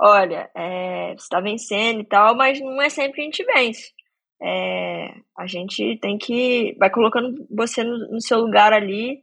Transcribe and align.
olha, 0.00 0.50
é, 0.54 1.08
você 1.10 1.24
está 1.24 1.40
vencendo 1.40 2.00
e 2.00 2.04
tal, 2.04 2.34
mas 2.36 2.60
não 2.60 2.80
é 2.80 2.88
sempre 2.88 3.14
que 3.14 3.20
a 3.20 3.24
gente 3.24 3.44
vence. 3.44 3.92
É, 4.40 5.14
a 5.36 5.46
gente 5.46 5.98
tem 5.98 6.16
que. 6.16 6.76
Vai 6.78 6.90
colocando 6.90 7.46
você 7.50 7.82
no, 7.82 7.98
no, 8.12 8.20
seu 8.20 8.38
lugar 8.38 8.72
ali, 8.72 9.20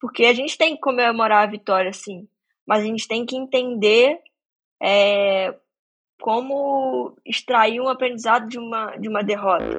porque 0.00 0.24
a 0.24 0.32
gente 0.32 0.58
tem 0.58 0.74
que 0.74 0.80
comemorar 0.80 1.44
a 1.44 1.50
vitória, 1.50 1.92
sim. 1.92 2.28
Mas 2.66 2.82
a 2.82 2.86
gente 2.86 3.06
tem 3.06 3.24
que 3.24 3.36
entender 3.36 4.18
é, 4.82 5.54
como 6.20 7.16
extrair 7.24 7.80
um 7.80 7.88
aprendizado 7.88 8.48
de 8.48 8.58
uma, 8.58 8.96
de 8.96 9.08
uma 9.08 9.22
derrota. 9.22 9.78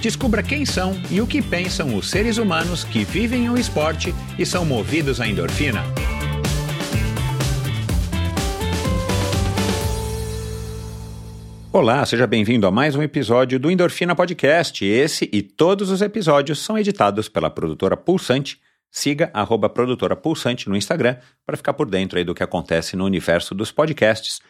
Descubra 0.00 0.42
quem 0.42 0.64
são 0.64 0.94
e 1.10 1.20
o 1.20 1.26
que 1.26 1.42
pensam 1.42 1.94
os 1.94 2.08
seres 2.08 2.38
humanos 2.38 2.84
que 2.84 3.04
vivem 3.04 3.50
o 3.50 3.58
esporte 3.58 4.14
e 4.38 4.46
são 4.46 4.64
movidos 4.64 5.20
à 5.20 5.28
endorfina. 5.28 5.84
Olá, 11.70 12.04
seja 12.06 12.26
bem-vindo 12.26 12.66
a 12.66 12.70
mais 12.70 12.96
um 12.96 13.02
episódio 13.02 13.60
do 13.60 13.70
Endorfina 13.70 14.16
Podcast. 14.16 14.82
Esse 14.82 15.28
e 15.30 15.42
todos 15.42 15.90
os 15.90 16.00
episódios 16.00 16.60
são 16.60 16.78
editados 16.78 17.28
pela 17.28 17.50
produtora 17.50 17.94
Pulsante. 17.94 18.58
Siga 18.90 19.30
arroba 19.34 19.68
produtora 19.68 20.16
Pulsante 20.16 20.66
no 20.66 20.76
Instagram 20.76 21.18
para 21.44 21.58
ficar 21.58 21.74
por 21.74 21.88
dentro 21.88 22.24
do 22.24 22.34
que 22.34 22.42
acontece 22.42 22.96
no 22.96 23.04
universo 23.04 23.54
dos 23.54 23.70
podcasts. 23.70 24.40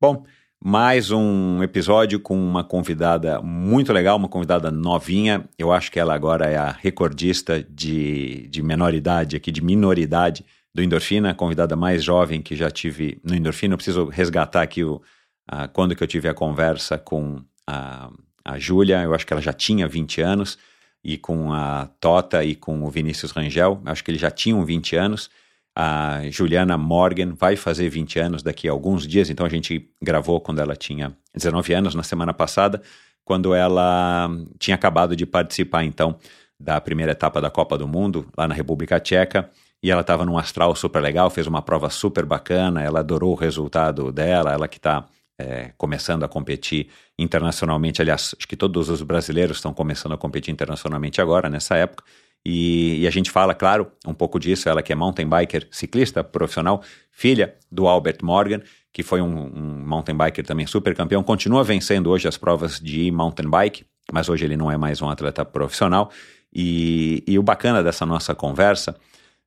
Bom, 0.00 0.24
mais 0.62 1.10
um 1.10 1.62
episódio 1.62 2.18
com 2.20 2.36
uma 2.36 2.64
convidada 2.64 3.40
muito 3.40 3.92
legal, 3.92 4.16
uma 4.16 4.28
convidada 4.28 4.70
novinha. 4.70 5.48
Eu 5.58 5.72
acho 5.72 5.90
que 5.90 6.00
ela 6.00 6.14
agora 6.14 6.46
é 6.46 6.56
a 6.56 6.70
recordista 6.70 7.62
de, 7.62 8.48
de 8.48 8.62
menor 8.62 8.94
idade, 8.94 9.36
aqui 9.36 9.50
de 9.50 9.62
minoridade 9.62 10.44
do 10.74 10.82
Endorfina, 10.82 11.30
a 11.30 11.34
convidada 11.34 11.76
mais 11.76 12.02
jovem 12.02 12.42
que 12.42 12.56
já 12.56 12.70
tive 12.70 13.20
no 13.24 13.34
Endorfina. 13.34 13.74
Eu 13.74 13.78
preciso 13.78 14.06
resgatar 14.06 14.62
aqui 14.62 14.82
o, 14.82 15.00
a, 15.46 15.68
quando 15.68 15.94
que 15.94 16.02
eu 16.02 16.08
tive 16.08 16.28
a 16.28 16.34
conversa 16.34 16.98
com 16.98 17.42
a, 17.66 18.10
a 18.44 18.58
Júlia, 18.58 19.02
eu 19.02 19.14
acho 19.14 19.26
que 19.26 19.32
ela 19.32 19.42
já 19.42 19.52
tinha 19.52 19.86
20 19.86 20.20
anos, 20.20 20.58
e 21.04 21.18
com 21.18 21.52
a 21.52 21.86
Tota 22.00 22.42
e 22.42 22.54
com 22.54 22.82
o 22.82 22.90
Vinícius 22.90 23.30
Rangel, 23.30 23.80
acho 23.84 24.02
que 24.02 24.10
eles 24.10 24.20
já 24.20 24.30
tinham 24.30 24.64
20 24.64 24.96
anos. 24.96 25.30
A 25.76 26.20
Juliana 26.30 26.78
Morgan 26.78 27.34
vai 27.34 27.56
fazer 27.56 27.88
20 27.88 28.18
anos 28.20 28.42
daqui 28.42 28.68
a 28.68 28.72
alguns 28.72 29.06
dias, 29.06 29.28
então 29.28 29.44
a 29.44 29.48
gente 29.48 29.90
gravou 30.00 30.40
quando 30.40 30.60
ela 30.60 30.76
tinha 30.76 31.16
19 31.34 31.74
anos, 31.74 31.94
na 31.94 32.02
semana 32.04 32.32
passada, 32.32 32.80
quando 33.24 33.54
ela 33.54 34.30
tinha 34.58 34.76
acabado 34.76 35.16
de 35.16 35.26
participar, 35.26 35.84
então, 35.84 36.16
da 36.60 36.80
primeira 36.80 37.12
etapa 37.12 37.40
da 37.40 37.50
Copa 37.50 37.76
do 37.76 37.88
Mundo, 37.88 38.28
lá 38.36 38.46
na 38.46 38.54
República 38.54 39.00
Tcheca, 39.00 39.50
e 39.82 39.90
ela 39.90 40.02
estava 40.02 40.24
num 40.24 40.38
astral 40.38 40.74
super 40.76 41.02
legal, 41.02 41.28
fez 41.28 41.46
uma 41.46 41.60
prova 41.60 41.90
super 41.90 42.24
bacana, 42.24 42.82
ela 42.82 43.00
adorou 43.00 43.32
o 43.32 43.36
resultado 43.36 44.12
dela, 44.12 44.52
ela 44.52 44.68
que 44.68 44.78
está 44.78 45.06
é, 45.38 45.72
começando 45.76 46.22
a 46.22 46.28
competir 46.28 46.88
internacionalmente, 47.18 48.00
aliás, 48.00 48.34
acho 48.38 48.46
que 48.46 48.56
todos 48.56 48.88
os 48.88 49.02
brasileiros 49.02 49.56
estão 49.56 49.74
começando 49.74 50.12
a 50.12 50.16
competir 50.18 50.52
internacionalmente 50.52 51.20
agora, 51.20 51.48
nessa 51.50 51.76
época, 51.76 52.04
e, 52.44 53.00
e, 53.00 53.06
a 53.06 53.10
gente 53.10 53.30
fala, 53.30 53.54
claro, 53.54 53.90
um 54.06 54.12
pouco 54.12 54.38
disso. 54.38 54.68
Ela 54.68 54.82
que 54.82 54.92
é 54.92 54.96
mountain 54.96 55.26
biker, 55.26 55.66
ciclista 55.70 56.22
profissional, 56.22 56.82
filha 57.10 57.56
do 57.72 57.88
Albert 57.88 58.18
Morgan, 58.22 58.60
que 58.92 59.02
foi 59.02 59.22
um, 59.22 59.46
um 59.46 59.86
mountain 59.86 60.16
biker 60.16 60.44
também 60.44 60.66
super 60.66 60.94
campeão, 60.94 61.22
continua 61.22 61.64
vencendo 61.64 62.10
hoje 62.10 62.28
as 62.28 62.36
provas 62.36 62.78
de 62.78 63.10
mountain 63.10 63.48
bike, 63.48 63.86
mas 64.12 64.28
hoje 64.28 64.44
ele 64.44 64.56
não 64.56 64.70
é 64.70 64.76
mais 64.76 65.00
um 65.00 65.08
atleta 65.08 65.44
profissional. 65.44 66.10
E, 66.54 67.24
e 67.26 67.38
o 67.38 67.42
bacana 67.42 67.82
dessa 67.82 68.04
nossa 68.04 68.34
conversa, 68.34 68.94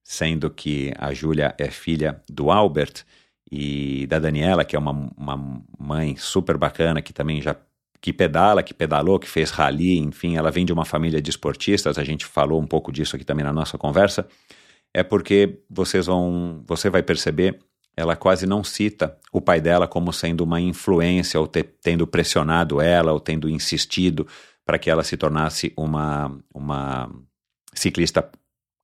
sendo 0.03 0.49
que 0.49 0.91
a 0.97 1.13
Júlia 1.13 1.53
é 1.57 1.69
filha 1.69 2.21
do 2.27 2.49
Albert 2.49 3.05
e 3.49 4.07
da 4.07 4.19
Daniela, 4.19 4.65
que 4.65 4.75
é 4.75 4.79
uma, 4.79 5.09
uma 5.15 5.63
mãe 5.79 6.15
super 6.17 6.57
bacana, 6.57 7.01
que 7.01 7.13
também 7.13 7.41
já 7.41 7.55
que 8.01 8.13
pedala, 8.13 8.63
que 8.63 8.73
pedalou, 8.73 9.19
que 9.19 9.27
fez 9.27 9.49
rally, 9.51 9.97
enfim, 9.97 10.35
ela 10.35 10.51
vem 10.51 10.65
de 10.65 10.73
uma 10.73 10.85
família 10.85 11.21
de 11.21 11.29
esportistas, 11.29 11.97
a 11.97 12.03
gente 12.03 12.25
falou 12.25 12.61
um 12.61 12.67
pouco 12.67 12.91
disso 12.91 13.15
aqui 13.15 13.25
também 13.25 13.43
na 13.43 13.53
nossa 13.53 13.77
conversa, 13.77 14.27
é 14.93 15.03
porque 15.03 15.59
vocês 15.69 16.05
vão, 16.05 16.63
você 16.65 16.89
vai 16.89 17.03
perceber, 17.03 17.59
ela 17.95 18.15
quase 18.15 18.45
não 18.45 18.63
cita 18.63 19.17
o 19.33 19.41
pai 19.41 19.59
dela 19.59 19.87
como 19.87 20.13
sendo 20.13 20.43
uma 20.43 20.61
influência, 20.61 21.39
ou 21.39 21.47
te, 21.47 21.63
tendo 21.63 22.05
pressionado 22.05 22.79
ela, 22.79 23.11
ou 23.11 23.19
tendo 23.19 23.49
insistido 23.49 24.27
para 24.63 24.77
que 24.77 24.89
ela 24.89 25.03
se 25.03 25.17
tornasse 25.17 25.73
uma, 25.75 26.37
uma 26.53 27.09
ciclista 27.73 28.29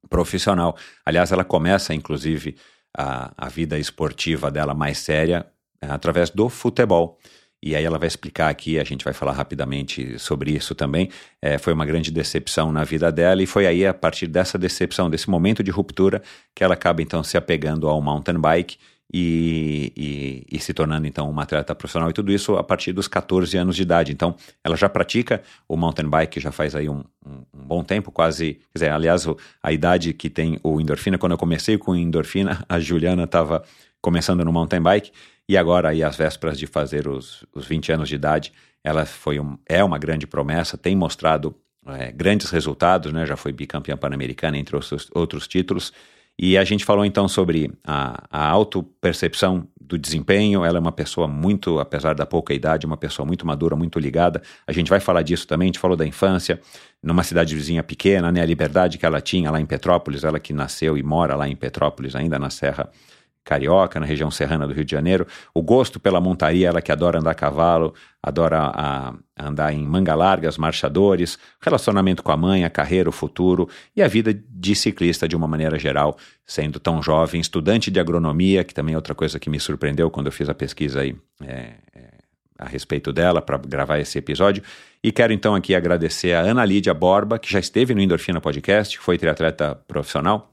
profissional. 0.09 0.75
Aliás, 1.05 1.31
ela 1.31 1.43
começa, 1.43 1.93
inclusive, 1.93 2.55
a, 2.97 3.33
a 3.37 3.49
vida 3.49 3.77
esportiva 3.77 4.49
dela 4.49 4.73
mais 4.73 4.97
séria 4.97 5.45
é, 5.81 5.87
através 5.87 6.29
do 6.29 6.49
futebol 6.49 7.19
e 7.65 7.77
aí 7.77 7.85
ela 7.85 7.97
vai 7.97 8.09
explicar 8.09 8.49
aqui, 8.49 8.77
a 8.77 8.83
gente 8.83 9.05
vai 9.05 9.13
falar 9.13 9.31
rapidamente 9.31 10.19
sobre 10.19 10.51
isso 10.51 10.75
também. 10.75 11.09
É, 11.41 11.57
foi 11.57 11.71
uma 11.71 11.85
grande 11.85 12.11
decepção 12.11 12.73
na 12.73 12.83
vida 12.83 13.09
dela, 13.09 13.41
e 13.41 13.45
foi 13.45 13.65
aí, 13.65 13.85
a 13.85 13.93
partir 13.93 14.27
dessa 14.27 14.57
decepção, 14.57 15.09
desse 15.09 15.29
momento 15.29 15.63
de 15.63 15.71
ruptura, 15.71 16.21
que 16.53 16.61
ela 16.61 16.73
acaba 16.73 17.01
então 17.01 17.23
se 17.23 17.37
apegando 17.37 17.87
ao 17.87 18.01
mountain 18.01 18.37
bike 18.37 18.75
e, 19.13 19.93
e, 19.95 20.57
e, 20.57 20.59
se 20.59 20.73
tornando 20.73 21.07
então 21.07 21.29
uma 21.29 21.43
atleta 21.43 21.73
profissional 21.73 22.09
e 22.09 22.13
tudo 22.13 22.33
isso 22.33 22.57
a 22.57 22.63
partir 22.63 22.91
dos 22.91 23.07
14 23.07 23.55
anos 23.55 23.77
de 23.77 23.83
idade. 23.83 24.11
Então 24.11 24.35
ela 24.61 24.75
já 24.75 24.89
pratica 24.89 25.41
o 25.65 25.77
mountain 25.77 26.09
bike 26.09 26.41
já 26.41 26.51
faz 26.51 26.75
aí 26.75 26.89
um, 26.89 27.03
um, 27.25 27.43
um 27.53 27.65
bom 27.65 27.81
tempo, 27.81 28.11
quase, 28.11 28.55
quer 28.55 28.73
dizer, 28.73 28.91
aliás, 28.91 29.25
a 29.61 29.71
idade 29.71 30.13
que 30.13 30.29
tem 30.29 30.59
o 30.63 30.81
endorfina, 30.81 31.17
quando 31.17 31.31
eu 31.31 31.37
comecei 31.37 31.77
com 31.77 31.95
endorfina, 31.95 32.61
a 32.67 32.77
Juliana 32.77 33.23
estava 33.23 33.63
começando 34.01 34.43
no 34.43 34.51
mountain 34.51 34.81
bike 34.81 35.11
e 35.47 35.57
agora, 35.57 35.89
aí, 35.89 36.03
às 36.03 36.15
vésperas 36.15 36.57
de 36.57 36.65
fazer 36.65 37.07
os, 37.07 37.45
os 37.53 37.65
20 37.65 37.91
anos 37.91 38.09
de 38.09 38.15
idade, 38.15 38.53
ela 38.83 39.05
foi 39.05 39.39
um, 39.39 39.57
é 39.65 39.83
uma 39.83 39.97
grande 39.97 40.25
promessa, 40.25 40.77
tem 40.77 40.95
mostrado 40.95 41.55
é, 41.85 42.11
grandes 42.11 42.49
resultados, 42.49 43.11
né? 43.11 43.25
já 43.25 43.35
foi 43.35 43.51
bicampeã 43.51 43.97
pan-americana, 43.97 44.57
entre 44.57 44.75
outros, 44.75 45.09
outros 45.13 45.47
títulos. 45.47 45.91
E 46.39 46.57
a 46.57 46.63
gente 46.63 46.83
falou 46.83 47.05
então 47.05 47.27
sobre 47.27 47.71
a, 47.83 48.23
a 48.31 48.47
autopercepção 48.47 49.67
do 49.79 49.99
desempenho. 49.99 50.65
Ela 50.65 50.77
é 50.77 50.81
uma 50.81 50.91
pessoa 50.91 51.27
muito, 51.27 51.79
apesar 51.79 52.15
da 52.15 52.25
pouca 52.25 52.53
idade, 52.53 52.87
uma 52.87 52.97
pessoa 52.97 53.25
muito 53.25 53.45
madura, 53.45 53.75
muito 53.75 53.99
ligada. 53.99 54.41
A 54.65 54.71
gente 54.71 54.89
vai 54.89 54.99
falar 54.99 55.21
disso 55.21 55.45
também. 55.45 55.67
A 55.67 55.69
gente 55.69 55.79
falou 55.79 55.95
da 55.95 56.07
infância, 56.07 56.59
numa 57.03 57.21
cidade 57.23 57.53
vizinha 57.53 57.83
pequena, 57.83 58.31
né? 58.31 58.41
a 58.41 58.45
liberdade 58.45 58.97
que 58.97 59.05
ela 59.05 59.21
tinha 59.21 59.51
lá 59.51 59.61
em 59.61 59.65
Petrópolis, 59.65 60.23
ela 60.23 60.39
que 60.39 60.53
nasceu 60.53 60.97
e 60.97 61.03
mora 61.03 61.35
lá 61.35 61.47
em 61.47 61.55
Petrópolis, 61.55 62.15
ainda 62.15 62.39
na 62.39 62.49
Serra 62.49 62.89
carioca, 63.43 63.99
na 63.99 64.05
região 64.05 64.31
serrana 64.31 64.67
do 64.67 64.73
Rio 64.73 64.85
de 64.85 64.91
Janeiro. 64.91 65.27
O 65.53 65.61
gosto 65.61 65.99
pela 65.99 66.21
montaria, 66.21 66.69
ela 66.69 66.81
que 66.81 66.91
adora 66.91 67.19
andar 67.19 67.31
a 67.31 67.35
cavalo, 67.35 67.93
adora 68.21 68.71
a, 68.73 69.13
a 69.37 69.47
andar 69.47 69.73
em 69.73 69.85
manga 69.85 70.15
largas, 70.15 70.57
marchadores, 70.57 71.37
relacionamento 71.61 72.23
com 72.23 72.31
a 72.31 72.37
mãe, 72.37 72.63
a 72.63 72.69
carreira, 72.69 73.09
o 73.09 73.11
futuro 73.11 73.67
e 73.95 74.01
a 74.01 74.07
vida 74.07 74.33
de 74.33 74.75
ciclista 74.75 75.27
de 75.27 75.35
uma 75.35 75.47
maneira 75.47 75.77
geral, 75.77 76.17
sendo 76.45 76.79
tão 76.79 77.01
jovem, 77.01 77.41
estudante 77.41 77.91
de 77.91 77.99
agronomia, 77.99 78.63
que 78.63 78.73
também 78.73 78.93
é 78.93 78.97
outra 78.97 79.13
coisa 79.13 79.39
que 79.39 79.49
me 79.49 79.59
surpreendeu 79.59 80.09
quando 80.09 80.27
eu 80.27 80.31
fiz 80.31 80.47
a 80.47 80.53
pesquisa 80.53 81.01
aí. 81.01 81.15
É, 81.41 81.73
é, 81.93 82.13
a 82.57 82.67
respeito 82.67 83.11
dela 83.11 83.41
para 83.41 83.57
gravar 83.57 83.99
esse 83.99 84.17
episódio. 84.17 84.63
E 85.03 85.11
quero 85.11 85.33
então 85.33 85.53
aqui 85.53 85.75
agradecer 85.75 86.33
a 86.33 86.39
Ana 86.41 86.63
Lídia 86.63 86.93
Borba, 86.93 87.37
que 87.37 87.51
já 87.51 87.59
esteve 87.59 87.93
no 87.93 88.01
Endorfina 88.01 88.39
Podcast, 88.39 88.97
foi 88.99 89.17
triatleta 89.17 89.75
profissional, 89.87 90.52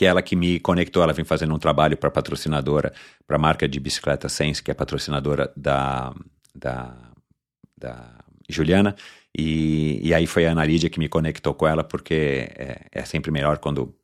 que 0.00 0.06
é 0.06 0.08
ela 0.08 0.22
que 0.22 0.34
me 0.34 0.58
conectou, 0.58 1.02
ela 1.02 1.12
vem 1.12 1.26
fazendo 1.26 1.54
um 1.54 1.58
trabalho 1.58 1.94
para 1.94 2.10
patrocinadora, 2.10 2.90
para 3.26 3.36
a 3.36 3.38
marca 3.38 3.68
de 3.68 3.78
bicicleta 3.78 4.30
Sense, 4.30 4.62
que 4.62 4.70
é 4.70 4.74
patrocinadora 4.74 5.52
da, 5.54 6.14
da, 6.54 6.96
da 7.76 8.14
Juliana, 8.48 8.96
e, 9.36 10.00
e 10.02 10.14
aí 10.14 10.26
foi 10.26 10.46
a 10.46 10.52
Ana 10.52 10.64
Lídia 10.64 10.88
que 10.88 10.98
me 10.98 11.06
conectou 11.06 11.52
com 11.52 11.66
ela, 11.66 11.84
porque 11.84 12.48
é, 12.56 12.80
é 12.90 13.04
sempre 13.04 13.30
melhor 13.30 13.58
quando 13.58 13.94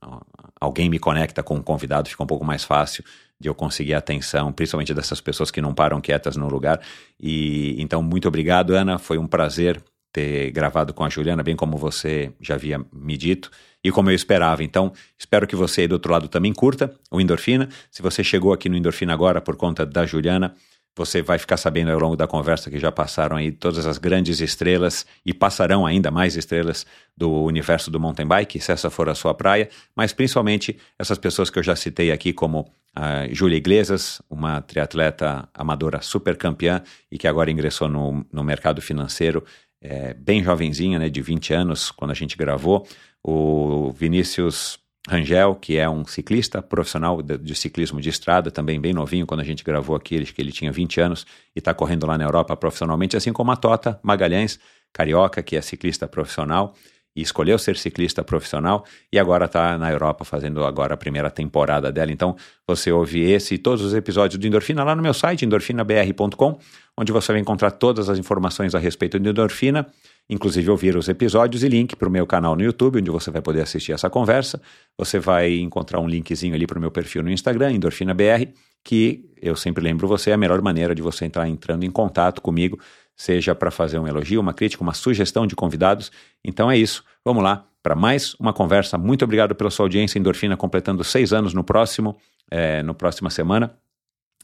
alguém 0.61 0.91
me 0.91 0.99
conecta 0.99 1.43
com 1.43 1.55
um 1.55 1.63
convidado, 1.63 2.11
fica 2.11 2.23
um 2.23 2.27
pouco 2.27 2.45
mais 2.45 2.63
fácil 2.63 3.03
de 3.41 3.49
eu 3.49 3.55
conseguir 3.55 3.95
a 3.95 3.99
atenção, 3.99 4.53
principalmente 4.53 4.93
dessas 4.93 5.23
pessoas 5.23 5.51
que 5.51 5.63
não 5.63 5.73
param 5.73 5.99
quietas 5.99 6.37
no 6.37 6.47
lugar. 6.47 6.79
E 7.19 7.75
então, 7.79 8.03
muito 8.03 8.29
obrigado, 8.29 8.75
Ana. 8.75 8.99
Foi 8.99 9.17
um 9.17 9.27
prazer 9.27 9.83
ter 10.13 10.51
gravado 10.51 10.93
com 10.93 11.05
a 11.05 11.09
Juliana, 11.09 11.43
bem 11.43 11.57
como 11.57 11.79
você 11.79 12.33
já 12.39 12.55
havia 12.55 12.85
me 12.93 13.17
dito. 13.17 13.51
E 13.87 13.93
como 13.93 14.11
eu 14.11 14.15
esperava. 14.17 14.65
Então, 14.65 14.93
espero 15.17 15.47
que 15.47 15.55
você 15.55 15.83
aí 15.83 15.89
do 15.89 15.93
outro 15.93 16.11
lado 16.11 16.27
também 16.27 16.53
curta 16.53 16.93
o 17.09 17.21
Endorfina. 17.21 17.69
Se 17.89 18.03
você 18.03 18.25
chegou 18.25 18.53
aqui 18.53 18.69
no 18.69 18.77
Endorfina 18.77 19.13
agora 19.13 19.41
por 19.41 19.55
conta 19.55 19.87
da 19.87 20.05
Juliana, 20.05 20.57
você 20.97 21.23
vai 21.23 21.39
ficar 21.39 21.57
sabendo 21.57 21.93
ao 21.93 21.99
longo 22.01 22.17
da 22.17 22.27
conversa 22.27 22.69
que 22.69 22.81
já 22.81 22.91
passaram 22.91 23.37
aí 23.37 23.53
todas 23.53 23.87
as 23.87 23.97
grandes 23.97 24.41
estrelas 24.41 25.07
e 25.25 25.33
passarão 25.33 25.87
ainda 25.87 26.11
mais 26.11 26.37
estrelas 26.37 26.85
do 27.17 27.31
universo 27.45 27.89
do 27.89 28.01
mountain 28.01 28.27
bike, 28.27 28.59
se 28.59 28.73
essa 28.73 28.91
for 28.91 29.09
a 29.09 29.15
sua 29.15 29.35
praia, 29.35 29.69
mas 29.95 30.13
principalmente 30.13 30.77
essas 30.99 31.19
pessoas 31.19 31.49
que 31.49 31.59
eu 31.59 31.63
já 31.63 31.77
citei 31.77 32.11
aqui, 32.11 32.33
como 32.33 32.69
a 32.93 33.29
Júlia 33.29 33.59
Iglesias, 33.59 34.23
uma 34.29 34.63
triatleta 34.63 35.47
amadora 35.55 36.01
super 36.01 36.35
campeã 36.37 36.83
e 37.13 37.19
que 37.19 37.29
agora 37.29 37.51
ingressou 37.51 37.89
no, 37.89 38.25
no 38.33 38.43
mercado 38.43 38.81
financeiro, 38.81 39.45
é, 39.81 40.15
bem 40.15 40.43
jovenzinha, 40.43 40.99
né, 40.99 41.09
de 41.09 41.21
20 41.21 41.53
anos, 41.55 41.91
quando 41.91 42.11
a 42.11 42.15
gente 42.15 42.37
gravou, 42.37 42.87
o 43.23 43.93
Vinícius 43.93 44.79
Rangel, 45.09 45.55
que 45.55 45.77
é 45.77 45.89
um 45.89 46.05
ciclista 46.05 46.61
profissional 46.61 47.23
de, 47.23 47.39
de, 47.39 47.55
ciclismo 47.55 48.01
de 48.01 48.09
estrada, 48.09 48.51
também 48.51 48.81
bem 48.81 48.93
novinho, 48.93 49.27
quando 49.27 49.41
a 49.41 49.45
gente 49.45 49.63
gravou 49.63 49.95
aqui, 49.95 50.15
ele, 50.15 50.27
que 50.27 50.41
ele 50.41 50.51
tinha 50.51 50.73
20 50.73 51.01
anos 51.01 51.27
e 51.55 51.61
está 51.61 51.73
correndo 51.73 52.07
lá 52.07 52.19
na 52.19 52.25
Europa 52.25 52.57
profissionalmente, 52.57 53.17
assim 53.17 53.33
como 53.33 53.53
a 53.53 53.57
Tota 53.57 54.01
Magalhães, 54.03 54.59
carioca, 54.93 55.43
que 55.43 55.57
é 55.57 55.61
ciclista 55.61 56.09
profissional 56.09 56.75
e 57.17 57.23
escolheu 57.23 57.59
ser 57.59 57.77
ciclista 57.77 58.23
profissional 58.23 58.85
e 59.11 59.19
agora 59.19 59.47
está 59.47 59.79
na 59.79 59.91
Europa 59.91 60.25
fazendo 60.25 60.65
agora 60.65 60.95
a 60.95 60.97
primeira 60.97 61.31
temporada 61.31 61.91
dela. 61.91 62.13
Então 62.13 62.37
você 62.69 62.93
ouve 62.93 63.23
esse 63.23 63.55
e 63.55 63.59
todos 63.59 63.83
os 63.83 63.95
episódios 63.95 64.39
do 64.39 64.47
Endorfina 64.47 64.85
lá 64.85 64.95
no 64.95 65.03
meu 65.03 65.15
site, 65.15 65.45
endorfinabr.com, 65.47 66.59
onde 66.97 67.11
você 67.11 67.33
vai 67.33 67.41
encontrar 67.41 67.71
todas 67.71 68.11
as 68.11 68.19
informações 68.19 68.75
a 68.75 68.79
respeito 68.79 69.19
do 69.19 69.29
Endorfina 69.29 69.87
inclusive 70.29 70.71
ouvir 70.71 70.97
os 70.97 71.09
episódios 71.09 71.63
e 71.63 71.69
link 71.69 71.95
para 71.97 72.09
o 72.09 72.11
meu 72.11 72.27
canal 72.27 72.57
no 72.57 72.63
YouTube, 72.63 72.99
onde 72.99 73.11
você 73.11 73.31
vai 73.31 73.41
poder 73.41 73.63
assistir 73.63 73.93
essa 73.93 74.11
conversa. 74.11 74.61
Você 74.99 75.19
vai 75.19 75.55
encontrar 75.59 76.01
um 76.01 76.09
linkzinho 76.09 76.55
ali 76.55 76.67
para 76.67 76.79
o 76.79 76.81
meu 76.81 76.91
perfil 76.91 77.23
no 77.23 77.31
Instagram, 77.31 77.73
EndorfinaBR, 77.73 78.53
que 78.87 79.29
eu 79.43 79.57
sempre 79.57 79.83
lembro 79.83 80.07
você, 80.07 80.31
é 80.31 80.35
a 80.35 80.37
melhor 80.37 80.63
maneira 80.63 80.95
de 80.95 81.03
você 81.03 81.25
entrar 81.25 81.49
entrando 81.49 81.83
em 81.83 81.91
contato 81.91 82.41
comigo, 82.41 82.79
seja 83.17 83.53
para 83.53 83.69
fazer 83.69 83.99
um 83.99 84.07
elogio, 84.07 84.41
uma 84.41 84.55
crítica, 84.55 84.81
uma 84.81 84.95
sugestão 84.95 85.45
de 85.45 85.57
convidados. 85.57 86.13
Então 86.45 86.71
é 86.71 86.79
isso. 86.79 87.03
Vamos 87.25 87.43
lá 87.43 87.67
para 87.83 87.97
mais 87.97 88.35
uma 88.35 88.53
conversa. 88.53 88.97
Muito 88.97 89.25
obrigado 89.25 89.57
pela 89.57 89.71
sua 89.71 89.87
audiência. 89.87 90.21
Endorfina 90.21 90.57
completando 90.57 91.03
seis 91.03 91.33
anos 91.33 91.53
no 91.53 91.65
próximo, 91.65 92.17
é, 92.49 92.81
no 92.85 92.95
próxima 92.95 93.29
semana. 93.29 93.77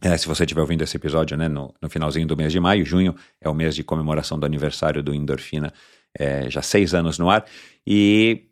É, 0.00 0.16
se 0.16 0.26
você 0.26 0.42
estiver 0.42 0.60
ouvindo 0.60 0.82
esse 0.82 0.96
episódio 0.96 1.36
né, 1.36 1.46
no, 1.46 1.72
no, 1.80 1.88
finalzinho 1.88 2.26
do 2.26 2.36
mês 2.36 2.50
de 2.50 2.58
maio, 2.58 2.84
junho 2.84 3.14
é 3.40 3.48
o 3.48 3.54
mês 3.54 3.76
de 3.76 3.84
comemoração 3.84 4.40
do 4.40 4.44
aniversário 4.44 5.04
do 5.04 5.14
Endorfina, 5.14 5.72
é, 6.18 6.50
já 6.50 6.62
seis 6.62 6.94
anos 6.94 7.16
no 7.16 7.30
ar. 7.30 7.46
E, 7.86 8.48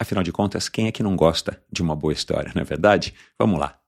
afinal 0.00 0.24
de 0.24 0.32
contas, 0.32 0.68
quem 0.68 0.88
é 0.88 0.92
que 0.92 1.04
não 1.04 1.14
gosta 1.14 1.62
de 1.70 1.80
uma 1.80 1.94
boa 1.94 2.12
história, 2.12 2.50
não 2.56 2.62
é 2.62 2.64
verdade? 2.64 3.14
Vamos 3.38 3.60
lá. 3.60 3.79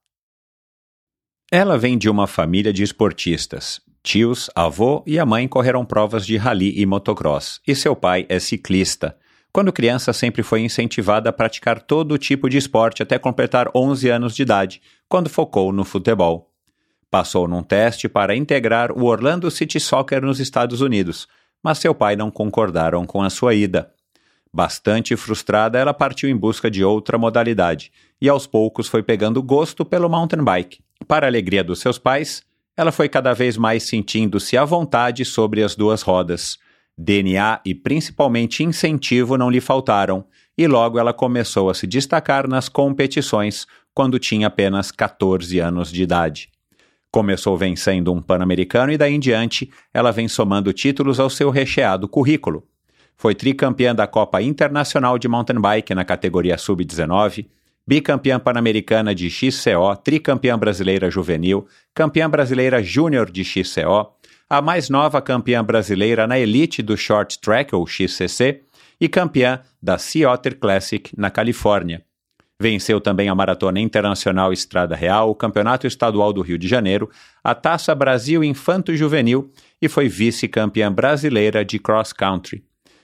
Ela 1.55 1.77
vem 1.77 1.99
de 1.99 2.09
uma 2.09 2.27
família 2.27 2.73
de 2.73 2.83
esportistas. 2.83 3.79
Tios, 4.03 4.49
avô 4.55 5.05
e 5.07 5.19
a 5.19 5.27
mãe 5.27 5.47
correram 5.47 5.85
provas 5.85 6.25
de 6.25 6.39
rally 6.39 6.81
e 6.81 6.87
motocross, 6.87 7.61
e 7.69 7.75
seu 7.77 7.95
pai 7.95 8.25
é 8.31 8.39
ciclista. 8.39 9.15
Quando 9.53 9.71
criança, 9.71 10.15
sempre 10.15 10.43
foi 10.43 10.63
incentivada 10.63 11.29
a 11.29 11.33
praticar 11.33 11.79
todo 11.83 12.17
tipo 12.17 12.49
de 12.49 12.57
esporte 12.57 13.03
até 13.03 13.19
completar 13.19 13.69
11 13.75 14.09
anos 14.09 14.35
de 14.35 14.41
idade, 14.41 14.81
quando 15.07 15.29
focou 15.29 15.75
no 15.75 15.85
futebol. 15.85 16.51
Passou 17.11 17.47
num 17.47 17.63
teste 17.63 18.09
para 18.09 18.35
integrar 18.35 18.91
o 18.91 19.05
Orlando 19.05 19.51
City 19.51 19.79
Soccer 19.79 20.23
nos 20.23 20.41
Estados 20.41 20.81
Unidos, 20.81 21.29
mas 21.63 21.77
seu 21.77 21.95
pai 21.95 22.17
não 22.17 22.31
concordaram 22.31 23.05
com 23.05 23.21
a 23.21 23.29
sua 23.29 23.53
ida. 23.53 23.93
Bastante 24.55 25.17
frustrada, 25.17 25.79
ela 25.79 25.95
partiu 25.95 26.29
em 26.29 26.37
busca 26.37 26.71
de 26.71 26.85
outra 26.85 27.17
modalidade 27.17 27.91
e 28.21 28.29
aos 28.29 28.47
poucos 28.47 28.87
foi 28.87 29.03
pegando 29.03 29.43
gosto 29.43 29.83
pelo 29.83 30.11
mountain 30.11 30.45
bike. 30.45 30.81
Para 31.09 31.27
a 31.27 31.31
alegria 31.31 31.65
dos 31.65 31.81
seus 31.81 31.99
pais, 31.99 32.43
ela 32.77 32.93
foi 32.93 33.09
cada 33.09 33.33
vez 33.33 33.57
mais 33.57 33.85
sentindo-se 33.85 34.57
à 34.57 34.65
vontade 34.65 35.25
sobre 35.25 35.63
as 35.63 35.75
duas 35.75 36.03
rodas. 36.03 36.59
DNA 36.99 37.61
e 37.65 37.75
principalmente 37.75 38.63
incentivo 38.63 39.39
não 39.39 39.51
lhe 39.51 39.61
faltaram, 39.61 40.25
e 40.57 40.67
logo 40.67 40.99
ela 40.99 41.15
começou 41.15 41.71
a 41.71 41.75
se 41.75 41.87
destacar 41.87 42.47
nas 42.47 42.69
competições 42.69 43.67
quando 43.95 44.19
tinha 44.19 44.49
apenas 44.49 44.91
14 44.91 45.59
anos 45.59 45.91
de 45.91 46.03
idade. 46.03 46.51
Começou 47.11 47.57
vencendo 47.57 48.13
um 48.13 48.21
Pan-Americano 48.21 48.93
e 48.93 48.99
daí 48.99 49.15
em 49.15 49.21
diante 49.21 49.71
ela 49.93 50.11
vem 50.11 50.29
somando 50.29 50.73
títulos 50.73 51.19
ao 51.19 51.31
seu 51.31 51.51
recheado 51.51 52.07
currículo. 52.07 52.67
Foi 53.17 53.35
tricampeã 53.35 53.95
da 53.95 54.07
Copa 54.07 54.43
Internacional 54.43 55.19
de 55.19 55.29
Mountain 55.29 55.61
Bike 55.61 55.95
na 55.95 56.05
categoria 56.05 56.59
Sub-19, 56.59 57.47
bicampeã 57.87 58.39
pan-americana 58.39 59.15
de 59.15 59.29
XCO, 59.31 59.97
tricampeã 60.03 60.59
brasileira 60.59 61.11
juvenil, 61.11 61.67
campeã 61.95 62.29
brasileira 62.29 62.83
júnior 62.83 63.31
de 63.31 63.45
XCO, 63.45 64.13
a 64.49 64.61
mais 64.61 64.89
nova 64.89 65.21
campeã 65.23 65.65
brasileira 65.65 66.27
na 66.27 66.39
elite 66.39 66.83
do 66.83 66.97
Short 66.97 67.39
Track, 67.41 67.75
ou 67.75 67.87
XCC, 67.87 68.63
e 69.01 69.09
campeã 69.09 69.61
da 69.83 69.99
Sea 69.99 70.31
Otter 70.31 70.59
Classic 70.59 71.11
na 71.17 71.31
Califórnia. 71.31 72.05
Venceu 72.61 73.01
também 73.01 73.29
a 73.29 73.35
Maratona 73.35 73.81
Internacional 73.81 74.53
Estrada 74.53 74.95
Real, 74.95 75.29
o 75.29 75.35
Campeonato 75.35 75.87
Estadual 75.87 76.33
do 76.33 76.43
Rio 76.43 76.57
de 76.57 76.69
Janeiro, 76.69 77.11
a 77.43 77.57
Taça 77.57 77.93
Brasil 77.93 78.45
Infanto 78.45 78.95
Juvenil 78.95 79.51
e 79.81 79.89
foi 79.89 80.09
vice-campeã 80.09 80.93
brasileira 80.93 81.65
de 81.65 81.81
cross 81.81 82.13
country. 82.13 82.63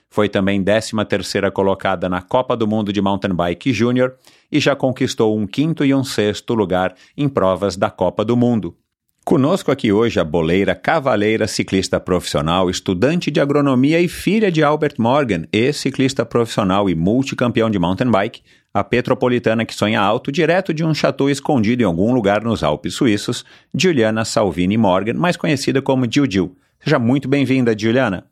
Foi 0.09 0.27
também 0.27 0.63
13ª 0.63 1.51
colocada 1.51 2.09
na 2.09 2.21
Copa 2.21 2.57
do 2.57 2.67
Mundo 2.67 2.91
de 2.91 3.01
Mountain 3.01 3.33
Bike 3.33 3.71
Júnior 3.71 4.15
e 4.51 4.59
já 4.59 4.75
conquistou 4.75 5.37
um 5.37 5.45
quinto 5.45 5.85
e 5.85 5.93
um 5.93 6.03
sexto 6.03 6.53
lugar 6.55 6.95
em 7.15 7.29
provas 7.29 7.77
da 7.77 7.91
Copa 7.91 8.25
do 8.25 8.35
Mundo. 8.35 8.75
Conosco 9.23 9.71
aqui 9.71 9.91
hoje 9.91 10.19
a 10.19 10.23
boleira, 10.23 10.73
cavaleira, 10.73 11.47
ciclista 11.47 11.99
profissional, 11.99 12.67
estudante 12.67 13.29
de 13.29 13.39
agronomia 13.39 14.01
e 14.01 14.07
filha 14.07 14.51
de 14.51 14.63
Albert 14.63 14.95
Morgan, 14.97 15.43
ex-ciclista 15.53 16.25
profissional 16.25 16.89
e 16.89 16.95
multicampeão 16.95 17.69
de 17.69 17.77
mountain 17.77 18.09
bike, 18.09 18.41
a 18.73 18.83
petropolitana 18.83 19.65
que 19.65 19.75
sonha 19.75 20.01
alto 20.01 20.31
direto 20.31 20.73
de 20.73 20.83
um 20.83 20.95
chateau 20.95 21.29
escondido 21.29 21.83
em 21.83 21.85
algum 21.85 22.11
lugar 22.11 22.43
nos 22.43 22.63
Alpes 22.63 22.95
suíços, 22.95 23.45
Juliana 23.75 24.25
Salvini 24.25 24.77
Morgan, 24.77 25.13
mais 25.13 25.37
conhecida 25.37 25.79
como 25.79 26.11
Gil 26.11 26.25
Gil. 26.27 26.55
Seja 26.79 26.97
muito 26.97 27.27
bem-vinda, 27.27 27.77
Juliana. 27.77 28.25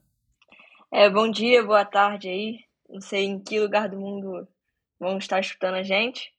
É, 0.90 1.10
bom 1.10 1.30
dia, 1.30 1.62
boa 1.64 1.84
tarde 1.84 2.30
aí. 2.30 2.60
Não 2.90 3.02
sei 3.02 3.26
em 3.26 3.44
que 3.44 3.60
lugar 3.60 3.90
do 3.90 4.00
mundo 4.00 4.48
vão 4.98 5.18
estar 5.18 5.40
escutando 5.40 5.76
a 5.76 5.84
gente. 5.84 6.32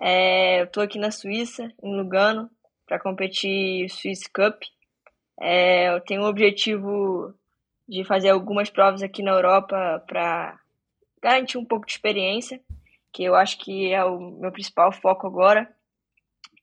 É, 0.00 0.60
eu 0.60 0.64
estou 0.64 0.84
aqui 0.84 1.00
na 1.00 1.10
Suíça, 1.10 1.72
em 1.82 1.96
Lugano, 1.96 2.48
para 2.86 3.00
competir 3.00 3.88
Swiss 3.90 4.28
Cup. 4.28 4.62
É, 5.40 5.88
eu 5.88 6.00
tenho 6.00 6.22
o 6.22 6.28
objetivo 6.28 7.34
de 7.88 8.04
fazer 8.04 8.30
algumas 8.30 8.70
provas 8.70 9.02
aqui 9.02 9.20
na 9.20 9.32
Europa 9.32 10.02
para 10.06 10.58
garantir 11.20 11.58
um 11.58 11.64
pouco 11.64 11.84
de 11.84 11.92
experiência 11.92 12.60
que 13.12 13.24
eu 13.24 13.34
acho 13.34 13.58
que 13.58 13.92
é 13.92 14.04
o 14.04 14.18
meu 14.18 14.52
principal 14.52 14.92
foco 14.92 15.26
agora. 15.26 15.68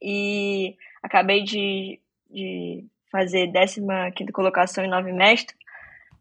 E 0.02 0.74
acabei 1.02 1.42
de, 1.42 2.00
de 2.30 2.86
fazer 3.12 3.52
15 3.52 4.32
colocação 4.32 4.82
em 4.82 4.88
nove 4.88 5.12
mestre. 5.12 5.54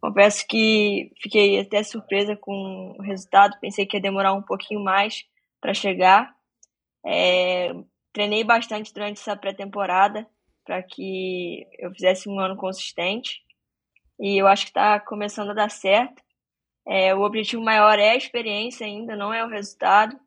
Confesso 0.02 0.48
que 0.48 1.12
fiquei 1.22 1.60
até 1.60 1.84
surpresa 1.84 2.36
com 2.36 2.96
o 2.98 3.02
resultado, 3.02 3.60
pensei 3.60 3.86
que 3.86 3.98
ia 3.98 4.02
demorar 4.02 4.34
um 4.34 4.42
pouquinho 4.42 4.82
mais 4.82 5.26
para 5.60 5.74
chegar. 5.74 6.34
É, 7.06 7.74
treinei 8.14 8.44
bastante 8.44 8.94
durante 8.94 9.20
essa 9.20 9.36
pré-temporada 9.36 10.28
para 10.66 10.82
que 10.84 11.68
eu 11.78 11.92
fizesse 11.92 12.30
um 12.30 12.40
ano 12.40 12.56
consistente 12.56 13.42
e 14.20 14.38
eu 14.38 14.48
acho 14.48 14.66
que 14.66 14.70
está 14.70 15.00
começando 15.00 15.52
a 15.52 15.56
dar 15.56 15.72
certo. 15.72 16.22
É, 16.88 17.14
o 17.14 17.22
objetivo 17.22 17.64
maior 17.64 18.00
é 18.00 18.12
a 18.12 18.16
experiência 18.16 18.86
ainda, 18.86 19.16
não 19.16 19.34
é 19.34 19.44
o 19.44 19.50
resultado, 19.50 20.18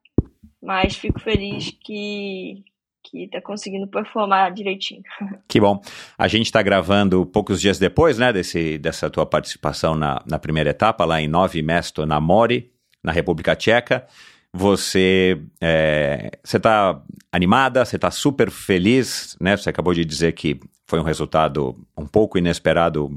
mas 0.61 0.97
fico 0.97 1.21
feliz 1.21 1.71
que 1.71 2.65
que 3.13 3.25
está 3.25 3.43
conseguindo 3.43 3.87
performar 3.87 4.53
direitinho. 4.53 5.03
Que 5.47 5.61
bom. 5.61 5.83
A 6.17 6.27
gente 6.29 6.47
está 6.47 6.63
gravando 6.63 7.27
poucos 7.27 7.61
dias 7.61 7.79
depois, 7.79 8.17
né, 8.17 8.33
desse, 8.33 8.79
dessa 8.79 9.11
tua 9.11 9.27
participação 9.27 9.95
na, 9.95 10.23
na 10.27 10.39
primeira 10.39 10.71
etapa, 10.71 11.05
lá 11.05 11.21
em 11.21 11.29
Novi 11.29 11.63
Mesto 11.63 12.07
na 12.07 12.19
Mori, 12.19 12.73
na 13.05 13.13
República 13.13 13.55
Tcheca. 13.55 14.07
Você 14.55 15.43
é, 15.61 16.31
está 16.43 17.03
animada, 17.31 17.85
você 17.85 17.97
está 17.97 18.11
super 18.11 18.51
feliz, 18.51 19.37
né? 19.41 19.57
Você 19.57 19.69
acabou 19.69 19.93
de 19.93 20.05
dizer 20.05 20.33
que 20.33 20.59
foi 20.87 20.99
um 20.99 21.05
resultado 21.05 21.77
um 21.97 22.07
pouco 22.07 22.39
inesperado, 22.39 23.11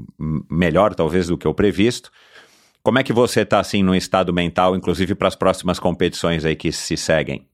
melhor 0.50 0.94
talvez 0.94 1.28
do 1.28 1.38
que 1.38 1.48
o 1.48 1.54
previsto. 1.54 2.10
Como 2.82 2.98
é 2.98 3.02
que 3.02 3.12
você 3.12 3.40
está 3.40 3.60
assim 3.60 3.82
no 3.82 3.94
estado 3.94 4.32
mental, 4.32 4.76
inclusive 4.76 5.14
para 5.14 5.28
as 5.28 5.34
próximas 5.34 5.78
competições 5.78 6.44
aí 6.44 6.56
que 6.56 6.70
se 6.72 6.96
seguem? 6.96 7.46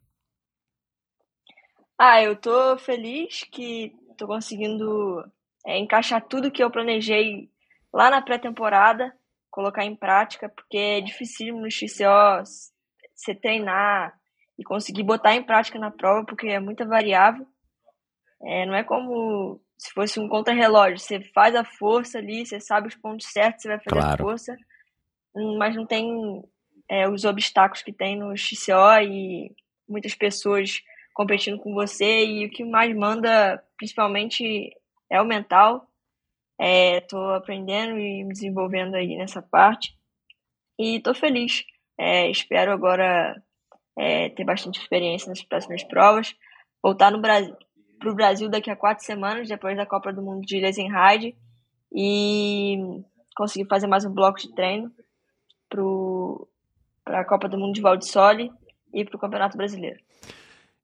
Ah, 2.04 2.20
eu 2.20 2.34
tô 2.34 2.76
feliz 2.78 3.44
que 3.44 3.94
tô 4.18 4.26
conseguindo 4.26 5.24
é, 5.64 5.78
encaixar 5.78 6.20
tudo 6.20 6.50
que 6.50 6.60
eu 6.60 6.68
planejei 6.68 7.48
lá 7.94 8.10
na 8.10 8.20
pré-temporada, 8.20 9.16
colocar 9.48 9.84
em 9.84 9.94
prática, 9.94 10.48
porque 10.48 10.76
é 10.76 11.00
difícil 11.00 11.56
no 11.56 11.70
XCO 11.70 12.42
você 13.14 13.36
treinar 13.36 14.18
e 14.58 14.64
conseguir 14.64 15.04
botar 15.04 15.36
em 15.36 15.44
prática 15.44 15.78
na 15.78 15.92
prova, 15.92 16.26
porque 16.26 16.48
é 16.48 16.58
muita 16.58 16.84
variável. 16.84 17.46
É, 18.42 18.66
não 18.66 18.74
é 18.74 18.82
como 18.82 19.60
se 19.78 19.92
fosse 19.92 20.18
um 20.18 20.28
contra-relógio. 20.28 20.98
Você 20.98 21.20
faz 21.32 21.54
a 21.54 21.62
força 21.62 22.18
ali, 22.18 22.44
você 22.44 22.58
sabe 22.58 22.88
os 22.88 22.96
pontos 22.96 23.28
certos, 23.28 23.62
você 23.62 23.68
vai 23.68 23.78
fazer 23.78 24.00
Claro. 24.00 24.14
a 24.14 24.26
força, 24.26 24.56
mas 25.56 25.76
não 25.76 25.86
tem 25.86 26.42
é, 26.88 27.08
os 27.08 27.24
obstáculos 27.24 27.80
que 27.80 27.92
tem 27.92 28.18
no 28.18 28.36
XCO 28.36 28.98
e 29.04 29.54
muitas 29.88 30.16
pessoas 30.16 30.82
competindo 31.12 31.58
com 31.58 31.74
você. 31.74 32.24
E 32.24 32.46
o 32.46 32.50
que 32.50 32.64
mais 32.64 32.94
manda, 32.94 33.62
principalmente, 33.76 34.72
é 35.10 35.20
o 35.20 35.26
mental. 35.26 35.86
Estou 36.58 37.34
aprendendo 37.34 37.98
e 37.98 38.24
me 38.24 38.32
desenvolvendo 38.32 38.94
aí 38.94 39.16
nessa 39.16 39.42
parte. 39.42 39.96
E 40.78 40.96
estou 40.96 41.14
feliz. 41.14 41.64
É, 41.98 42.30
espero 42.30 42.72
agora 42.72 43.40
é, 43.98 44.28
ter 44.30 44.44
bastante 44.44 44.80
experiência 44.80 45.28
nas 45.28 45.42
próximas 45.42 45.82
provas. 45.84 46.34
Voltar 46.82 47.10
no 47.10 47.20
Brasil, 47.20 47.56
para 47.98 48.10
o 48.10 48.14
Brasil 48.14 48.48
daqui 48.48 48.70
a 48.70 48.76
quatro 48.76 49.04
semanas, 49.04 49.48
depois 49.48 49.76
da 49.76 49.86
Copa 49.86 50.12
do 50.12 50.22
Mundo 50.22 50.42
de 50.42 50.60
Lesenheide. 50.60 51.36
E 51.92 52.78
conseguir 53.36 53.68
fazer 53.68 53.86
mais 53.86 54.04
um 54.04 54.12
bloco 54.12 54.38
de 54.38 54.54
treino 54.54 54.92
para 57.04 57.20
a 57.20 57.24
Copa 57.24 57.48
do 57.48 57.58
Mundo 57.58 57.74
de 57.74 57.80
Valdissole 57.80 58.52
e 58.92 59.04
para 59.04 59.16
o 59.16 59.18
Campeonato 59.18 59.56
Brasileiro. 59.56 59.98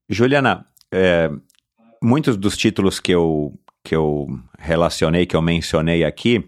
Juliana, 0.09 0.67
é, 0.93 1.31
muitos 2.03 2.37
dos 2.37 2.57
títulos 2.57 2.99
que 2.99 3.13
eu, 3.13 3.53
que 3.85 3.95
eu 3.95 4.27
relacionei, 4.59 5.27
que 5.27 5.37
eu 5.37 5.43
mencionei 5.43 6.05
aqui, 6.05 6.45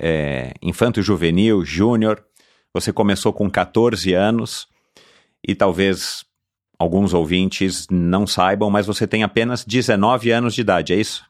é, 0.00 0.52
infanto 0.60 1.00
juvenil, 1.00 1.64
júnior, 1.64 2.24
você 2.72 2.92
começou 2.92 3.32
com 3.32 3.48
14 3.48 4.12
anos 4.14 4.66
e 5.46 5.54
talvez 5.54 6.24
alguns 6.78 7.14
ouvintes 7.14 7.86
não 7.88 8.26
saibam, 8.26 8.70
mas 8.70 8.86
você 8.86 9.06
tem 9.06 9.22
apenas 9.22 9.64
19 9.64 10.30
anos 10.30 10.54
de 10.54 10.60
idade, 10.60 10.92
é 10.92 10.96
isso? 10.96 11.24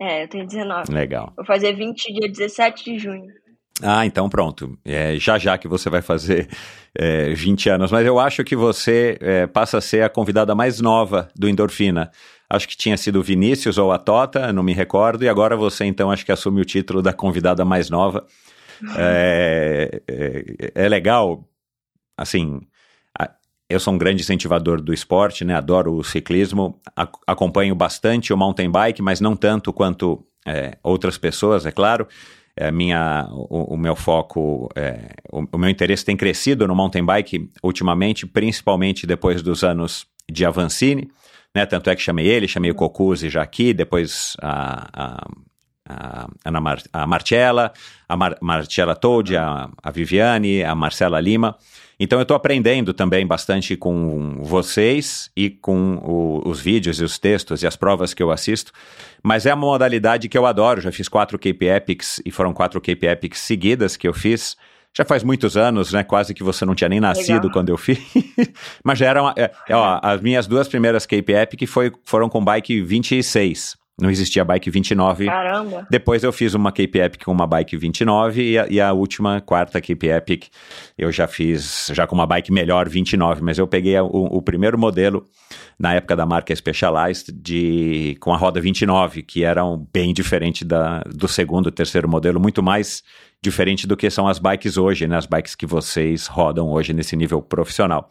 É, 0.00 0.24
eu 0.24 0.28
tenho 0.28 0.46
19. 0.46 0.92
Legal. 0.92 1.32
Vou 1.36 1.44
fazer 1.44 1.74
20 1.74 2.12
dia 2.12 2.28
17 2.28 2.84
de 2.84 2.98
junho. 2.98 3.41
Ah, 3.82 4.06
então 4.06 4.28
pronto. 4.28 4.78
É, 4.84 5.16
já 5.18 5.38
já 5.38 5.58
que 5.58 5.66
você 5.66 5.90
vai 5.90 6.00
fazer 6.00 6.48
é, 6.94 7.34
20 7.34 7.68
anos. 7.68 7.90
Mas 7.90 8.06
eu 8.06 8.18
acho 8.18 8.44
que 8.44 8.54
você 8.54 9.18
é, 9.20 9.46
passa 9.46 9.78
a 9.78 9.80
ser 9.80 10.02
a 10.02 10.08
convidada 10.08 10.54
mais 10.54 10.80
nova 10.80 11.28
do 11.34 11.48
Endorfina. 11.48 12.10
Acho 12.48 12.68
que 12.68 12.76
tinha 12.76 12.96
sido 12.96 13.22
Vinícius 13.22 13.78
ou 13.78 13.92
a 13.92 13.98
Tota, 13.98 14.52
não 14.52 14.62
me 14.62 14.72
recordo. 14.72 15.24
E 15.24 15.28
agora 15.28 15.56
você, 15.56 15.84
então, 15.84 16.10
acho 16.10 16.24
que 16.24 16.32
assume 16.32 16.60
o 16.60 16.64
título 16.64 17.02
da 17.02 17.12
convidada 17.12 17.64
mais 17.64 17.90
nova. 17.90 18.26
É, 18.96 20.02
é, 20.08 20.72
é 20.74 20.88
legal, 20.88 21.48
assim, 22.16 22.60
eu 23.72 23.80
sou 23.80 23.94
um 23.94 23.98
grande 23.98 24.22
incentivador 24.22 24.80
do 24.80 24.92
esporte, 24.92 25.44
né? 25.44 25.54
Adoro 25.54 25.94
o 25.94 26.04
ciclismo, 26.04 26.78
acompanho 27.26 27.74
bastante 27.74 28.32
o 28.32 28.36
mountain 28.36 28.70
bike, 28.70 29.00
mas 29.00 29.20
não 29.20 29.34
tanto 29.34 29.72
quanto 29.72 30.24
é, 30.46 30.76
outras 30.82 31.16
pessoas, 31.16 31.64
é 31.64 31.72
claro. 31.72 32.06
É, 32.56 32.70
minha, 32.70 33.26
o, 33.30 33.74
o 33.74 33.76
meu 33.78 33.96
foco, 33.96 34.68
é, 34.76 35.14
o, 35.32 35.44
o 35.52 35.58
meu 35.58 35.70
interesse 35.70 36.04
tem 36.04 36.16
crescido 36.16 36.68
no 36.68 36.74
mountain 36.74 37.04
bike 37.04 37.50
ultimamente, 37.62 38.26
principalmente 38.26 39.06
depois 39.06 39.42
dos 39.42 39.64
anos 39.64 40.06
de 40.30 40.44
Avancini, 40.44 41.10
né? 41.54 41.66
Tanto 41.66 41.90
é 41.90 41.96
que 41.96 42.02
chamei 42.02 42.26
ele, 42.26 42.48
chamei 42.48 42.70
o 42.70 42.74
Cocuzzi 42.74 43.28
já 43.28 43.42
aqui, 43.42 43.72
depois 43.72 44.36
a, 44.40 44.88
a, 45.88 46.28
a, 46.44 46.60
Mar, 46.60 46.82
a 46.92 47.06
Marcella, 47.06 47.72
a 48.08 48.16
Mar, 48.16 48.36
Marcella 48.40 48.98
a, 49.38 49.70
a 49.82 49.90
Viviane, 49.90 50.62
a 50.62 50.74
Marcela 50.74 51.20
Lima. 51.20 51.56
Então 52.00 52.18
eu 52.18 52.22
estou 52.22 52.36
aprendendo 52.36 52.92
também 52.92 53.26
bastante 53.26 53.76
com 53.76 54.38
vocês 54.42 55.30
e 55.36 55.50
com 55.50 55.96
o- 55.96 56.42
os 56.48 56.60
vídeos 56.60 57.00
e 57.00 57.04
os 57.04 57.18
textos 57.18 57.62
e 57.62 57.66
as 57.66 57.76
provas 57.76 58.12
que 58.14 58.22
eu 58.22 58.30
assisto. 58.30 58.72
Mas 59.22 59.46
é 59.46 59.54
uma 59.54 59.66
modalidade 59.66 60.28
que 60.28 60.36
eu 60.36 60.46
adoro. 60.46 60.80
Já 60.80 60.90
fiz 60.90 61.08
quatro 61.08 61.38
Cape 61.38 61.66
Epics 61.66 62.20
e 62.24 62.30
foram 62.30 62.52
quatro 62.52 62.80
Cape 62.80 63.06
Epics 63.06 63.40
seguidas 63.40 63.96
que 63.96 64.08
eu 64.08 64.12
fiz. 64.14 64.56
Já 64.94 65.04
faz 65.06 65.22
muitos 65.22 65.56
anos, 65.56 65.92
né? 65.92 66.02
Quase 66.02 66.34
que 66.34 66.42
você 66.42 66.64
não 66.66 66.74
tinha 66.74 66.88
nem 66.88 67.00
nascido 67.00 67.34
Legal. 67.44 67.50
quando 67.52 67.68
eu 67.70 67.78
fiz. 67.78 67.98
Mas 68.84 68.98
já 68.98 69.06
eram. 69.06 69.32
é, 69.36 69.50
ó, 69.70 69.98
as 70.02 70.20
minhas 70.20 70.46
duas 70.46 70.68
primeiras 70.68 71.06
Cape 71.06 71.32
Epic 71.32 71.66
foi, 71.68 71.90
foram 72.04 72.28
com 72.28 72.44
bike 72.44 72.82
26. 72.82 73.76
Não 74.00 74.10
existia 74.10 74.42
bike 74.42 74.70
29. 74.70 75.26
Caramba! 75.26 75.86
Depois 75.90 76.24
eu 76.24 76.32
fiz 76.32 76.54
uma 76.54 76.72
Cape 76.72 76.98
Epic 76.98 77.24
com 77.24 77.30
uma 77.30 77.46
bike 77.46 77.76
29 77.76 78.42
e 78.52 78.58
a, 78.58 78.66
e 78.68 78.80
a 78.80 78.92
última, 78.92 79.40
quarta 79.40 79.80
Cape 79.82 80.08
Epic, 80.08 80.44
eu 80.96 81.12
já 81.12 81.28
fiz 81.28 81.90
já 81.92 82.06
com 82.06 82.14
uma 82.14 82.26
bike 82.26 82.50
melhor 82.50 82.88
29, 82.88 83.42
mas 83.42 83.58
eu 83.58 83.66
peguei 83.66 83.96
a- 83.96 84.02
o, 84.02 84.38
o 84.38 84.42
primeiro 84.42 84.78
modelo 84.78 85.26
na 85.78 85.92
época 85.94 86.16
da 86.16 86.24
marca 86.24 86.56
Specialized 86.56 87.30
de, 87.32 88.16
com 88.18 88.32
a 88.32 88.36
roda 88.36 88.60
29, 88.60 89.22
que 89.22 89.44
era 89.44 89.62
um, 89.64 89.86
bem 89.92 90.14
diferente 90.14 90.64
da, 90.64 91.00
do 91.00 91.28
segundo, 91.28 91.70
terceiro 91.70 92.08
modelo, 92.08 92.40
muito 92.40 92.62
mais 92.62 93.02
diferente 93.42 93.86
do 93.86 93.96
que 93.96 94.08
são 94.08 94.26
as 94.26 94.38
bikes 94.38 94.76
hoje, 94.78 95.06
né? 95.06 95.16
As 95.18 95.26
bikes 95.26 95.54
que 95.54 95.66
vocês 95.66 96.26
rodam 96.28 96.70
hoje 96.70 96.92
nesse 96.94 97.14
nível 97.14 97.42
profissional. 97.42 98.08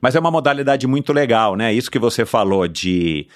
Mas 0.00 0.14
é 0.14 0.20
uma 0.20 0.30
modalidade 0.30 0.86
muito 0.86 1.12
legal, 1.12 1.56
né? 1.56 1.72
Isso 1.72 1.90
que 1.90 1.98
você 1.98 2.24
falou 2.24 2.68
de 2.68 3.26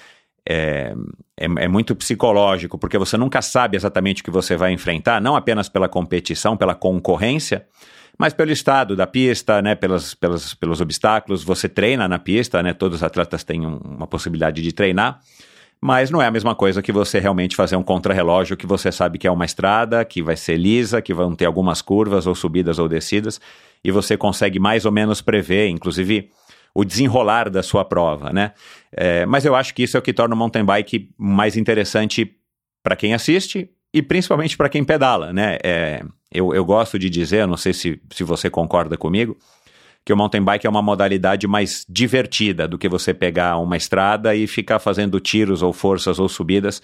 é, 0.47 0.93
é, 1.39 1.45
é 1.45 1.67
muito 1.67 1.95
psicológico, 1.95 2.77
porque 2.77 2.97
você 2.97 3.17
nunca 3.17 3.41
sabe 3.41 3.77
exatamente 3.77 4.21
o 4.21 4.25
que 4.25 4.31
você 4.31 4.55
vai 4.55 4.71
enfrentar, 4.71 5.21
não 5.21 5.35
apenas 5.35 5.69
pela 5.69 5.87
competição, 5.87 6.57
pela 6.57 6.75
concorrência, 6.75 7.65
mas 8.17 8.33
pelo 8.33 8.51
estado 8.51 8.95
da 8.95 9.07
pista, 9.07 9.61
né, 9.61 9.73
pelas, 9.73 10.13
pelas, 10.13 10.53
pelos 10.53 10.81
obstáculos. 10.81 11.43
Você 11.43 11.67
treina 11.67 12.07
na 12.07 12.19
pista, 12.19 12.61
né, 12.61 12.73
todos 12.73 12.97
os 12.97 13.03
atletas 13.03 13.43
têm 13.43 13.65
um- 13.65 13.77
uma 13.77 14.07
possibilidade 14.07 14.61
de 14.61 14.71
treinar, 14.71 15.19
mas 15.79 16.11
não 16.11 16.21
é 16.21 16.27
a 16.27 16.31
mesma 16.31 16.53
coisa 16.53 16.81
que 16.81 16.91
você 16.91 17.17
realmente 17.17 17.55
fazer 17.55 17.75
um 17.75 17.81
contrarrelógio 17.81 18.55
que 18.55 18.67
você 18.67 18.91
sabe 18.91 19.17
que 19.17 19.25
é 19.25 19.31
uma 19.31 19.45
estrada, 19.45 20.05
que 20.05 20.21
vai 20.21 20.35
ser 20.35 20.57
lisa, 20.57 21.01
que 21.01 21.13
vão 21.13 21.33
ter 21.35 21.45
algumas 21.45 21.81
curvas 21.81 22.27
ou 22.27 22.35
subidas 22.35 22.77
ou 22.77 22.87
descidas, 22.87 23.41
e 23.83 23.89
você 23.89 24.15
consegue 24.15 24.59
mais 24.59 24.85
ou 24.85 24.91
menos 24.91 25.21
prever, 25.21 25.69
inclusive 25.69 26.29
o 26.73 26.85
desenrolar 26.85 27.49
da 27.49 27.61
sua 27.61 27.83
prova, 27.83 28.31
né? 28.31 28.53
É, 28.91 29.25
mas 29.25 29.45
eu 29.45 29.55
acho 29.55 29.73
que 29.73 29.83
isso 29.83 29.97
é 29.97 29.99
o 29.99 30.03
que 30.03 30.13
torna 30.13 30.35
o 30.35 30.37
mountain 30.37 30.63
bike 30.63 31.09
mais 31.17 31.57
interessante 31.57 32.35
para 32.83 32.95
quem 32.95 33.13
assiste 33.13 33.69
e 33.93 34.01
principalmente 34.01 34.55
para 34.55 34.69
quem 34.69 34.83
pedala, 34.83 35.33
né? 35.33 35.57
É, 35.63 36.03
eu, 36.31 36.53
eu 36.53 36.63
gosto 36.63 36.97
de 36.97 37.09
dizer, 37.09 37.45
não 37.45 37.57
sei 37.57 37.73
se, 37.73 38.01
se 38.11 38.23
você 38.23 38.49
concorda 38.49 38.97
comigo, 38.97 39.37
que 40.03 40.13
o 40.13 40.17
mountain 40.17 40.41
bike 40.41 40.65
é 40.65 40.69
uma 40.69 40.81
modalidade 40.81 41.47
mais 41.47 41.85
divertida 41.87 42.67
do 42.67 42.77
que 42.77 42.89
você 42.89 43.13
pegar 43.13 43.57
uma 43.57 43.77
estrada 43.77 44.33
e 44.33 44.47
ficar 44.47 44.79
fazendo 44.79 45.19
tiros 45.19 45.61
ou 45.61 45.71
forças 45.71 46.19
ou 46.19 46.27
subidas, 46.27 46.81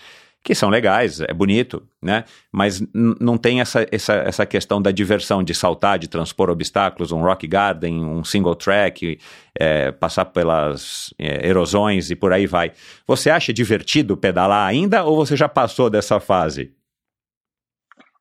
que 0.48 0.56
são 0.56 0.70
legais, 0.70 1.20
é 1.20 1.34
bonito, 1.34 1.86
né? 2.02 2.24
Mas 2.50 2.82
não 2.94 3.38
tem 3.38 3.60
essa, 3.60 3.86
essa, 3.92 4.14
essa 4.14 4.46
questão 4.46 4.82
da 4.82 4.92
diversão, 4.92 5.44
de 5.44 5.54
saltar, 5.54 6.00
de 6.00 6.08
transpor 6.08 6.50
obstáculos, 6.50 7.12
um 7.12 7.22
rock 7.22 7.46
garden, 7.46 8.06
um 8.06 8.24
single 8.24 8.56
track, 8.56 9.20
é, 9.60 9.92
passar 9.92 10.24
pelas 10.24 11.14
é, 11.20 11.46
erosões 11.46 12.10
e 12.12 12.16
por 12.16 12.32
aí 12.32 12.48
vai. 12.48 12.72
Você 13.06 13.30
acha 13.30 13.52
divertido 13.52 14.16
pedalar 14.16 14.66
ainda 14.66 15.04
ou 15.04 15.18
você 15.18 15.36
já 15.36 15.50
passou 15.50 15.90
dessa 15.90 16.18
fase? 16.18 16.74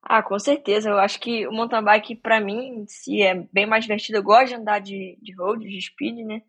Ah, 0.02 0.20
com 0.20 0.36
certeza. 0.36 0.88
Eu 0.90 0.98
acho 0.98 1.20
que 1.20 1.46
o 1.46 1.52
mountain 1.52 1.84
bike, 1.84 2.16
pra 2.16 2.40
mim, 2.40 2.84
si 2.88 3.22
é 3.22 3.46
bem 3.52 3.66
mais 3.66 3.84
divertido. 3.84 4.18
Eu 4.18 4.24
gosto 4.24 4.48
de 4.48 4.54
andar 4.56 4.80
de, 4.80 5.16
de 5.22 5.32
road, 5.36 5.64
de 5.64 5.80
speed, 5.80 6.26
né? 6.26 6.42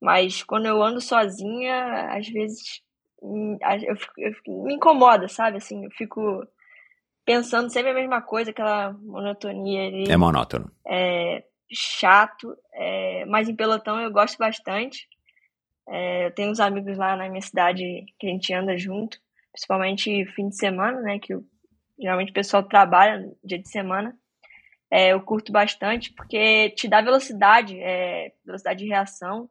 Mas 0.00 0.44
quando 0.44 0.66
eu 0.66 0.80
ando 0.80 1.00
sozinha, 1.00 2.12
às 2.16 2.28
vezes 2.28 2.80
eu 3.86 3.96
fico- 3.96 4.20
eu 4.20 4.32
fico- 4.34 4.62
me 4.64 4.74
incomoda, 4.74 5.28
sabe? 5.28 5.56
Assim, 5.58 5.84
eu 5.84 5.90
fico 5.92 6.46
pensando 7.24 7.70
sempre 7.70 7.90
a 7.90 7.94
mesma 7.94 8.22
coisa, 8.22 8.50
aquela 8.50 8.92
monotonia 8.92 9.86
ali. 9.88 10.10
É 10.10 10.16
monótono. 10.16 10.70
é, 10.86 11.44
chato, 11.72 12.56
é, 12.72 13.24
mas 13.26 13.48
em 13.48 13.56
pelotão 13.56 14.00
eu 14.00 14.10
gosto 14.12 14.38
bastante. 14.38 15.08
É, 15.88 16.26
eu 16.26 16.30
tenho 16.32 16.50
uns 16.50 16.60
amigos 16.60 16.96
lá 16.96 17.16
na 17.16 17.28
minha 17.28 17.42
cidade 17.42 18.04
que 18.18 18.26
a 18.26 18.30
gente 18.30 18.52
anda 18.54 18.76
junto, 18.78 19.18
principalmente 19.52 20.24
fim 20.34 20.48
de 20.48 20.56
semana, 20.56 21.00
né? 21.00 21.18
Que 21.18 21.34
o- 21.34 21.44
geralmente 21.98 22.30
o 22.30 22.34
pessoal 22.34 22.62
trabalha 22.62 23.28
dia 23.42 23.58
de 23.58 23.68
semana. 23.68 24.16
É, 24.88 25.08
eu 25.12 25.20
curto 25.20 25.50
bastante 25.50 26.12
porque 26.12 26.70
te 26.70 26.86
dá 26.86 27.00
velocidade, 27.00 27.76
é, 27.80 28.32
velocidade 28.44 28.78
de 28.84 28.88
reação. 28.88 29.48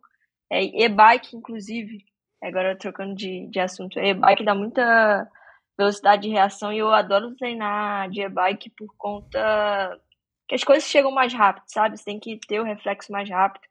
É, 0.49 0.63
e-bike, 0.63 1.35
inclusive, 1.35 2.05
agora 2.47 2.77
trocando 2.77 3.15
de, 3.15 3.47
de 3.47 3.59
assunto, 3.59 3.99
e-bike 3.99 4.43
dá 4.43 4.55
muita 4.55 5.29
velocidade 5.77 6.23
de 6.23 6.29
reação 6.29 6.71
e 6.71 6.77
eu 6.79 6.91
adoro 6.91 7.35
treinar 7.35 8.09
de 8.09 8.21
e-bike 8.21 8.69
por 8.71 8.93
conta 8.97 9.99
que 10.47 10.55
as 10.55 10.63
coisas 10.63 10.89
chegam 10.89 11.11
mais 11.11 11.33
rápido, 11.33 11.63
sabe? 11.67 11.97
Você 11.97 12.05
tem 12.05 12.19
que 12.19 12.39
ter 12.47 12.59
o 12.59 12.63
reflexo 12.63 13.11
mais 13.11 13.29
rápido. 13.29 13.65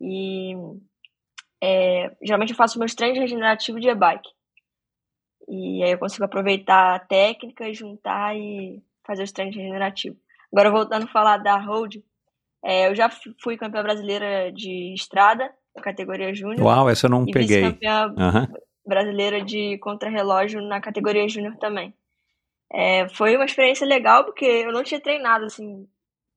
E 0.00 0.54
é, 1.62 2.16
geralmente 2.22 2.50
eu 2.50 2.56
faço 2.56 2.78
meus 2.78 2.94
treinos 2.94 3.18
regenerativos 3.18 3.80
de 3.80 3.88
e-bike. 3.88 4.28
E 5.48 5.82
aí 5.82 5.92
eu 5.92 5.98
consigo 5.98 6.24
aproveitar 6.24 6.94
a 6.96 6.98
técnica, 7.00 7.72
juntar 7.72 8.36
e 8.36 8.82
fazer 9.06 9.22
os 9.24 9.32
treinos 9.32 9.56
regenerativos. 9.56 10.18
Agora 10.52 10.70
voltando 10.70 11.04
a 11.04 11.12
falar 11.12 11.38
da 11.38 11.56
road, 11.58 12.02
É, 12.64 12.88
eu 12.88 12.94
já 12.96 13.08
fui 13.42 13.56
campeã 13.56 13.82
brasileira 13.82 14.50
de 14.52 14.92
estrada, 14.94 15.54
categoria 15.82 16.34
júnior. 16.34 16.66
Uau, 16.66 16.88
essa 16.88 17.06
eu 17.06 17.10
não 17.10 17.24
e 17.24 17.30
peguei. 17.30 17.62
vice-campeã 17.62 18.14
Aham. 18.16 18.48
brasileira 18.86 19.42
de 19.42 19.78
contrarrelógio 19.78 20.60
na 20.62 20.80
categoria 20.80 21.28
júnior 21.28 21.56
também. 21.58 21.94
É, 22.72 23.08
foi 23.10 23.36
uma 23.36 23.44
experiência 23.44 23.86
legal 23.86 24.24
porque 24.24 24.44
eu 24.44 24.72
não 24.72 24.82
tinha 24.82 25.00
treinado 25.00 25.44
assim 25.44 25.88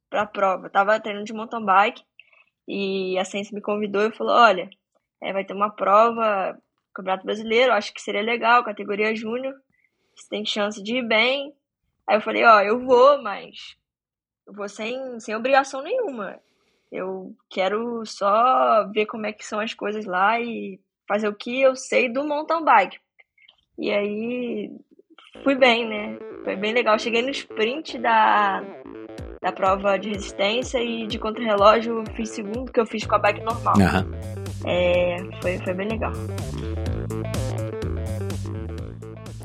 para 0.09 0.23
a 0.23 0.27
prova. 0.27 0.67
Eu 0.67 0.71
tava 0.71 0.99
treinando 0.99 1.25
de 1.25 1.33
mountain 1.33 1.63
bike 1.63 2.03
e 2.67 3.17
a 3.17 3.25
Sense 3.25 3.53
me 3.53 3.61
convidou 3.61 4.03
e 4.03 4.11
falou: 4.11 4.33
"Olha, 4.33 4.69
é, 5.21 5.33
vai 5.33 5.43
ter 5.43 5.53
uma 5.53 5.69
prova, 5.69 6.57
Campeonato 6.93 7.25
Brasileiro, 7.25 7.73
acho 7.73 7.93
que 7.93 8.01
seria 8.01 8.21
legal, 8.21 8.63
categoria 8.63 9.15
júnior, 9.15 9.55
você 10.15 10.27
tem 10.29 10.45
chance 10.45 10.81
de 10.81 10.97
ir 10.97 11.07
bem". 11.07 11.53
Aí 12.07 12.17
eu 12.17 12.21
falei: 12.21 12.43
"Ó, 12.45 12.61
eu 12.61 12.79
vou, 12.79 13.21
mas 13.21 13.75
eu 14.47 14.53
vou 14.53 14.69
sem 14.69 15.19
sem 15.19 15.35
obrigação 15.35 15.81
nenhuma. 15.81 16.39
Eu 16.91 17.35
quero 17.49 18.05
só 18.05 18.89
ver 18.93 19.05
como 19.05 19.25
é 19.25 19.33
que 19.33 19.45
são 19.45 19.59
as 19.59 19.73
coisas 19.73 20.05
lá 20.05 20.39
e 20.39 20.79
fazer 21.07 21.27
o 21.27 21.35
que 21.35 21.61
eu 21.61 21.75
sei 21.75 22.11
do 22.11 22.23
mountain 22.23 22.63
bike". 22.63 22.97
E 23.77 23.91
aí 23.91 24.71
fui 25.43 25.55
bem, 25.55 25.87
né? 25.87 26.17
Foi 26.43 26.55
bem 26.55 26.73
legal. 26.73 26.97
Cheguei 26.99 27.21
no 27.21 27.29
sprint 27.29 27.97
da, 27.97 28.63
da 29.41 29.51
prova 29.51 29.97
de 29.97 30.09
resistência 30.09 30.81
e 30.83 31.07
de 31.07 31.17
contrarrelógio 31.17 32.03
fiz 32.15 32.29
segundo, 32.29 32.71
que 32.71 32.79
eu 32.79 32.85
fiz 32.85 33.05
com 33.05 33.15
a 33.15 33.19
bike 33.19 33.41
normal. 33.41 33.75
Aham. 33.79 34.07
É, 34.65 35.17
foi, 35.41 35.57
foi 35.59 35.73
bem 35.73 35.87
legal. 35.87 36.11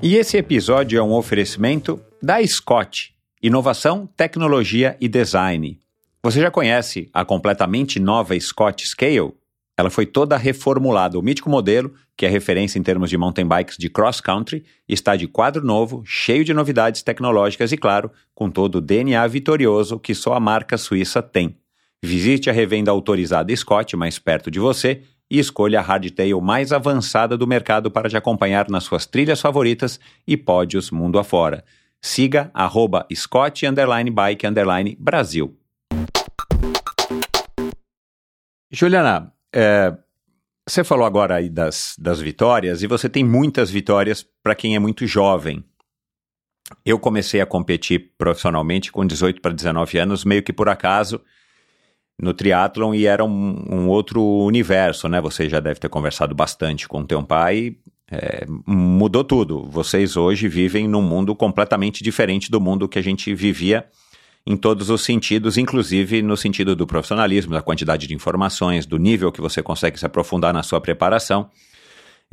E 0.03 0.17
esse 0.17 0.37
episódio 0.37 0.99
é 0.99 1.03
um 1.03 1.13
oferecimento 1.13 2.01
da 2.23 2.45
Scott. 2.47 3.15
Inovação, 3.43 4.07
tecnologia 4.07 4.97
e 5.01 5.09
design. 5.09 5.79
Você 6.25 6.41
já 6.41 6.51
conhece 6.51 7.11
a 7.13 7.23
completamente 7.23 8.01
nova 8.01 8.41
Scott 8.41 8.89
Scale? 8.89 9.35
Ela 9.77 9.91
foi 9.91 10.07
toda 10.07 10.39
reformulada. 10.39 11.19
O 11.19 11.23
mítico 11.23 11.51
modelo, 11.51 11.93
que 12.17 12.25
é 12.25 12.31
referência 12.31 12.79
em 12.79 12.83
termos 12.83 13.11
de 13.11 13.19
mountain 13.19 13.47
bikes 13.47 13.77
de 13.77 13.91
cross 13.91 14.23
country, 14.23 14.65
está 14.89 15.17
de 15.17 15.29
quadro 15.29 15.63
novo, 15.63 16.03
cheio 16.07 16.43
de 16.43 16.55
novidades 16.55 17.03
tecnológicas 17.03 17.73
e, 17.73 17.77
claro, 17.77 18.11
com 18.35 18.49
todo 18.49 18.77
o 18.77 18.81
DNA 18.81 19.27
vitorioso 19.27 20.01
que 20.01 20.15
só 20.15 20.33
a 20.33 20.41
marca 20.41 20.79
suíça 20.79 21.21
tem. 21.21 21.59
Visite 22.03 22.49
a 22.49 22.55
revenda 22.55 22.91
autorizada 22.91 23.55
Scott 23.55 23.95
mais 23.95 24.19
perto 24.19 24.51
de 24.51 24.59
você 24.59 25.03
e 25.31 25.39
escolha 25.39 25.81
a 25.81 25.83
hardtail 25.83 26.41
mais 26.41 26.73
avançada 26.73 27.37
do 27.37 27.47
mercado 27.47 27.91
para 27.91 28.09
te 28.09 28.17
acompanhar 28.17 28.71
nas 28.71 28.85
suas 28.85 29.05
trilhas 29.05 29.43
favoritas 29.43 30.01
e 30.27 30.39
pódios 30.39 30.91
mundo 30.91 31.19
afora. 31.19 31.63
Siga 32.01 32.51
arroba 32.55 33.07
Scott 33.13 33.67
Bike 34.11 34.47
Brasil. 34.99 35.55
Juliana, 38.71 39.33
é, 39.55 39.97
você 40.67 40.83
falou 40.83 41.05
agora 41.07 41.37
aí 41.37 41.49
das, 41.49 41.95
das 41.99 42.21
vitórias 42.21 42.83
e 42.83 42.87
você 42.87 43.09
tem 43.09 43.23
muitas 43.23 43.71
vitórias 43.71 44.27
para 44.43 44.55
quem 44.55 44.75
é 44.75 44.79
muito 44.79 45.07
jovem. 45.07 45.63
Eu 46.85 46.99
comecei 46.99 47.41
a 47.41 47.47
competir 47.47 48.13
profissionalmente 48.17 48.91
com 48.91 49.07
18 49.07 49.41
para 49.41 49.53
19 49.53 49.99
anos, 49.99 50.25
meio 50.25 50.43
que 50.43 50.53
por 50.53 50.69
acaso, 50.69 51.21
no 52.19 52.33
triatlon 52.33 52.95
e 52.95 53.07
era 53.07 53.23
um, 53.25 53.65
um 53.71 53.89
outro 53.89 54.23
universo, 54.23 55.09
né? 55.09 55.21
Você 55.21 55.49
já 55.49 55.61
deve 55.61 55.79
ter 55.79 55.91
conversado 55.91 56.35
bastante 56.35 56.89
com 56.89 57.01
o 57.01 57.07
teu 57.07 57.23
pai. 57.23 57.77
É, 58.11 58.47
mudou 58.67 59.23
tudo. 59.23 59.65
Vocês 59.65 60.17
hoje 60.17 60.49
vivem 60.49 60.89
num 60.89 61.03
mundo 61.03 61.35
completamente 61.37 62.03
diferente 62.03 62.51
do 62.51 62.61
mundo 62.61 62.89
que 62.89 62.99
a 62.99 63.03
gente 63.03 63.35
vivia 63.35 63.87
em 64.47 64.57
todos 64.57 64.91
os 64.91 65.03
sentidos, 65.03 65.57
inclusive 65.57 66.21
no 66.23 66.37
sentido 66.37 66.77
do 66.77 66.87
profissionalismo, 66.87 67.53
da 67.53 67.63
quantidade 67.63 68.07
de 68.07 68.15
informações, 68.15 68.85
do 68.85 68.99
nível 68.99 69.33
que 69.33 69.41
você 69.41 69.63
consegue 69.63 69.99
se 69.99 70.05
aprofundar 70.05 70.53
na 70.53 70.63
sua 70.63 70.81
preparação. 70.81 71.51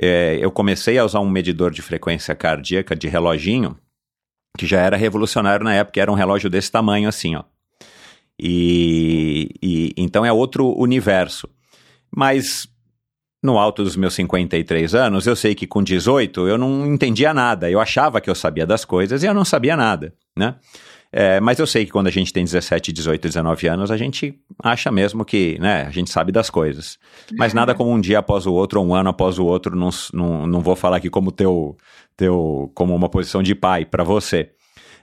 É, 0.02 0.38
eu 0.42 0.52
comecei 0.52 0.98
a 0.98 1.06
usar 1.06 1.20
um 1.20 1.30
medidor 1.30 1.72
de 1.72 1.82
frequência 1.82 2.36
cardíaca 2.36 2.96
de 2.96 3.08
reloginho, 3.08 3.78
que 4.58 4.66
já 4.66 4.82
era 4.82 4.98
revolucionário 4.98 5.64
na 5.64 5.74
época, 5.74 6.02
era 6.02 6.12
um 6.12 6.16
relógio 6.16 6.50
desse 6.50 6.72
tamanho 6.72 7.08
assim, 7.08 7.36
ó. 7.36 7.44
E, 8.38 9.50
e 9.62 9.94
então 9.96 10.26
é 10.26 10.34
outro 10.34 10.68
universo. 10.78 11.48
Mas 12.14 12.68
no 13.44 13.58
alto 13.58 13.84
dos 13.84 13.96
meus 13.96 14.14
53 14.16 14.94
anos, 14.96 15.28
eu 15.28 15.36
sei 15.36 15.56
que 15.56 15.66
com 15.66 15.82
18 15.82 16.48
eu 16.48 16.58
não 16.58 16.86
entendia 16.86 17.34
nada. 17.34 17.70
Eu 17.70 17.80
achava 17.80 18.20
que 18.20 18.30
eu 18.30 18.36
sabia 18.36 18.66
das 18.66 18.84
coisas 18.84 19.24
e 19.24 19.28
eu 19.28 19.34
não 19.34 19.46
sabia 19.46 19.78
nada, 19.78 20.14
né? 20.38 20.56
É, 21.14 21.42
mas 21.42 21.60
eu 21.60 21.68
sei 21.68 21.86
que 21.86 21.92
quando 21.92 22.08
a 22.08 22.12
gente 22.12 22.32
tem 22.32 22.46
17, 22.46 22.94
18, 22.94 23.22
19 23.22 23.68
anos, 23.68 23.92
a 23.92 23.98
gente 23.98 24.40
acha 24.64 24.90
mesmo 24.90 25.26
que 25.26 25.60
né, 25.60 25.84
a 25.84 25.90
gente 25.90 26.10
sabe 26.10 26.32
das 26.32 26.50
coisas. 26.50 26.98
Mas 27.38 27.54
nada 27.54 27.76
como 27.76 27.92
um 27.92 28.00
dia 28.00 28.20
após 28.20 28.46
o 28.46 28.54
outro, 28.54 28.80
ou 28.80 28.88
um 28.88 28.96
ano 28.96 29.10
após 29.10 29.38
o 29.38 29.46
outro, 29.46 29.76
não, 29.76 29.90
não, 30.14 30.48
não 30.48 30.62
vou 30.62 30.76
falar 30.76 30.98
aqui 30.98 31.10
como 31.10 31.32
teu, 31.32 31.76
teu 32.16 32.72
como 32.74 32.96
uma 32.96 33.10
posição 33.10 33.44
de 33.44 33.54
pai 33.54 33.84
para 33.84 34.06
você. 34.06 34.52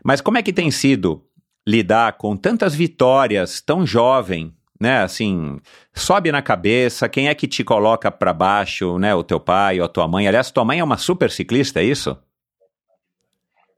Mas 0.03 0.23
como 0.23 0.39
é 0.39 0.43
que 0.43 0.53
tem 0.53 0.71
sido 0.71 1.23
lidar 1.67 2.15
com 2.15 2.35
tantas 2.35 2.75
vitórias 2.75 3.61
tão 3.61 3.87
jovem, 3.87 4.55
né? 4.81 5.03
Assim, 5.03 5.61
sobe 5.93 6.33
na 6.33 6.41
cabeça, 6.41 7.07
quem 7.07 7.29
é 7.29 7.35
que 7.35 7.47
te 7.47 7.63
coloca 7.63 8.11
para 8.11 8.33
baixo, 8.33 8.99
né? 8.99 9.15
O 9.15 9.23
teu 9.23 9.39
pai 9.39 9.79
ou 9.79 9.85
a 9.85 9.89
tua 9.89 10.09
mãe? 10.09 10.27
Aliás, 10.27 10.51
tua 10.51 10.65
mãe 10.65 10.79
é 10.79 10.85
uma 10.85 10.97
super 10.97 11.31
ciclista, 11.31 11.81
é 11.81 11.85
isso? 11.85 12.17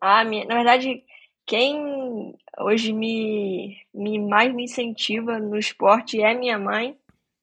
Ah, 0.01 0.25
minha, 0.25 0.47
na 0.47 0.55
verdade, 0.55 1.03
quem 1.51 2.33
hoje 2.61 2.93
me, 2.93 3.77
me 3.93 4.21
mais 4.21 4.55
me 4.55 4.63
incentiva 4.63 5.41
no 5.41 5.59
esporte 5.59 6.23
é 6.23 6.33
minha 6.33 6.57
mãe. 6.57 6.97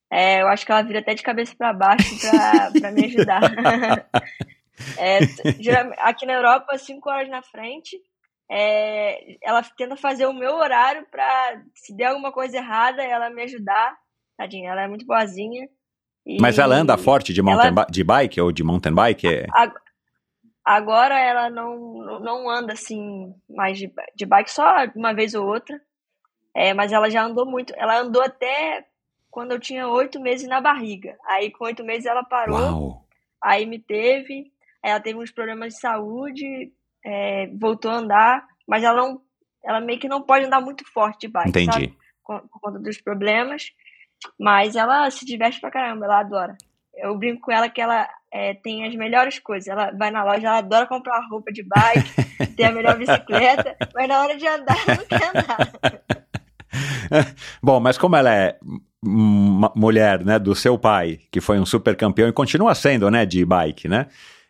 É, 0.10 0.41
eu 0.41 0.48
acho 0.48 0.65
que 0.65 0.72
ela 0.72 0.82
vira 0.82 1.00
até 1.00 1.13
de 1.13 1.22
cabeça 1.22 1.54
para 1.58 1.74
baixo 1.74 2.15
para 2.80 2.89
me 2.96 3.04
ajudar. 3.04 3.41
é, 4.98 5.20
aqui 6.00 6.26
na 6.26 6.36
Europa, 6.36 6.78
cinco 6.78 7.10
horas 7.10 7.28
na 7.28 7.41
frente, 7.41 8.00
é, 8.50 9.36
ela 9.43 9.62
tenta 9.78 9.98
fazer 9.98 10.26
o 10.26 10.32
meu 10.32 10.56
horário 10.56 11.06
para, 11.12 11.62
se 11.76 11.93
der 11.93 12.06
alguma 12.06 12.32
coisa 12.32 12.56
errada, 12.56 13.04
ela 13.04 13.30
me 13.30 13.43
ajudar. 13.43 13.93
Tadinha, 14.38 14.72
ela 14.72 14.84
é 14.84 14.88
muito 14.88 15.06
boazinha. 15.06 15.67
Mas 16.39 16.58
ela 16.58 16.76
anda 16.76 16.98
forte 16.98 17.34
de, 17.34 17.41
mountain 17.41 17.72
ela, 17.72 17.86
de 17.89 18.04
bike 18.06 18.39
ou 18.39 18.54
de 18.54 18.63
mountain 18.63 18.93
bike? 18.93 19.28
É... 19.28 19.48
Agora 20.67 21.17
ela 21.17 21.49
não, 21.49 22.19
não 22.19 22.49
anda 22.49 22.73
assim 22.73 23.34
mais 23.49 23.77
de, 23.77 23.89
de 24.13 24.25
bike, 24.25 24.51
só 24.51 24.86
uma 24.97 25.13
vez 25.13 25.34
ou 25.34 25.47
outra. 25.47 25.80
É, 26.53 26.73
mas 26.73 26.91
ela 26.91 27.10
já 27.10 27.23
andou 27.23 27.45
muito. 27.45 27.73
Ela 27.77 28.01
andou 28.01 28.21
até 28.21 28.86
quando 29.32 29.53
eu 29.53 29.62
tinha 29.62 29.88
oito 29.88 30.19
meses 30.19 30.45
na 30.45 30.60
barriga. 30.60 31.17
Aí 31.23 31.51
com 31.51 31.63
oito 31.63 31.86
meses 31.86 32.06
ela 32.06 32.21
parou. 32.21 32.60
Uau. 32.60 33.06
Aí 33.41 33.65
me 33.65 33.80
teve. 33.80 34.51
Ela 34.84 34.99
teve 34.99 35.17
uns 35.17 35.32
problemas 35.32 35.75
de 35.75 35.80
saúde, 35.80 36.73
é, 37.01 37.47
voltou 37.58 37.89
a 37.89 37.99
andar, 37.99 38.45
mas 38.67 38.84
ela 38.84 38.97
não, 38.97 39.21
ela 39.63 39.80
meio 39.80 39.99
que 39.99 40.10
não 40.10 40.21
pode 40.21 40.47
andar 40.47 40.60
muito 40.60 40.84
forte 40.91 41.21
de 41.21 41.27
bike, 41.30 41.49
Entendi. 41.49 41.71
sabe? 41.71 41.97
Por, 42.25 42.41
por 42.49 42.60
conta 42.60 42.80
dos 42.80 42.99
problemas. 42.99 43.71
Mas 44.38 44.75
ela 44.75 45.10
se 45.12 45.25
diverte 45.25 45.62
pra 45.62 45.71
caramba, 45.71 46.03
ela 46.03 46.19
adora. 46.19 46.58
Eu 46.97 47.17
brinco 47.17 47.41
com 47.41 47.51
ela 47.51 47.69
que 47.69 47.79
ela 47.79 48.07
é, 48.31 48.53
tem 48.53 48.86
as 48.86 48.95
melhores 48.95 49.39
coisas. 49.39 49.67
Ela 49.67 49.91
vai 49.91 50.12
na 50.12 50.23
loja, 50.23 50.47
ela 50.47 50.57
adora 50.57 50.86
comprar 50.86 51.19
roupa 51.29 51.51
de 51.51 51.63
bike, 51.63 52.55
tem 52.55 52.65
a 52.65 52.71
melhor 52.71 52.97
bicicleta, 52.97 53.75
mas 53.93 54.07
na 54.07 54.21
hora 54.21 54.38
de 54.38 54.47
andar, 54.47 54.77
ela 54.88 54.97
não 54.97 55.05
quer 55.05 55.29
andar. 55.29 55.71
Bom, 57.62 57.79
mas 57.79 57.97
como 57.97 58.15
ela 58.15 58.33
é 58.33 58.57
mulher, 59.03 60.25
né, 60.25 60.39
do 60.39 60.55
seu 60.55 60.77
pai, 60.77 61.19
que 61.31 61.39
foi 61.39 61.60
um 61.60 61.65
super 61.65 61.95
campeão 61.95 62.27
e 62.27 62.33
continua 62.33 62.73
sendo, 62.75 63.10
né, 63.10 63.25
de 63.25 63.45
bike, 63.45 63.88
né, 63.88 64.07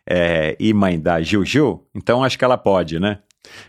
é, 0.08 0.56
e 0.58 0.72
mãe 0.72 0.98
da 0.98 1.20
Juju, 1.20 1.84
então 1.94 2.24
acho 2.24 2.38
que 2.38 2.44
ela 2.44 2.56
pode, 2.56 2.98
né. 2.98 3.18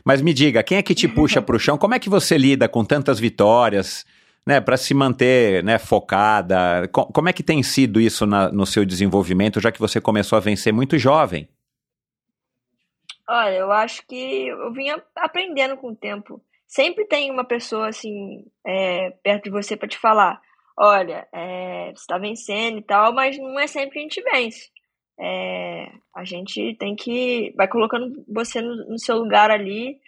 Mas 0.04 0.22
me 0.22 0.34
diga, 0.34 0.64
quem 0.64 0.78
é 0.78 0.82
que 0.82 0.96
te 0.96 1.08
puxa 1.08 1.42
para 1.44 1.56
o 1.56 1.60
chão? 1.60 1.78
Como 1.78 1.94
é 1.94 2.00
que 2.00 2.10
você 2.10 2.38
lida 2.38 2.68
com 2.68 2.84
tantas 2.84 3.20
vitórias? 3.20 4.06
Né, 4.46 4.60
para 4.60 4.78
se 4.78 4.94
manter 4.94 5.64
né, 5.64 5.78
focada? 5.78 6.88
Como 6.92 7.30
é 7.30 7.34
que 7.34 7.44
tem 7.44 7.62
sido 7.62 8.00
isso 8.00 8.26
na, 8.26 8.52
no 8.52 8.66
seu 8.66 8.86
desenvolvimento, 8.86 9.60
já 9.60 9.72
que 9.72 9.80
você 9.80 10.02
começou 10.02 10.38
a 10.38 10.42
vencer 10.42 10.74
muito 10.74 10.98
jovem? 10.98 11.48
Olha, 13.28 13.56
eu 13.56 13.72
acho 13.72 14.06
que 14.08 14.48
eu 14.48 14.74
vinha 14.74 15.02
aprendendo 15.16 15.78
com 15.78 15.90
o 15.90 15.96
tempo. 15.96 16.42
Sempre 16.66 17.06
tem 17.06 17.30
uma 17.30 17.44
pessoa 17.44 17.90
assim 17.90 18.46
é, 18.66 19.12
perto 19.24 19.44
de 19.46 19.50
você 19.52 19.78
para 19.78 19.88
te 19.88 19.98
falar: 19.98 20.42
olha, 20.76 21.28
é, 21.32 21.92
você 21.94 22.02
está 22.02 22.18
vencendo 22.18 22.80
e 22.80 22.82
tal, 22.82 23.14
mas 23.14 23.38
não 23.38 23.60
é 23.60 23.68
sempre 23.68 23.92
que 23.92 24.00
a 24.00 24.02
gente 24.02 24.22
vence. 24.24 24.70
É, 25.20 25.92
a 26.16 26.24
gente 26.24 26.76
tem 26.80 26.96
que. 26.96 27.54
vai 27.56 27.68
colocando 27.68 28.26
você 28.28 28.62
no, 28.62 28.76
no 28.90 28.98
seu 28.98 29.18
lugar 29.18 29.52
ali, 29.52 30.00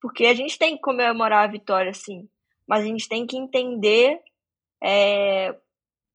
porque 0.00 0.24
a 0.26 0.34
gente 0.34 0.58
tem 0.58 0.76
que 0.76 0.80
comemorar 0.80 1.44
a 1.44 1.52
vitória, 1.52 1.90
assim 1.90 2.26
mas 2.70 2.84
a 2.84 2.86
gente 2.86 3.08
tem 3.08 3.26
que 3.26 3.36
entender 3.36 4.22
é, 4.80 5.56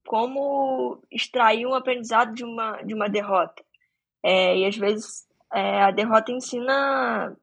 como 0.08 1.04
extrair 1.12 1.66
um 1.66 1.74
aprendizado 1.74 2.34
de 2.34 2.46
uma, 2.46 2.82
de 2.82 2.94
uma 2.94 3.10
derrota. 3.10 3.62
É, 4.24 4.60
e 4.60 4.66
às 4.66 4.78
vezes 4.78 5.28
é, 5.54 5.82
a 5.82 5.92
derrota 5.92 6.32
ensina 6.32 7.36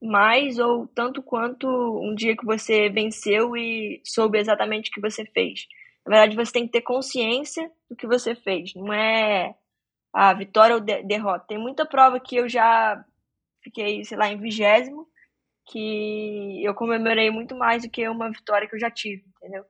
mais 0.00 0.58
ou 0.58 0.86
tanto 0.86 1.22
quanto 1.22 1.68
um 1.68 2.14
dia 2.14 2.34
que 2.34 2.46
você 2.46 2.88
venceu 2.88 3.54
e 3.54 4.00
soube 4.02 4.38
exatamente 4.38 4.88
o 4.88 4.94
que 4.94 5.00
você 5.00 5.26
fez. 5.26 5.66
Na 6.06 6.16
verdade, 6.16 6.34
você 6.34 6.50
tem 6.50 6.64
que 6.64 6.72
ter 6.72 6.80
consciência 6.80 7.70
do 7.90 7.94
que 7.94 8.06
você 8.06 8.34
fez, 8.34 8.74
não 8.74 8.90
é 8.94 9.54
a 10.10 10.32
vitória 10.32 10.74
ou 10.74 10.80
de 10.80 11.02
derrota. 11.02 11.44
Tem 11.46 11.58
muita 11.58 11.84
prova 11.84 12.18
que 12.18 12.36
eu 12.36 12.48
já 12.48 13.04
fiquei, 13.62 14.02
sei 14.04 14.16
lá, 14.16 14.32
em 14.32 14.38
vigésimo, 14.38 15.06
que 15.70 16.64
eu 16.64 16.74
comemorei 16.74 17.30
muito 17.30 17.54
mais 17.54 17.82
do 17.82 17.90
que 17.90 18.08
uma 18.08 18.30
vitória 18.30 18.66
que 18.66 18.74
eu 18.74 18.80
já 18.80 18.90
tive, 18.90 19.24
entendeu? 19.36 19.64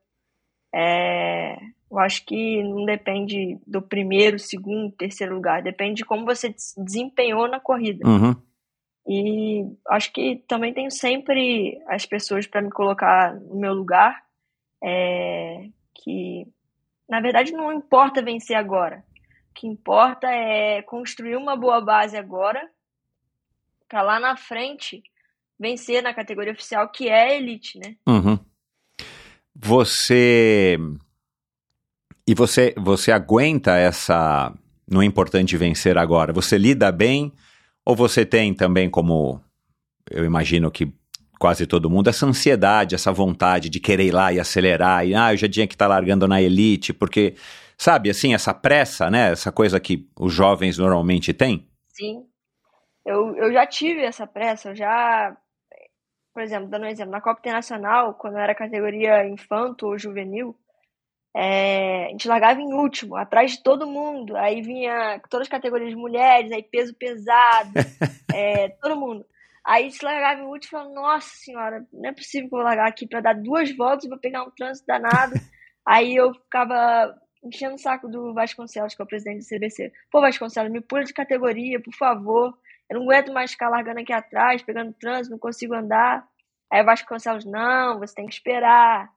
É, 0.75 1.57
eu 1.91 1.99
acho 1.99 2.25
que 2.25 2.63
não 2.63 2.85
depende 2.85 3.59
do 3.67 3.83
primeiro, 3.83 4.39
segundo, 4.39 4.93
terceiro 4.93 5.35
lugar, 5.35 5.63
depende 5.63 5.97
de 5.97 6.05
como 6.05 6.25
você 6.25 6.55
desempenhou 6.77 7.49
na 7.49 7.59
corrida. 7.59 8.07
Uhum. 8.07 8.37
E 9.07 9.65
acho 9.89 10.13
que 10.13 10.37
também 10.47 10.73
tenho 10.73 10.91
sempre 10.91 11.83
as 11.89 12.05
pessoas 12.07 12.47
para 12.47 12.63
me 12.63 12.71
colocar 12.71 13.35
no 13.35 13.57
meu 13.57 13.73
lugar, 13.73 14.23
é, 14.85 15.69
que 15.95 16.47
na 17.09 17.21
verdade 17.21 17.53
não 17.53 17.73
importa 17.73 18.23
vencer 18.23 18.55
agora, 18.55 19.03
o 19.51 19.55
que 19.55 19.67
importa 19.67 20.31
é 20.31 20.83
construir 20.83 21.37
uma 21.37 21.57
boa 21.57 21.81
base 21.81 22.17
agora, 22.17 22.71
para 23.89 24.03
lá 24.03 24.21
na 24.21 24.37
frente 24.37 25.03
vencer 25.59 26.03
na 26.03 26.15
categoria 26.15 26.53
oficial, 26.53 26.89
que 26.89 27.09
é 27.09 27.31
a 27.31 27.35
elite, 27.35 27.79
né? 27.79 27.97
Uhum. 28.07 28.39
Você. 29.55 30.79
E 32.27 32.35
você, 32.35 32.75
você 32.77 33.11
aguenta 33.11 33.77
essa. 33.77 34.55
Não 34.91 35.03
é 35.03 35.05
importante 35.05 35.57
vencer 35.57 35.99
agora. 35.99 36.33
Você 36.33 36.57
lida 36.57 36.93
bem? 36.93 37.33
Ou 37.85 37.97
você 37.97 38.25
tem 38.25 38.55
também, 38.55 38.89
como 38.89 39.41
eu 40.11 40.25
imagino 40.25 40.71
que 40.71 40.93
quase 41.39 41.67
todo 41.67 41.89
mundo, 41.89 42.09
essa 42.09 42.27
ansiedade, 42.27 42.95
essa 42.95 43.13
vontade 43.13 43.69
de 43.69 43.79
querer 43.79 44.07
ir 44.07 44.11
lá 44.11 44.33
e 44.33 44.41
acelerar, 44.41 45.07
e 45.07 45.15
ah, 45.15 45.33
eu 45.33 45.37
já 45.37 45.49
tinha 45.49 45.67
que 45.67 45.75
estar 45.75 45.87
tá 45.87 45.95
largando 45.95 46.27
na 46.27 46.43
elite, 46.43 46.93
porque, 46.93 47.35
sabe, 47.77 48.11
assim, 48.11 48.35
essa 48.35 48.53
pressa, 48.53 49.09
né? 49.09 49.31
Essa 49.31 49.53
coisa 49.53 49.79
que 49.79 50.09
os 50.19 50.33
jovens 50.33 50.79
normalmente 50.79 51.33
têm? 51.33 51.67
Sim. 51.89 52.25
Eu, 53.07 53.37
eu 53.37 53.53
já 53.53 53.67
tive 53.67 54.03
essa 54.03 54.27
pressa, 54.27 54.71
eu 54.71 54.77
já 54.77 55.37
por 56.39 56.45
exemplo, 56.45 56.69
dando 56.69 56.85
um 56.85 56.89
exemplo, 56.89 57.11
na 57.11 57.21
Copa 57.21 57.41
Internacional, 57.41 58.15
quando 58.15 58.39
era 58.39 58.55
categoria 58.55 59.27
infanto 59.27 59.89
ou 59.89 59.99
juvenil, 59.99 60.57
é, 61.37 62.07
a 62.07 62.09
gente 62.11 62.29
largava 62.29 62.61
em 62.61 62.73
último, 62.73 63.17
atrás 63.17 63.51
de 63.51 63.63
todo 63.65 63.89
mundo. 63.89 64.37
Aí 64.37 64.63
vinha 64.63 65.21
todas 65.29 65.47
as 65.47 65.51
categorias 65.51 65.91
de 65.91 65.97
mulheres, 65.97 66.53
aí 66.53 66.63
peso 66.63 66.95
pesado, 66.95 67.73
é, 68.33 68.69
todo 68.81 68.95
mundo. 68.95 69.27
Aí 69.67 69.87
a 69.87 69.89
gente 69.89 70.05
largava 70.05 70.41
em 70.41 70.45
último 70.45 70.69
e 70.69 70.71
falava, 70.71 70.95
nossa 70.95 71.29
senhora, 71.29 71.85
não 71.93 72.09
é 72.09 72.13
possível 72.13 72.49
que 72.49 72.55
eu 72.55 72.59
vou 72.59 72.65
largar 72.65 72.87
aqui 72.87 73.05
para 73.05 73.21
dar 73.21 73.35
duas 73.35 73.77
voltas 73.77 74.05
e 74.05 74.09
vou 74.09 74.19
pegar 74.21 74.45
um 74.45 74.51
trânsito 74.53 74.87
danado. 74.87 75.35
aí 75.85 76.15
eu 76.15 76.33
ficava 76.35 77.19
enchendo 77.43 77.75
o 77.75 77.79
saco 77.79 78.07
do 78.07 78.33
Vasconcelos, 78.33 78.95
que 78.95 79.03
é 79.03 79.05
o 79.05 79.09
presidente 79.09 79.41
do 79.41 79.57
CBC. 79.57 79.93
Pô, 80.09 80.21
Vasconcelos, 80.21 80.71
me 80.71 80.81
pula 80.81 81.03
de 81.03 81.13
categoria, 81.13 81.83
por 81.83 81.95
favor. 81.95 82.57
Eu 82.91 82.99
não 82.99 83.05
aguento 83.05 83.33
mais 83.33 83.53
ficar 83.53 83.69
largando 83.69 84.01
aqui 84.01 84.13
atrás, 84.13 84.63
pegando 84.63 84.93
trânsito, 84.95 85.31
não 85.31 85.39
consigo 85.39 85.75
andar. 85.75 86.27
Aí 86.71 86.83
o 86.83 86.85
Vasconcelos, 86.85 87.45
não, 87.45 87.99
você 87.99 88.15
tem 88.15 88.27
que 88.27 88.35
esperar, 88.35 89.11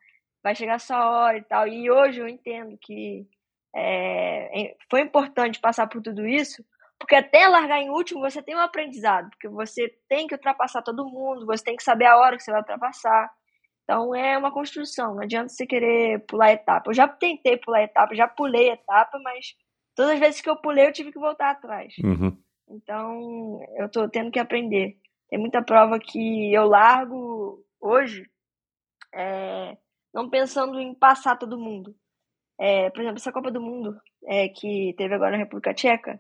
vai 0.44 0.56
chegar 0.56 0.80
sua 0.80 1.10
hora 1.10 1.38
e 1.38 1.44
tal. 1.44 1.68
E 1.68 1.90
hoje 1.90 2.20
eu 2.20 2.28
entendo 2.28 2.78
que 2.78 3.28
é, 3.76 4.76
foi 4.90 5.02
importante 5.02 5.60
passar 5.60 5.88
por 5.88 6.02
tudo 6.02 6.28
isso, 6.28 6.64
porque 7.00 7.16
até 7.16 7.48
largar 7.48 7.80
em 7.80 7.90
último 7.90 8.22
você 8.22 8.42
tem 8.42 8.56
um 8.56 8.60
aprendizado, 8.60 9.30
porque 9.30 9.48
você 9.48 9.90
tem 10.08 10.28
que 10.28 10.36
ultrapassar 10.36 10.82
todo 10.82 11.10
mundo, 11.10 11.46
você 11.46 11.64
tem 11.64 11.76
que 11.76 11.84
saber 11.84 12.06
a 12.06 12.18
hora 12.18 12.38
que 12.38 12.44
você 12.44 12.52
vai 12.52 12.62
ultrapassar. 12.62 13.32
Então 13.84 14.14
é 14.16 14.38
uma 14.38 14.52
construção, 14.52 15.16
não 15.16 15.24
adianta 15.24 15.50
você 15.50 15.66
querer 15.66 16.26
pular 16.26 16.52
etapa. 16.52 16.90
Eu 16.90 16.94
já 16.94 17.08
tentei 17.08 17.58
pular 17.58 17.84
etapa, 17.84 18.16
já 18.16 18.28
pulei 18.28 18.70
etapa, 18.70 19.20
mas 19.24 19.56
todas 19.96 20.12
as 20.14 20.20
vezes 20.20 20.42
que 20.42 20.50
eu 20.50 20.56
pulei 20.56 20.88
eu 20.88 20.94
tive 20.94 21.12
que 21.12 21.20
voltar 21.20 21.50
atrás. 21.50 21.94
Uhum. 22.04 22.38
Então, 22.68 23.62
eu 23.76 23.86
estou 23.88 24.10
tendo 24.10 24.32
que 24.32 24.40
aprender. 24.40 24.98
Tem 25.30 25.40
muita 25.40 25.62
prova 25.62 26.00
que 26.00 26.54
eu 26.54 26.66
largo 26.66 27.64
hoje, 27.80 28.30
é, 29.14 29.78
não 30.14 30.30
pensando 30.30 30.80
em 30.80 30.94
passar 30.94 31.38
todo 31.38 31.60
mundo. 31.60 31.96
É, 32.60 32.90
por 32.90 33.02
exemplo, 33.02 33.18
essa 33.18 33.32
Copa 33.32 33.50
do 33.50 33.62
Mundo 33.62 34.00
é, 34.26 34.50
que 34.50 34.94
teve 34.98 35.16
agora 35.16 35.32
na 35.32 35.38
República 35.38 35.74
Tcheca, 35.74 36.20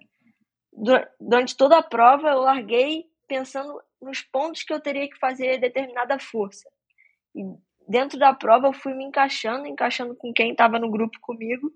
durante 1.19 1.55
toda 1.55 1.77
a 1.77 1.83
prova 1.83 2.29
eu 2.29 2.39
larguei 2.39 3.05
pensando 3.27 3.79
nos 4.01 4.21
pontos 4.21 4.63
que 4.63 4.73
eu 4.73 4.79
teria 4.79 5.09
que 5.09 5.19
fazer 5.19 5.59
determinada 5.59 6.17
força. 6.19 6.69
E 7.35 7.43
dentro 7.87 8.17
da 8.17 8.33
prova 8.33 8.67
eu 8.67 8.73
fui 8.73 8.93
me 8.93 9.03
encaixando, 9.03 9.67
encaixando 9.67 10.15
com 10.15 10.33
quem 10.33 10.51
estava 10.51 10.79
no 10.79 10.89
grupo 10.89 11.19
comigo 11.21 11.71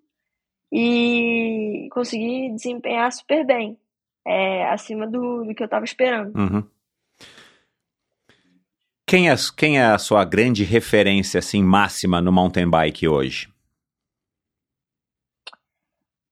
e 0.71 1.87
consegui 1.91 2.49
desempenhar 2.51 3.11
super 3.11 3.45
bem 3.45 3.79
é, 4.25 4.67
acima 4.69 5.07
do, 5.07 5.45
do, 5.45 5.53
que 5.53 5.61
eu 5.61 5.65
estava 5.65 5.85
esperando. 5.85 6.35
Uhum. 6.37 6.63
Quem 9.07 9.29
é, 9.29 9.35
quem 9.55 9.79
é 9.79 9.85
a 9.85 9.99
sua 9.99 10.25
grande 10.25 10.63
referência 10.63 11.37
assim 11.37 11.63
máxima 11.63 12.19
no 12.19 12.31
mountain 12.31 12.67
bike 12.67 13.07
hoje? 13.07 13.53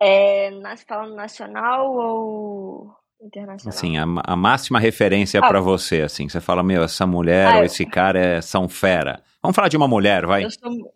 É, 0.01 0.49
falando 0.87 1.15
nacional 1.15 1.93
ou 1.93 2.95
internacional? 3.21 3.77
Assim, 3.77 3.97
a, 3.97 4.03
a 4.25 4.35
máxima 4.35 4.79
referência 4.79 5.39
ah, 5.39 5.47
para 5.47 5.61
você, 5.61 6.01
assim, 6.01 6.27
você 6.27 6.41
fala, 6.41 6.63
meu, 6.63 6.83
essa 6.83 7.05
mulher 7.05 7.47
ah, 7.47 7.57
ou 7.59 7.63
esse 7.63 7.85
cara 7.85 8.19
é, 8.19 8.41
são 8.41 8.67
fera. 8.67 9.23
Vamos 9.41 9.55
falar 9.55 9.69
de 9.69 9.77
uma 9.77 9.87
mulher, 9.87 10.25
vai. 10.25 10.49
Sou... 10.49 10.93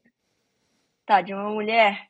Tá, 1.05 1.21
de 1.21 1.33
uma 1.33 1.49
mulher, 1.49 2.07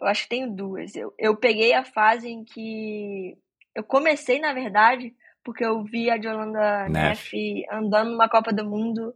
eu 0.00 0.06
acho 0.06 0.22
que 0.22 0.28
tenho 0.30 0.50
duas. 0.50 0.94
Eu, 0.94 1.12
eu 1.18 1.36
peguei 1.36 1.74
a 1.74 1.84
fase 1.84 2.28
em 2.28 2.44
que 2.44 3.36
eu 3.74 3.84
comecei, 3.84 4.40
na 4.40 4.52
verdade, 4.52 5.14
porque 5.44 5.64
eu 5.64 5.82
vi 5.84 6.10
a 6.10 6.16
Yolanda 6.16 6.88
Neff 6.88 7.64
andando 7.70 8.10
numa 8.10 8.28
Copa 8.28 8.52
do 8.52 8.64
Mundo 8.64 9.14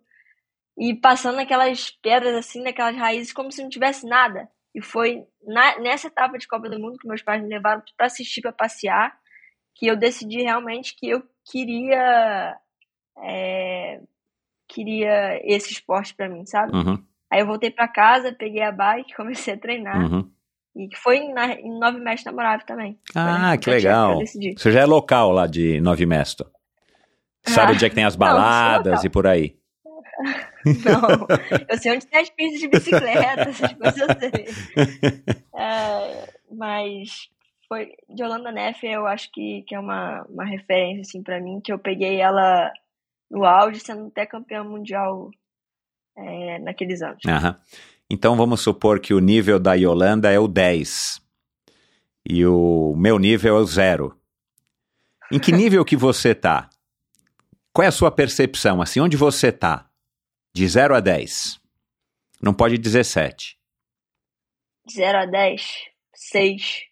e 0.79 0.95
passando 0.95 1.39
aquelas 1.39 1.91
pedras 1.91 2.35
assim, 2.35 2.63
naquelas 2.63 2.97
raízes, 2.97 3.33
como 3.33 3.53
se 3.53 3.63
não 3.63 3.69
tivesse 3.69 4.07
nada. 4.07 4.49
E 4.75 4.81
foi 4.81 5.25
na, 5.45 5.79
nessa 5.81 6.07
etapa 6.07 6.39
de 6.39 6.49
Copa 6.49 6.69
do 6.69 6.79
Mundo 6.79 6.99
que 6.99 7.07
meus 7.07 7.23
pais 7.23 7.43
me 7.43 7.49
levaram 7.49 7.83
para 7.97 8.07
assistir, 8.07 8.41
para 8.41 8.53
passear, 8.53 9.15
que 9.75 9.87
eu 9.87 9.97
decidi 9.97 10.43
realmente 10.43 10.95
que 10.97 11.11
eu 11.11 11.23
queria 11.45 12.57
é, 13.19 14.01
queria 14.69 15.41
esse 15.45 15.73
esporte 15.73 16.15
para 16.15 16.29
mim, 16.29 16.47
sabe? 16.47 16.75
Uhum. 16.75 17.05
Aí 17.31 17.41
eu 17.41 17.47
voltei 17.47 17.71
para 17.71 17.89
casa, 17.89 18.33
peguei 18.33 18.63
a 18.63 18.73
bike, 18.73 19.15
comecei 19.17 19.55
a 19.55 19.59
treinar. 19.59 20.01
Uhum. 20.01 20.31
E 20.75 20.89
que 20.89 20.97
foi 20.97 21.21
na, 21.29 21.53
em 21.53 21.79
Nove 21.79 22.01
Mesto 22.01 22.27
Namorável 22.27 22.67
também. 22.67 22.99
Ah, 23.15 23.57
que 23.59 23.69
legal. 23.69 24.19
Você 24.57 24.73
já 24.73 24.81
é 24.81 24.87
local 24.87 25.31
lá 25.31 25.47
de 25.47 25.81
Nove 25.81 26.07
Mesto. 26.07 26.51
Sabe 27.45 27.73
ah, 27.73 27.75
onde 27.75 27.85
é 27.85 27.89
que 27.89 27.95
tem 27.95 28.05
as 28.05 28.17
baladas 28.17 29.01
não, 29.01 29.07
e 29.07 29.11
por 29.11 29.27
aí? 29.27 29.57
Não, 30.65 31.27
eu 31.69 31.79
sei 31.79 31.93
onde 31.93 32.07
tem 32.07 32.21
as 32.21 32.31
pistas 32.31 32.61
de 32.61 32.69
bicicleta, 32.69 33.51
essas 33.51 33.73
coisas 33.73 34.19
sei. 34.19 35.35
É, 35.55 36.29
mas 36.51 37.29
foi 37.69 37.93
de 38.09 38.23
Holanda 38.23 38.53
Neff, 38.53 38.87
eu 38.87 39.07
acho 39.07 39.31
que, 39.33 39.63
que 39.63 39.75
é 39.75 39.81
uma, 39.81 40.23
uma 40.29 40.45
referência 40.45 41.01
assim 41.01 41.23
para 41.23 41.41
mim, 41.41 41.61
que 41.61 41.73
eu 41.73 41.79
peguei 41.79 42.21
ela 42.21 42.73
no 43.31 43.45
auge, 43.45 43.81
sendo 43.81 44.07
até 44.07 44.27
campeã 44.27 44.63
mundial 44.63 45.31
é, 46.17 46.59
naqueles 46.59 47.03
anos. 47.03 47.25
Aham. 47.27 47.59
Então 48.11 48.37
vamos 48.37 48.61
supor 48.61 49.01
que 49.01 49.15
o 49.15 49.21
nível 49.21 49.59
da 49.59 49.75
Yolanda 49.75 50.31
é 50.31 50.39
o 50.39 50.47
10 50.47 51.23
e 52.29 52.47
o 52.47 52.95
meu 52.97 53.19
nível 53.19 53.57
é 53.57 53.61
o 53.61 53.65
0. 53.65 54.19
Em 55.31 55.39
que 55.39 55.51
nível 55.51 55.85
que 55.85 55.97
você 55.97 56.35
tá? 56.35 56.69
Qual 57.73 57.85
é 57.85 57.89
a 57.89 57.93
sua 57.93 58.11
percepção? 58.11 58.83
Assim, 58.83 59.01
onde 59.01 59.17
você 59.17 59.51
tá? 59.51 59.91
De 60.55 60.67
0 60.69 60.95
a 60.95 61.01
10. 61.01 61.61
Não 62.41 62.53
pode 62.53 62.77
17. 62.77 63.59
0 64.91 65.19
a 65.19 65.27
10, 65.27 65.63
6. 66.15 66.83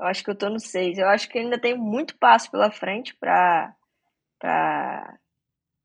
Eu 0.00 0.06
acho 0.06 0.24
que 0.24 0.30
eu 0.30 0.36
tô 0.36 0.50
no 0.50 0.58
6. 0.58 0.98
Eu 0.98 1.08
acho 1.08 1.28
que 1.28 1.38
ainda 1.38 1.60
tem 1.60 1.76
muito 1.76 2.16
passo 2.18 2.50
pela 2.50 2.70
frente 2.70 3.14
para 3.14 3.74
para 4.38 5.18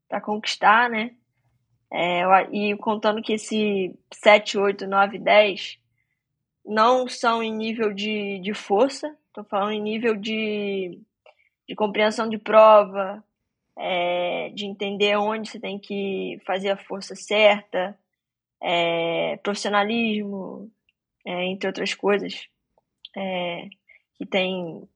para 0.10 0.21
conquistar, 0.21 0.89
né? 0.89 1.15
É, 1.91 2.23
e 2.52 2.76
contando 2.78 3.21
que 3.21 3.34
esse 3.34 3.97
7, 4.12 4.58
8, 4.58 4.86
9, 4.86 5.19
10 5.19 5.80
não 6.65 7.08
são 7.08 7.41
em 7.41 7.52
nível 7.52 7.93
de, 7.93 8.39
de 8.39 8.54
força, 8.54 9.15
estou 9.28 9.43
falando 9.45 9.71
em 9.71 9.82
nível 9.82 10.15
de, 10.15 11.00
de 11.67 11.76
compreensão 11.76 12.28
de 12.28 12.38
prova, 12.38 13.23
é, 13.78 14.50
de 14.50 14.65
entender 14.65 15.15
onde 15.17 15.50
você 15.50 15.60
tem 15.60 15.80
que 15.80 16.41
fazer 16.45 16.71
a 16.71 16.78
força 16.78 17.15
certa, 17.15 17.97
é, 18.62 19.38
profissionalismo, 19.38 20.69
é, 21.26 21.45
entre 21.45 21.67
outras 21.67 21.93
coisas, 21.93 22.47
é, 23.15 23.69
que 24.15 24.26
tem 24.26 24.88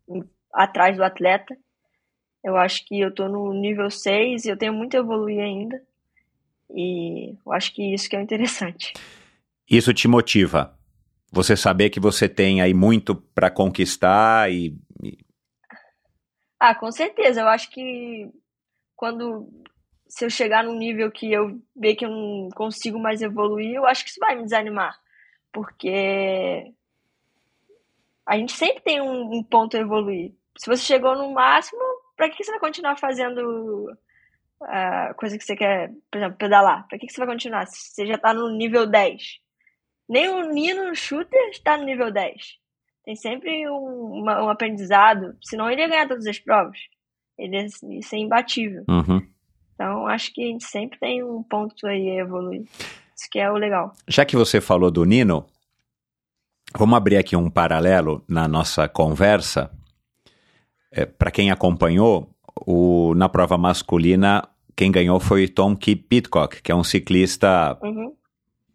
atrás 0.51 0.97
do 0.97 1.03
atleta. 1.03 1.57
Eu 2.43 2.57
acho 2.57 2.83
que 2.85 2.99
eu 2.99 3.13
tô 3.13 3.29
no 3.29 3.53
nível 3.53 3.89
6 3.89 4.45
e 4.45 4.49
eu 4.49 4.57
tenho 4.57 4.73
muito 4.73 4.97
a 4.97 4.99
evoluir 4.99 5.39
ainda. 5.39 5.81
E 6.75 7.37
eu 7.45 7.53
acho 7.53 7.73
que 7.73 7.93
isso 7.93 8.09
que 8.09 8.15
é 8.15 8.21
interessante. 8.21 8.93
Isso 9.69 9.93
te 9.93 10.07
motiva? 10.07 10.77
Você 11.31 11.55
saber 11.55 11.89
que 11.89 11.99
você 11.99 12.27
tem 12.27 12.61
aí 12.61 12.73
muito 12.73 13.15
para 13.15 13.49
conquistar 13.49 14.51
e, 14.51 14.75
e... 15.01 15.17
Ah, 16.59 16.75
com 16.75 16.91
certeza. 16.91 17.41
Eu 17.41 17.47
acho 17.47 17.69
que 17.69 18.29
quando 18.95 19.47
se 20.11 20.25
eu 20.25 20.29
chegar 20.29 20.63
num 20.63 20.75
nível 20.75 21.09
que 21.09 21.31
eu 21.31 21.57
ver 21.73 21.95
que 21.95 22.05
eu 22.05 22.09
não 22.09 22.49
consigo 22.49 22.99
mais 22.99 23.21
evoluir, 23.21 23.75
eu 23.75 23.85
acho 23.85 24.03
que 24.03 24.09
isso 24.09 24.19
vai 24.19 24.35
me 24.35 24.43
desanimar. 24.43 24.99
Porque 25.53 26.73
a 28.25 28.37
gente 28.37 28.51
sempre 28.51 28.83
tem 28.83 29.01
um, 29.01 29.37
um 29.37 29.41
ponto 29.43 29.77
a 29.77 29.79
evoluir. 29.79 30.33
Se 30.57 30.67
você 30.67 30.83
chegou 30.83 31.15
no 31.15 31.33
máximo, 31.33 31.81
para 32.17 32.29
que 32.29 32.43
você 32.43 32.51
vai 32.51 32.59
continuar 32.59 32.97
fazendo 32.97 33.97
a 34.63 35.13
coisa 35.15 35.37
que 35.37 35.43
você 35.43 35.55
quer, 35.55 35.91
por 36.09 36.17
exemplo, 36.17 36.37
pedalar? 36.37 36.87
Para 36.87 36.97
que 36.97 37.09
você 37.09 37.17
vai 37.17 37.27
continuar? 37.27 37.65
Se 37.67 37.93
você 37.93 38.05
já 38.05 38.15
está 38.15 38.33
no 38.33 38.49
nível 38.49 38.87
10. 38.87 39.21
Nem 40.09 40.29
o 40.29 40.51
Nino 40.51 40.93
Shooter 40.95 41.49
está 41.49 41.77
no 41.77 41.85
nível 41.85 42.11
10. 42.11 42.59
Tem 43.03 43.15
sempre 43.15 43.67
um, 43.69 44.21
uma, 44.21 44.43
um 44.43 44.49
aprendizado, 44.49 45.35
senão 45.41 45.69
ele 45.69 45.81
ia 45.81 45.87
ganhar 45.87 46.07
todas 46.07 46.25
as 46.27 46.37
provas. 46.37 46.77
Ele 47.37 47.57
ia, 47.57 47.67
ia 47.89 48.01
ser 48.01 48.17
imbatível. 48.17 48.83
Uhum. 48.87 49.25
Então, 49.73 50.05
acho 50.07 50.31
que 50.33 50.43
a 50.43 50.47
gente 50.47 50.65
sempre 50.65 50.99
tem 50.99 51.23
um 51.23 51.41
ponto 51.41 51.87
aí 51.87 52.09
a 52.11 52.21
evoluir. 52.21 52.63
Isso 53.15 53.29
que 53.31 53.39
é 53.39 53.49
o 53.49 53.55
legal. 53.55 53.93
Já 54.07 54.25
que 54.25 54.35
você 54.35 54.61
falou 54.61 54.91
do 54.91 55.03
Nino, 55.05 55.45
vamos 56.77 56.95
abrir 56.95 57.17
aqui 57.17 57.35
um 57.35 57.49
paralelo 57.49 58.23
na 58.27 58.47
nossa 58.47 58.87
conversa. 58.87 59.71
É, 60.91 61.05
Para 61.05 61.31
quem 61.31 61.51
acompanhou, 61.51 62.29
o, 62.55 63.13
na 63.15 63.29
prova 63.29 63.57
masculina, 63.57 64.47
quem 64.75 64.91
ganhou 64.91 65.19
foi 65.19 65.47
Tom 65.47 65.75
Key 65.75 65.95
Pitcock, 65.95 66.61
que 66.61 66.71
é 66.71 66.75
um 66.75 66.83
ciclista 66.83 67.77
uhum. 67.81 68.13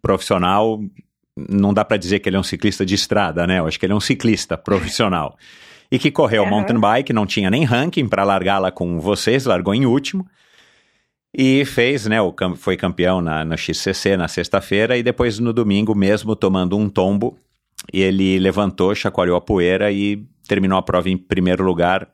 profissional. 0.00 0.80
Não 1.36 1.74
dá 1.74 1.84
para 1.84 1.96
dizer 1.96 2.20
que 2.20 2.28
ele 2.28 2.36
é 2.36 2.40
um 2.40 2.44
ciclista 2.44 2.84
de 2.84 2.94
estrada, 2.94 3.46
né? 3.46 3.58
Eu 3.58 3.66
acho 3.66 3.78
que 3.78 3.86
ele 3.86 3.92
é 3.92 3.96
um 3.96 4.00
ciclista 4.00 4.56
profissional. 4.58 5.36
e 5.90 5.98
que 5.98 6.10
correu 6.10 6.42
uhum. 6.42 6.50
mountain 6.50 6.80
bike, 6.80 7.12
não 7.12 7.26
tinha 7.26 7.50
nem 7.50 7.64
ranking 7.64 8.08
para 8.08 8.24
largá-la 8.24 8.70
com 8.70 9.00
vocês, 9.00 9.44
largou 9.44 9.74
em 9.74 9.86
último. 9.86 10.26
E 11.36 11.64
fez, 11.64 12.06
né? 12.06 12.20
O, 12.20 12.34
foi 12.56 12.76
campeão 12.76 13.20
na, 13.20 13.44
no 13.44 13.56
XCC 13.56 14.16
na 14.16 14.26
sexta-feira 14.26 14.96
e 14.96 15.02
depois 15.02 15.38
no 15.38 15.52
domingo, 15.52 15.94
mesmo 15.94 16.34
tomando 16.34 16.76
um 16.78 16.88
tombo, 16.88 17.38
ele 17.92 18.38
levantou, 18.38 18.94
chacoalhou 18.94 19.36
a 19.36 19.40
poeira 19.40 19.92
e 19.92 20.24
terminou 20.48 20.78
a 20.78 20.82
prova 20.82 21.10
em 21.10 21.16
primeiro 21.16 21.62
lugar. 21.62 22.08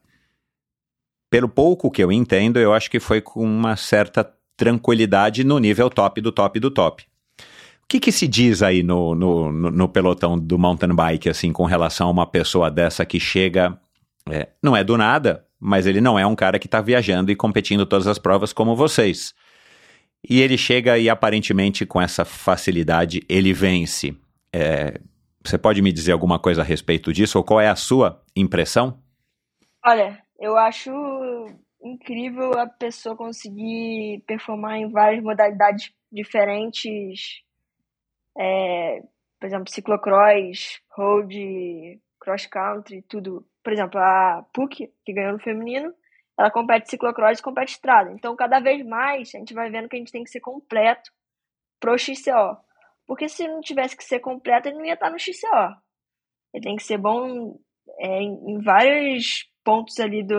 Pelo 1.32 1.48
pouco 1.48 1.90
que 1.90 2.04
eu 2.04 2.12
entendo, 2.12 2.58
eu 2.58 2.74
acho 2.74 2.90
que 2.90 3.00
foi 3.00 3.22
com 3.22 3.42
uma 3.42 3.74
certa 3.74 4.30
tranquilidade 4.54 5.42
no 5.44 5.58
nível 5.58 5.88
top 5.88 6.20
do 6.20 6.30
top 6.30 6.60
do 6.60 6.70
top. 6.70 7.04
O 7.84 7.88
que, 7.88 7.98
que 7.98 8.12
se 8.12 8.28
diz 8.28 8.62
aí 8.62 8.82
no, 8.82 9.14
no, 9.14 9.50
no, 9.50 9.88
pelotão 9.88 10.38
do 10.38 10.58
mountain 10.58 10.94
bike, 10.94 11.30
assim, 11.30 11.50
com 11.50 11.64
relação 11.64 12.08
a 12.08 12.10
uma 12.10 12.26
pessoa 12.26 12.70
dessa 12.70 13.06
que 13.06 13.18
chega, 13.18 13.80
é, 14.28 14.50
não 14.62 14.76
é 14.76 14.84
do 14.84 14.98
nada, 14.98 15.46
mas 15.58 15.86
ele 15.86 16.02
não 16.02 16.18
é 16.18 16.26
um 16.26 16.34
cara 16.34 16.58
que 16.58 16.66
está 16.66 16.82
viajando 16.82 17.32
e 17.32 17.34
competindo 17.34 17.86
todas 17.86 18.06
as 18.06 18.18
provas 18.18 18.52
como 18.52 18.76
vocês. 18.76 19.32
E 20.28 20.38
ele 20.42 20.58
chega 20.58 20.98
e 20.98 21.08
aparentemente 21.08 21.86
com 21.86 21.98
essa 21.98 22.26
facilidade 22.26 23.22
ele 23.26 23.54
vence. 23.54 24.14
É, 24.52 25.00
você 25.42 25.56
pode 25.56 25.80
me 25.80 25.92
dizer 25.92 26.12
alguma 26.12 26.38
coisa 26.38 26.60
a 26.60 26.64
respeito 26.64 27.10
disso 27.10 27.38
ou 27.38 27.44
qual 27.44 27.58
é 27.58 27.70
a 27.70 27.74
sua 27.74 28.20
impressão? 28.36 28.98
Olha, 29.82 30.18
eu 30.42 30.56
acho 30.56 30.90
incrível 31.80 32.58
a 32.58 32.66
pessoa 32.66 33.16
conseguir 33.16 34.22
performar 34.26 34.76
em 34.76 34.90
várias 34.90 35.22
modalidades 35.22 35.92
diferentes. 36.10 37.42
É, 38.36 39.02
por 39.38 39.46
exemplo, 39.46 39.72
ciclocross, 39.72 40.80
road, 40.96 42.00
cross 42.18 42.46
country, 42.46 43.02
tudo 43.02 43.46
por 43.62 43.72
exemplo, 43.72 44.00
a 44.00 44.44
PUC, 44.52 44.92
que 45.04 45.12
ganhou 45.12 45.34
no 45.34 45.38
feminino, 45.38 45.94
ela 46.36 46.50
compete 46.50 46.90
ciclocross 46.90 47.38
e 47.38 47.42
compete 47.42 47.70
estrada. 47.70 48.10
Então, 48.10 48.34
cada 48.34 48.58
vez 48.58 48.84
mais, 48.84 49.32
a 49.34 49.38
gente 49.38 49.54
vai 49.54 49.70
vendo 49.70 49.88
que 49.88 49.96
a 49.96 49.98
gente 49.98 50.10
tem 50.10 50.24
que 50.24 50.30
ser 50.30 50.40
completo 50.40 51.12
pro 51.78 51.96
XCO. 51.96 52.56
Porque 53.06 53.28
se 53.28 53.46
não 53.46 53.60
tivesse 53.60 53.96
que 53.96 54.04
ser 54.04 54.20
completo, 54.20 54.68
ele 54.68 54.78
não 54.78 54.84
ia 54.84 54.94
estar 54.94 55.10
no 55.10 55.18
XCO. 55.18 55.76
Ele 56.52 56.64
tem 56.64 56.76
que 56.76 56.82
ser 56.82 56.98
bom 56.98 57.56
é, 57.98 58.22
em, 58.22 58.60
vários 58.62 59.48
pontos 59.64 59.98
ali 60.00 60.22
do... 60.22 60.36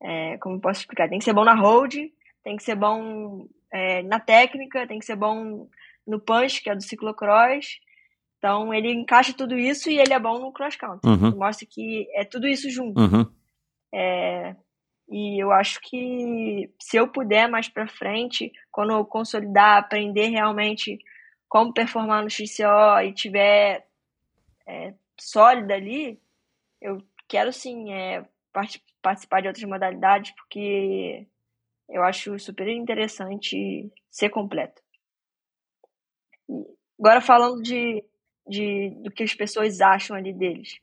É, 0.00 0.36
como 0.38 0.60
posso 0.60 0.80
explicar? 0.80 1.08
Tem 1.08 1.18
que 1.18 1.24
ser 1.24 1.32
bom 1.32 1.44
na 1.44 1.54
road, 1.54 2.12
tem 2.42 2.56
que 2.56 2.62
ser 2.62 2.74
bom 2.74 3.46
é, 3.72 4.02
na 4.02 4.18
técnica, 4.18 4.86
tem 4.86 4.98
que 4.98 5.06
ser 5.06 5.16
bom 5.16 5.68
no 6.06 6.20
punch, 6.20 6.62
que 6.62 6.68
é 6.68 6.74
do 6.74 6.82
ciclocross, 6.82 7.78
então 8.42 8.74
ele 8.74 8.92
encaixa 8.92 9.32
tudo 9.32 9.56
isso 9.56 9.88
e 9.88 10.00
ele 10.00 10.12
é 10.12 10.18
bom 10.18 10.40
no 10.40 10.52
cross 10.52 10.74
country. 10.74 11.08
Uhum. 11.08 11.36
Mostra 11.36 11.64
que 11.64 12.08
é 12.12 12.24
tudo 12.24 12.48
isso 12.48 12.68
junto. 12.68 13.00
Uhum. 13.00 13.30
É, 13.94 14.56
e 15.08 15.40
eu 15.40 15.52
acho 15.52 15.80
que 15.80 16.68
se 16.80 16.96
eu 16.96 17.06
puder 17.06 17.48
mais 17.48 17.68
para 17.68 17.86
frente, 17.86 18.50
quando 18.70 18.92
eu 18.92 19.04
consolidar, 19.04 19.78
aprender 19.78 20.26
realmente 20.26 20.98
como 21.48 21.72
performar 21.72 22.24
no 22.24 22.30
XCO 22.30 23.00
e 23.04 23.12
tiver 23.12 23.86
é, 24.66 24.92
sólida 25.20 25.74
ali, 25.74 26.18
eu 26.80 26.98
quero 27.32 27.50
sim 27.50 27.90
é, 27.90 28.28
part 28.52 28.78
participar 29.00 29.40
de 29.40 29.48
outras 29.48 29.64
modalidades, 29.64 30.32
porque 30.32 31.26
eu 31.88 32.02
acho 32.02 32.38
super 32.38 32.68
interessante 32.68 33.90
ser 34.10 34.28
completo. 34.28 34.82
Agora 36.98 37.22
falando 37.22 37.62
de 37.62 38.04
de, 38.46 38.90
do 39.02 39.10
que 39.10 39.22
as 39.22 39.34
pessoas 39.34 39.80
acham 39.80 40.14
ali 40.14 40.32
deles. 40.32 40.78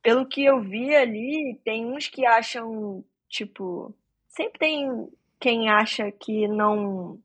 Pelo 0.00 0.28
que 0.28 0.44
eu 0.44 0.60
vi 0.60 0.94
ali, 0.94 1.58
tem 1.64 1.86
uns 1.86 2.06
que 2.06 2.24
acham, 2.24 3.04
tipo, 3.28 3.92
sempre 4.28 4.58
tem 4.58 5.08
quem 5.40 5.68
acha 5.68 6.12
que 6.12 6.46
não 6.46 7.18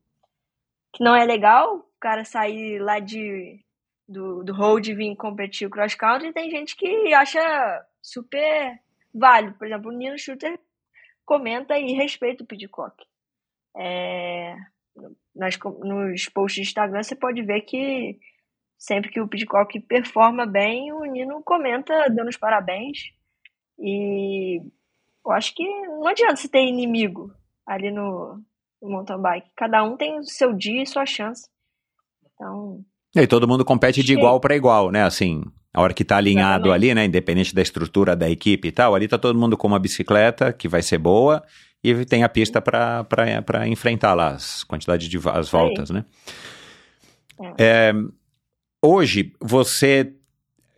que 0.92 1.02
não 1.02 1.14
é 1.14 1.24
legal 1.24 1.76
o 1.76 1.84
cara 2.00 2.24
sair 2.24 2.80
lá 2.80 2.98
de 2.98 3.60
do, 4.08 4.42
do 4.42 4.52
road 4.52 4.90
e 4.90 4.94
vir 4.94 5.16
competir 5.16 5.66
o 5.66 5.70
cross 5.70 5.94
country, 5.94 6.32
tem 6.32 6.50
gente 6.50 6.76
que 6.76 7.12
acha 7.14 7.40
super 8.04 8.78
válido. 9.12 9.56
Por 9.56 9.66
exemplo, 9.66 9.90
o 9.90 9.96
Nino 9.96 10.18
Shooter 10.18 10.60
comenta 11.24 11.78
e 11.78 11.94
respeita 11.94 12.44
o 12.44 12.46
Pidcock. 12.46 12.94
É, 13.76 14.54
nas, 15.34 15.58
nos 15.80 16.28
posts 16.28 16.62
de 16.62 16.68
Instagram 16.68 17.02
você 17.02 17.16
pode 17.16 17.42
ver 17.42 17.62
que 17.62 18.20
sempre 18.78 19.10
que 19.10 19.20
o 19.20 19.26
Pidcock 19.26 19.80
performa 19.80 20.46
bem, 20.46 20.92
o 20.92 21.04
Nino 21.04 21.42
comenta 21.42 22.08
dando 22.10 22.28
os 22.28 22.36
parabéns. 22.36 22.98
E 23.78 24.60
eu 25.24 25.32
acho 25.32 25.54
que 25.54 25.64
não 25.64 26.06
adianta 26.06 26.36
você 26.36 26.48
ter 26.48 26.64
inimigo 26.64 27.32
ali 27.66 27.90
no, 27.90 28.40
no 28.82 28.90
mountain 28.90 29.20
bike. 29.20 29.50
Cada 29.56 29.82
um 29.82 29.96
tem 29.96 30.18
o 30.18 30.24
seu 30.24 30.52
dia 30.52 30.82
e 30.82 30.86
sua 30.86 31.06
chance. 31.06 31.48
Então. 32.22 32.84
E 33.16 33.26
todo 33.26 33.48
mundo 33.48 33.64
compete 33.64 34.02
de 34.02 34.12
igual 34.12 34.38
para 34.38 34.56
igual, 34.56 34.90
né? 34.90 35.02
Assim, 35.02 35.42
a 35.74 35.82
hora 35.82 35.92
que 35.92 36.04
tá 36.04 36.16
alinhado 36.16 36.68
Exatamente. 36.68 36.90
ali, 36.90 36.94
né? 36.94 37.04
Independente 37.04 37.52
da 37.52 37.60
estrutura 37.60 38.14
da 38.14 38.30
equipe 38.30 38.68
e 38.68 38.72
tal, 38.72 38.94
ali 38.94 39.08
tá 39.08 39.18
todo 39.18 39.36
mundo 39.36 39.56
com 39.56 39.66
uma 39.66 39.78
bicicleta 39.80 40.52
que 40.52 40.68
vai 40.68 40.80
ser 40.80 40.98
boa 40.98 41.42
e 41.82 42.04
tem 42.06 42.22
a 42.22 42.28
pista 42.28 42.62
para 42.62 43.68
enfrentar 43.68 44.14
lá 44.14 44.28
as 44.28 44.62
quantidades 44.62 45.08
de 45.08 45.18
as 45.28 45.50
voltas, 45.50 45.90
né? 45.90 46.04
É. 47.58 47.90
É, 47.90 47.92
hoje 48.80 49.32
você 49.40 50.12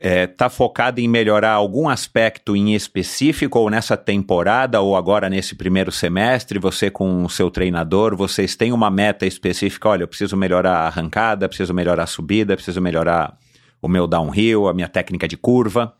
está 0.00 0.46
é, 0.46 0.50
focado 0.50 1.00
em 1.00 1.08
melhorar 1.08 1.52
algum 1.52 1.88
aspecto 1.88 2.56
em 2.56 2.74
específico, 2.74 3.58
ou 3.58 3.70
nessa 3.70 3.96
temporada, 3.96 4.80
ou 4.80 4.96
agora 4.96 5.28
nesse 5.28 5.54
primeiro 5.54 5.92
semestre, 5.92 6.58
você 6.58 6.90
com 6.90 7.24
o 7.24 7.30
seu 7.30 7.50
treinador, 7.50 8.16
vocês 8.16 8.56
têm 8.56 8.72
uma 8.72 8.90
meta 8.90 9.26
específica? 9.26 9.88
Olha, 9.90 10.02
eu 10.04 10.08
preciso 10.08 10.36
melhorar 10.36 10.78
a 10.78 10.86
arrancada, 10.86 11.48
preciso 11.48 11.74
melhorar 11.74 12.04
a 12.04 12.06
subida, 12.06 12.56
preciso 12.56 12.80
melhorar 12.80 13.36
o 13.80 13.88
meu 13.88 14.06
downhill, 14.06 14.68
a 14.68 14.74
minha 14.74 14.88
técnica 14.88 15.28
de 15.28 15.36
curva? 15.36 15.96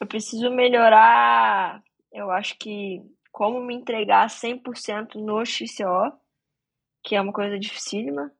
Eu 0.00 0.06
preciso 0.06 0.50
melhorar, 0.50 1.82
eu 2.12 2.30
acho 2.30 2.56
que 2.58 3.02
como 3.30 3.60
me 3.60 3.74
entregar 3.74 4.28
100% 4.28 5.14
no 5.14 5.44
XCO, 5.44 6.12
que 7.02 7.14
é 7.14 7.20
uma 7.20 7.32
coisa 7.32 7.58
dificílima. 7.58 8.32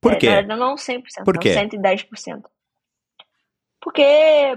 Por 0.00 0.16
quê? 0.16 0.28
É, 0.28 0.42
não 0.42 0.76
100%, 0.76 1.24
Por 1.24 1.38
quê? 1.38 1.54
não 1.54 1.62
110%. 1.62 2.44
Porque, 3.80 4.04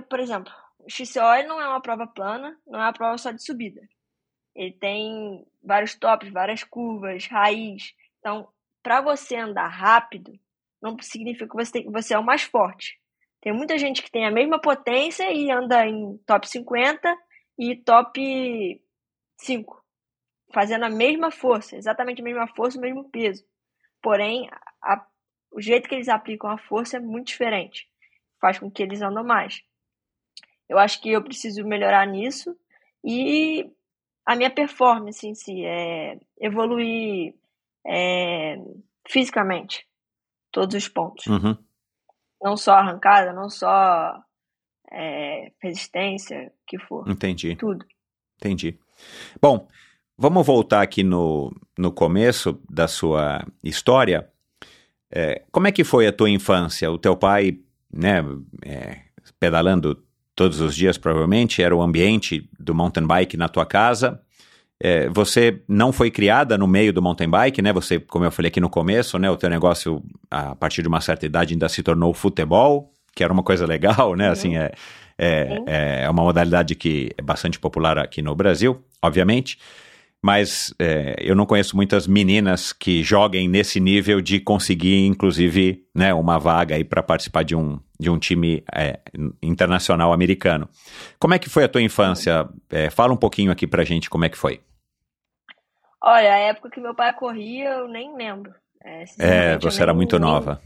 por 0.10 0.20
exemplo, 0.20 0.52
o 0.80 0.89
XCO 0.89 1.48
não 1.48 1.60
é 1.62 1.67
uma 1.67 1.82
prova 1.82 2.08
plana, 2.08 2.58
não 2.67 2.80
é 2.80 2.84
uma 2.84 2.94
prova 2.94 3.17
só 3.17 3.32
de 3.32 3.44
subida. 3.44 3.82
Ele 4.56 4.74
tem 4.74 5.46
vários 5.63 5.96
tops, 5.96 6.32
várias 6.32 6.63
curvas, 6.63 7.26
raiz. 7.28 7.94
Então, 8.20 8.48
para 8.84 9.02
você 9.02 9.36
andar 9.36 9.67
rápido, 9.67 10.38
não 10.82 10.98
significa 11.00 11.48
que 11.48 11.56
você, 11.56 11.72
tem, 11.72 11.91
você 11.91 12.13
é 12.13 12.20
o 12.20 12.24
mais 12.24 12.41
forte. 12.41 13.00
Tem 13.41 13.54
muita 13.54 13.78
gente 13.78 14.02
que 14.02 14.12
tem 14.12 14.26
a 14.26 14.32
mesma 14.32 14.60
potência 14.60 15.32
e 15.32 15.52
anda 15.52 15.86
em 15.86 16.17
top 16.26 16.48
50 16.48 17.15
e 17.58 17.76
top 17.76 18.82
5, 19.38 19.84
fazendo 20.54 20.86
a 20.86 20.89
mesma 20.89 21.32
força, 21.32 21.76
exatamente 21.76 22.22
a 22.22 22.24
mesma 22.24 22.48
força, 22.48 22.78
o 22.78 22.82
mesmo 22.82 23.10
peso. 23.10 23.44
Porém, 24.02 24.50
a, 24.82 25.06
o 25.52 25.62
jeito 25.62 25.88
que 25.88 25.96
eles 25.96 26.10
aplicam 26.10 26.50
a 26.50 26.58
força 26.58 26.98
é 26.98 27.00
muito 27.00 27.28
diferente. 27.28 27.88
Faz 28.39 28.58
com 28.58 28.70
que 28.70 28.82
eles 28.82 29.02
andam 29.02 29.24
mais. 29.24 29.62
Eu 30.67 30.78
acho 30.78 31.02
que 31.02 31.12
eu 31.12 31.24
preciso 31.24 31.65
melhorar 31.65 32.06
nisso 32.08 32.58
e 33.04 33.70
a 34.26 34.36
minha 34.36 34.50
performance 34.50 35.28
em 35.28 35.36
si 35.36 35.65
é 35.65 36.20
evoluir 36.39 37.36
é, 37.86 38.58
fisicamente 39.08 39.86
todos 40.52 40.76
os 40.76 40.88
pontos. 40.88 41.26
Uhum. 41.28 41.58
Não 42.42 42.58
só 42.58 42.74
arrancada, 42.74 43.34
não 43.34 43.50
só 43.50 44.22
é, 44.92 45.52
resistência, 45.62 46.52
que 46.68 46.78
for. 46.80 47.08
Entendi. 47.10 47.56
Tudo. 47.56 47.86
Entendi. 48.38 48.78
Bom, 49.42 49.68
vamos 50.18 50.46
voltar 50.46 50.82
aqui 50.82 51.04
no, 51.04 51.56
no 51.78 51.92
começo 51.92 52.60
da 52.70 52.88
sua 52.88 53.46
história. 53.64 54.30
É, 55.12 55.44
como 55.52 55.68
é 55.68 55.72
que 55.72 55.84
foi 55.84 56.08
a 56.08 56.14
tua 56.14 56.30
infância? 56.30 56.92
O 56.92 56.98
teu 56.98 57.16
pai, 57.16 57.60
né, 57.92 58.24
é, 58.66 59.02
pedalando 59.40 60.04
todos 60.36 60.60
os 60.60 60.76
dias, 60.76 60.98
provavelmente, 60.98 61.62
era 61.62 61.76
o 61.76 61.82
ambiente 61.82 62.50
do 62.60 62.74
mountain 62.74 63.06
bike 63.06 63.38
na 63.38 63.50
tua 63.50 63.66
casa. 63.66 64.22
É, 64.84 65.08
você 65.10 65.62
não 65.67 65.91
foi 65.91 66.10
criada 66.10 66.58
no 66.58 66.67
meio 66.67 66.91
do 66.91 67.02
mountain 67.02 67.30
bike, 67.30 67.62
né? 67.62 67.72
Você, 67.72 68.00
como 68.00 68.26
eu 68.26 68.32
falei 68.32 68.50
aqui 68.50 68.60
no 68.60 68.70
começo, 68.70 69.20
né? 69.20 69.30
O 69.30 69.38
teu 69.38 69.50
negócio, 69.50 70.02
a 70.30 70.56
partir 70.56 70.82
de 70.82 70.88
uma 70.88 71.00
certa 71.00 71.24
idade, 71.24 71.54
ainda 71.54 71.70
se 71.70 71.84
tornou 71.84 72.12
futebol, 72.15 72.91
que 73.13 73.24
era 73.24 73.32
uma 73.32 73.44
coisa 73.44 73.67
legal, 73.67 74.15
né? 74.15 74.26
Uhum. 74.26 74.32
Assim, 74.32 74.58
é, 74.58 74.72
é, 75.20 76.02
é 76.04 76.10
uma 76.10 76.24
modalidade 76.24 76.74
que 76.74 77.12
é 77.15 77.22
bastante 77.22 77.60
popular 77.60 78.00
aqui 78.00 78.24
no 78.24 78.34
Brasil, 78.34 78.84
obviamente. 79.04 79.60
Mas 80.24 80.74
é, 80.80 81.15
eu 81.20 81.36
não 81.36 81.48
conheço 81.48 81.76
muitas 81.76 82.06
meninas 82.06 82.72
que 82.72 83.04
joguem 83.04 83.48
nesse 83.48 83.80
nível 83.80 84.22
de 84.22 84.39
conseguir, 84.39 85.06
inclusive, 85.08 85.84
né, 85.96 86.13
uma 86.13 86.38
vaga 86.38 86.76
aí 86.76 86.84
para 86.84 87.02
participar 87.02 87.44
de 87.44 87.56
um, 87.56 87.80
de 88.00 88.08
um 88.10 88.20
time 88.20 88.63
é, 88.74 89.00
internacional 89.41 90.13
americano. 90.13 90.70
Como 91.20 91.34
é 91.34 91.39
que 91.39 91.50
foi 91.50 91.63
a 91.63 91.67
tua 91.67 91.82
infância? 91.82 92.48
É, 92.70 92.91
fala 92.91 93.13
um 93.13 93.17
pouquinho 93.17 93.52
aqui 93.52 93.65
pra 93.65 93.84
gente 93.84 94.12
como 94.12 94.24
é 94.24 94.30
que 94.30 94.38
foi. 94.38 94.60
Olha, 96.04 96.34
a 96.34 96.38
época 96.38 96.70
que 96.70 96.80
meu 96.82 96.96
pai 96.96 97.14
corria, 97.14 97.70
eu 97.70 97.88
nem 97.88 98.16
lembro. 98.16 98.54
É, 98.84 99.04
É, 99.20 99.58
você 99.60 99.82
era 99.82 99.94
muito 99.94 100.18
nem- 100.18 100.28
nova. 100.28 100.62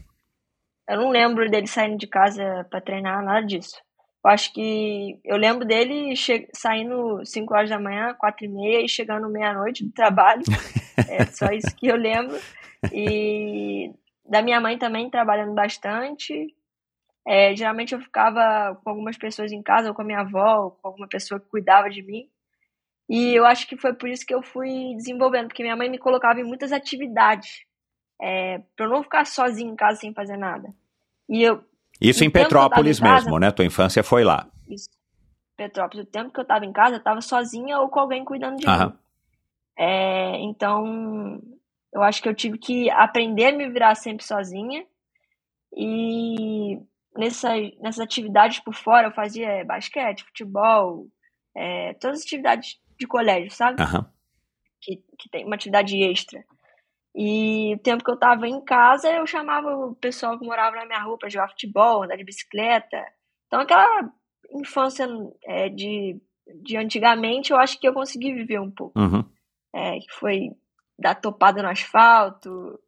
Eu 0.88 0.98
não 0.98 1.10
lembro 1.10 1.50
dele 1.50 1.66
saindo 1.66 1.98
de 1.98 2.06
casa 2.06 2.64
pra 2.70 2.80
treinar, 2.80 3.22
nada 3.22 3.44
disso. 3.44 3.76
Eu 4.24 4.30
acho 4.30 4.52
que 4.52 5.20
eu 5.24 5.36
lembro 5.36 5.64
dele 5.66 6.14
saindo 6.54 7.24
5 7.24 7.54
horas 7.54 7.68
da 7.70 7.78
manhã, 7.78 8.14
4 8.14 8.44
e 8.44 8.48
meia 8.48 8.84
e 8.84 8.88
chegando 8.88 9.28
meia-noite 9.28 9.84
do 9.84 9.92
trabalho. 9.92 10.42
É 11.08 11.26
só 11.26 11.50
isso 11.52 11.76
que 11.76 11.86
eu 11.88 11.94
lembro. 11.96 12.36
E 12.90 13.92
da 14.24 14.40
minha 14.42 14.58
mãe 14.60 14.78
também 14.78 15.10
trabalhando 15.10 15.54
bastante. 15.54 16.54
É, 17.26 17.54
geralmente 17.54 17.92
eu 17.94 18.00
ficava 18.00 18.74
com 18.82 18.90
algumas 18.90 19.16
pessoas 19.18 19.52
em 19.52 19.62
casa, 19.62 19.88
ou 19.88 19.94
com 19.94 20.00
a 20.02 20.04
minha 20.04 20.20
avó, 20.20 20.64
ou 20.64 20.70
com 20.70 20.88
alguma 20.88 21.06
pessoa 21.06 21.38
que 21.38 21.48
cuidava 21.48 21.90
de 21.90 22.02
mim. 22.02 22.28
E 23.08 23.34
eu 23.34 23.44
acho 23.46 23.66
que 23.68 23.76
foi 23.76 23.94
por 23.94 24.08
isso 24.08 24.26
que 24.26 24.34
eu 24.34 24.42
fui 24.42 24.94
desenvolvendo, 24.96 25.48
porque 25.48 25.62
minha 25.62 25.76
mãe 25.76 25.88
me 25.88 25.98
colocava 25.98 26.40
em 26.40 26.44
muitas 26.44 26.72
atividades, 26.72 27.64
é, 28.20 28.58
para 28.74 28.86
eu 28.86 28.90
não 28.90 29.02
ficar 29.02 29.24
sozinha 29.26 29.70
em 29.70 29.76
casa 29.76 30.00
sem 30.00 30.12
fazer 30.12 30.36
nada. 30.36 30.74
E 31.28 31.42
eu, 31.42 31.62
Isso 32.00 32.24
em 32.24 32.30
Petrópolis 32.30 32.98
em 32.98 33.02
casa- 33.02 33.14
mesmo, 33.14 33.38
né? 33.38 33.50
Tua 33.52 33.64
infância 33.64 34.02
foi 34.02 34.24
lá. 34.24 34.48
isso, 34.68 34.88
Petrópolis, 35.56 36.04
o 36.06 36.10
tempo 36.10 36.32
que 36.32 36.40
eu 36.40 36.44
tava 36.44 36.64
em 36.64 36.72
casa, 36.72 36.96
eu 36.96 37.02
tava 37.02 37.20
sozinha 37.20 37.78
ou 37.78 37.88
com 37.88 38.00
alguém 38.00 38.24
cuidando 38.24 38.56
de 38.56 38.66
Aham. 38.66 38.86
mim. 38.88 38.98
É, 39.78 40.40
então, 40.40 41.40
eu 41.92 42.02
acho 42.02 42.22
que 42.22 42.28
eu 42.28 42.34
tive 42.34 42.58
que 42.58 42.90
aprender 42.90 43.46
a 43.46 43.52
me 43.52 43.68
virar 43.70 43.94
sempre 43.94 44.24
sozinha. 44.24 44.84
E 45.74 46.78
nessas, 47.16 47.74
nessas 47.78 48.00
atividades 48.00 48.58
por 48.60 48.74
fora, 48.74 49.08
eu 49.08 49.12
fazia 49.12 49.64
basquete, 49.64 50.24
futebol, 50.24 51.06
é, 51.54 51.94
todas 51.94 52.18
as 52.20 52.24
atividades 52.24 52.78
de 52.98 53.06
colégio, 53.06 53.50
sabe? 53.50 53.82
Aham. 53.82 54.10
que, 54.80 54.96
que 55.18 55.28
tem 55.30 55.44
uma 55.44 55.56
atividade 55.56 55.96
extra. 56.02 56.44
E 57.14 57.74
o 57.74 57.78
tempo 57.78 58.04
que 58.04 58.10
eu 58.10 58.18
tava 58.18 58.46
em 58.46 58.62
casa, 58.62 59.10
eu 59.10 59.26
chamava 59.26 59.74
o 59.74 59.94
pessoal 59.94 60.38
que 60.38 60.44
morava 60.44 60.76
na 60.76 60.84
minha 60.84 61.02
rua 61.02 61.16
pra 61.18 61.30
jogar 61.30 61.48
futebol, 61.48 62.02
andar 62.02 62.16
de 62.16 62.24
bicicleta. 62.24 63.02
Então, 63.46 63.60
aquela 63.60 64.10
infância 64.52 65.08
é, 65.44 65.70
de, 65.70 66.20
de 66.62 66.76
antigamente, 66.76 67.52
eu 67.52 67.58
acho 67.58 67.80
que 67.80 67.88
eu 67.88 67.94
consegui 67.94 68.34
viver 68.34 68.60
um 68.60 68.70
pouco. 68.70 68.98
Uhum. 69.00 69.24
É, 69.74 69.98
que 69.98 70.12
foi 70.12 70.50
dar 70.98 71.14
topada 71.14 71.62
no 71.62 71.68
asfalto, 71.70 72.78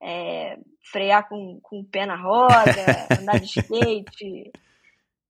é, 0.00 0.58
frear 0.90 1.28
com, 1.28 1.58
com 1.60 1.80
o 1.80 1.84
pé 1.84 2.06
na 2.06 2.16
roda, 2.16 3.08
andar 3.20 3.38
de 3.38 3.46
skate. 3.46 4.52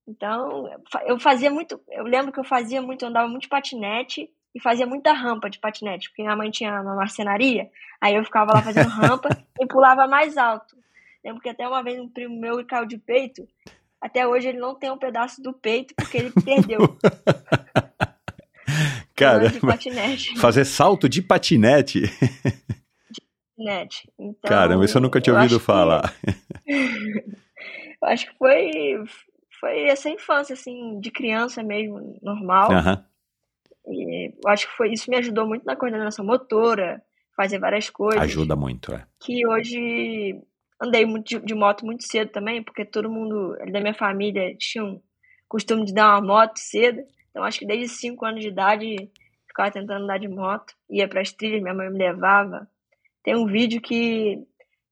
Então, 0.07 0.69
eu 1.07 1.19
fazia 1.19 1.51
muito. 1.51 1.81
Eu 1.89 2.05
lembro 2.05 2.33
que 2.33 2.41
eu 2.41 2.45
fazia 2.45 2.83
muito, 2.83 3.03
eu 3.05 3.09
andava 3.09 3.29
muito 3.29 3.43
de 3.43 3.49
patinete 3.49 4.29
e 4.55 4.61
fazia 4.61 4.87
muita 4.87 5.13
rampa 5.13 5.49
de 5.49 5.59
patinete, 5.59 6.09
porque 6.11 6.23
minha 6.23 6.37
mãe 6.37 6.51
tinha 6.51 6.81
uma 6.83 6.95
marcenaria, 6.97 7.71
aí 8.01 8.15
eu 8.17 8.25
ficava 8.25 8.53
lá 8.53 8.63
fazendo 8.63 8.89
rampa 8.91 9.29
e 9.61 9.67
pulava 9.67 10.07
mais 10.07 10.37
alto. 10.37 10.77
Lembro 11.25 11.41
que 11.41 11.49
até 11.49 11.67
uma 11.67 11.83
vez 11.83 11.99
um 12.01 12.09
primo 12.09 12.39
meu 12.39 12.65
caiu 12.67 12.85
de 12.85 12.99
peito. 12.99 13.47
Até 14.01 14.27
hoje 14.27 14.49
ele 14.49 14.59
não 14.59 14.75
tem 14.75 14.91
um 14.91 14.99
pedaço 14.99 15.41
do 15.41 15.53
peito 15.53 15.95
porque 15.95 16.19
ele 16.19 16.33
perdeu 16.45 16.81
Cara, 19.15 19.49
de 19.49 19.61
fazer 20.41 20.65
salto 20.65 21.09
de 21.09 21.23
patinete. 21.23 22.03
patinete. 23.57 24.11
Então, 24.19 24.49
Caramba, 24.49 24.85
isso 24.85 24.99
eu 24.99 25.03
nunca 25.03 25.21
tinha 25.21 25.35
ouvido 25.35 25.53
acho 25.57 25.61
que- 25.61 25.65
falar. 25.65 26.13
eu 26.67 28.09
acho 28.09 28.27
que 28.27 28.37
foi, 28.37 28.71
foi 29.63 29.85
essa 29.85 30.11
infância, 30.11 30.55
assim, 30.55 30.99
de 30.99 31.13
criança 31.13 31.63
mesmo, 31.63 32.19
normal. 32.21 32.73
Aham. 32.73 33.05
E 33.87 34.35
eu 34.45 34.51
acho 34.51 34.67
que 34.67 34.77
foi 34.77 34.93
isso 34.93 35.09
me 35.09 35.17
ajudou 35.17 35.47
muito 35.47 35.65
na 35.65 35.77
coordenação 35.77 36.25
motora, 36.25 37.01
fazer 37.37 37.61
várias 37.61 37.89
coisas. 37.89 38.21
Ajuda 38.21 38.57
muito, 38.57 38.93
é. 38.93 39.07
Que 39.21 39.47
hoje 39.47 40.37
andei 40.83 41.07
muito 41.07 41.29
de, 41.29 41.47
de 41.47 41.55
moto 41.55 41.87
muito 41.87 42.03
cedo 42.03 42.33
também, 42.33 42.61
porque 42.61 42.85
todo 42.85 43.09
mundo 43.09 43.57
da 43.71 43.81
minha 43.81 43.95
família 43.95 44.53
tinha 44.59 44.85
um 44.85 45.01
costume 45.49 45.85
de 45.85 45.95
dar 45.95 46.09
uma 46.09 46.27
moto 46.27 46.57
cedo. 46.57 47.01
Então 47.31 47.45
acho 47.45 47.61
que 47.61 47.67
desde 47.67 47.87
5 47.87 48.25
anos 48.25 48.41
de 48.41 48.49
idade 48.49 48.97
ficava 49.47 49.71
tentando 49.71 50.03
andar 50.03 50.19
de 50.19 50.27
moto, 50.27 50.75
ia 50.91 51.07
para 51.07 51.21
as 51.21 51.31
trilhas, 51.31 51.63
minha 51.63 51.75
mãe 51.75 51.89
me 51.89 51.99
levava. 51.99 52.69
Tem 53.23 53.37
um 53.37 53.47
vídeo 53.47 53.81
que 53.81 54.45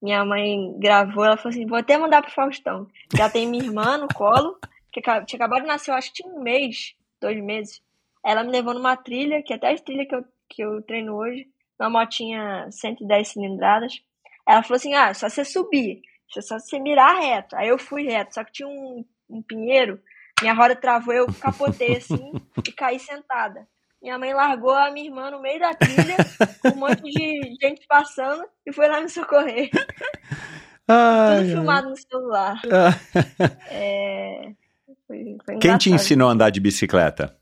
minha 0.03 0.25
mãe 0.25 0.75
gravou, 0.79 1.25
ela 1.25 1.37
falou 1.37 1.51
assim: 1.51 1.67
vou 1.67 1.79
até 1.79 1.99
mandar 1.99 2.23
pro 2.23 2.33
Faustão. 2.33 2.87
Já 3.15 3.29
tem 3.29 3.47
minha 3.47 3.65
irmã 3.65 3.99
no 3.99 4.09
colo, 4.09 4.59
que 4.93 5.01
tinha 5.01 5.37
acabado 5.37 5.63
de 5.63 5.69
nascer, 5.69 5.91
eu 5.91 5.95
acho 5.95 6.09
que 6.09 6.23
tinha 6.23 6.33
um 6.33 6.43
mês, 6.43 6.95
dois 7.21 7.43
meses. 7.43 7.83
Ela 8.25 8.43
me 8.43 8.51
levou 8.51 8.75
numa 8.75 8.97
trilha, 8.97 9.43
que 9.43 9.53
até 9.53 9.73
a 9.73 9.79
trilha 9.79 10.07
que 10.07 10.15
eu, 10.15 10.25
que 10.49 10.63
eu 10.63 10.83
treino 10.83 11.15
hoje, 11.15 11.47
uma 11.79 11.91
motinha 11.91 12.69
110 12.71 13.29
cilindradas. 13.29 14.03
Ela 14.47 14.63
falou 14.63 14.77
assim: 14.77 14.95
ah, 14.95 15.13
só 15.13 15.29
você 15.29 15.45
subir, 15.45 16.03
é 16.37 16.41
só 16.41 16.59
você 16.59 16.79
mirar 16.79 17.21
reto. 17.21 17.57
Aí 17.57 17.69
eu 17.69 17.79
fui 17.79 18.05
reto, 18.05 18.35
só 18.35 18.45
que 18.45 18.53
tinha 18.53 18.69
um, 18.69 19.05
um 19.29 19.43
pinheiro, 19.43 20.01
minha 20.41 20.55
roda 20.55 20.75
travou, 20.75 21.13
eu 21.13 21.27
capotei 21.35 21.97
assim 21.97 22.33
e 22.67 22.73
caí 22.73 22.99
sentada. 22.99 23.69
Minha 24.03 24.19
mãe 24.19 24.33
largou 24.33 24.71
a 24.71 24.91
minha 24.91 25.07
irmã 25.07 25.31
no 25.31 25.41
meio 25.41 25.61
da 25.61 25.75
trilha, 25.75 26.17
com 26.63 26.69
um 26.69 26.77
monte 26.77 27.03
de 27.03 27.57
gente 27.61 27.87
passando, 27.87 28.45
e 28.67 28.73
foi 28.73 28.89
lá 28.89 29.01
me 29.01 29.09
socorrer. 29.09 29.69
Tudo 30.87 31.49
filmado 31.51 31.91
no 31.91 31.97
celular. 31.97 32.61
É, 33.71 34.53
foi, 35.07 35.37
foi 35.45 35.59
Quem 35.59 35.77
te 35.79 35.91
ensinou 35.91 36.29
a 36.29 36.33
andar 36.33 36.51
de 36.51 36.61
bicicleta? 36.61 37.37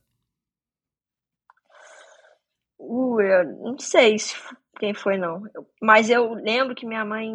Uh, 2.79 3.21
eu 3.21 3.45
não 3.59 3.79
sei 3.79 4.19
se 4.19 4.35
quem 4.79 4.95
foi, 4.95 5.17
não. 5.17 5.45
Eu- 5.55 5.67
Mas 5.81 6.11
eu 6.11 6.35
lembro 6.35 6.75
que 6.75 6.87
minha 6.87 7.05
mãe 7.05 7.33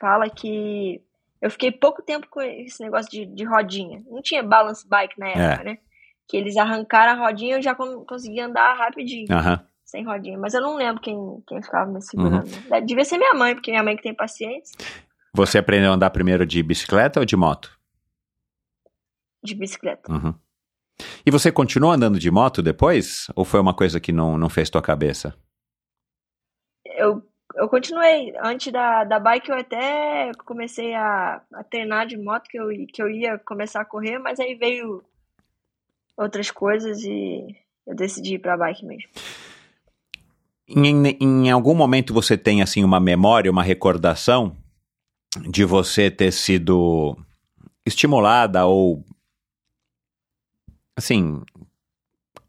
fala 0.00 0.28
que 0.30 1.02
eu 1.40 1.50
fiquei 1.50 1.70
pouco 1.70 2.02
tempo 2.02 2.26
com 2.30 2.40
esse 2.40 2.82
negócio 2.82 3.10
de, 3.10 3.26
de 3.26 3.44
rodinha. 3.44 4.02
Não 4.08 4.22
tinha 4.22 4.42
balance 4.42 4.86
bike 4.88 5.18
na 5.18 5.28
época, 5.28 5.64
né? 5.64 5.78
Que 6.28 6.36
eles 6.36 6.56
arrancaram 6.56 7.12
a 7.22 7.26
rodinha 7.26 7.54
e 7.54 7.58
eu 7.58 7.62
já 7.62 7.74
con- 7.74 8.04
conseguia 8.04 8.46
andar 8.46 8.74
rapidinho, 8.76 9.26
Aham. 9.30 9.64
sem 9.84 10.04
rodinha. 10.04 10.36
Mas 10.38 10.54
eu 10.54 10.60
não 10.60 10.74
lembro 10.76 11.00
quem, 11.00 11.16
quem 11.46 11.62
ficava 11.62 11.90
me 11.90 12.02
segurando. 12.02 12.48
não. 12.68 12.80
Devia 12.84 13.04
ser 13.04 13.16
minha 13.18 13.34
mãe, 13.34 13.54
porque 13.54 13.70
minha 13.70 13.82
mãe 13.82 13.96
que 13.96 14.02
tem 14.02 14.14
paciência 14.14 14.76
Você 15.32 15.58
aprendeu 15.58 15.90
a 15.92 15.94
andar 15.94 16.10
primeiro 16.10 16.44
de 16.44 16.62
bicicleta 16.62 17.20
ou 17.20 17.26
de 17.26 17.36
moto? 17.36 17.76
de 19.44 19.54
bicicleta. 19.54 20.10
Uhum. 20.10 20.34
E 21.24 21.30
você 21.30 21.52
continuou 21.52 21.92
andando 21.92 22.18
de 22.18 22.30
moto 22.32 22.60
depois? 22.62 23.28
Ou 23.36 23.44
foi 23.44 23.60
uma 23.60 23.72
coisa 23.74 24.00
que 24.00 24.10
não, 24.10 24.36
não 24.36 24.48
fez 24.48 24.68
tua 24.68 24.82
cabeça? 24.82 25.36
Eu, 26.84 27.22
eu 27.54 27.68
continuei. 27.68 28.34
Antes 28.42 28.72
da, 28.72 29.04
da 29.04 29.20
bike, 29.20 29.48
eu 29.50 29.56
até 29.56 30.32
comecei 30.44 30.94
a, 30.94 31.40
a 31.54 31.62
treinar 31.62 32.06
de 32.08 32.16
moto, 32.16 32.48
que 32.48 32.58
eu, 32.58 32.68
que 32.92 33.00
eu 33.00 33.08
ia 33.08 33.38
começar 33.38 33.82
a 33.82 33.84
correr, 33.84 34.18
mas 34.18 34.40
aí 34.40 34.56
veio 34.56 35.04
outras 36.16 36.50
coisas 36.50 37.02
e 37.02 37.44
eu 37.86 37.94
decidi 37.94 38.34
ir 38.34 38.38
pra 38.38 38.56
bike 38.56 38.84
mesmo. 38.84 39.10
Em, 40.68 41.16
em 41.20 41.50
algum 41.50 41.74
momento 41.74 42.12
você 42.12 42.36
tem 42.36 42.62
assim 42.62 42.82
uma 42.82 42.98
memória, 42.98 43.50
uma 43.50 43.62
recordação 43.62 44.56
de 45.48 45.64
você 45.64 46.10
ter 46.10 46.32
sido 46.32 47.16
estimulada 47.84 48.66
ou 48.66 49.04
assim 50.96 51.42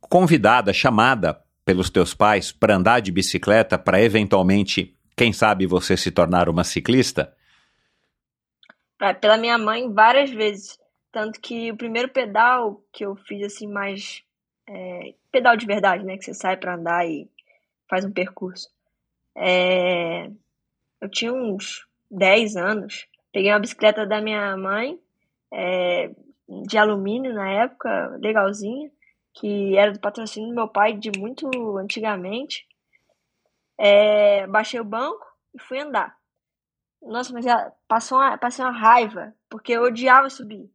convidada, 0.02 0.74
chamada 0.74 1.40
pelos 1.66 1.90
teus 1.90 2.14
pais 2.14 2.52
para 2.52 2.76
andar 2.76 3.02
de 3.02 3.12
bicicleta 3.12 3.78
para 3.78 4.02
eventualmente, 4.02 4.98
quem 5.16 5.34
sabe 5.34 5.68
você 5.68 5.98
se 5.98 6.10
tornar 6.10 6.48
uma 6.48 6.64
ciclista? 6.64 7.36
Pela 9.20 9.38
minha 9.38 9.58
mãe, 9.58 9.92
várias 9.94 10.32
vezes. 10.32 10.80
Tanto 11.12 11.40
que 11.40 11.72
o 11.72 11.78
primeiro 11.78 12.10
pedal 12.10 12.82
que 12.92 13.06
eu 13.06 13.16
fiz 13.16 13.44
assim 13.44 13.68
mais 13.68 14.24
é, 14.68 15.14
pedal 15.32 15.56
de 15.56 15.66
verdade, 15.66 16.04
né, 16.04 16.18
que 16.18 16.26
você 16.26 16.34
sai 16.34 16.58
para 16.58 16.76
andar 16.76 17.08
e 17.08 17.30
faz 17.90 18.04
um 18.04 18.12
percurso. 18.12 18.70
É, 19.36 20.30
eu 21.00 21.10
tinha 21.10 21.34
uns 21.34 21.88
10 22.10 22.56
anos, 22.56 23.08
peguei 23.32 23.52
uma 23.52 23.60
bicicleta 23.60 24.06
da 24.06 24.22
minha 24.22 24.56
mãe, 24.58 25.00
é, 25.52 26.12
de 26.66 26.78
alumínio 26.78 27.34
na 27.34 27.50
época, 27.50 28.18
legalzinha, 28.22 28.92
que 29.34 29.78
era 29.78 29.92
do 29.92 30.00
patrocínio 30.00 30.50
do 30.50 30.56
meu 30.56 30.68
pai 30.68 30.94
de 30.94 31.12
muito 31.18 31.50
antigamente. 31.78 32.68
É, 33.78 34.48
baixei 34.48 34.80
o 34.80 34.86
banco 34.86 35.26
e 35.54 35.62
fui 35.62 35.80
andar. 35.80 36.18
Nossa, 37.02 37.32
mas 37.32 37.46
passou 37.88 38.18
uma, 38.18 38.38
passei 38.38 38.66
uma 38.66 38.72
raiva, 38.72 39.36
porque 39.50 39.74
eu 39.74 39.84
odiava 39.84 40.30
subir. 40.30 40.70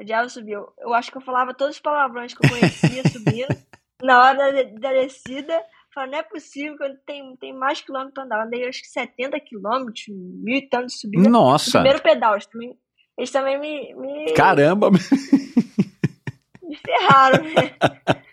Odiava 0.00 0.28
subir. 0.28 0.52
Eu, 0.52 0.72
eu 0.78 0.92
acho 0.94 1.10
que 1.10 1.16
eu 1.16 1.22
falava 1.22 1.54
todos 1.54 1.76
os 1.76 1.82
palavrões 1.82 2.34
que 2.34 2.44
eu 2.44 2.50
conhecia 2.50 3.02
subindo. 3.10 3.56
Na 4.02 4.22
hora 4.22 4.52
da, 4.52 4.62
da 4.62 4.92
descida, 4.92 5.62
falei, 5.94 6.10
não 6.10 6.18
é 6.18 6.22
possível 6.22 6.76
que 6.76 6.94
tenho, 7.06 7.36
tenho 7.36 7.58
mais 7.58 7.80
quilômetros 7.80 8.14
pra 8.14 8.24
andar. 8.24 8.44
Andei 8.44 8.66
acho 8.68 8.82
que 8.82 8.88
70 8.88 9.38
quilômetros, 9.40 10.04
mil 10.08 10.56
e 10.56 10.68
tantos 10.68 10.98
subindo. 11.00 11.28
Nossa! 11.28 11.78
No 11.78 11.84
primeiro 11.84 12.02
pedal, 12.02 12.34
eles 12.34 12.46
também, 12.46 12.78
eles 13.16 13.30
também 13.30 13.60
me, 13.60 13.94
me, 13.94 14.32
Caramba! 14.34 14.90
me 16.62 16.76
ferraram, 16.76 17.44
né? 17.44 17.76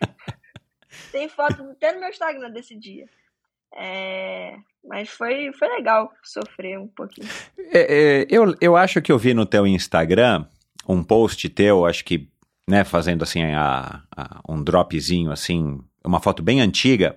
Tem 1.12 1.30
foto 1.30 1.64
até 1.72 1.92
no 1.92 2.00
meu 2.00 2.10
Instagram 2.10 2.52
desse 2.52 2.78
dia. 2.78 3.06
É, 3.74 4.56
mas 4.84 5.10
foi, 5.10 5.52
foi 5.54 5.68
legal 5.70 6.12
sofrer 6.24 6.80
um 6.80 6.88
pouquinho. 6.88 7.28
É, 7.74 8.22
é, 8.22 8.28
eu, 8.30 8.56
eu 8.60 8.76
acho 8.76 9.02
que 9.02 9.12
eu 9.12 9.18
vi 9.18 9.34
no 9.34 9.46
teu 9.46 9.68
Instagram 9.68 10.46
um 10.88 11.04
post 11.04 11.48
teu, 11.50 11.86
acho 11.86 12.04
que, 12.06 12.28
né, 12.68 12.84
fazendo 12.84 13.24
assim 13.24 13.44
a, 13.44 14.04
a- 14.16 14.42
um 14.48 14.62
dropzinho, 14.64 15.32
assim, 15.32 15.80
uma 16.04 16.20
foto 16.20 16.42
bem 16.44 16.62
antiga, 16.62 17.16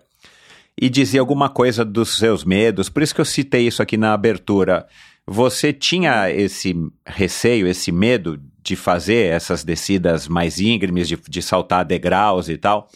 e 0.81 0.89
dizia 0.91 1.21
alguma 1.21 1.49
coisa 1.49 1.85
dos 1.85 2.19
seus 2.19 2.45
medos, 2.45 2.89
por 2.89 3.03
isso 3.03 3.15
que 3.15 3.21
eu 3.21 3.25
citei 3.25 3.67
isso 3.67 3.83
aqui 3.83 3.97
na 3.97 4.12
abertura. 4.12 4.87
Você 5.27 5.73
tinha 5.73 6.31
esse 6.31 6.75
receio, 7.07 7.67
esse 7.67 7.93
medo 7.93 8.41
de 8.62 8.77
fazer 8.77 9.33
essas 9.33 9.62
descidas 9.62 10.27
mais 10.27 10.59
íngremes, 10.59 11.07
de, 11.09 11.17
de 11.17 11.43
saltar 11.43 11.85
degraus 11.85 12.49
e 12.49 12.59
tal, 12.59 12.89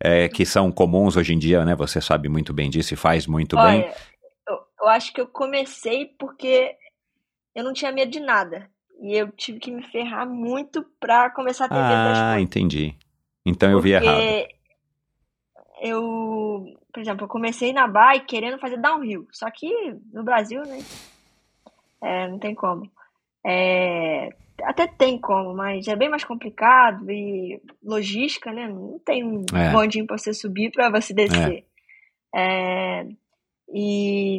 é, 0.00 0.28
que 0.28 0.44
são 0.46 0.72
comuns 0.72 1.16
hoje 1.16 1.34
em 1.34 1.38
dia, 1.38 1.64
né? 1.64 1.74
Você 1.76 2.00
sabe 2.00 2.28
muito 2.28 2.52
bem 2.52 2.70
disso 2.70 2.94
e 2.94 2.96
faz 2.96 3.26
muito 3.26 3.56
bem. 3.56 3.64
Olha, 3.64 3.94
eu, 4.48 4.58
eu 4.80 4.88
acho 4.88 5.12
que 5.12 5.20
eu 5.20 5.26
comecei 5.26 6.06
porque 6.18 6.74
eu 7.54 7.64
não 7.64 7.72
tinha 7.72 7.92
medo 7.92 8.10
de 8.10 8.20
nada. 8.20 8.70
E 9.00 9.14
eu 9.16 9.30
tive 9.32 9.58
que 9.58 9.70
me 9.70 9.82
ferrar 9.82 10.28
muito 10.28 10.84
pra 10.98 11.30
começar 11.30 11.66
a 11.66 11.68
das 11.68 12.18
Ah, 12.18 12.26
coisas. 12.28 12.42
entendi. 12.42 12.94
Então 13.44 13.70
eu 13.70 13.80
vi 13.80 13.92
Porque 13.92 14.04
errado. 14.06 14.48
eu, 15.80 16.64
por 16.92 17.00
exemplo, 17.00 17.24
eu 17.24 17.28
comecei 17.28 17.72
na 17.72 17.86
bike 17.86 18.26
querendo 18.26 18.58
fazer 18.58 18.78
downhill. 18.78 19.26
Só 19.32 19.50
que 19.50 19.68
no 20.12 20.24
Brasil, 20.24 20.62
né? 20.62 20.78
É, 22.02 22.28
não 22.28 22.38
tem 22.38 22.54
como. 22.54 22.90
É, 23.44 24.30
até 24.62 24.86
tem 24.86 25.18
como, 25.20 25.54
mas 25.54 25.86
é 25.86 25.94
bem 25.94 26.08
mais 26.08 26.24
complicado 26.24 27.10
e 27.10 27.60
logística, 27.82 28.52
né? 28.52 28.66
Não 28.68 28.98
tem 28.98 29.22
um 29.22 29.44
É. 29.54 29.70
bondinho 29.70 30.06
pra 30.06 30.16
você 30.18 30.32
subir 30.32 30.72
pra 30.72 30.90
você 30.90 31.12
descer. 31.14 31.64
É, 32.34 33.06
e 33.72 34.38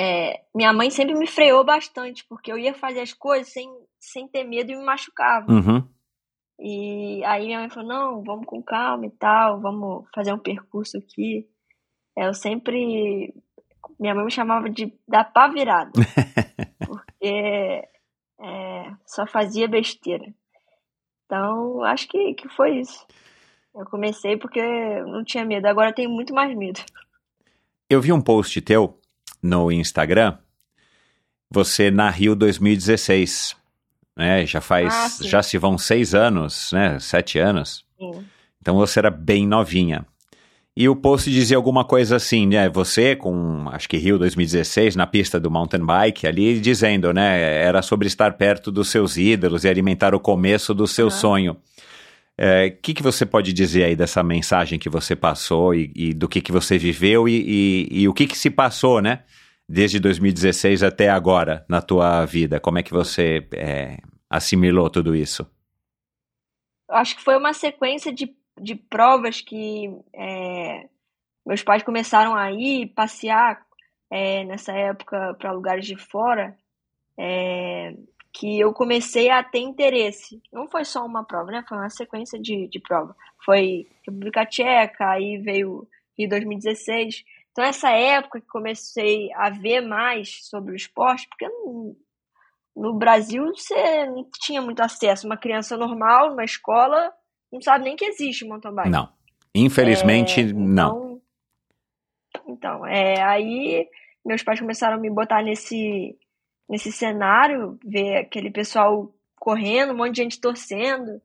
é, 0.00 0.40
minha 0.54 0.72
mãe 0.72 0.90
sempre 0.90 1.14
me 1.14 1.26
freou 1.26 1.62
bastante, 1.62 2.24
porque 2.26 2.50
eu 2.50 2.56
ia 2.56 2.72
fazer 2.72 3.00
as 3.00 3.12
coisas 3.12 3.52
sem, 3.52 3.70
sem 3.98 4.26
ter 4.26 4.44
medo 4.44 4.72
e 4.72 4.76
me 4.76 4.82
machucava. 4.82 5.52
Uhum. 5.52 5.86
E 6.58 7.22
aí 7.24 7.44
minha 7.44 7.60
mãe 7.60 7.68
falou, 7.68 7.88
não, 7.88 8.24
vamos 8.24 8.46
com 8.46 8.62
calma 8.62 9.04
e 9.04 9.10
tal, 9.10 9.60
vamos 9.60 10.08
fazer 10.14 10.32
um 10.32 10.38
percurso 10.38 10.96
aqui. 10.96 11.46
Eu 12.16 12.32
sempre. 12.32 13.34
Minha 13.98 14.14
mãe 14.14 14.24
me 14.24 14.30
chamava 14.30 14.70
de 14.70 14.90
da 15.06 15.22
pá 15.22 15.48
virada, 15.48 15.92
porque 16.86 17.86
é, 18.40 18.92
só 19.04 19.26
fazia 19.26 19.68
besteira. 19.68 20.32
Então, 21.26 21.84
acho 21.84 22.08
que, 22.08 22.34
que 22.34 22.48
foi 22.48 22.80
isso. 22.80 23.06
Eu 23.74 23.84
comecei 23.84 24.38
porque 24.38 24.62
não 25.02 25.22
tinha 25.22 25.44
medo, 25.44 25.66
agora 25.66 25.90
eu 25.90 25.94
tenho 25.94 26.10
muito 26.10 26.32
mais 26.32 26.56
medo. 26.56 26.80
Eu 27.88 28.00
vi 28.00 28.12
um 28.12 28.20
post 28.20 28.60
teu 28.62 28.99
no 29.42 29.70
Instagram, 29.72 30.36
você 31.50 31.90
na 31.90 32.10
Rio 32.10 32.34
2016, 32.34 33.56
né? 34.16 34.46
Já 34.46 34.60
faz, 34.60 35.20
Ah, 35.20 35.24
já 35.26 35.42
se 35.42 35.58
vão 35.58 35.76
seis 35.78 36.14
anos, 36.14 36.70
né? 36.72 36.98
Sete 36.98 37.38
anos. 37.38 37.84
Sim. 37.98 38.24
Então 38.60 38.76
você 38.76 38.98
era 38.98 39.10
bem 39.10 39.46
novinha. 39.46 40.06
E 40.76 40.88
o 40.88 40.94
post 40.94 41.28
dizia 41.30 41.56
alguma 41.56 41.84
coisa 41.84 42.16
assim, 42.16 42.46
né? 42.46 42.68
Você 42.70 43.16
com, 43.16 43.68
acho 43.72 43.88
que 43.88 43.96
Rio 43.96 44.18
2016, 44.18 44.94
na 44.94 45.06
pista 45.06 45.40
do 45.40 45.50
mountain 45.50 45.84
bike 45.84 46.26
ali, 46.26 46.60
dizendo, 46.60 47.12
né? 47.12 47.40
Era 47.62 47.82
sobre 47.82 48.06
estar 48.06 48.34
perto 48.34 48.70
dos 48.70 48.88
seus 48.88 49.16
ídolos 49.16 49.64
e 49.64 49.68
alimentar 49.68 50.14
o 50.14 50.20
começo 50.20 50.72
do 50.72 50.86
seu 50.86 51.08
Aham. 51.08 51.16
sonho. 51.16 51.56
O 52.40 52.80
que, 52.80 52.94
que 52.94 53.02
você 53.02 53.26
pode 53.26 53.52
dizer 53.52 53.84
aí 53.84 53.94
dessa 53.94 54.22
mensagem 54.22 54.78
que 54.78 54.88
você 54.88 55.14
passou 55.14 55.74
e, 55.74 55.92
e 55.94 56.14
do 56.14 56.26
que, 56.26 56.40
que 56.40 56.50
você 56.50 56.78
viveu 56.78 57.28
e, 57.28 57.44
e, 57.90 58.02
e 58.02 58.08
o 58.08 58.14
que, 58.14 58.26
que 58.26 58.38
se 58.38 58.50
passou, 58.50 59.02
né? 59.02 59.24
Desde 59.68 60.00
2016 60.00 60.82
até 60.82 61.10
agora 61.10 61.64
na 61.68 61.82
tua 61.82 62.24
vida. 62.24 62.58
Como 62.58 62.78
é 62.78 62.82
que 62.82 62.92
você 62.92 63.46
é, 63.52 63.98
assimilou 64.28 64.88
tudo 64.88 65.14
isso? 65.14 65.46
Acho 66.88 67.16
que 67.16 67.22
foi 67.22 67.36
uma 67.36 67.52
sequência 67.52 68.12
de, 68.12 68.34
de 68.60 68.74
provas 68.74 69.40
que 69.40 69.94
é, 70.14 70.88
meus 71.46 71.62
pais 71.62 71.82
começaram 71.82 72.34
a 72.34 72.50
ir 72.52 72.88
passear 72.94 73.60
é, 74.10 74.44
nessa 74.44 74.72
época 74.72 75.34
para 75.34 75.52
lugares 75.52 75.86
de 75.86 75.96
fora, 75.96 76.56
é, 77.18 77.94
que 78.32 78.60
eu 78.60 78.72
comecei 78.72 79.30
a 79.30 79.42
ter 79.42 79.58
interesse. 79.58 80.40
Não 80.52 80.68
foi 80.68 80.84
só 80.84 81.04
uma 81.04 81.24
prova, 81.24 81.50
né? 81.50 81.64
Foi 81.68 81.76
uma 81.76 81.90
sequência 81.90 82.38
de, 82.38 82.68
de 82.68 82.80
prova. 82.80 83.14
Foi 83.44 83.88
República 84.06 84.46
Tcheca, 84.46 85.10
aí 85.10 85.38
veio 85.38 85.86
Rio 86.18 86.28
2016. 86.28 87.24
Então, 87.50 87.64
essa 87.64 87.90
época 87.90 88.40
que 88.40 88.46
comecei 88.46 89.32
a 89.34 89.50
ver 89.50 89.80
mais 89.80 90.46
sobre 90.48 90.72
o 90.72 90.76
esporte, 90.76 91.28
porque 91.28 91.48
não, 91.48 91.96
no 92.76 92.94
Brasil 92.94 93.44
você 93.46 94.06
não 94.06 94.24
tinha 94.40 94.62
muito 94.62 94.80
acesso. 94.80 95.26
Uma 95.26 95.36
criança 95.36 95.76
normal, 95.76 96.30
numa 96.30 96.44
escola, 96.44 97.12
não 97.52 97.60
sabe 97.60 97.84
nem 97.84 97.96
que 97.96 98.04
existe 98.04 98.46
mountain 98.46 98.74
bike. 98.74 98.90
Não. 98.90 99.12
Infelizmente, 99.54 100.40
É, 100.40 100.44
não. 100.44 101.20
Então, 102.28 102.44
então 102.46 102.86
é, 102.86 103.20
aí 103.22 103.88
meus 104.24 104.42
pais 104.42 104.60
começaram 104.60 104.96
a 104.96 105.00
me 105.00 105.10
botar 105.10 105.42
nesse, 105.42 106.16
nesse 106.70 106.92
cenário, 106.92 107.76
ver 107.84 108.18
aquele 108.18 108.48
pessoal 108.48 109.12
correndo, 109.34 109.92
um 109.92 109.96
monte 109.96 110.12
de 110.12 110.22
gente 110.22 110.40
torcendo. 110.40 111.20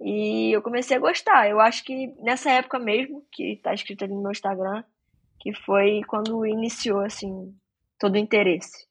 E 0.00 0.50
eu 0.50 0.60
comecei 0.60 0.96
a 0.96 1.00
gostar. 1.00 1.48
Eu 1.48 1.60
acho 1.60 1.84
que 1.84 2.12
nessa 2.20 2.50
época 2.50 2.80
mesmo, 2.80 3.24
que 3.30 3.60
tá 3.62 3.72
escrito 3.72 4.02
ali 4.02 4.12
no 4.12 4.22
meu 4.22 4.32
Instagram, 4.32 4.82
que 5.38 5.54
foi 5.54 6.00
quando 6.08 6.44
iniciou, 6.44 7.00
assim, 7.00 7.54
todo 8.00 8.14
o 8.16 8.18
interesse. 8.18 8.84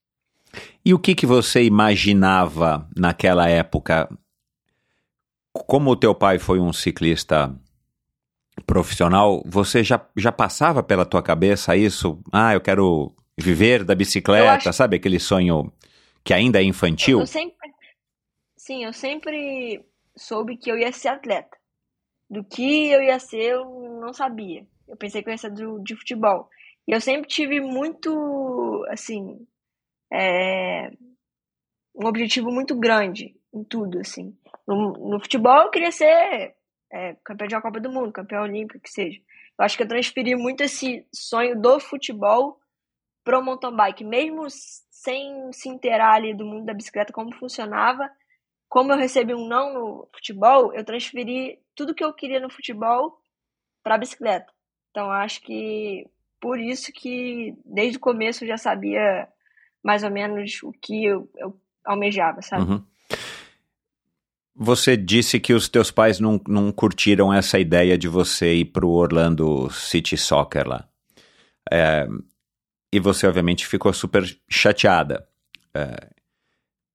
E 0.85 0.93
o 0.93 0.99
que, 0.99 1.13
que 1.13 1.25
você 1.25 1.63
imaginava 1.63 2.87
naquela 2.95 3.49
época? 3.49 4.09
Como 5.51 5.91
o 5.91 5.95
teu 5.97 6.15
pai 6.15 6.39
foi 6.39 6.61
um 6.61 6.71
ciclista 6.71 7.53
profissional, 8.65 9.43
você 9.45 9.83
já, 9.83 9.99
já 10.15 10.31
passava 10.31 10.81
pela 10.81 11.05
tua 11.05 11.21
cabeça 11.21 11.75
isso? 11.75 12.21
Ah, 12.31 12.53
eu 12.53 12.61
quero 12.61 13.13
viver 13.37 13.83
da 13.83 13.95
bicicleta, 13.95 14.43
Eu 14.45 14.49
acho- 14.49 14.73
sabe? 14.73 14.97
Aquele 14.97 15.19
sonho 15.19 15.71
que 16.23 16.33
ainda 16.33 16.59
é 16.59 16.63
infantil? 16.63 17.19
Eu 17.19 17.27
sempre, 17.27 17.73
sim, 18.55 18.83
eu 18.85 18.93
sempre 18.93 19.83
soube 20.15 20.57
que 20.57 20.71
eu 20.71 20.77
ia 20.77 20.91
ser 20.91 21.09
atleta. 21.09 21.57
Do 22.29 22.43
que 22.43 22.89
eu 22.89 23.01
ia 23.03 23.19
ser, 23.19 23.53
eu 23.53 23.99
não 24.01 24.13
sabia. 24.13 24.65
Eu 24.87 24.95
pensei 24.97 25.21
que 25.21 25.29
eu 25.29 25.33
ia 25.33 25.37
ser 25.37 25.51
do, 25.51 25.79
de 25.79 25.95
futebol. 25.95 26.49
E 26.87 26.91
eu 26.91 26.99
sempre 27.01 27.27
tive 27.27 27.59
muito, 27.59 28.85
assim, 28.89 29.45
é, 30.11 30.91
um 31.95 32.05
objetivo 32.07 32.51
muito 32.51 32.75
grande 32.75 33.35
em 33.53 33.63
tudo, 33.63 33.99
assim. 33.99 34.35
No, 34.67 34.93
no 34.93 35.19
futebol 35.19 35.63
eu 35.63 35.69
queria 35.69 35.91
ser 35.91 36.55
é, 36.91 37.15
campeão 37.23 37.47
de 37.47 37.55
uma 37.55 37.61
Copa 37.61 37.79
do 37.79 37.91
Mundo, 37.91 38.11
campeão 38.11 38.43
olímpico, 38.43 38.79
que 38.79 38.89
seja. 38.89 39.19
Eu 39.59 39.65
acho 39.65 39.77
que 39.77 39.83
eu 39.83 39.87
transferi 39.87 40.35
muito 40.35 40.61
esse 40.63 41.05
sonho 41.13 41.59
do 41.59 41.79
futebol 41.79 42.59
pro 43.23 43.43
mountain 43.43 43.75
bike, 43.75 44.03
mesmo 44.03 44.47
sem 44.49 45.51
se 45.51 45.69
inteirar 45.69 46.15
ali 46.15 46.33
do 46.33 46.45
mundo 46.45 46.65
da 46.65 46.73
bicicleta, 46.73 47.13
como 47.13 47.33
funcionava. 47.35 48.09
Como 48.69 48.91
eu 48.91 48.97
recebi 48.97 49.33
um 49.33 49.47
não 49.47 49.73
no 49.73 50.09
futebol, 50.13 50.73
eu 50.73 50.83
transferi 50.83 51.59
tudo 51.75 51.93
que 51.93 52.03
eu 52.03 52.13
queria 52.13 52.39
no 52.39 52.49
futebol 52.49 53.19
para 53.83 53.97
bicicleta. 53.97 54.51
Então 54.89 55.11
acho 55.11 55.41
que 55.41 56.07
por 56.39 56.59
isso 56.59 56.91
que 56.91 57.55
desde 57.65 57.97
o 57.97 58.01
começo 58.01 58.43
eu 58.43 58.47
já 58.47 58.57
sabia 58.57 59.27
mais 59.83 60.03
ou 60.03 60.09
menos 60.09 60.61
o 60.63 60.71
que 60.71 61.05
eu, 61.05 61.29
eu 61.37 61.59
almejava, 61.85 62.41
sabe? 62.41 62.71
Uhum. 62.71 62.83
Você 64.55 64.95
disse 64.95 65.39
que 65.39 65.53
os 65.53 65.67
teus 65.67 65.89
pais 65.89 66.19
não, 66.19 66.39
não 66.47 66.71
curtiram 66.71 67.33
essa 67.33 67.59
ideia 67.59 67.97
de 67.97 68.07
você 68.07 68.53
ir 68.53 68.65
para 68.65 68.85
o 68.85 68.91
Orlando 68.91 69.69
City 69.71 70.15
Soccer 70.15 70.67
lá. 70.67 70.87
É, 71.71 72.07
e 72.93 72.99
você, 72.99 73.25
obviamente, 73.25 73.65
ficou 73.65 73.91
super 73.91 74.23
chateada. 74.47 75.25
É, 75.73 76.09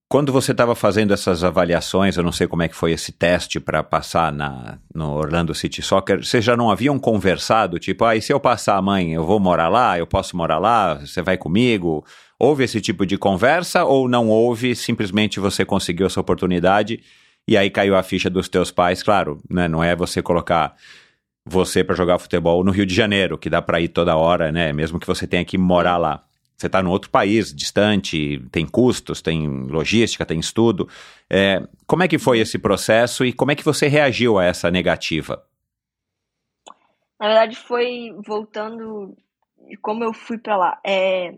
quando 0.09 0.33
você 0.33 0.53
estava 0.53 0.77
fazendo 0.77 1.13
essas 1.13 1.43
avaliações, 1.43 2.17
eu 2.17 2.23
não 2.23 2.31
sei 2.31 2.47
como 2.47 2.63
é 2.63 2.69
que 2.69 2.77
foi 2.77 2.93
esse 2.93 3.11
teste 3.11 3.59
para 3.59 3.83
passar 3.83 4.33
na, 4.33 4.79
no 4.95 5.13
Orlando 5.13 5.53
City 5.55 5.83
Soccer, 5.83 6.25
vocês 6.25 6.45
já 6.45 6.57
não 6.57 6.71
haviam 6.71 6.99
conversado? 7.01 7.79
Tipo, 7.81 8.05
ah, 8.05 8.17
e 8.17 8.23
se 8.23 8.33
eu 8.33 8.39
passar, 8.39 8.81
mãe, 8.81 9.13
eu 9.13 9.27
vou 9.27 9.41
morar 9.41 9.69
lá? 9.69 9.99
Eu 9.99 10.07
posso 10.07 10.37
morar 10.37 10.59
lá? 10.59 10.95
Você 10.95 11.21
vai 11.21 11.37
comigo? 11.37 12.07
Houve 12.39 12.63
esse 12.63 12.81
tipo 12.81 13.05
de 13.05 13.19
conversa 13.19 13.85
ou 13.85 14.09
não 14.09 14.29
houve? 14.29 14.75
Simplesmente 14.77 15.41
você 15.41 15.65
conseguiu 15.65 16.07
essa 16.07 16.21
oportunidade 16.21 17.01
e 17.47 17.57
aí 17.57 17.69
caiu 17.69 17.97
a 17.97 18.03
ficha 18.05 18.31
dos 18.31 18.49
teus 18.49 18.71
pais, 18.71 19.03
claro, 19.03 19.43
né? 19.51 19.67
Não 19.67 19.83
é 19.83 19.97
você 19.97 20.23
colocar 20.23 20.77
você 21.49 21.83
para 21.83 21.97
jogar 21.97 22.19
futebol 22.19 22.63
no 22.63 22.71
Rio 22.71 22.87
de 22.87 22.95
Janeiro, 22.95 23.39
que 23.39 23.51
dá 23.51 23.61
para 23.63 23.81
ir 23.81 23.89
toda 23.89 24.17
hora, 24.17 24.53
né? 24.53 24.73
Mesmo 24.73 25.01
que 25.01 25.07
você 25.07 25.27
tenha 25.27 25.45
que 25.45 25.59
morar 25.59 25.97
lá. 25.97 26.25
Você 26.57 26.67
está 26.67 26.83
no 26.83 26.91
outro 26.91 27.09
país, 27.09 27.55
distante, 27.55 28.41
tem 28.51 28.67
custos, 28.67 29.23
tem 29.23 29.49
logística, 29.67 30.27
tem 30.27 30.41
estudo. 30.41 30.89
É, 31.31 31.63
como 31.87 32.03
é 32.03 32.09
que 32.09 32.19
foi 32.19 32.41
esse 32.41 32.59
processo 32.59 33.25
e 33.25 33.33
como 33.33 33.53
é 33.53 33.55
que 33.55 33.65
você 33.65 33.87
reagiu 33.87 34.39
a 34.39 34.45
essa 34.45 34.71
negativa? 34.71 35.45
Na 37.21 37.29
verdade, 37.29 37.57
foi 37.57 38.13
voltando 38.27 39.17
de 39.69 39.77
como 39.77 40.03
eu 40.03 40.13
fui 40.13 40.39
para 40.39 40.57
lá. 40.57 40.81
É, 40.85 41.35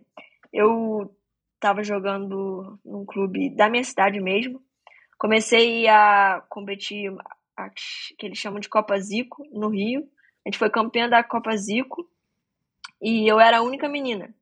eu 0.53 1.15
estava 1.55 1.83
jogando 1.83 2.79
num 2.85 3.05
clube 3.05 3.55
da 3.55 3.69
minha 3.69 3.85
cidade 3.85 4.19
mesmo, 4.21 4.63
Comecei 5.21 5.87
a 5.87 6.43
competir, 6.49 7.15
que 7.69 8.27
eles 8.27 8.39
chamam 8.39 8.61
de 8.61 8.69
Copa 8.69 8.99
Zico, 8.99 9.45
no 9.53 9.69
Rio. 9.69 10.09
A 10.45 10.49
gente 10.49 10.59
foi 10.59 10.71
campeã 10.71 11.09
da 11.09 11.23
Copa 11.23 11.57
Zico 11.57 12.09
e 13.01 13.27
eu 13.31 13.39
era 13.39 13.59
a 13.59 13.63
única 13.63 13.89
menina. 13.89 14.35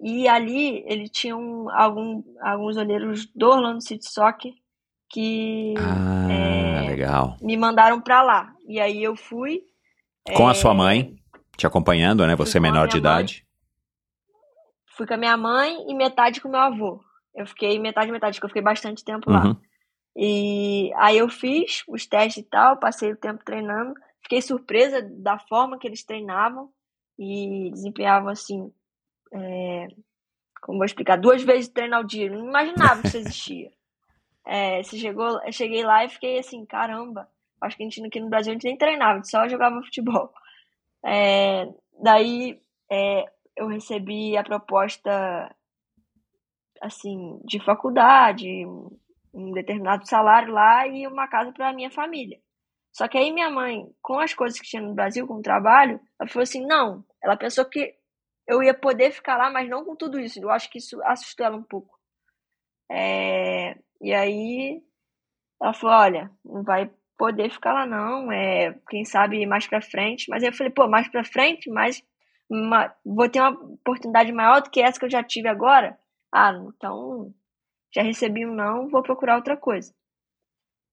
E 0.00 0.26
ali 0.26 0.84
ele 0.86 1.08
tinha 1.08 1.36
um, 1.36 1.70
algum, 1.70 2.22
alguns 2.40 2.76
olheiros 2.76 3.26
do 3.34 3.48
Orlando 3.48 3.80
City 3.80 4.08
Soccer 4.08 4.52
que 5.08 5.74
ah, 5.78 6.32
é, 6.32 6.88
legal. 6.88 7.36
me 7.40 7.56
mandaram 7.56 8.00
para 8.00 8.22
lá. 8.22 8.54
E 8.66 8.80
aí 8.80 9.02
eu 9.02 9.14
fui. 9.14 9.60
Com 10.34 10.48
é, 10.48 10.50
a 10.50 10.54
sua 10.54 10.74
mãe 10.74 11.14
te 11.56 11.66
acompanhando, 11.66 12.26
né? 12.26 12.34
Você 12.34 12.58
menor 12.58 12.88
de 12.88 12.96
idade. 12.98 13.44
Mãe. 13.44 13.52
Fui 14.96 15.06
com 15.06 15.14
a 15.14 15.18
minha 15.18 15.36
mãe 15.36 15.76
e 15.88 15.94
metade 15.94 16.40
com 16.40 16.48
meu 16.48 16.60
avô. 16.60 17.00
Eu 17.34 17.46
fiquei 17.46 17.78
metade, 17.78 18.10
metade, 18.10 18.36
porque 18.36 18.46
eu 18.46 18.50
fiquei 18.50 18.62
bastante 18.62 19.04
tempo 19.04 19.30
lá. 19.30 19.56
E 20.16 20.92
aí 20.96 21.18
eu 21.18 21.28
fiz 21.28 21.82
os 21.88 22.06
testes 22.06 22.44
e 22.44 22.48
tal, 22.48 22.76
passei 22.76 23.12
o 23.12 23.16
tempo 23.16 23.44
treinando. 23.44 23.94
Fiquei 24.22 24.42
surpresa 24.42 25.02
da 25.02 25.38
forma 25.38 25.78
que 25.78 25.86
eles 25.86 26.04
treinavam 26.04 26.70
e 27.18 27.70
desempenhavam 27.72 28.28
assim. 28.28 28.72
É, 29.32 29.88
como 30.60 30.78
vou 30.78 30.84
explicar? 30.84 31.16
Duas 31.16 31.42
vezes 31.42 31.68
treino 31.68 31.96
ao 31.96 32.04
dia. 32.04 32.30
Não 32.30 32.46
imaginava 32.46 33.02
que 33.02 33.08
isso 33.08 33.18
existia. 33.18 33.70
É, 34.44 34.82
você 34.82 34.98
chegou, 34.98 35.40
eu 35.44 35.52
cheguei 35.52 35.84
lá 35.84 36.04
e 36.04 36.08
fiquei 36.08 36.36
assim, 36.40 36.66
caramba. 36.66 37.28
Acho 37.60 37.76
que 37.76 37.84
a 37.84 37.86
gente 37.88 38.04
aqui 38.04 38.18
no 38.18 38.28
Brasil 38.28 38.50
a 38.50 38.54
gente 38.54 38.64
nem 38.64 38.76
treinava, 38.76 39.12
a 39.12 39.16
gente 39.18 39.30
só 39.30 39.46
jogava 39.46 39.80
futebol. 39.86 40.32
É, 41.04 41.68
daí 42.02 42.60
é, 42.90 43.24
eu 43.56 43.68
recebi 43.68 44.36
a 44.36 44.42
proposta 44.42 45.54
assim 46.80 47.40
de 47.44 47.64
faculdade, 47.64 48.66
um 49.32 49.52
determinado 49.52 50.06
salário 50.06 50.52
lá 50.52 50.86
e 50.86 51.06
uma 51.06 51.28
casa 51.28 51.52
para 51.52 51.70
a 51.70 51.72
minha 51.72 51.90
família. 51.90 52.38
Só 52.92 53.08
que 53.08 53.16
aí 53.16 53.32
minha 53.32 53.50
mãe, 53.50 53.86
com 54.02 54.18
as 54.18 54.34
coisas 54.34 54.60
que 54.60 54.68
tinha 54.68 54.82
no 54.82 54.94
Brasil, 54.94 55.26
com 55.26 55.34
o 55.34 55.42
trabalho, 55.42 55.98
ela 56.20 56.28
falou 56.28 56.42
assim: 56.42 56.66
não. 56.66 57.04
Ela 57.22 57.36
pensou 57.36 57.64
que 57.64 57.94
eu 58.46 58.62
ia 58.62 58.74
poder 58.74 59.12
ficar 59.12 59.36
lá, 59.36 59.50
mas 59.50 59.68
não 59.68 59.84
com 59.84 59.96
tudo 59.96 60.18
isso. 60.20 60.38
Eu 60.40 60.50
acho 60.50 60.68
que 60.70 60.78
isso 60.78 61.02
assustou 61.04 61.46
ela 61.46 61.56
um 61.56 61.62
pouco. 61.62 61.98
É, 62.90 63.78
e 64.00 64.12
aí 64.12 64.82
ela 65.60 65.72
falou: 65.72 65.96
olha, 65.96 66.30
não 66.44 66.62
vai 66.62 66.90
poder 67.16 67.50
ficar 67.50 67.72
lá 67.72 67.86
não. 67.86 68.30
É, 68.30 68.78
quem 68.90 69.04
sabe 69.04 69.46
mais 69.46 69.66
para 69.66 69.80
frente. 69.80 70.28
Mas 70.28 70.42
aí 70.42 70.50
eu 70.50 70.54
falei: 70.54 70.72
pô, 70.72 70.86
mais 70.86 71.08
para 71.08 71.24
frente, 71.24 71.70
mas 71.70 72.02
uma, 72.50 72.94
vou 73.04 73.28
ter 73.28 73.40
uma 73.40 73.50
oportunidade 73.52 74.30
maior 74.32 74.60
do 74.60 74.70
que 74.70 74.82
essa 74.82 74.98
que 74.98 75.06
eu 75.06 75.10
já 75.10 75.22
tive 75.22 75.48
agora. 75.48 75.98
Ah, 76.30 76.52
então 76.76 77.32
já 77.94 78.02
recebi 78.02 78.46
um 78.46 78.54
não, 78.54 78.88
vou 78.88 79.02
procurar 79.02 79.36
outra 79.36 79.56
coisa. 79.56 79.92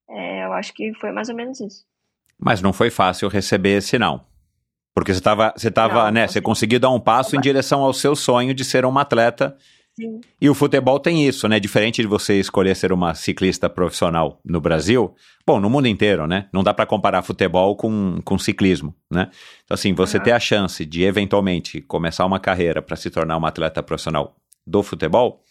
É, 0.10 0.46
eu 0.46 0.54
acho 0.54 0.74
que 0.74 0.94
foi 0.96 1.12
mais 1.12 1.30
ou 1.30 1.36
menos 1.36 1.60
isso. 1.60 1.86
Mas 2.38 2.62
não 2.62 2.74
foi 2.74 2.90
fácil 2.90 3.30
receber 3.30 3.78
esse 3.78 4.00
não. 4.00 4.26
Porque 4.94 5.14
você 5.14 5.20
estava, 5.20 5.54
você 5.56 5.70
tava, 5.70 6.06
não, 6.06 6.12
né, 6.12 6.28
você 6.28 6.42
conseguiu 6.42 6.80
dar 6.80 6.90
um 6.90 7.00
passo 7.00 7.36
em 7.36 7.40
direção 7.40 7.82
ao 7.82 7.94
seu 7.94 8.16
sonho 8.16 8.54
de 8.54 8.66
ser 8.66 8.86
uma 8.86 9.02
atleta. 9.02 9.56
Sim. 9.96 10.20
E 10.42 10.50
o 10.50 10.56
futebol 10.56 11.00
tem 11.00 11.28
isso, 11.28 11.48
né? 11.48 11.60
Diferente 11.60 12.02
de 12.02 12.08
você 12.08 12.40
escolher 12.40 12.76
ser 12.76 12.92
uma 12.92 13.14
ciclista 13.14 13.70
profissional 13.70 14.40
no 14.44 14.62
Brasil, 14.62 15.14
bom, 15.46 15.60
no 15.60 15.70
mundo 15.70 15.88
inteiro, 15.88 16.26
né? 16.26 16.48
Não 16.54 16.64
dá 16.64 16.74
para 16.74 16.86
comparar 16.86 17.22
futebol 17.22 17.76
com, 17.76 18.20
com 18.24 18.38
ciclismo, 18.38 18.96
né? 19.12 19.30
Então, 19.64 19.76
assim, 19.76 19.94
você 19.94 20.18
uhum. 20.18 20.24
ter 20.24 20.32
a 20.32 20.40
chance 20.40 20.86
de 20.86 21.04
eventualmente 21.04 21.82
começar 21.82 22.26
uma 22.26 22.40
carreira 22.40 22.82
para 22.82 22.96
se 22.96 23.10
tornar 23.10 23.38
uma 23.38 23.50
atleta 23.50 23.84
profissional 23.84 24.38
do 24.66 24.82
futebol, 24.82 25.44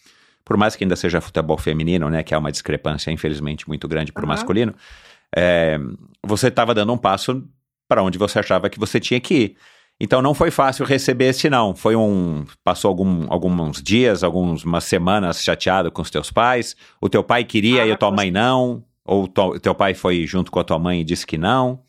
por 0.43 0.57
mais 0.57 0.75
que 0.75 0.83
ainda 0.83 0.95
seja 0.95 1.21
futebol 1.21 1.57
feminino, 1.57 2.09
né, 2.09 2.23
que 2.23 2.33
é 2.33 2.37
uma 2.37 2.51
discrepância 2.51 3.11
infelizmente 3.11 3.67
muito 3.67 3.87
grande 3.87 4.11
para 4.11 4.21
o 4.21 4.23
uhum. 4.23 4.29
masculino, 4.29 4.73
é, 5.35 5.77
você 6.23 6.47
estava 6.47 6.73
dando 6.73 6.91
um 6.93 6.97
passo 6.97 7.43
para 7.87 8.03
onde 8.03 8.17
você 8.17 8.39
achava 8.39 8.69
que 8.69 8.79
você 8.79 8.99
tinha 8.99 9.19
que 9.19 9.33
ir. 9.33 9.57
Então 9.99 10.21
não 10.21 10.33
foi 10.33 10.49
fácil 10.49 10.85
receber 10.85 11.25
esse 11.25 11.49
não. 11.49 11.75
Foi 11.75 11.95
um. 11.95 12.45
Passou 12.63 12.87
algum, 12.87 13.25
alguns 13.29 13.83
dias, 13.83 14.23
algumas 14.23 14.83
semanas 14.85 15.43
chateado 15.43 15.91
com 15.91 16.01
os 16.01 16.09
teus 16.09 16.31
pais. 16.31 16.75
O 17.01 17.09
teu 17.09 17.21
pai 17.23 17.43
queria 17.43 17.83
ah, 17.83 17.87
e 17.87 17.91
a 17.91 17.97
tua 17.97 18.11
mãe 18.11 18.31
não? 18.31 18.83
Ou 19.03 19.23
o 19.23 19.59
teu 19.59 19.75
pai 19.75 19.93
foi 19.93 20.25
junto 20.25 20.51
com 20.51 20.59
a 20.59 20.63
tua 20.63 20.79
mãe 20.79 21.01
e 21.01 21.03
disse 21.03 21.27
que 21.27 21.37
não? 21.37 21.83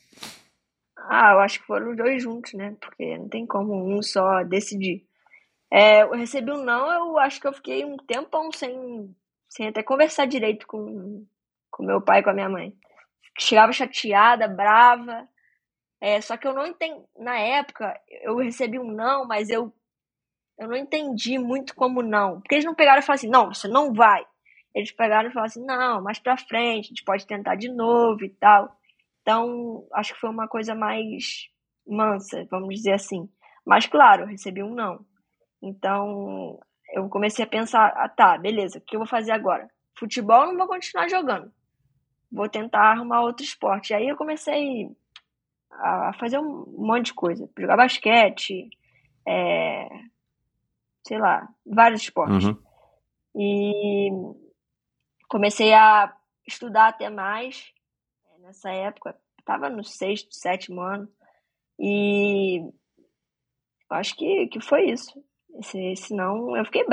Ah, 1.09 1.33
eu 1.35 1.41
acho 1.41 1.61
que 1.61 1.67
foram 1.67 1.91
os 1.91 1.97
dois 1.97 2.23
juntos, 2.23 2.53
né? 2.55 2.75
Porque 2.81 3.17
não 3.17 3.29
tem 3.29 3.47
como 3.47 3.97
um 3.97 4.03
só 4.03 4.43
decidir. 4.43 5.05
É, 5.73 6.03
eu 6.03 6.11
recebi 6.13 6.51
um 6.51 6.65
não, 6.65 6.91
eu 6.93 7.19
acho 7.19 7.41
que 7.41 7.47
eu 7.47 7.53
fiquei 7.53 7.85
um 7.85 7.97
tempão 7.97 8.51
sem, 8.51 9.15
sem 9.49 9.69
até 9.69 9.83
conversar 9.83 10.27
direito 10.27 10.67
com, 10.67 11.25
com 11.71 11.85
meu 11.85 12.01
pai 12.01 12.21
e 12.21 12.23
com 12.25 12.31
a 12.31 12.35
minha 12.35 12.49
mãe. 12.49 12.75
Chegava 13.39 13.73
chateada, 13.73 14.49
brava. 14.49 15.29
É, 16.01 16.21
só 16.21 16.37
que 16.37 16.47
eu 16.47 16.55
não 16.55 16.67
entendi. 16.67 17.05
Na 17.19 17.39
época, 17.39 17.99
eu 18.23 18.37
recebi 18.39 18.79
um 18.79 18.91
não, 18.91 19.27
mas 19.27 19.49
eu, 19.49 19.73
eu 20.59 20.69
não 20.69 20.77
entendi 20.77 21.39
muito 21.39 21.75
como 21.75 22.03
não. 22.03 22.41
Porque 22.41 22.57
eles 22.57 22.65
não 22.65 22.75
pegaram 22.75 22.99
e 22.99 23.03
falaram 23.03 23.19
assim: 23.19 23.31
não, 23.31 23.55
você 23.55 23.69
não 23.69 23.93
vai. 23.95 24.25
Eles 24.75 24.91
pegaram 24.93 25.29
e 25.29 25.33
falaram 25.33 25.47
assim: 25.49 25.65
não, 25.65 26.03
mais 26.03 26.19
pra 26.19 26.37
frente, 26.37 26.87
a 26.87 26.89
gente 26.89 27.05
pode 27.05 27.27
tentar 27.27 27.55
de 27.55 27.69
novo 27.69 28.25
e 28.25 28.31
tal. 28.31 28.77
Então, 29.23 29.87
acho 29.95 30.15
que 30.15 30.21
foi 30.21 30.31
uma 30.31 30.49
coisa 30.49 30.75
mais 30.75 31.49
mansa, 31.87 32.47
vamos 32.51 32.75
dizer 32.75 32.93
assim. 32.95 33.29
Mas, 33.65 33.87
claro, 33.87 34.23
eu 34.23 34.27
recebi 34.29 34.63
um 34.63 34.75
não. 34.75 35.05
Então, 35.63 36.59
eu 36.93 37.09
comecei 37.09 37.45
a 37.45 37.49
pensar, 37.49 37.89
ah, 37.97 38.09
tá, 38.09 38.39
beleza, 38.39 38.79
o 38.79 38.81
que 38.81 38.97
eu 38.97 39.01
vou 39.01 39.09
fazer 39.09 39.33
agora? 39.33 39.69
Futebol 39.99 40.47
não 40.47 40.57
vou 40.57 40.67
continuar 40.67 41.09
jogando. 41.09 41.53
Vou 42.33 42.49
tentar 42.49 42.93
arrumar 42.93 43.23
outro 43.23 43.45
esporte. 43.45 43.91
E 43.91 43.95
aí 43.95 44.09
eu 44.09 44.17
comecei 44.17 44.89
a 45.71 46.13
fazer 46.19 46.39
um 46.39 46.65
monte 46.79 47.07
de 47.07 47.15
coisa. 47.15 47.49
Jogar 47.59 47.77
basquete, 47.77 48.71
é, 49.27 49.89
sei 51.07 51.19
lá, 51.19 51.49
vários 51.67 52.03
esportes. 52.03 52.47
Uhum. 52.47 52.63
E 53.37 54.11
comecei 55.29 55.73
a 55.75 56.15
estudar 56.47 56.89
até 56.89 57.09
mais 57.11 57.73
é, 58.35 58.39
nessa 58.41 58.71
época. 58.71 59.17
Estava 59.39 59.69
no 59.69 59.85
sexto, 59.85 60.35
sétimo 60.35 60.81
ano. 60.81 61.09
E 61.79 62.63
acho 63.91 64.15
que, 64.17 64.47
que 64.49 64.61
foi 64.61 64.91
isso. 64.91 65.23
Se, 65.63 65.95
senão 65.97 66.57
eu 66.57 66.65
fiquei. 66.65 66.85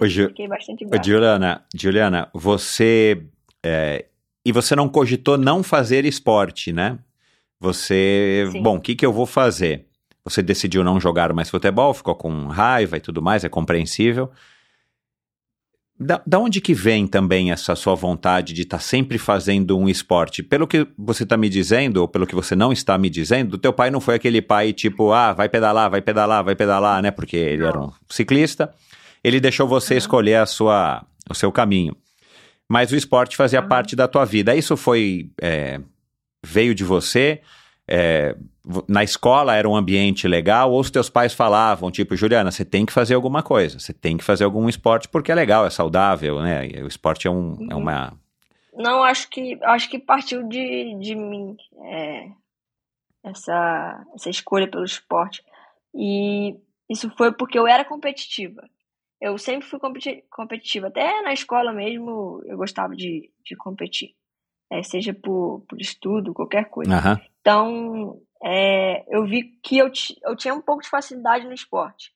Ô, 0.00 0.06
Ju... 0.06 0.28
Fiquei 0.28 0.48
bastante 0.48 0.84
brava. 0.84 1.02
Ô, 1.02 1.06
Juliana, 1.06 1.64
Juliana, 1.74 2.30
você. 2.32 3.22
É... 3.62 4.06
E 4.44 4.50
você 4.50 4.74
não 4.74 4.88
cogitou 4.88 5.38
não 5.38 5.62
fazer 5.62 6.04
esporte, 6.04 6.72
né? 6.72 6.98
Você, 7.60 8.48
Sim. 8.50 8.60
bom, 8.60 8.76
o 8.76 8.80
que, 8.80 8.96
que 8.96 9.06
eu 9.06 9.12
vou 9.12 9.24
fazer? 9.24 9.86
Você 10.24 10.42
decidiu 10.42 10.82
não 10.82 10.98
jogar 10.98 11.32
mais 11.32 11.48
futebol, 11.48 11.94
ficou 11.94 12.16
com 12.16 12.48
raiva 12.48 12.96
e 12.96 13.00
tudo 13.00 13.22
mais, 13.22 13.44
é 13.44 13.48
compreensível. 13.48 14.30
Da, 16.04 16.20
da 16.26 16.38
onde 16.38 16.60
que 16.60 16.74
vem 16.74 17.06
também 17.06 17.52
essa 17.52 17.74
sua 17.76 17.94
vontade 17.94 18.52
de 18.52 18.62
estar 18.62 18.78
sempre 18.80 19.18
fazendo 19.18 19.78
um 19.78 19.88
esporte? 19.88 20.42
Pelo 20.42 20.66
que 20.66 20.86
você 20.98 21.22
está 21.22 21.36
me 21.36 21.48
dizendo, 21.48 21.98
ou 21.98 22.08
pelo 22.08 22.26
que 22.26 22.34
você 22.34 22.56
não 22.56 22.72
está 22.72 22.98
me 22.98 23.08
dizendo, 23.08 23.56
teu 23.56 23.72
pai 23.72 23.90
não 23.90 24.00
foi 24.00 24.16
aquele 24.16 24.42
pai 24.42 24.72
tipo, 24.72 25.12
ah, 25.12 25.32
vai 25.32 25.48
pedalar, 25.48 25.90
vai 25.90 26.02
pedalar, 26.02 26.42
vai 26.42 26.54
pedalar, 26.56 27.02
né? 27.02 27.10
Porque 27.10 27.36
ele 27.36 27.64
era 27.64 27.80
um 27.80 27.92
ciclista. 28.08 28.74
Ele 29.22 29.38
deixou 29.40 29.68
você 29.68 29.96
escolher 29.96 30.36
a 30.36 30.46
sua, 30.46 31.04
o 31.30 31.34
seu 31.34 31.52
caminho. 31.52 31.96
Mas 32.68 32.90
o 32.90 32.96
esporte 32.96 33.36
fazia 33.36 33.60
Uhum. 33.60 33.68
parte 33.68 33.94
da 33.94 34.08
tua 34.08 34.24
vida. 34.24 34.54
Isso 34.56 34.76
foi 34.76 35.30
é, 35.40 35.80
veio 36.44 36.74
de 36.74 36.84
você? 36.84 37.40
É, 37.94 38.34
na 38.88 39.04
escola 39.04 39.54
era 39.54 39.68
um 39.68 39.76
ambiente 39.76 40.26
legal? 40.26 40.72
Ou 40.72 40.80
os 40.80 40.90
teus 40.90 41.10
pais 41.10 41.34
falavam, 41.34 41.90
tipo, 41.90 42.16
Juliana, 42.16 42.50
você 42.50 42.64
tem 42.64 42.86
que 42.86 42.92
fazer 42.92 43.12
alguma 43.14 43.42
coisa, 43.42 43.78
você 43.78 43.92
tem 43.92 44.16
que 44.16 44.24
fazer 44.24 44.44
algum 44.44 44.66
esporte 44.66 45.08
porque 45.08 45.30
é 45.30 45.34
legal, 45.34 45.66
é 45.66 45.70
saudável, 45.70 46.40
né? 46.40 46.62
O 46.82 46.86
esporte 46.86 47.26
é, 47.26 47.30
um, 47.30 47.54
é 47.70 47.74
Uhum. 47.74 47.80
uma. 47.82 48.18
Não, 48.74 49.02
acho 49.02 49.28
que 49.28 49.58
acho 49.62 49.90
que 49.90 49.98
partiu 49.98 50.48
de, 50.48 50.94
de 50.98 51.14
mim 51.14 51.54
é, 51.84 52.28
essa, 53.24 54.04
essa 54.14 54.30
escolha 54.30 54.66
pelo 54.68 54.84
esporte. 54.84 55.42
E 55.94 56.56
isso 56.88 57.10
foi 57.16 57.32
porque 57.32 57.58
eu 57.58 57.66
era 57.66 57.84
competitiva. 57.84 58.62
Eu 59.20 59.36
sempre 59.38 59.68
fui 59.68 59.78
competi- 59.78 60.24
competitiva. 60.30 60.86
Até 60.88 61.20
na 61.22 61.32
escola 61.32 61.72
mesmo 61.72 62.40
eu 62.46 62.56
gostava 62.56 62.96
de, 62.96 63.30
de 63.44 63.54
competir. 63.56 64.14
É, 64.70 64.82
seja 64.82 65.12
por, 65.12 65.62
por 65.68 65.78
estudo, 65.80 66.32
qualquer 66.32 66.70
coisa. 66.70 66.94
Aham. 66.96 67.20
Então, 67.42 68.20
é, 68.42 69.04
eu 69.14 69.26
vi 69.26 69.42
que 69.62 69.76
eu, 69.76 69.90
eu 70.22 70.36
tinha 70.36 70.54
um 70.54 70.62
pouco 70.62 70.82
de 70.82 70.88
facilidade 70.88 71.44
no 71.44 71.52
esporte. 71.52 72.14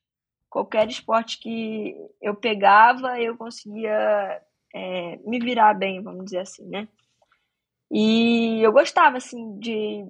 Qualquer 0.49 0.87
esporte 0.87 1.37
que 1.39 1.93
eu 2.21 2.33
pegava, 2.33 3.19
eu 3.21 3.37
conseguia 3.37 4.41
é, 4.73 5.17
me 5.25 5.37
virar 5.39 5.73
bem, 5.73 6.01
vamos 6.01 6.23
dizer 6.25 6.39
assim, 6.39 6.65
né? 6.69 6.87
E 7.91 8.61
eu 8.61 8.71
gostava, 8.71 9.17
assim, 9.17 9.59
de 9.59 10.05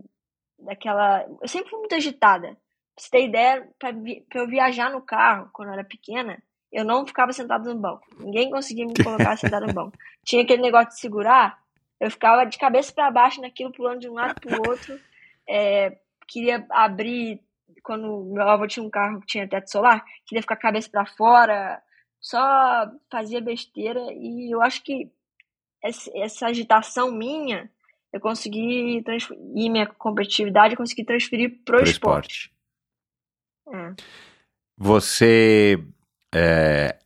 daquela. 0.60 1.26
Eu 1.42 1.48
sempre 1.48 1.70
fui 1.70 1.80
muito 1.80 1.96
agitada. 1.96 2.50
Pra 2.50 3.04
você 3.04 3.10
ter 3.12 3.26
ideia, 3.26 3.70
vi- 4.02 4.22
pra 4.30 4.42
eu 4.42 4.48
viajar 4.48 4.92
no 4.92 5.02
carro, 5.02 5.50
quando 5.54 5.70
eu 5.70 5.74
era 5.74 5.84
pequena, 5.84 6.42
eu 6.72 6.84
não 6.86 7.06
ficava 7.06 7.34
sentada 7.34 7.72
no 7.72 7.80
banco. 7.80 8.08
Ninguém 8.20 8.50
conseguia 8.50 8.86
me 8.86 8.98
colocar 9.00 9.38
sentada 9.38 9.68
no 9.68 9.74
banco. 9.74 9.98
Tinha 10.26 10.44
aquele 10.44 10.62
negócio 10.62 10.90
de 10.90 11.00
segurar, 11.00 11.60
eu 12.00 12.12
ficava 12.12 12.46
de 12.46 12.58
cabeça 12.58 12.94
para 12.94 13.12
baixo 13.12 13.42
naquilo, 13.42 13.72
pulando 13.72 14.00
de 14.00 14.10
um 14.10 14.14
lado 14.14 14.40
pro 14.40 14.70
outro. 14.70 15.00
É, 15.50 15.98
queria 16.28 16.68
abrir, 16.70 17.42
quando 17.82 18.26
meu 18.34 18.50
avô 18.50 18.68
tinha 18.68 18.86
um 18.86 18.90
carro 18.90 19.22
que 19.22 19.28
tinha 19.28 19.48
teto 19.48 19.72
solar, 19.72 20.04
queria 20.26 20.42
ficar 20.42 20.58
cabeça 20.58 20.90
para 20.90 21.06
fora, 21.06 21.82
só 22.20 22.86
fazia 23.10 23.40
besteira. 23.40 24.02
E 24.12 24.54
eu 24.54 24.62
acho 24.62 24.84
que 24.84 25.10
essa, 25.82 26.48
agitação 26.48 27.12
minha, 27.12 27.72
eu 28.12 28.20
consegui 28.20 29.02
transferir, 29.06 29.42
e 29.56 29.70
minha 29.70 29.88
competitividade, 29.88 30.74
eu 30.74 30.78
consegui 30.78 31.06
transferir 31.06 31.64
pro, 31.64 31.78
Pro 31.78 31.84
esporte. 31.90 32.52
esporte. 33.66 33.98
É. 34.00 34.04
Você, 34.78 35.78
é, 36.36 37.00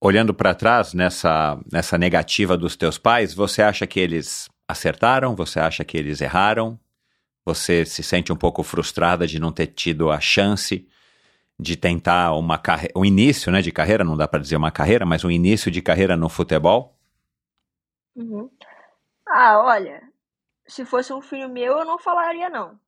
olhando 0.00 0.32
para 0.32 0.54
trás 0.54 0.94
nessa, 0.94 1.60
nessa 1.70 1.98
negativa 1.98 2.56
dos 2.56 2.74
teus 2.76 2.96
pais, 2.96 3.34
você 3.34 3.62
acha 3.62 3.86
que 3.86 4.00
eles 4.00 4.48
acertaram? 4.66 5.36
Você 5.36 5.60
acha 5.60 5.84
que 5.84 5.96
eles 5.96 6.20
erraram? 6.20 6.78
Você 7.44 7.84
se 7.84 8.02
sente 8.02 8.32
um 8.32 8.36
pouco 8.36 8.62
frustrada 8.62 9.26
de 9.26 9.38
não 9.38 9.52
ter 9.52 9.66
tido 9.68 10.10
a 10.10 10.20
chance 10.20 10.88
de 11.58 11.76
tentar 11.76 12.32
uma 12.34 12.56
carreira, 12.56 12.94
um 12.96 13.04
início, 13.04 13.52
né, 13.52 13.60
de 13.60 13.70
carreira, 13.70 14.02
não 14.02 14.16
dá 14.16 14.26
para 14.26 14.40
dizer 14.40 14.56
uma 14.56 14.70
carreira, 14.70 15.04
mas 15.04 15.24
um 15.24 15.30
início 15.30 15.70
de 15.70 15.82
carreira 15.82 16.16
no 16.16 16.28
futebol? 16.28 16.96
Uhum. 18.16 18.50
Ah, 19.28 19.62
olha, 19.62 20.02
se 20.66 20.84
fosse 20.84 21.12
um 21.12 21.20
filho 21.20 21.48
meu, 21.50 21.78
eu 21.78 21.84
não 21.84 21.98
falaria 21.98 22.48
não. 22.48 22.78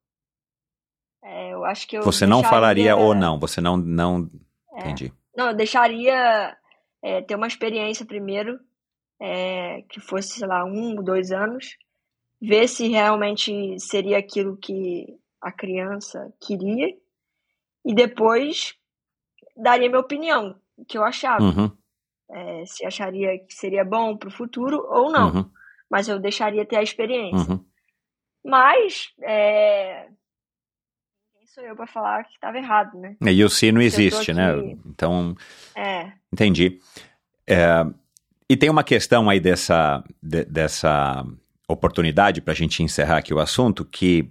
É, 1.21 1.53
eu 1.53 1.63
acho 1.63 1.87
que 1.87 1.97
eu 1.97 2.03
Você 2.03 2.25
não 2.25 2.43
falaria 2.43 2.95
ou 2.95 3.13
não? 3.13 3.39
Você 3.39 3.61
não, 3.61 3.77
não, 3.77 4.27
É. 4.73 4.79
entendi. 4.79 5.13
Não, 5.35 5.47
eu 5.47 5.53
deixaria 5.55 6.57
é, 7.03 7.21
ter 7.21 7.35
uma 7.35 7.47
experiência 7.47 8.05
primeiro, 8.05 8.59
é, 9.19 9.83
que 9.89 9.99
fosse, 9.99 10.39
sei 10.39 10.47
lá, 10.47 10.63
um, 10.63 10.95
dois 10.95 11.31
anos, 11.31 11.77
ver 12.41 12.67
se 12.67 12.87
realmente 12.87 13.79
seria 13.79 14.17
aquilo 14.17 14.57
que 14.57 15.05
a 15.41 15.51
criança 15.51 16.33
queria, 16.41 16.95
e 17.85 17.93
depois 17.93 18.75
daria 19.55 19.89
minha 19.89 19.99
opinião, 19.99 20.59
o 20.77 20.85
que 20.85 20.97
eu 20.97 21.03
achava, 21.03 21.43
Uhum, 21.43 21.71
é, 22.31 22.65
se 22.65 22.85
acharia 22.85 23.37
que 23.39 23.53
seria 23.53 23.83
bom 23.83 24.17
para 24.17 24.29
o 24.29 24.31
futuro 24.31 24.85
ou 24.89 25.11
não, 25.11 25.33
uhum, 25.33 25.51
mas 25.89 26.07
eu 26.07 26.19
deixaria 26.19 26.65
ter 26.65 26.77
a 26.77 26.83
experiência. 26.83 27.53
uhum. 27.53 27.65
Mas, 28.43 29.13
é, 29.21 30.09
sou 31.53 31.63
eu 31.63 31.75
para 31.75 31.85
falar 31.87 32.23
que 32.23 32.33
estava 32.33 32.57
errado, 32.57 32.97
né? 32.97 33.15
E 33.21 33.43
o 33.43 33.49
se 33.49 33.71
não 33.71 33.81
existe, 33.81 34.33
né? 34.33 34.53
Então, 34.85 35.35
É, 35.75 36.11
Entendi. 36.31 36.79
É, 37.47 37.85
e 38.49 38.57
tem 38.57 38.69
uma 38.69 38.83
questão 38.83 39.29
aí 39.29 39.39
dessa, 39.39 40.03
de- 40.21 40.45
dessa 40.45 41.25
oportunidade 41.67 42.41
para 42.41 42.53
a 42.53 42.55
gente 42.55 42.81
encerrar 42.81 43.17
aqui 43.17 43.33
o 43.33 43.39
assunto 43.39 43.85
que 43.85 44.29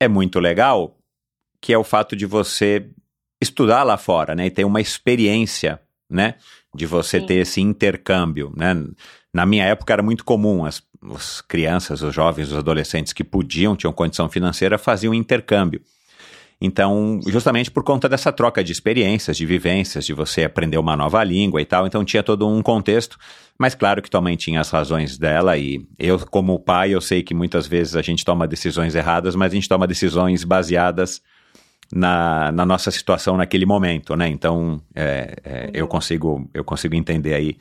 é 0.00 0.08
muito 0.08 0.38
legal, 0.38 0.96
que 1.60 1.72
é 1.72 1.78
o 1.78 1.84
fato 1.84 2.14
de 2.16 2.26
você 2.26 2.86
estudar 3.40 3.82
lá 3.82 3.96
fora, 3.96 4.34
né? 4.34 4.46
E 4.46 4.50
ter 4.50 4.64
uma 4.64 4.80
experiência, 4.80 5.80
né? 6.08 6.34
De 6.74 6.84
você 6.86 7.20
Sim. 7.20 7.26
ter 7.26 7.34
esse 7.34 7.60
intercâmbio, 7.60 8.52
né? 8.56 8.74
Na 9.32 9.46
minha 9.46 9.64
época 9.64 9.92
era 9.92 10.02
muito 10.02 10.24
comum 10.24 10.64
as, 10.64 10.82
as 11.14 11.40
crianças, 11.40 12.02
os 12.02 12.14
jovens, 12.14 12.50
os 12.50 12.56
adolescentes 12.58 13.12
que 13.14 13.24
podiam, 13.24 13.74
tinham 13.74 13.92
condição 13.92 14.28
financeira, 14.28 14.76
faziam 14.76 15.14
intercâmbio. 15.14 15.80
Então, 16.64 17.18
justamente 17.26 17.72
por 17.72 17.82
conta 17.82 18.08
dessa 18.08 18.30
troca 18.30 18.62
de 18.62 18.70
experiências, 18.70 19.36
de 19.36 19.44
vivências, 19.44 20.06
de 20.06 20.14
você 20.14 20.44
aprender 20.44 20.78
uma 20.78 20.96
nova 20.96 21.24
língua 21.24 21.60
e 21.60 21.64
tal, 21.64 21.88
então 21.88 22.04
tinha 22.04 22.22
todo 22.22 22.46
um 22.46 22.62
contexto, 22.62 23.18
mas 23.58 23.74
claro 23.74 24.00
que 24.00 24.08
tua 24.08 24.20
mãe 24.20 24.36
tinha 24.36 24.60
as 24.60 24.70
razões 24.70 25.18
dela 25.18 25.58
e 25.58 25.84
eu, 25.98 26.20
como 26.20 26.56
pai, 26.60 26.92
eu 26.92 27.00
sei 27.00 27.20
que 27.20 27.34
muitas 27.34 27.66
vezes 27.66 27.96
a 27.96 28.00
gente 28.00 28.24
toma 28.24 28.46
decisões 28.46 28.94
erradas, 28.94 29.34
mas 29.34 29.50
a 29.50 29.56
gente 29.56 29.68
toma 29.68 29.88
decisões 29.88 30.44
baseadas 30.44 31.20
na, 31.92 32.52
na 32.52 32.64
nossa 32.64 32.92
situação 32.92 33.36
naquele 33.36 33.66
momento, 33.66 34.14
né? 34.14 34.28
Então, 34.28 34.80
é, 34.94 35.34
é, 35.42 35.70
eu, 35.74 35.88
consigo, 35.88 36.48
eu 36.54 36.62
consigo 36.62 36.94
entender 36.94 37.34
aí 37.34 37.56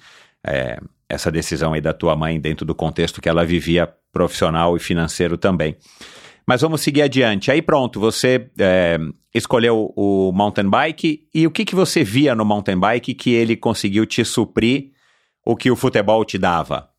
é, 0.46 0.80
essa 1.10 1.32
decisão 1.32 1.74
aí 1.74 1.82
da 1.82 1.92
tua 1.92 2.16
mãe 2.16 2.40
dentro 2.40 2.68
do 2.68 2.76
contexto 2.76 3.20
que 3.20 3.28
ela 3.28 3.44
vivia 3.44 3.92
profissional 4.14 4.78
e 4.78 4.80
financeiro 4.80 5.40
também. 5.40 5.76
Mas 6.52 6.60
vamos 6.60 6.82
seguir 6.82 7.04
adiante. 7.04 7.50
Aí 7.50 7.62
pronto, 7.62 7.98
você 7.98 8.52
é, 8.60 8.98
escolheu 9.34 9.94
o 9.96 10.34
mountain 10.34 10.70
bike 10.70 11.30
e 11.34 11.48
o 11.48 11.52
que, 11.52 11.64
que 11.64 11.74
você 11.74 12.04
via 12.04 12.36
no 12.36 12.44
mountain 12.44 12.78
bike 12.78 13.14
que 13.14 13.34
ele 13.34 13.56
conseguiu 13.56 14.06
te 14.06 14.26
suprir 14.26 14.92
o 15.46 15.56
que 15.56 15.72
o 15.72 15.78
futebol 15.78 16.26
te 16.26 16.38
dava? 16.38 16.94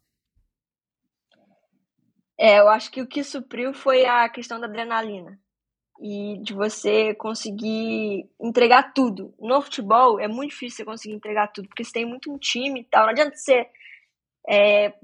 É, 2.40 2.61
eu 2.61 2.68
acho 2.70 2.90
que 2.90 3.03
o 3.03 3.07
que 3.07 3.22
supriu 3.22 3.74
foi 3.74 4.07
a 4.07 4.26
questão 4.30 4.59
da 4.59 4.66
adrenalina 4.66 5.38
e 6.00 6.38
de 6.42 6.55
você 6.55 7.12
conseguir 7.16 8.30
entregar 8.40 8.94
tudo. 8.94 9.34
No 9.38 9.61
futebol 9.61 10.18
é 10.18 10.28
muito 10.28 10.53
difícil 10.53 10.78
você 10.78 10.84
conseguir 10.86 11.14
entregar 11.14 11.48
tudo, 11.48 11.68
porque 11.68 11.84
você 11.84 11.92
tem 11.92 12.07
muito 12.07 12.32
um 12.32 12.38
time 12.38 12.80
e 12.80 12.84
tal. 12.84 13.03
Não 13.03 13.11
adianta 13.11 13.36
você 13.36 13.66
é, 14.48 14.94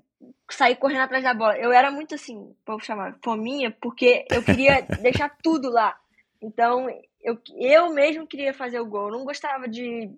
sair 0.54 0.76
correndo 0.76 1.02
atrás 1.02 1.22
da 1.22 1.34
bola. 1.34 1.56
Eu 1.56 1.72
era 1.72 1.90
muito 1.90 2.14
assim, 2.14 2.54
vou 2.66 2.80
chamar, 2.80 3.16
fominha, 3.22 3.70
porque 3.70 4.26
eu 4.30 4.42
queria 4.42 4.82
deixar 5.02 5.30
tudo 5.42 5.70
lá. 5.70 5.96
Então, 6.40 6.88
eu, 7.22 7.38
eu 7.56 7.92
mesmo 7.92 8.26
queria 8.26 8.54
fazer 8.54 8.80
o 8.80 8.86
gol. 8.86 9.06
Eu 9.06 9.18
não 9.18 9.24
gostava 9.24 9.68
de 9.68 10.10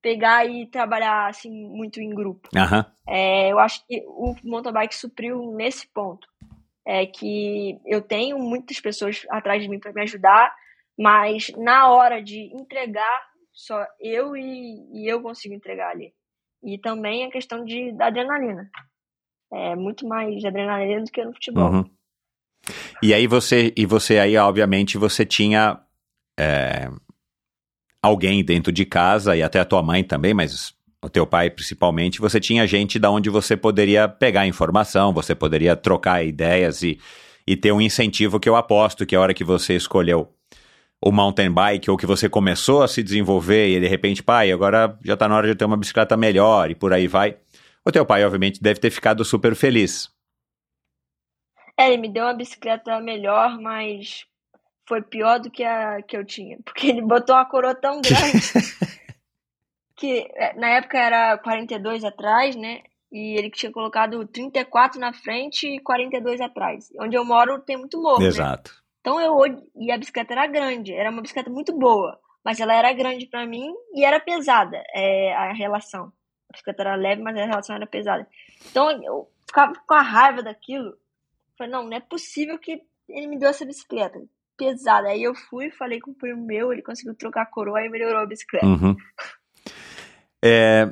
pegar 0.00 0.46
e 0.46 0.66
trabalhar 0.66 1.28
assim 1.28 1.50
muito 1.50 2.00
em 2.00 2.10
grupo. 2.10 2.48
Aham. 2.54 2.84
É, 3.08 3.50
eu 3.50 3.58
acho 3.58 3.86
que 3.86 4.02
o 4.06 4.34
mountain 4.44 4.72
bike 4.72 4.94
supriu 4.94 5.52
nesse 5.52 5.86
ponto. 5.88 6.26
É 6.86 7.06
que 7.06 7.80
eu 7.86 8.02
tenho 8.02 8.38
muitas 8.38 8.78
pessoas 8.80 9.24
atrás 9.30 9.62
de 9.62 9.68
mim 9.68 9.78
para 9.78 9.92
me 9.92 10.02
ajudar, 10.02 10.54
mas 10.98 11.50
na 11.56 11.88
hora 11.88 12.22
de 12.22 12.54
entregar, 12.54 13.26
só 13.52 13.86
eu 13.98 14.36
e, 14.36 14.86
e 14.92 15.10
eu 15.10 15.22
consigo 15.22 15.54
entregar 15.54 15.90
ali. 15.90 16.12
E 16.62 16.78
também 16.78 17.24
a 17.24 17.30
questão 17.30 17.64
de, 17.64 17.92
da 17.92 18.06
adrenalina. 18.06 18.70
É 19.54 19.76
muito 19.76 20.06
mais 20.06 20.44
adrenalina 20.44 21.02
do 21.02 21.10
que 21.10 21.24
no 21.24 21.32
futebol. 21.32 21.70
Uhum. 21.70 21.84
E 23.02 23.12
aí 23.12 23.26
você, 23.26 23.72
e 23.76 23.86
você 23.86 24.18
aí, 24.18 24.36
obviamente, 24.36 24.98
você 24.98 25.24
tinha 25.24 25.78
é, 26.38 26.90
alguém 28.02 28.44
dentro 28.44 28.72
de 28.72 28.84
casa, 28.84 29.36
e 29.36 29.42
até 29.42 29.60
a 29.60 29.64
tua 29.64 29.82
mãe 29.82 30.02
também, 30.02 30.34
mas 30.34 30.74
o 31.02 31.08
teu 31.08 31.26
pai 31.26 31.50
principalmente, 31.50 32.20
você 32.20 32.40
tinha 32.40 32.66
gente 32.66 32.98
da 32.98 33.10
onde 33.10 33.28
você 33.28 33.56
poderia 33.56 34.08
pegar 34.08 34.46
informação, 34.46 35.12
você 35.12 35.34
poderia 35.34 35.76
trocar 35.76 36.24
ideias 36.24 36.82
e, 36.82 36.98
e 37.46 37.54
ter 37.56 37.72
um 37.72 37.80
incentivo 37.80 38.40
que 38.40 38.48
eu 38.48 38.56
aposto 38.56 39.04
que 39.04 39.14
a 39.14 39.20
hora 39.20 39.34
que 39.34 39.44
você 39.44 39.74
escolheu 39.76 40.32
o 41.02 41.12
mountain 41.12 41.50
bike 41.50 41.90
ou 41.90 41.98
que 41.98 42.06
você 42.06 42.26
começou 42.28 42.82
a 42.82 42.88
se 42.88 43.02
desenvolver 43.02 43.68
e 43.68 43.80
de 43.80 43.86
repente, 43.86 44.22
pai, 44.22 44.50
agora 44.50 44.98
já 45.04 45.12
está 45.12 45.28
na 45.28 45.36
hora 45.36 45.46
de 45.46 45.54
ter 45.54 45.66
uma 45.66 45.76
bicicleta 45.76 46.16
melhor 46.16 46.70
e 46.70 46.74
por 46.74 46.94
aí 46.94 47.06
vai. 47.06 47.36
O 47.86 47.92
teu 47.92 48.06
pai, 48.06 48.24
obviamente, 48.24 48.62
deve 48.62 48.80
ter 48.80 48.90
ficado 48.90 49.24
super 49.24 49.54
feliz. 49.54 50.10
É, 51.76 51.88
ele 51.88 51.98
me 51.98 52.08
deu 52.08 52.24
uma 52.24 52.34
bicicleta 52.34 52.98
melhor, 53.00 53.58
mas 53.60 54.26
foi 54.88 55.02
pior 55.02 55.38
do 55.38 55.50
que 55.50 55.64
a 55.64 56.00
que 56.02 56.16
eu 56.16 56.24
tinha, 56.24 56.58
porque 56.64 56.88
ele 56.88 57.02
botou 57.02 57.34
uma 57.34 57.44
coroa 57.44 57.74
tão 57.74 58.00
grande 58.00 58.40
que 59.96 60.28
é, 60.34 60.54
na 60.54 60.68
época 60.70 60.98
era 60.98 61.36
42 61.38 62.04
atrás, 62.04 62.56
né? 62.56 62.82
E 63.12 63.38
ele 63.38 63.50
tinha 63.50 63.70
colocado 63.70 64.26
34 64.26 64.98
na 64.98 65.12
frente 65.12 65.68
e 65.68 65.78
42 65.78 66.40
atrás. 66.40 66.88
Onde 66.98 67.16
eu 67.16 67.24
moro 67.24 67.60
tem 67.60 67.76
muito 67.76 68.00
morro, 68.00 68.20
né? 68.20 68.26
Exato. 68.26 68.72
Então 69.00 69.20
eu 69.20 69.62
e 69.76 69.92
a 69.92 69.98
bicicleta 69.98 70.32
era 70.32 70.46
grande, 70.46 70.92
era 70.92 71.10
uma 71.10 71.22
bicicleta 71.22 71.50
muito 71.50 71.76
boa, 71.78 72.18
mas 72.44 72.58
ela 72.58 72.74
era 72.74 72.92
grande 72.92 73.26
para 73.26 73.46
mim 73.46 73.72
e 73.94 74.04
era 74.04 74.18
pesada, 74.18 74.82
é, 74.94 75.34
a 75.34 75.52
relação. 75.52 76.10
Bicicleta 76.54 76.82
era 76.82 76.94
leve, 76.94 77.22
mas 77.22 77.36
a 77.36 77.44
relação 77.44 77.76
era 77.76 77.86
pesada. 77.86 78.26
Então 78.70 78.90
eu 79.02 79.28
ficava 79.46 79.72
com 79.86 79.94
a 79.94 80.02
raiva 80.02 80.42
daquilo. 80.42 80.96
Falei, 81.56 81.72
não, 81.72 81.84
não 81.84 81.96
é 81.96 82.00
possível 82.00 82.58
que 82.58 82.82
ele 83.08 83.26
me 83.26 83.38
deu 83.38 83.48
essa 83.48 83.64
bicicleta 83.64 84.20
pesada. 84.56 85.08
Aí 85.08 85.22
eu 85.22 85.34
fui, 85.34 85.70
falei 85.70 86.00
com 86.00 86.10
o 86.10 86.14
primo 86.14 86.44
meu, 86.44 86.72
ele 86.72 86.82
conseguiu 86.82 87.14
trocar 87.14 87.42
a 87.42 87.46
coroa 87.46 87.84
e 87.84 87.88
melhorou 87.88 88.20
a 88.20 88.26
bicicleta. 88.26 88.66
Uhum. 88.66 88.96
É, 90.42 90.90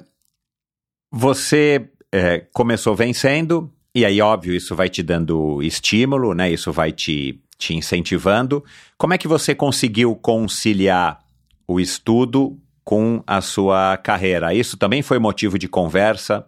você 1.11 1.91
é, 2.11 2.41
começou 2.53 2.95
vencendo, 2.95 3.73
e 3.95 4.05
aí, 4.05 4.21
óbvio, 4.21 4.55
isso 4.55 4.75
vai 4.75 4.89
te 4.89 5.03
dando 5.03 5.63
estímulo, 5.63 6.33
né? 6.35 6.51
Isso 6.51 6.73
vai 6.73 6.93
te, 6.93 7.43
te 7.59 7.75
incentivando. 7.75 8.65
Como 8.97 9.13
é 9.13 9.19
que 9.19 9.29
você 9.29 9.55
conseguiu 9.55 10.17
conciliar 10.17 11.23
o 11.67 11.79
estudo 11.79 12.59
com 12.85 13.23
a 13.27 13.41
sua 13.41 13.97
carreira? 13.97 14.55
Isso 14.55 14.77
também 14.77 15.03
foi 15.03 15.19
motivo 15.19 15.59
de 15.59 15.69
conversa 15.69 16.47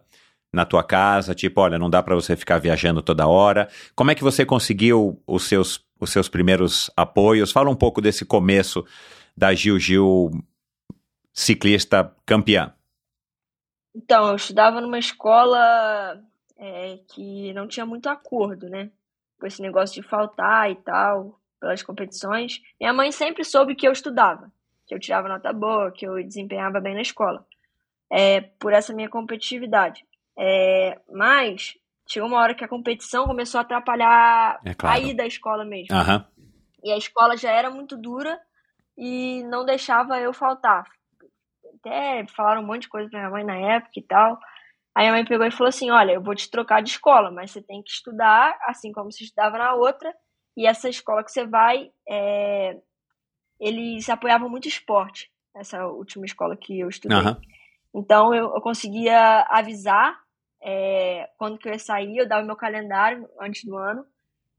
na 0.52 0.64
tua 0.64 0.82
casa? 0.82 1.34
Tipo, 1.34 1.60
olha, 1.60 1.78
não 1.78 1.90
dá 1.90 2.02
para 2.02 2.14
você 2.14 2.36
ficar 2.36 2.58
viajando 2.58 3.02
toda 3.02 3.26
hora. 3.26 3.68
Como 3.94 4.10
é 4.10 4.14
que 4.14 4.22
você 4.22 4.44
conseguiu 4.44 5.20
os 5.26 5.44
seus, 5.44 5.84
os 6.00 6.10
seus 6.10 6.28
primeiros 6.28 6.90
apoios? 6.96 7.52
Fala 7.52 7.70
um 7.70 7.76
pouco 7.76 8.00
desse 8.00 8.24
começo 8.24 8.84
da 9.36 9.52
Gil 9.52 9.78
Gil 9.78 10.30
ciclista 11.32 12.14
campeã. 12.24 12.72
Então, 13.94 14.28
eu 14.28 14.36
estudava 14.36 14.80
numa 14.80 14.98
escola 14.98 16.20
é, 16.56 16.98
que 17.08 17.52
não 17.52 17.66
tinha 17.66 17.84
muito 17.84 18.08
acordo, 18.08 18.68
né? 18.68 18.90
Com 19.38 19.46
esse 19.46 19.60
negócio 19.60 20.00
de 20.00 20.08
faltar 20.08 20.70
e 20.70 20.76
tal, 20.76 21.40
pelas 21.60 21.82
competições. 21.82 22.60
Minha 22.80 22.92
mãe 22.92 23.12
sempre 23.12 23.44
soube 23.44 23.74
que 23.74 23.86
eu 23.86 23.92
estudava, 23.92 24.50
que 24.86 24.94
eu 24.94 25.00
tirava 25.00 25.28
nota 25.28 25.52
boa, 25.52 25.90
que 25.92 26.06
eu 26.06 26.22
desempenhava 26.22 26.80
bem 26.80 26.94
na 26.94 27.02
escola, 27.02 27.44
é, 28.10 28.40
por 28.40 28.72
essa 28.72 28.92
minha 28.92 29.08
competitividade. 29.08 30.04
É, 30.38 31.00
mas 31.12 31.74
chegou 32.08 32.28
uma 32.28 32.40
hora 32.40 32.54
que 32.54 32.64
a 32.64 32.68
competição 32.68 33.26
começou 33.26 33.58
a 33.58 33.62
atrapalhar 33.62 34.60
É 34.64 34.74
claro. 34.74 34.96
a 34.96 35.00
ida 35.00 35.22
à 35.22 35.26
escola 35.26 35.64
mesmo. 35.64 35.94
Aham. 35.94 36.26
E 36.82 36.92
a 36.92 36.96
escola 36.96 37.36
já 37.36 37.50
era 37.50 37.70
muito 37.70 37.96
dura 37.96 38.38
e 38.96 39.42
não 39.44 39.64
deixava 39.64 40.20
eu 40.20 40.32
faltar. 40.32 40.84
Até 41.80 42.26
falaram 42.28 42.62
um 42.62 42.66
monte 42.66 42.82
de 42.82 42.88
coisa 42.88 43.08
pra 43.08 43.20
minha 43.20 43.30
mãe 43.30 43.44
na 43.44 43.56
época 43.56 43.92
e 43.96 44.02
tal. 44.02 44.38
Aí 44.94 45.08
a 45.08 45.12
mãe 45.12 45.24
pegou 45.24 45.46
e 45.46 45.50
falou 45.50 45.68
assim: 45.68 45.90
Olha, 45.90 46.12
eu 46.12 46.22
vou 46.22 46.34
te 46.34 46.50
trocar 46.50 46.82
de 46.82 46.90
escola, 46.90 47.30
mas 47.30 47.50
você 47.50 47.62
tem 47.62 47.82
que 47.82 47.90
estudar 47.90 48.56
assim 48.66 48.92
como 48.92 49.10
você 49.10 49.24
estudava 49.24 49.58
na 49.58 49.74
outra. 49.74 50.14
E 50.56 50.66
essa 50.66 50.88
escola 50.88 51.24
que 51.24 51.32
você 51.32 51.44
vai, 51.46 51.90
é... 52.08 52.76
eles 53.60 54.08
apoiavam 54.08 54.48
muito 54.48 54.68
esporte, 54.68 55.30
essa 55.54 55.86
última 55.86 56.26
escola 56.26 56.56
que 56.56 56.80
eu 56.80 56.88
estudei. 56.88 57.18
Aham. 57.18 57.40
Então 57.94 58.34
eu, 58.34 58.52
eu 58.54 58.60
conseguia 58.60 59.46
avisar 59.48 60.18
é, 60.62 61.28
quando 61.38 61.58
que 61.58 61.68
eu 61.68 61.72
ia 61.72 61.78
sair, 61.78 62.16
eu 62.16 62.28
dava 62.28 62.44
meu 62.44 62.56
calendário 62.56 63.28
antes 63.40 63.64
do 63.64 63.76
ano, 63.76 64.04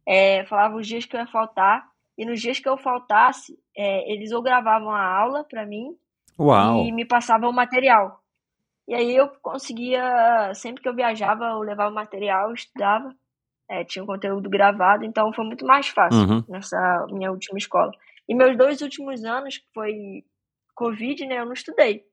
é, 0.05 0.45
falava 0.45 0.75
os 0.75 0.87
dias 0.87 1.05
que 1.05 1.15
eu 1.15 1.19
ia 1.19 1.27
faltar, 1.27 1.83
e 2.17 2.25
nos 2.25 2.39
dias 2.39 2.59
que 2.59 2.69
eu 2.69 2.77
faltasse, 2.77 3.57
é, 3.75 4.11
eles 4.13 4.31
ou 4.31 4.41
gravavam 4.41 4.91
a 4.91 5.03
aula 5.03 5.43
para 5.43 5.65
mim 5.65 5.97
Uau. 6.39 6.85
e 6.85 6.91
me 6.91 7.05
passavam 7.05 7.49
o 7.49 7.53
material. 7.53 8.19
E 8.87 8.93
aí 8.93 9.15
eu 9.15 9.27
conseguia, 9.41 10.53
sempre 10.53 10.81
que 10.83 10.87
eu 10.87 10.95
viajava, 10.95 11.45
eu 11.45 11.59
levava 11.59 11.89
o 11.89 11.95
material, 11.95 12.49
eu 12.49 12.53
estudava, 12.53 13.11
é, 13.67 13.83
tinha 13.83 14.03
um 14.03 14.07
conteúdo 14.07 14.47
gravado, 14.47 15.03
então 15.03 15.33
foi 15.33 15.43
muito 15.43 15.65
mais 15.65 15.87
fácil 15.87 16.21
Uhum. 16.21 16.43
nessa 16.47 16.77
minha 17.09 17.31
última 17.31 17.57
escola. 17.57 17.91
E 18.27 18.35
meus 18.35 18.57
dois 18.57 18.81
últimos 18.81 19.23
anos, 19.23 19.57
que 19.57 19.65
foi 19.73 20.23
Covid, 20.73 21.25
né, 21.25 21.39
eu 21.39 21.45
não 21.45 21.53
estudei. 21.53 22.03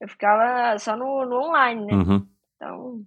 Eu 0.00 0.08
ficava 0.08 0.78
só 0.78 0.96
no, 0.96 1.24
no 1.24 1.36
online, 1.36 1.86
né? 1.86 1.92
Uhum. 1.94 2.28
Então, 2.56 3.06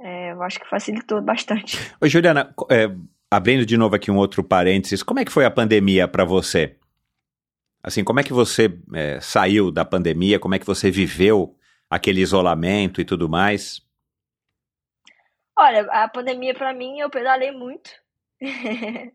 é, 0.00 0.32
eu 0.32 0.42
acho 0.42 0.58
que 0.60 0.68
facilitou 0.68 1.20
bastante. 1.20 1.76
Oi, 2.00 2.08
Juliana, 2.08 2.54
é, 2.70 2.86
abrindo 3.30 3.66
de 3.66 3.76
novo 3.76 3.94
aqui 3.94 4.10
um 4.10 4.16
outro 4.16 4.42
parênteses, 4.42 5.02
como 5.02 5.20
é 5.20 5.24
que 5.24 5.32
foi 5.32 5.44
a 5.44 5.50
pandemia 5.50 6.06
para 6.06 6.24
você? 6.24 6.76
Assim, 7.82 8.04
como 8.04 8.20
é 8.20 8.22
que 8.24 8.32
você 8.32 8.78
é, 8.94 9.20
saiu 9.20 9.70
da 9.70 9.84
pandemia? 9.84 10.38
Como 10.38 10.54
é 10.54 10.58
que 10.58 10.66
você 10.66 10.90
viveu 10.90 11.56
aquele 11.88 12.20
isolamento 12.20 13.00
e 13.00 13.04
tudo 13.04 13.28
mais? 13.28 13.82
Olha, 15.58 15.82
a 15.90 16.08
pandemia 16.08 16.54
pra 16.54 16.72
mim, 16.72 17.00
eu 17.00 17.10
pedalei 17.10 17.50
muito. 17.52 17.90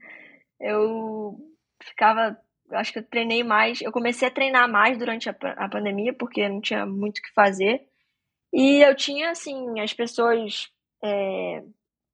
eu 0.59 1.54
ficava, 1.85 2.37
eu 2.69 2.77
acho 2.77 2.91
que 2.91 2.99
eu 2.99 3.03
treinei 3.03 3.43
mais, 3.43 3.81
eu 3.81 3.91
comecei 3.91 4.27
a 4.27 4.31
treinar 4.31 4.69
mais 4.69 4.97
durante 4.97 5.29
a, 5.29 5.35
a 5.57 5.69
pandemia, 5.69 6.13
porque 6.13 6.47
não 6.47 6.61
tinha 6.61 6.85
muito 6.85 7.19
o 7.19 7.21
que 7.21 7.33
fazer. 7.33 7.87
E 8.53 8.81
eu 8.81 8.95
tinha, 8.95 9.31
assim, 9.31 9.79
as 9.79 9.93
pessoas 9.93 10.69
é, 11.03 11.63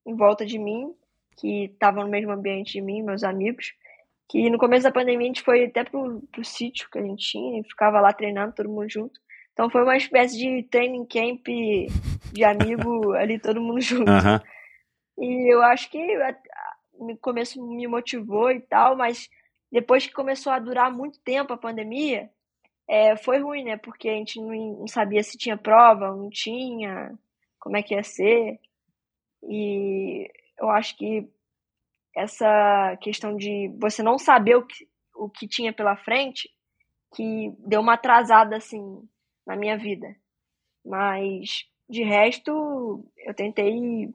em 0.06 0.16
volta 0.16 0.46
de 0.46 0.58
mim, 0.58 0.94
que 1.38 1.66
estavam 1.66 2.04
no 2.04 2.10
mesmo 2.10 2.32
ambiente 2.32 2.74
de 2.74 2.82
mim, 2.82 3.02
meus 3.02 3.24
amigos, 3.24 3.74
que 4.30 4.50
no 4.50 4.58
começo 4.58 4.84
da 4.84 4.92
pandemia 4.92 5.26
a 5.26 5.28
gente 5.28 5.42
foi 5.42 5.66
até 5.66 5.84
pro, 5.84 6.22
pro 6.32 6.44
sítio 6.44 6.90
que 6.90 7.00
a 7.00 7.02
gente 7.02 7.32
tinha 7.32 7.60
e 7.60 7.64
ficava 7.64 8.00
lá 8.00 8.14
treinando 8.14 8.54
todo 8.54 8.70
mundo 8.70 8.90
junto. 8.90 9.20
Então 9.54 9.70
foi 9.70 9.84
uma 9.84 9.98
espécie 9.98 10.38
de 10.38 10.64
training 10.64 11.06
camp 11.06 11.46
de 12.32 12.44
amigo 12.44 13.12
ali, 13.20 13.40
todo 13.40 13.62
mundo 13.62 13.82
junto. 13.82 14.10
Aham. 14.10 14.42
E 15.18 15.54
eu 15.54 15.62
acho 15.62 15.90
que 15.90 16.00
no 16.98 17.18
começo 17.18 17.62
me 17.68 17.86
motivou 17.88 18.52
e 18.52 18.62
tal, 18.62 18.96
mas 18.96 19.30
depois 19.72 20.06
que 20.06 20.14
começou 20.14 20.52
a 20.52 20.60
durar 20.60 20.92
muito 20.92 21.20
tempo 21.20 21.54
a 21.54 21.58
pandemia, 21.58 22.30
é, 22.88 23.16
foi 23.16 23.40
ruim, 23.40 23.64
né? 23.64 23.78
Porque 23.78 24.10
a 24.10 24.14
gente 24.14 24.40
não, 24.40 24.80
não 24.80 24.88
sabia 24.88 25.24
se 25.24 25.38
tinha 25.38 25.58
prova, 25.58 26.16
não 26.16 26.30
tinha, 26.30 27.18
como 27.60 27.78
é 27.78 27.84
que 27.84 27.94
ia 27.94 28.04
ser. 28.04 28.60
E 29.44 30.30
eu 30.60 30.70
acho 30.70 30.98
que 30.98 31.30
essa 32.14 32.98
questão 32.98 33.36
de 33.38 33.72
você 33.80 34.04
não 34.04 34.18
saber 34.18 34.56
o 34.56 34.66
que, 34.66 34.88
o 35.16 35.30
que 35.30 35.48
tinha 35.48 35.72
pela 35.72 35.96
frente, 35.96 36.50
que 37.16 37.54
deu 37.60 37.80
uma 37.80 37.94
atrasada, 37.94 38.58
assim, 38.58 39.08
na 39.46 39.56
minha 39.56 39.78
vida. 39.78 40.14
Mas, 40.86 41.66
de 41.90 42.04
resto, 42.04 43.06
eu 43.18 43.34
tentei 43.34 44.14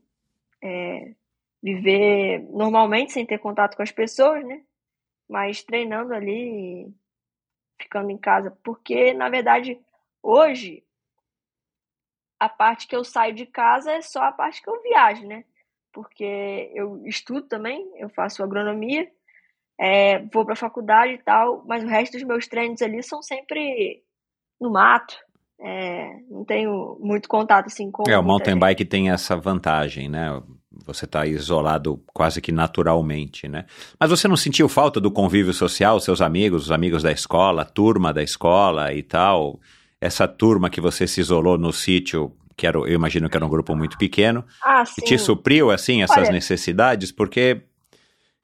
é, 0.63 1.15
viver 1.63 2.41
normalmente, 2.51 3.13
sem 3.13 3.25
ter 3.25 3.39
contato 3.39 3.77
com 3.77 3.83
as 3.83 3.93
pessoas, 3.93 4.45
né? 4.45 4.63
Mas 5.29 5.63
treinando 5.63 6.15
ali, 6.15 6.93
ficando 7.81 8.11
em 8.11 8.19
casa. 8.19 8.57
Porque, 8.63 9.13
na 9.13 9.29
verdade, 9.29 9.81
hoje, 10.23 10.85
a 12.39 12.49
parte 12.49 12.87
que 12.87 12.95
eu 12.95 13.05
saio 13.05 13.35
de 13.35 13.47
casa 13.47 13.93
é 13.93 14.01
só 14.01 14.25
a 14.25 14.33
parte 14.33 14.63
que 14.63 14.69
eu 14.69 14.83
viajo, 14.83 15.27
né? 15.27 15.45
Porque 15.93 16.71
eu 16.75 17.07
estudo 17.07 17.43
também, 17.43 17.91
eu 17.97 18.09
faço 18.11 18.43
agronomia, 18.43 19.11
é, 19.79 20.19
vou 20.33 20.45
para 20.45 20.55
a 20.55 20.57
faculdade 20.57 21.15
e 21.15 21.19
tal, 21.19 21.65
mas 21.67 21.83
o 21.83 21.89
resto 21.89 22.13
dos 22.13 22.23
meus 22.23 22.47
treinos 22.47 22.83
ali 22.83 23.03
são 23.03 23.23
sempre 23.23 24.03
no 24.61 24.71
mato. 24.71 25.17
É, 25.59 26.21
não 26.29 26.45
tenho 26.45 26.99
muito 27.01 27.29
contato 27.29 27.67
assim 27.67 27.91
com. 27.91 28.03
É, 28.07 28.19
o 28.19 28.23
mountain 28.23 28.59
bike 28.59 28.85
tem 28.85 29.11
essa 29.11 29.37
vantagem, 29.37 30.09
né? 30.09 30.29
Você 30.85 31.05
está 31.05 31.27
isolado 31.27 32.03
quase 32.13 32.41
que 32.41 32.53
naturalmente, 32.53 33.49
né? 33.49 33.65
Mas 33.99 34.11
você 34.11 34.29
não 34.29 34.37
sentiu 34.37 34.69
falta 34.69 35.01
do 35.01 35.11
convívio 35.11 35.53
social, 35.53 35.99
seus 36.01 36.21
amigos, 36.21 36.65
os 36.65 36.71
amigos 36.73 37.03
da 37.03 37.11
escola, 37.13 37.63
a 37.63 37.65
turma 37.65 38.13
da 38.13 38.23
escola 38.23 38.93
e 38.93 39.03
tal? 39.03 39.59
Essa 40.01 40.29
turma 40.29 40.69
que 40.71 40.81
você 40.81 41.07
se 41.07 41.21
isolou 41.21 41.57
no 41.57 41.73
sítio, 41.73 42.37
que 42.57 42.67
era, 42.67 42.79
eu 42.79 42.93
imagino 42.93 43.29
que 43.29 43.37
era 43.37 43.45
um 43.47 43.49
grupo 43.49 43.75
muito 43.75 43.97
pequeno, 43.99 44.45
Ah, 44.63 44.83
e 44.83 44.87
sim. 44.87 45.01
te 45.03 45.19
supriu, 45.19 45.71
assim, 45.71 46.03
essas 46.03 46.19
Olha- 46.19 46.33
necessidades? 46.33 47.11
Porque, 47.11 47.63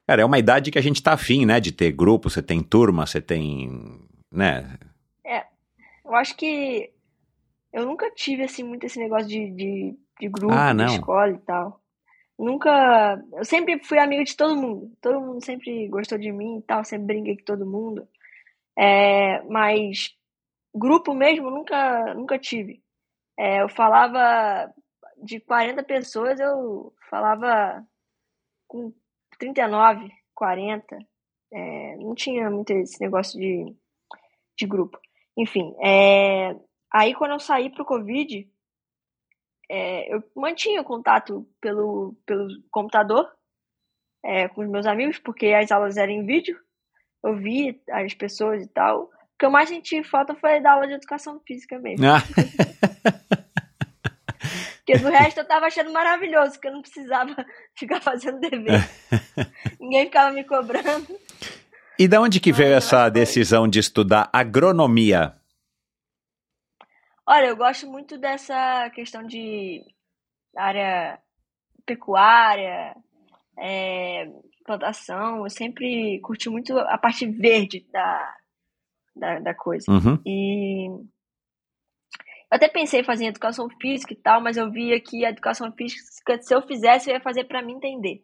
cara, 0.07 0.21
é 0.21 0.25
uma 0.25 0.39
idade 0.39 0.71
que 0.71 0.79
a 0.79 0.81
gente 0.83 1.01
tá 1.01 1.13
afim, 1.13 1.45
né? 1.45 1.59
De 1.59 1.71
ter 1.71 1.91
grupo, 1.91 2.29
você 2.29 2.41
tem 2.41 2.61
turma, 2.61 3.05
você 3.05 3.21
tem, 3.21 3.99
né? 4.31 4.77
Eu 6.05 6.15
acho 6.15 6.35
que 6.35 6.91
eu 7.71 7.85
nunca 7.85 8.11
tive 8.11 8.43
assim 8.43 8.61
muito 8.61 8.85
esse 8.85 8.99
negócio 8.99 9.27
de, 9.27 9.49
de, 9.51 9.95
de 10.19 10.29
grupo, 10.29 10.53
Ah, 10.53 10.73
de 10.73 10.83
escola 10.83 11.31
e 11.31 11.37
tal. 11.39 11.79
Nunca. 12.37 13.21
Eu 13.33 13.45
sempre 13.45 13.79
fui 13.83 13.99
amiga 13.99 14.23
de 14.23 14.35
todo 14.35 14.55
mundo. 14.55 14.91
Todo 15.01 15.21
mundo 15.21 15.43
sempre 15.43 15.87
gostou 15.87 16.17
de 16.17 16.31
mim 16.31 16.59
e 16.59 16.61
tal, 16.63 16.83
sempre 16.83 17.07
brinquei 17.07 17.37
com 17.37 17.43
todo 17.43 17.65
mundo. 17.65 18.07
É, 18.77 19.41
mas 19.43 20.15
grupo 20.73 21.13
mesmo 21.13 21.49
nunca, 21.49 22.13
nunca 22.15 22.39
tive. 22.39 22.81
É, 23.37 23.61
eu 23.61 23.69
falava 23.69 24.73
de 25.23 25.39
40 25.39 25.83
pessoas, 25.83 26.39
eu 26.39 26.93
falava 27.09 27.85
com 28.67 28.93
39, 29.39 30.11
40. 30.33 30.97
É, 31.51 31.95
não 31.97 32.15
tinha 32.15 32.49
muito 32.49 32.71
esse 32.71 32.99
negócio 32.99 33.39
de, 33.39 33.75
de 34.57 34.65
grupo. 34.65 34.99
Enfim, 35.37 35.75
é, 35.83 36.55
aí 36.91 37.13
quando 37.13 37.31
eu 37.31 37.39
saí 37.39 37.69
pro 37.69 37.85
Covid, 37.85 38.47
é, 39.69 40.13
eu 40.13 40.23
mantinha 40.35 40.83
contato 40.83 41.47
pelo, 41.61 42.15
pelo 42.25 42.47
computador 42.71 43.29
é, 44.23 44.47
com 44.47 44.61
os 44.61 44.69
meus 44.69 44.85
amigos, 44.85 45.19
porque 45.19 45.47
as 45.47 45.71
aulas 45.71 45.97
eram 45.97 46.13
em 46.13 46.25
vídeo, 46.25 46.57
eu 47.23 47.35
vi 47.35 47.81
as 47.89 48.13
pessoas 48.13 48.63
e 48.63 48.67
tal. 48.67 49.03
O 49.03 49.09
que 49.39 49.45
eu 49.45 49.51
mais 49.51 49.69
senti 49.69 50.03
falta 50.03 50.35
foi 50.35 50.61
da 50.61 50.73
aula 50.73 50.87
de 50.87 50.93
educação 50.93 51.39
física 51.45 51.79
mesmo. 51.79 52.05
Ah. 52.05 52.21
Porque 54.85 54.97
do 54.99 55.09
resto 55.09 55.39
eu 55.39 55.47
tava 55.47 55.67
achando 55.67 55.93
maravilhoso, 55.93 56.53
porque 56.53 56.67
eu 56.67 56.73
não 56.73 56.81
precisava 56.81 57.33
ficar 57.73 58.01
fazendo 58.01 58.41
dever. 58.41 58.85
Ninguém 59.79 60.05
ficava 60.05 60.31
me 60.31 60.43
cobrando. 60.43 61.07
E 61.97 62.05
da 62.05 62.19
onde 62.19 62.41
que 62.41 62.51
veio 62.51 62.73
essa 62.73 63.07
decisão 63.07 63.65
de 63.65 63.79
estudar 63.79 64.29
agronomia? 64.33 65.35
Olha, 67.25 67.47
eu 67.47 67.55
gosto 67.55 67.87
muito 67.87 68.17
dessa 68.17 68.89
questão 68.89 69.23
de 69.23 69.81
área 70.55 71.19
pecuária, 71.85 72.95
é, 73.57 74.29
plantação. 74.65 75.43
Eu 75.43 75.49
sempre 75.49 76.19
curti 76.21 76.49
muito 76.49 76.77
a 76.77 76.97
parte 76.97 77.25
verde 77.25 77.87
da, 77.91 78.35
da, 79.15 79.39
da 79.39 79.53
coisa. 79.53 79.89
Uhum. 79.89 80.19
E 80.25 80.87
eu 82.53 82.55
até 82.55 82.67
pensei 82.67 82.99
em 82.99 83.05
fazer 83.05 83.25
educação 83.25 83.67
física 83.81 84.13
e 84.13 84.17
tal, 84.17 84.41
mas 84.41 84.57
eu 84.57 84.69
via 84.69 84.99
que 84.99 85.25
a 85.25 85.29
educação 85.29 85.71
física, 85.71 86.41
se 86.41 86.53
eu 86.53 86.61
fizesse, 86.61 87.09
eu 87.09 87.15
ia 87.15 87.21
fazer 87.21 87.45
para 87.45 87.61
me 87.61 87.73
entender. 87.73 88.23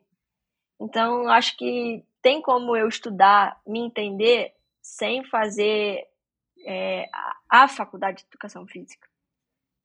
Então, 0.80 1.28
acho 1.28 1.58
que 1.58 2.04
tem 2.22 2.41
como 2.41 2.76
eu 2.76 2.88
estudar, 2.88 3.60
me 3.66 3.80
entender, 3.80 4.54
sem 4.82 5.24
fazer 5.26 6.06
é, 6.66 7.06
a, 7.50 7.64
a 7.64 7.68
faculdade 7.68 8.22
de 8.22 8.28
educação 8.30 8.66
física. 8.68 9.08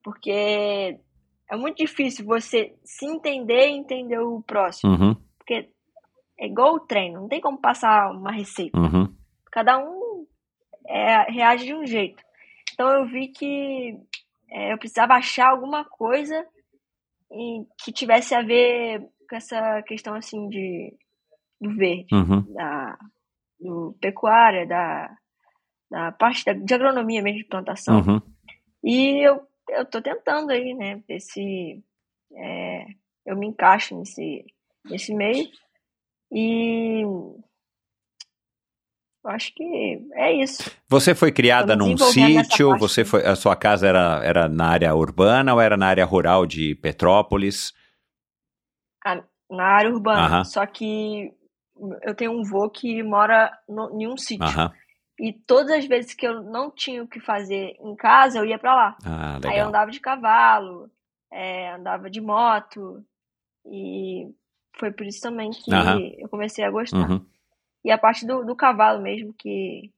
Porque 0.03 0.31
é 1.51 1.57
muito 1.57 1.79
difícil 1.79 2.25
você 2.25 2.75
se 2.85 3.07
entender 3.07 3.69
e 3.69 3.77
entender 3.77 4.19
o 4.19 4.43
próximo. 4.43 4.93
Uhum. 4.93 5.15
Porque 5.39 5.71
é 6.39 6.47
igual 6.47 6.75
o 6.75 6.81
treino, 6.81 7.21
não 7.23 7.29
tem 7.29 7.41
como 7.41 7.59
passar 7.61 8.11
uma 8.11 8.33
receita. 8.33 8.79
Uhum. 8.79 9.15
Cada 9.51 9.79
um 9.79 10.27
é, 10.87 11.31
reage 11.31 11.65
de 11.67 11.75
um 11.75 11.87
jeito. 11.87 12.23
Então 12.73 12.91
eu 12.91 13.07
vi 13.07 13.29
que 13.29 13.99
é, 14.51 14.73
eu 14.73 14.79
precisava 14.79 15.15
achar 15.15 15.49
alguma 15.51 15.85
coisa 15.85 16.47
em- 17.33 17.67
que 17.83 17.93
tivesse 17.93 18.35
a 18.35 18.43
ver 18.43 19.01
com 19.29 19.37
essa 19.37 19.83
questão 19.83 20.15
assim 20.15 20.49
de 20.49 20.95
do 21.61 21.75
verde, 21.77 22.15
Uhum. 22.15 22.43
da 22.53 22.99
do 23.59 23.97
pecuária, 24.01 24.67
da, 24.67 25.17
da 25.95 26.11
parte 26.11 26.45
da, 26.45 26.53
de 26.53 26.75
agronomia 26.75 27.23
mesmo 27.23 27.39
de 27.39 27.45
plantação. 27.45 28.01
Uhum. 28.01 28.21
E 28.83 29.25
eu, 29.25 29.47
eu 29.71 29.85
tô 29.85 30.03
tentando 30.03 30.51
aí, 30.51 30.75
né, 30.75 31.01
ver 31.07 31.21
se 31.21 31.81
é, 32.35 32.87
eu 33.25 33.37
me 33.37 33.47
encaixo 33.47 33.97
nesse, 33.97 34.45
nesse 34.85 35.15
meio. 35.15 35.49
E 36.33 37.03
eu 37.03 37.45
acho 39.25 39.55
que 39.55 40.03
é 40.15 40.33
isso. 40.33 40.69
Você 40.89 41.15
foi 41.15 41.31
criada 41.31 41.77
num 41.77 41.97
sítio? 41.97 42.77
Você 42.77 43.05
foi, 43.05 43.25
a 43.25 43.37
sua 43.37 43.55
casa 43.55 43.87
era, 43.87 44.21
era 44.25 44.49
na 44.49 44.67
área 44.67 44.93
urbana 44.97 45.55
ou 45.55 45.61
era 45.61 45.77
na 45.77 45.87
área 45.87 46.05
rural 46.05 46.45
de 46.45 46.75
Petrópolis? 46.75 47.73
Na 49.49 49.65
área 49.65 49.91
urbana. 49.91 50.27
Aham. 50.27 50.45
Só 50.45 50.67
que 50.67 51.33
eu 52.03 52.17
tenho 52.17 52.33
um 52.33 52.43
vô 52.43 52.69
que 52.69 53.01
mora 53.05 53.57
no, 53.69 54.01
em 54.01 54.09
um 54.09 54.17
sítio. 54.17 54.45
Aham. 54.45 54.73
E 55.19 55.33
todas 55.33 55.71
as 55.79 55.87
vezes 55.87 56.12
que 56.15 56.27
eu 56.27 56.43
não 56.43 56.71
tinha 56.71 57.03
o 57.03 57.09
que 57.09 57.21
fazer 57.21 57.77
em 57.81 57.95
casa, 57.95 58.39
eu 58.39 58.45
ia 58.45 58.59
pra 58.59 58.75
lá. 58.75 58.97
Ah, 59.05 59.39
Aí 59.47 59.59
eu 59.59 59.69
andava 59.69 59.91
de 59.91 60.01
cavalo, 60.01 60.91
é, 61.31 61.71
andava 61.73 62.11
de 62.11 62.21
moto. 62.21 63.05
E 63.65 64.29
foi 64.77 64.91
por 64.91 65.07
isso 65.07 65.21
também 65.21 65.51
que 65.51 65.73
Aham. 65.73 66.01
eu 66.19 66.29
comecei 66.29 66.65
a 66.65 66.71
gostar. 66.71 67.09
Uhum. 67.09 67.25
E 67.85 67.91
a 67.91 67.99
parte 67.99 68.27
do, 68.27 68.45
do 68.45 68.57
cavalo 68.57 69.01
mesmo, 69.01 69.33
que, 69.35 69.93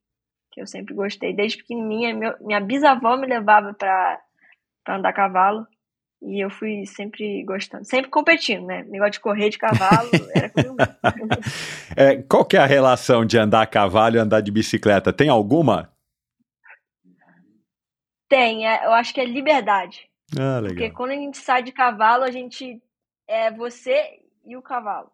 que 0.52 0.60
eu 0.60 0.66
sempre 0.66 0.92
gostei. 0.94 1.32
Desde 1.34 1.58
pequenininha, 1.58 2.14
meu- 2.14 2.34
minha 2.40 2.60
bisavó 2.60 3.16
me 3.16 3.26
levava 3.26 3.72
pra 3.72 4.20
andar 4.88 5.08
a 5.10 5.14
cavalo. 5.14 5.66
E 6.22 6.42
eu 6.42 6.50
fui 6.50 6.86
sempre 6.86 7.44
gostando. 7.44 7.84
Sempre 7.84 8.10
competindo, 8.10 8.66
né? 8.66 8.82
Negócio 8.84 9.12
de 9.12 9.20
correr 9.20 9.50
de 9.50 9.58
cavalo 9.58 10.10
era 10.34 10.48
comigo. 10.50 10.76
É, 11.96 12.22
qual 12.22 12.44
que 12.44 12.58
é 12.58 12.60
a 12.60 12.66
relação 12.66 13.24
de 13.24 13.38
andar 13.38 13.62
a 13.62 13.66
cavalo 13.66 14.16
e 14.16 14.18
andar 14.18 14.42
de 14.42 14.50
bicicleta? 14.50 15.14
Tem 15.14 15.30
alguma? 15.30 15.90
Tem, 18.28 18.66
é, 18.66 18.84
eu 18.84 18.92
acho 18.92 19.14
que 19.14 19.20
é 19.20 19.24
liberdade. 19.24 20.10
Ah, 20.38 20.60
Porque 20.60 20.74
legal. 20.74 20.96
quando 20.96 21.10
a 21.12 21.14
gente 21.14 21.38
sai 21.38 21.62
de 21.62 21.72
cavalo, 21.72 22.24
a 22.24 22.30
gente 22.30 22.82
é 23.26 23.50
você 23.50 24.20
e 24.44 24.56
o 24.56 24.62
cavalo. 24.62 25.10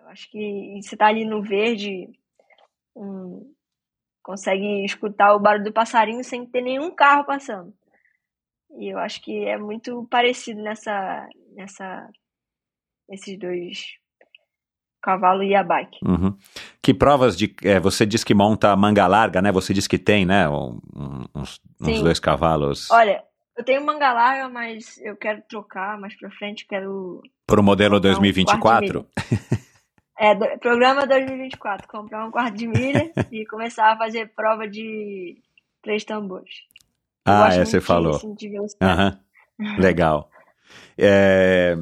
Eu 0.00 0.08
acho 0.08 0.30
que 0.30 0.80
você 0.82 0.96
tá 0.96 1.06
ali 1.06 1.24
no 1.24 1.42
verde, 1.42 2.10
hum, 2.94 3.54
consegue 4.22 4.84
escutar 4.84 5.34
o 5.34 5.40
barulho 5.40 5.64
do 5.64 5.72
passarinho 5.72 6.22
sem 6.24 6.44
ter 6.44 6.60
nenhum 6.60 6.90
carro 6.90 7.24
passando. 7.24 7.72
E 8.78 8.88
eu 8.92 8.98
acho 8.98 9.20
que 9.22 9.44
é 9.44 9.56
muito 9.58 10.06
parecido 10.10 10.62
nessa, 10.62 11.28
nessa, 11.54 12.08
esses 13.10 13.38
dois, 13.38 13.84
cavalo 15.02 15.42
e 15.42 15.54
a 15.54 15.62
bike. 15.62 15.98
Uhum. 16.04 16.36
Que 16.82 16.94
provas 16.94 17.36
de. 17.36 17.54
é, 17.64 17.78
você 17.80 18.06
diz 18.06 18.24
que 18.24 18.34
monta 18.34 18.74
manga 18.76 19.06
larga, 19.06 19.42
né? 19.42 19.52
Você 19.52 19.74
diz 19.74 19.86
que 19.86 19.98
tem, 19.98 20.24
né? 20.24 20.48
um- 20.48 20.80
uns, 21.34 21.60
uns 21.80 22.02
dois 22.02 22.18
cavalos. 22.20 22.90
Olha, 22.90 23.22
eu 23.56 23.64
tenho 23.64 23.84
manga 23.84 24.12
larga, 24.12 24.48
mas 24.48 24.98
eu 25.02 25.16
quero 25.16 25.42
trocar 25.48 25.98
mais 26.00 26.16
pra 26.18 26.30
frente, 26.30 26.66
quero 26.66 27.20
Para 27.46 27.60
o 27.60 27.64
modelo 27.64 27.96
comprar 27.96 28.08
um 28.10 28.14
2024? 28.14 29.06
É, 30.18 30.34
do- 30.34 30.58
programa 30.60 31.06
2024, 31.06 31.88
comprar 31.88 32.24
um 32.26 32.30
quarto 32.30 32.56
de 32.56 32.66
milha 32.66 33.10
e 33.30 33.44
começar 33.46 33.92
a 33.92 33.96
fazer 33.98 34.32
prova 34.34 34.66
de 34.68 35.36
três 35.82 36.04
tambores. 36.04 36.54
Ah, 37.24 37.54
é, 37.54 37.64
você 37.64 37.80
falou. 37.80 38.16
assim. 38.16 38.34
Legal. 39.78 40.28
É, 40.98 41.76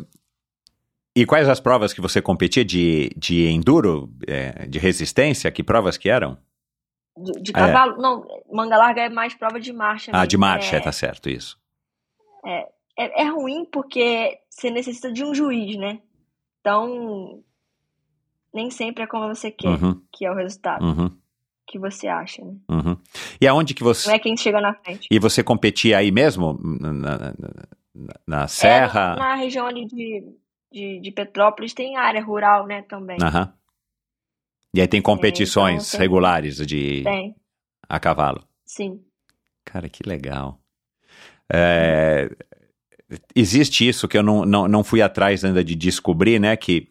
E 1.16 1.24
quais 1.26 1.48
as 1.48 1.60
provas 1.60 1.92
que 1.92 2.00
você 2.00 2.20
competia 2.22 2.64
de, 2.64 3.10
de 3.16 3.46
enduro, 3.48 4.12
é, 4.26 4.66
de 4.66 4.78
resistência? 4.78 5.50
Que 5.50 5.62
provas 5.62 5.96
que 5.96 6.08
eram? 6.08 6.38
De, 7.16 7.32
de 7.42 7.52
cavalo? 7.52 7.96
Não, 8.00 8.26
manga 8.52 8.76
larga 8.76 9.02
é 9.02 9.08
mais 9.08 9.34
prova 9.34 9.58
de 9.58 9.72
marcha. 9.72 10.10
Ah, 10.12 10.18
mesmo. 10.18 10.28
de 10.28 10.36
marcha, 10.38 10.76
É, 10.76 10.80
tá 10.80 10.92
certo, 10.92 11.28
isso. 11.28 11.58
é, 12.44 13.22
é 13.22 13.24
ruim 13.28 13.64
porque 13.64 14.38
você 14.48 14.70
necessita 14.70 15.12
de 15.12 15.24
um 15.24 15.34
juiz, 15.34 15.76
né? 15.76 16.00
Então, 16.60 17.42
nem 18.52 18.70
sempre 18.70 19.04
é 19.04 19.06
como 19.06 19.26
você 19.34 19.50
quer, 19.50 19.68
Uhum, 19.68 20.00
que 20.12 20.26
é 20.26 20.30
o 20.30 20.34
resultado 20.34 20.84
uhum, 20.84 21.10
que 21.70 21.78
você 21.78 22.08
acha, 22.08 22.44
né? 22.44 22.54
uhum. 22.68 22.96
E 23.40 23.46
aonde 23.46 23.72
que 23.74 23.82
você... 23.84 24.08
Não 24.08 24.16
é 24.16 24.18
quem 24.18 24.36
chega 24.36 24.60
na 24.60 24.74
frente. 24.74 25.06
E 25.10 25.18
você 25.20 25.42
competia 25.42 25.98
aí 25.98 26.10
mesmo? 26.10 26.58
Na, 26.62 26.92
na- 26.92 27.18
na- 27.18 28.14
na 28.26 28.42
É, 28.44 28.46
serra? 28.48 29.14
na 29.16 29.34
região 29.36 29.66
ali 29.66 29.86
de, 29.86 30.24
de, 30.72 31.00
de 31.00 31.10
Petrópolis 31.12 31.72
tem 31.72 31.96
área 31.96 32.22
rural, 32.22 32.66
né, 32.66 32.82
também. 32.82 33.18
Aham. 33.22 33.52
E 34.74 34.80
aí 34.80 34.86
tem 34.88 35.00
competições 35.02 35.82
então 35.88 35.90
tem- 35.92 36.00
regulares 36.00 36.56
de 36.66 37.02
Tem, 37.04 37.34
a 37.88 37.98
cavalo. 38.00 38.42
sim. 38.66 39.00
Cara, 39.64 39.88
que 39.88 40.02
legal. 40.08 40.60
É, 41.52 42.28
existe 43.34 43.86
isso 43.88 44.06
que 44.08 44.16
eu 44.18 44.22
não, 44.22 44.44
não, 44.44 44.66
não 44.68 44.82
fui 44.84 45.02
atrás 45.02 45.44
ainda 45.44 45.62
de 45.64 45.74
descobrir, 45.74 46.38
né? 46.40 46.56
Que 46.56 46.88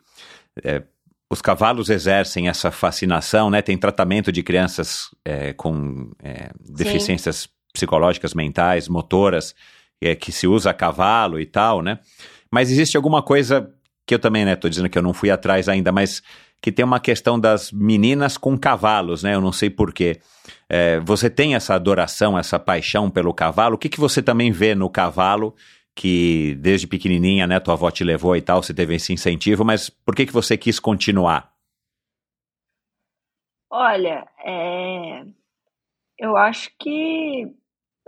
é, 0.64 0.84
os 1.30 1.42
cavalos 1.42 1.90
exercem 1.90 2.48
essa 2.48 2.72
fascinação, 2.72 3.50
né? 3.50 3.62
Tem 3.62 3.78
tratamento 3.78 4.32
de 4.32 4.42
crianças 4.42 5.10
é, 5.24 5.54
com 5.54 6.12
é, 6.24 6.50
deficiências 6.60 7.48
psicológicas, 7.72 8.34
mentais, 8.34 8.88
motoras, 8.88 9.54
é, 10.02 10.16
que 10.16 10.32
se 10.32 10.48
usa 10.48 10.74
cavalo 10.74 11.40
e 11.40 11.46
tal, 11.46 11.82
né? 11.82 12.00
Mas 12.50 12.72
existe 12.72 12.98
alguma 12.98 13.22
coisa 13.22 13.72
que 14.08 14.16
eu 14.16 14.20
também, 14.20 14.44
né? 14.44 14.56
Tô 14.56 14.68
dizendo 14.68 14.90
que 14.90 14.98
eu 14.98 15.04
não 15.04 15.14
fui 15.14 15.30
atrás 15.30 15.70
ainda, 15.70 15.92
mas 15.92 16.24
que 16.60 16.72
tem 16.72 16.84
uma 16.84 17.00
questão 17.00 17.40
das 17.40 17.72
meninas 17.72 18.36
com 18.36 18.58
cavalos, 18.58 19.22
né? 19.22 19.36
Eu 19.36 19.42
não 19.42 19.52
sei 19.52 19.70
porquê. 19.70 20.20
É, 20.68 21.00
você 21.02 21.30
tem 21.30 21.54
essa 21.54 21.76
adoração, 21.76 22.38
essa 22.38 22.58
paixão 22.58 23.10
pelo 23.10 23.34
cavalo? 23.34 23.76
O 23.76 23.78
que, 23.78 23.88
que 23.88 24.00
você 24.00 24.22
também 24.22 24.52
vê 24.52 24.74
no 24.74 24.90
cavalo 24.90 25.56
que 26.00 26.56
desde 26.56 26.88
pequenininha, 26.88 27.46
né, 27.46 27.60
tua 27.60 27.74
avó 27.74 27.92
te 27.92 28.06
levou 28.06 28.34
e 28.34 28.42
tal, 28.42 28.64
você 28.64 28.74
teve 28.74 28.96
esse 28.96 29.12
incentivo, 29.12 29.66
mas 29.66 29.90
por 29.90 30.16
que 30.16 30.26
que 30.26 30.32
você 30.32 30.58
quis 30.58 30.80
continuar? 30.80 31.54
Olha, 33.70 34.26
é, 34.46 35.26
eu 36.18 36.38
acho 36.38 36.72
que 36.80 37.54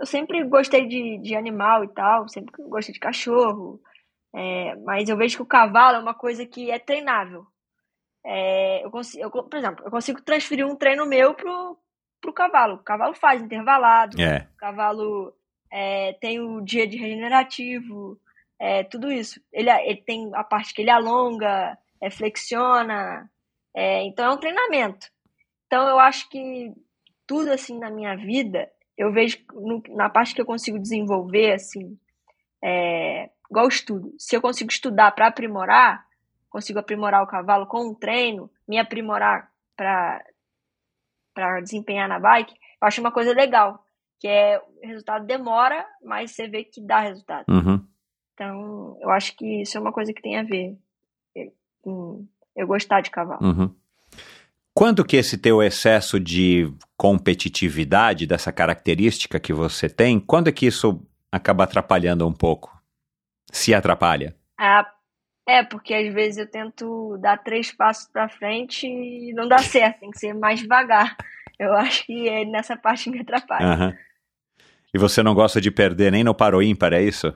eu 0.00 0.06
sempre 0.06 0.42
gostei 0.44 0.88
de, 0.88 1.18
de 1.18 1.36
animal 1.36 1.84
e 1.84 1.88
tal, 1.88 2.26
sempre 2.28 2.54
gostei 2.66 2.94
de 2.94 2.98
cachorro, 2.98 3.78
é, 4.34 4.74
mas 4.76 5.10
eu 5.10 5.16
vejo 5.16 5.36
que 5.36 5.42
o 5.42 5.46
cavalo 5.46 5.98
é 5.98 6.00
uma 6.00 6.14
coisa 6.14 6.46
que 6.46 6.70
é 6.70 6.78
treinável. 6.78 7.46
É, 8.24 8.82
eu 8.86 8.90
consigo, 8.90 9.22
eu, 9.22 9.30
por 9.30 9.56
exemplo, 9.58 9.84
eu 9.84 9.90
consigo 9.90 10.22
transferir 10.22 10.66
um 10.66 10.76
treino 10.76 11.04
meu 11.04 11.34
pro, 11.34 11.76
pro 12.22 12.32
cavalo. 12.32 12.76
O 12.76 12.82
cavalo 12.84 13.14
faz 13.14 13.42
intervalado, 13.42 14.18
É. 14.18 14.48
o 14.54 14.56
cavalo 14.56 15.34
é, 15.72 16.12
tem 16.20 16.38
o 16.38 16.60
dia 16.60 16.86
de 16.86 16.98
regenerativo, 16.98 18.20
é, 18.60 18.84
tudo 18.84 19.10
isso. 19.10 19.40
Ele, 19.50 19.70
ele 19.70 20.02
tem 20.02 20.30
a 20.34 20.44
parte 20.44 20.74
que 20.74 20.82
ele 20.82 20.90
alonga, 20.90 21.76
é, 22.00 22.10
flexiona, 22.10 23.30
é, 23.74 24.04
então 24.04 24.26
é 24.26 24.34
um 24.34 24.38
treinamento. 24.38 25.08
Então 25.66 25.88
eu 25.88 25.98
acho 25.98 26.28
que 26.28 26.72
tudo 27.26 27.50
assim 27.50 27.78
na 27.78 27.90
minha 27.90 28.14
vida, 28.14 28.70
eu 28.98 29.10
vejo 29.10 29.38
no- 29.54 29.82
na 29.96 30.10
parte 30.10 30.34
que 30.34 30.40
eu 30.42 30.46
consigo 30.46 30.78
desenvolver, 30.78 31.52
assim, 31.54 31.98
é, 32.62 33.30
igual 33.50 33.66
estudo. 33.66 34.14
Se 34.18 34.36
eu 34.36 34.42
consigo 34.42 34.70
estudar 34.70 35.10
para 35.12 35.28
aprimorar, 35.28 36.06
consigo 36.50 36.78
aprimorar 36.78 37.22
o 37.22 37.26
cavalo 37.26 37.66
com 37.66 37.88
um 37.88 37.94
treino, 37.94 38.50
me 38.68 38.78
aprimorar 38.78 39.50
para 39.76 40.22
para 41.34 41.60
desempenhar 41.60 42.06
na 42.06 42.18
bike, 42.18 42.52
eu 42.54 42.86
acho 42.86 43.00
uma 43.00 43.10
coisa 43.10 43.32
legal, 43.32 43.82
que 44.22 44.28
é 44.28 44.56
o 44.58 44.86
resultado 44.86 45.26
demora, 45.26 45.84
mas 46.00 46.30
você 46.30 46.46
vê 46.46 46.62
que 46.62 46.80
dá 46.80 47.00
resultado. 47.00 47.44
Uhum. 47.48 47.84
Então, 48.32 48.96
eu 49.00 49.10
acho 49.10 49.36
que 49.36 49.62
isso 49.62 49.76
é 49.76 49.80
uma 49.80 49.92
coisa 49.92 50.12
que 50.12 50.22
tem 50.22 50.38
a 50.38 50.44
ver 50.44 50.78
com 51.82 52.24
eu 52.54 52.64
gostar 52.68 53.00
de 53.00 53.10
cavalo. 53.10 53.44
Uhum. 53.44 53.74
Quando 54.72 55.04
que 55.04 55.16
esse 55.16 55.36
teu 55.36 55.60
excesso 55.60 56.20
de 56.20 56.72
competitividade, 56.96 58.24
dessa 58.24 58.52
característica 58.52 59.40
que 59.40 59.52
você 59.52 59.88
tem, 59.88 60.20
quando 60.20 60.46
é 60.46 60.52
que 60.52 60.66
isso 60.66 61.04
acaba 61.32 61.64
atrapalhando 61.64 62.24
um 62.24 62.32
pouco? 62.32 62.80
Se 63.50 63.74
atrapalha? 63.74 64.36
Ah, 64.56 64.88
é, 65.48 65.64
porque 65.64 65.92
às 65.92 66.14
vezes 66.14 66.38
eu 66.38 66.48
tento 66.48 67.18
dar 67.18 67.38
três 67.38 67.72
passos 67.72 68.06
para 68.06 68.28
frente 68.28 68.86
e 68.86 69.34
não 69.34 69.48
dá 69.48 69.58
certo, 69.58 69.98
tem 69.98 70.12
que 70.12 70.18
ser 70.20 70.32
mais 70.32 70.60
devagar. 70.60 71.16
Eu 71.58 71.74
acho 71.74 72.06
que 72.06 72.28
é 72.28 72.44
nessa 72.44 72.76
parte 72.76 73.04
que 73.04 73.10
me 73.10 73.20
atrapalha. 73.20 73.66
Aham. 73.66 73.98
E 74.94 74.98
você 74.98 75.22
não 75.22 75.34
gosta 75.34 75.60
de 75.60 75.70
perder 75.70 76.12
nem 76.12 76.22
no 76.22 76.34
paro 76.34 76.62
ímpar, 76.62 76.92
é 76.92 77.02
isso? 77.02 77.32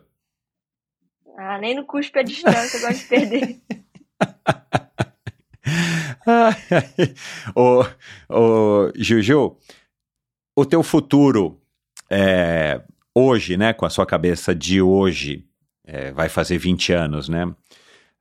Ah, 1.39 1.59
nem 1.59 1.75
no 1.75 1.85
cuspe 1.85 2.19
a 2.19 2.23
distância 2.23 2.77
eu 2.77 2.81
gosto 2.83 3.03
de 3.03 3.09
perder. 3.09 3.61
ô, 7.55 7.85
ô, 8.29 8.93
Juju, 8.97 9.57
o 10.57 10.65
teu 10.65 10.83
futuro 10.83 11.61
é, 12.11 12.83
hoje, 13.15 13.57
né, 13.57 13.73
com 13.73 13.87
a 13.87 13.91
sua 13.91 14.07
cabeça 14.07 14.55
de 14.55 14.81
hoje, 14.81 15.47
é, 15.85 16.13
vai 16.13 16.29
fazer 16.29 16.59
20 16.59 16.93
anos, 16.93 17.29
né? 17.29 17.55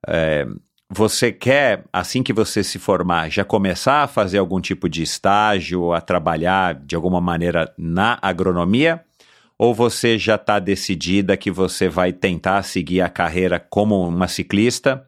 É, 0.08 0.46
você 0.90 1.32
quer, 1.32 1.84
assim 1.92 2.22
que 2.22 2.32
você 2.32 2.64
se 2.64 2.78
formar, 2.78 3.30
já 3.30 3.44
começar 3.44 4.04
a 4.04 4.08
fazer 4.08 4.38
algum 4.38 4.62
tipo 4.62 4.88
de 4.88 5.02
estágio, 5.02 5.94
a 5.94 6.00
trabalhar 6.00 6.76
de 6.76 6.96
alguma 6.96 7.20
maneira 7.20 7.74
na 7.78 8.20
agronomia? 8.22 9.04
Ou 9.58 9.74
você 9.74 10.18
já 10.18 10.36
está 10.36 10.60
decidida 10.60 11.38
que 11.38 11.50
você 11.50 11.88
vai 11.88 12.12
tentar 12.12 12.64
seguir 12.64 13.02
a 13.02 13.10
carreira 13.10 13.60
como 13.60 14.08
uma 14.08 14.28
ciclista 14.28 15.08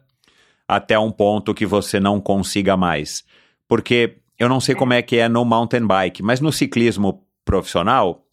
até 0.66 0.98
um 0.98 1.10
ponto 1.10 1.54
que 1.54 1.66
você 1.66 2.00
não 2.00 2.20
consiga 2.20 2.76
mais? 2.76 3.24
Porque 3.66 4.18
eu 4.38 4.48
não 4.48 4.60
sei 4.60 4.74
como 4.74 4.92
é 4.92 5.02
que 5.02 5.16
é 5.16 5.28
no 5.28 5.44
mountain 5.44 5.86
bike, 5.86 6.22
mas 6.22 6.40
no 6.40 6.52
ciclismo 6.52 7.26
profissional, 7.44 8.24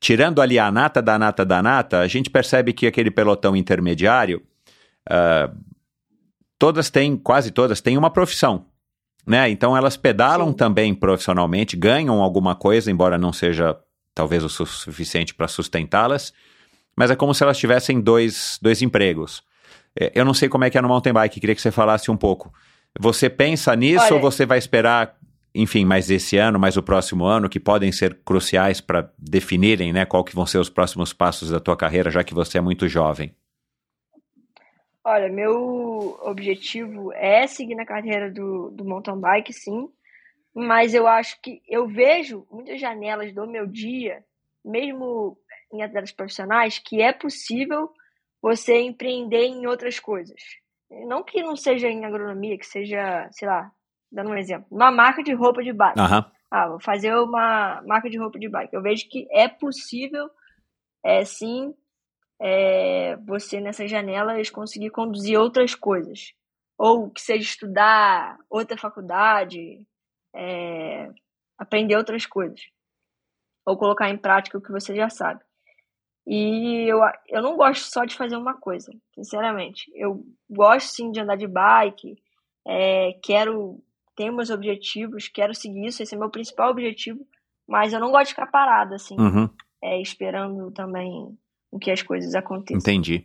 tirando 0.00 0.40
ali 0.40 0.58
a 0.58 0.70
nata 0.70 1.02
da 1.02 1.18
nata 1.18 1.44
da 1.44 1.62
nata, 1.62 2.00
a 2.00 2.06
gente 2.06 2.30
percebe 2.30 2.72
que 2.72 2.86
aquele 2.86 3.10
pelotão 3.10 3.56
intermediário, 3.56 4.42
ah, 5.08 5.50
todas 6.58 6.90
têm, 6.90 7.16
quase 7.16 7.50
todas 7.50 7.80
têm 7.80 7.98
uma 7.98 8.10
profissão. 8.10 8.66
Né? 9.26 9.50
Então 9.50 9.76
elas 9.76 9.96
pedalam 9.96 10.48
Sim. 10.48 10.54
também 10.54 10.94
profissionalmente, 10.94 11.76
ganham 11.76 12.22
alguma 12.22 12.54
coisa, 12.54 12.90
embora 12.90 13.18
não 13.18 13.32
seja 13.32 13.78
talvez 14.18 14.42
o 14.42 14.48
su- 14.48 14.66
suficiente 14.66 15.32
para 15.32 15.46
sustentá-las, 15.46 16.34
mas 16.96 17.08
é 17.08 17.14
como 17.16 17.32
se 17.32 17.44
elas 17.44 17.56
tivessem 17.56 18.00
dois, 18.00 18.58
dois 18.60 18.82
empregos. 18.82 19.44
É, 19.98 20.10
Eu 20.12 20.24
não 20.24 20.34
sei 20.34 20.48
como 20.48 20.64
é 20.64 20.70
que 20.70 20.76
é 20.76 20.82
no 20.82 20.88
mountain 20.88 21.12
bike, 21.12 21.38
queria 21.38 21.54
que 21.54 21.62
você 21.62 21.70
falasse 21.70 22.10
um 22.10 22.16
pouco. 22.16 22.52
Você 22.98 23.30
pensa 23.30 23.76
nisso 23.76 24.06
Olha- 24.06 24.14
ou 24.16 24.20
você 24.20 24.44
vai 24.44 24.58
esperar, 24.58 25.16
enfim, 25.54 25.84
mais 25.84 26.10
esse 26.10 26.36
ano, 26.36 26.58
mais 26.58 26.76
o 26.76 26.82
próximo 26.82 27.24
ano, 27.26 27.48
que 27.48 27.60
podem 27.60 27.92
ser 27.92 28.18
cruciais 28.24 28.80
para 28.80 29.08
definirem 29.16 29.92
né, 29.92 30.04
qual 30.04 30.24
que 30.24 30.34
vão 30.34 30.44
ser 30.46 30.58
os 30.58 30.68
próximos 30.68 31.12
passos 31.12 31.50
da 31.50 31.60
tua 31.60 31.76
carreira, 31.76 32.10
já 32.10 32.24
que 32.24 32.34
você 32.34 32.58
é 32.58 32.60
muito 32.60 32.88
jovem? 32.88 33.32
Olha, 35.04 35.28
meu 35.30 36.18
objetivo 36.22 37.12
é 37.14 37.46
seguir 37.46 37.74
na 37.76 37.86
carreira 37.86 38.30
do, 38.30 38.70
do 38.70 38.84
mountain 38.84 39.18
bike, 39.18 39.52
sim. 39.52 39.88
Mas 40.58 40.92
eu 40.92 41.06
acho 41.06 41.40
que 41.40 41.62
eu 41.68 41.86
vejo 41.86 42.44
muitas 42.50 42.80
janelas 42.80 43.32
do 43.32 43.46
meu 43.46 43.64
dia, 43.64 44.24
mesmo 44.64 45.38
em 45.72 45.82
atletas 45.82 46.10
profissionais, 46.10 46.80
que 46.80 47.00
é 47.00 47.12
possível 47.12 47.92
você 48.42 48.80
empreender 48.80 49.44
em 49.44 49.68
outras 49.68 50.00
coisas. 50.00 50.40
Não 51.06 51.22
que 51.22 51.44
não 51.44 51.54
seja 51.54 51.88
em 51.88 52.04
agronomia, 52.04 52.58
que 52.58 52.66
seja, 52.66 53.28
sei 53.30 53.46
lá, 53.46 53.70
dando 54.10 54.30
um 54.30 54.36
exemplo, 54.36 54.66
uma 54.68 54.90
marca 54.90 55.22
de 55.22 55.32
roupa 55.32 55.62
de 55.62 55.72
bike. 55.72 56.00
Aham. 56.00 56.28
Ah, 56.50 56.66
vou 56.66 56.80
fazer 56.80 57.14
uma 57.14 57.80
marca 57.86 58.10
de 58.10 58.18
roupa 58.18 58.36
de 58.36 58.48
bike. 58.48 58.74
Eu 58.74 58.82
vejo 58.82 59.08
que 59.08 59.28
é 59.30 59.46
possível, 59.46 60.28
é 61.04 61.24
sim, 61.24 61.72
é, 62.40 63.16
você 63.18 63.60
nessas 63.60 63.88
janelas 63.88 64.50
conseguir 64.50 64.90
conduzir 64.90 65.38
outras 65.38 65.76
coisas. 65.76 66.32
Ou 66.76 67.10
que 67.10 67.20
seja 67.20 67.42
estudar 67.42 68.38
outra 68.50 68.76
faculdade, 68.76 69.86
é, 70.38 71.10
aprender 71.58 71.96
outras 71.96 72.24
coisas. 72.24 72.60
Ou 73.66 73.76
colocar 73.76 74.08
em 74.08 74.16
prática 74.16 74.56
o 74.56 74.62
que 74.62 74.70
você 74.70 74.94
já 74.94 75.10
sabe. 75.10 75.40
E 76.26 76.86
eu, 76.86 77.00
eu 77.28 77.42
não 77.42 77.56
gosto 77.56 77.84
só 77.84 78.04
de 78.04 78.14
fazer 78.14 78.36
uma 78.36 78.54
coisa, 78.54 78.92
sinceramente. 79.14 79.90
Eu 79.94 80.24
gosto 80.48 80.88
sim 80.88 81.10
de 81.10 81.20
andar 81.20 81.36
de 81.36 81.46
bike, 81.46 82.16
é, 82.66 83.12
quero 83.22 83.82
tenho 84.14 84.34
meus 84.34 84.50
objetivos, 84.50 85.28
quero 85.28 85.54
seguir 85.54 85.86
isso, 85.86 86.02
esse 86.02 86.14
é 86.14 86.18
meu 86.18 86.28
principal 86.28 86.70
objetivo, 86.70 87.24
mas 87.68 87.92
eu 87.92 88.00
não 88.00 88.10
gosto 88.10 88.24
de 88.26 88.30
ficar 88.30 88.48
parada, 88.48 88.96
assim, 88.96 89.14
Uhum. 89.16 89.48
é, 89.80 90.00
esperando 90.02 90.72
também 90.72 91.38
o 91.70 91.78
que 91.78 91.88
as 91.90 92.02
coisas 92.02 92.34
aconteçam. 92.34 92.78
Entendi. 92.80 93.24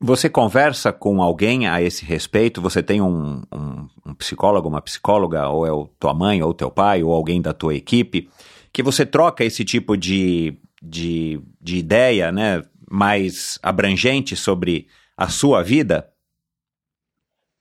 Você 0.00 0.28
conversa 0.30 0.92
com 0.92 1.22
alguém 1.22 1.68
a 1.68 1.82
esse 1.82 2.04
respeito? 2.04 2.60
Você 2.62 2.82
tem 2.82 3.00
um, 3.00 3.42
um, 3.52 3.88
um 4.06 4.14
psicólogo, 4.14 4.68
uma 4.68 4.80
psicóloga, 4.80 5.48
ou 5.48 5.66
é 5.66 5.72
o 5.72 5.86
tua 5.98 6.14
mãe, 6.14 6.42
ou 6.42 6.54
teu 6.54 6.70
pai, 6.70 7.02
ou 7.02 7.12
alguém 7.12 7.42
da 7.42 7.52
tua 7.52 7.74
equipe, 7.74 8.30
que 8.72 8.82
você 8.82 9.04
troca 9.04 9.44
esse 9.44 9.64
tipo 9.64 9.96
de, 9.96 10.58
de, 10.82 11.40
de 11.60 11.76
ideia 11.76 12.32
né, 12.32 12.62
mais 12.90 13.58
abrangente 13.62 14.36
sobre 14.36 14.88
a 15.16 15.28
sua 15.28 15.62
vida? 15.62 16.12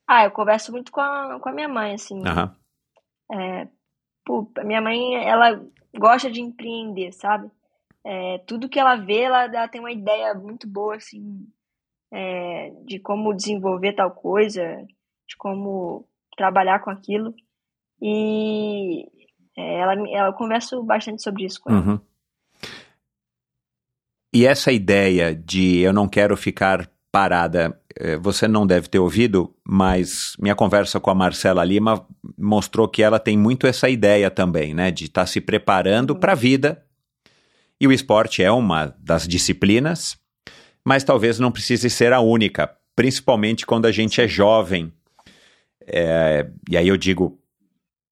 Ah, 0.07 0.23
eu 0.23 0.31
converso 0.31 0.71
muito 0.71 0.91
com 0.91 1.01
a, 1.01 1.39
com 1.39 1.49
a 1.49 1.51
minha 1.51 1.67
mãe, 1.67 1.95
assim. 1.95 2.21
Aham. 2.25 2.55
É, 3.31 3.67
pô, 4.23 4.49
a 4.57 4.63
minha 4.63 4.81
mãe, 4.81 5.15
ela 5.15 5.61
gosta 5.97 6.29
de 6.29 6.41
empreender, 6.41 7.11
sabe? 7.11 7.49
É, 8.03 8.37
tudo 8.39 8.69
que 8.69 8.79
ela 8.79 8.95
vê, 8.95 9.21
ela, 9.21 9.45
ela 9.45 9.67
tem 9.67 9.81
uma 9.81 9.91
ideia 9.91 10.33
muito 10.35 10.67
boa, 10.67 10.95
assim, 10.95 11.47
é, 12.15 12.71
de 12.85 12.97
como 12.97 13.33
desenvolver 13.33 13.91
tal 13.93 14.09
coisa, 14.09 14.77
de 15.27 15.35
como 15.37 16.07
trabalhar 16.37 16.79
com 16.79 16.89
aquilo. 16.89 17.33
E 18.01 19.05
é, 19.57 19.79
ela, 19.79 19.93
ela, 20.09 20.29
eu 20.29 20.33
converso 20.33 20.81
bastante 20.81 21.21
sobre 21.21 21.43
isso 21.43 21.59
com 21.59 21.71
ela. 21.71 21.81
Uhum. 21.81 21.99
E 24.33 24.45
essa 24.45 24.71
ideia 24.71 25.35
de 25.35 25.79
eu 25.79 25.91
não 25.91 26.07
quero 26.07 26.37
ficar 26.37 26.89
parada, 27.11 27.79
eh, 27.97 28.17
você 28.17 28.49
não 28.49 28.67
deve 28.67 28.89
ter 28.89 28.99
ouvido, 28.99 29.55
mas 29.65 30.35
minha 30.37 30.55
conversa 30.55 30.99
com 30.99 31.09
a 31.09 31.15
Marcela 31.15 31.63
Lima 31.63 32.05
mostrou 32.37 32.89
que 32.89 33.01
ela 33.01 33.17
tem 33.17 33.37
muito 33.37 33.65
essa 33.65 33.89
ideia 33.89 34.29
também, 34.29 34.73
né, 34.73 34.91
de 34.91 35.05
estar 35.05 35.25
se 35.25 35.39
preparando 35.39 36.13
para 36.17 36.33
a 36.33 36.35
vida. 36.35 36.83
E 37.79 37.87
o 37.87 37.93
esporte 37.93 38.43
é 38.43 38.51
uma 38.51 38.93
das 38.99 39.25
disciplinas, 39.25 40.17
mas 40.85 41.03
talvez 41.03 41.39
não 41.39 41.51
precise 41.51 41.89
ser 41.89 42.13
a 42.13 42.19
única, 42.19 42.71
principalmente 42.95 43.65
quando 43.65 43.87
a 43.87 43.91
gente 43.91 44.21
é 44.21 44.27
jovem. 44.27 44.93
É, 45.87 46.47
e 46.69 46.77
aí 46.77 46.87
eu 46.87 46.95
digo, 46.95 47.39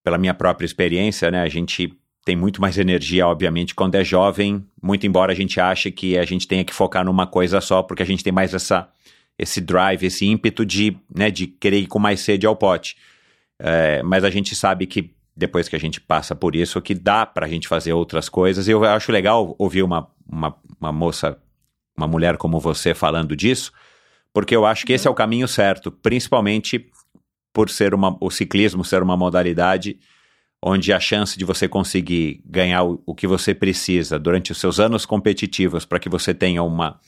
pela 0.03 0.17
minha 0.17 0.33
própria 0.33 0.65
experiência, 0.65 1.29
né, 1.31 1.41
a 1.41 1.49
gente 1.49 1.93
tem 2.25 2.35
muito 2.35 2.59
mais 2.61 2.77
energia, 2.77 3.27
obviamente, 3.27 3.75
quando 3.75 3.95
é 3.95 4.03
jovem, 4.03 4.65
muito 4.81 5.05
embora 5.05 5.31
a 5.31 5.35
gente 5.35 5.59
ache 5.59 5.91
que 5.91 6.17
a 6.17 6.25
gente 6.25 6.47
tenha 6.47 6.63
que 6.63 6.73
focar 6.73 7.05
numa 7.05 7.27
coisa 7.27 7.61
só, 7.61 7.83
porque 7.83 8.01
a 8.01 8.05
gente 8.05 8.23
tem 8.23 8.33
mais 8.33 8.53
essa, 8.53 8.89
esse 9.37 9.59
drive, 9.59 10.05
esse 10.05 10.25
ímpeto 10.25 10.65
de, 10.65 10.97
né, 11.13 11.29
de 11.29 11.47
querer 11.47 11.79
ir 11.79 11.87
com 11.87 11.99
mais 11.99 12.21
sede 12.21 12.45
ao 12.45 12.55
pote. 12.55 12.95
É, 13.59 14.01
mas 14.03 14.23
a 14.23 14.29
gente 14.29 14.55
sabe 14.55 14.87
que 14.87 15.13
depois 15.35 15.67
que 15.67 15.75
a 15.75 15.79
gente 15.79 15.99
passa 15.99 16.35
por 16.35 16.55
isso, 16.55 16.81
que 16.81 16.93
dá 16.93 17.25
para 17.25 17.45
a 17.45 17.49
gente 17.49 17.67
fazer 17.67 17.93
outras 17.93 18.29
coisas. 18.29 18.67
E 18.67 18.71
eu 18.71 18.83
acho 18.83 19.11
legal 19.11 19.55
ouvir 19.57 19.83
uma, 19.83 20.07
uma, 20.27 20.55
uma 20.79 20.91
moça, 20.91 21.37
uma 21.95 22.07
mulher 22.07 22.37
como 22.37 22.59
você 22.59 22.93
falando 22.93 23.35
disso, 23.35 23.71
porque 24.33 24.55
eu 24.55 24.65
acho 24.65 24.85
que 24.85 24.93
esse 24.93 25.07
é 25.07 25.11
o 25.11 25.15
caminho 25.15 25.47
certo, 25.47 25.91
principalmente 25.91 26.89
por 27.53 27.69
ser 27.69 27.93
uma, 27.93 28.17
o 28.19 28.31
ciclismo 28.31 28.83
ser 28.83 29.03
uma 29.03 29.15
modalidade 29.15 29.99
onde 30.61 30.91
a 30.93 30.99
chance 30.99 31.37
de 31.37 31.45
você 31.45 31.67
conseguir 31.67 32.41
ganhar 32.45 32.83
o, 32.83 33.01
o 33.05 33.13
que 33.13 33.27
você 33.27 33.53
precisa 33.53 34.17
durante 34.17 34.51
os 34.51 34.57
seus 34.57 34.79
anos 34.79 35.05
competitivos 35.05 35.85
para 35.85 35.99
que 35.99 36.09
você 36.09 36.33
tenha 36.33 36.63
uma, 36.63 36.99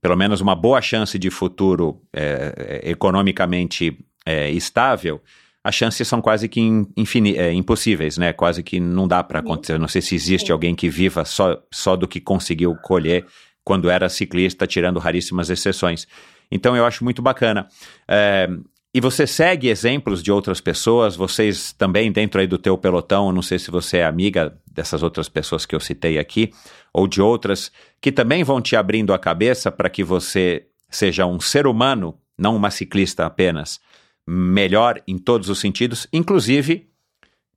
pelo 0.00 0.16
menos 0.16 0.40
uma 0.40 0.56
boa 0.56 0.80
chance 0.80 1.18
de 1.18 1.30
futuro 1.30 2.02
é, 2.12 2.80
economicamente 2.84 3.96
é, 4.24 4.50
estável, 4.50 5.22
as 5.66 5.74
chances 5.74 6.06
são 6.06 6.22
quase 6.22 6.48
que 6.48 6.60
infini, 6.96 7.36
é, 7.36 7.52
impossíveis, 7.52 8.16
né? 8.16 8.32
Quase 8.32 8.62
que 8.62 8.78
não 8.78 9.08
dá 9.08 9.24
para 9.24 9.40
acontecer. 9.40 9.72
Eu 9.72 9.80
não 9.80 9.88
sei 9.88 10.00
se 10.00 10.14
existe 10.14 10.52
alguém 10.52 10.76
que 10.76 10.88
viva 10.88 11.24
só, 11.24 11.60
só 11.72 11.96
do 11.96 12.06
que 12.06 12.20
conseguiu 12.20 12.76
colher 12.76 13.26
quando 13.66 13.90
era 13.90 14.08
ciclista, 14.08 14.64
tirando 14.64 15.00
raríssimas 15.00 15.50
exceções. 15.50 16.06
Então 16.48 16.76
eu 16.76 16.86
acho 16.86 17.02
muito 17.02 17.20
bacana. 17.20 17.66
É, 18.06 18.48
e 18.94 19.00
você 19.00 19.26
segue 19.26 19.66
exemplos 19.66 20.22
de 20.22 20.30
outras 20.30 20.60
pessoas, 20.60 21.16
vocês 21.16 21.72
também 21.72 22.12
dentro 22.12 22.40
aí 22.40 22.46
do 22.46 22.58
teu 22.58 22.78
pelotão, 22.78 23.32
não 23.32 23.42
sei 23.42 23.58
se 23.58 23.68
você 23.68 23.96
é 23.96 24.04
amiga 24.06 24.56
dessas 24.70 25.02
outras 25.02 25.28
pessoas 25.28 25.66
que 25.66 25.74
eu 25.74 25.80
citei 25.80 26.16
aqui, 26.16 26.52
ou 26.94 27.08
de 27.08 27.20
outras, 27.20 27.72
que 28.00 28.12
também 28.12 28.44
vão 28.44 28.60
te 28.60 28.76
abrindo 28.76 29.12
a 29.12 29.18
cabeça 29.18 29.72
para 29.72 29.90
que 29.90 30.04
você 30.04 30.68
seja 30.88 31.26
um 31.26 31.40
ser 31.40 31.66
humano, 31.66 32.16
não 32.38 32.54
uma 32.54 32.70
ciclista 32.70 33.26
apenas, 33.26 33.80
melhor 34.24 35.02
em 35.08 35.18
todos 35.18 35.48
os 35.48 35.58
sentidos, 35.58 36.06
inclusive 36.12 36.88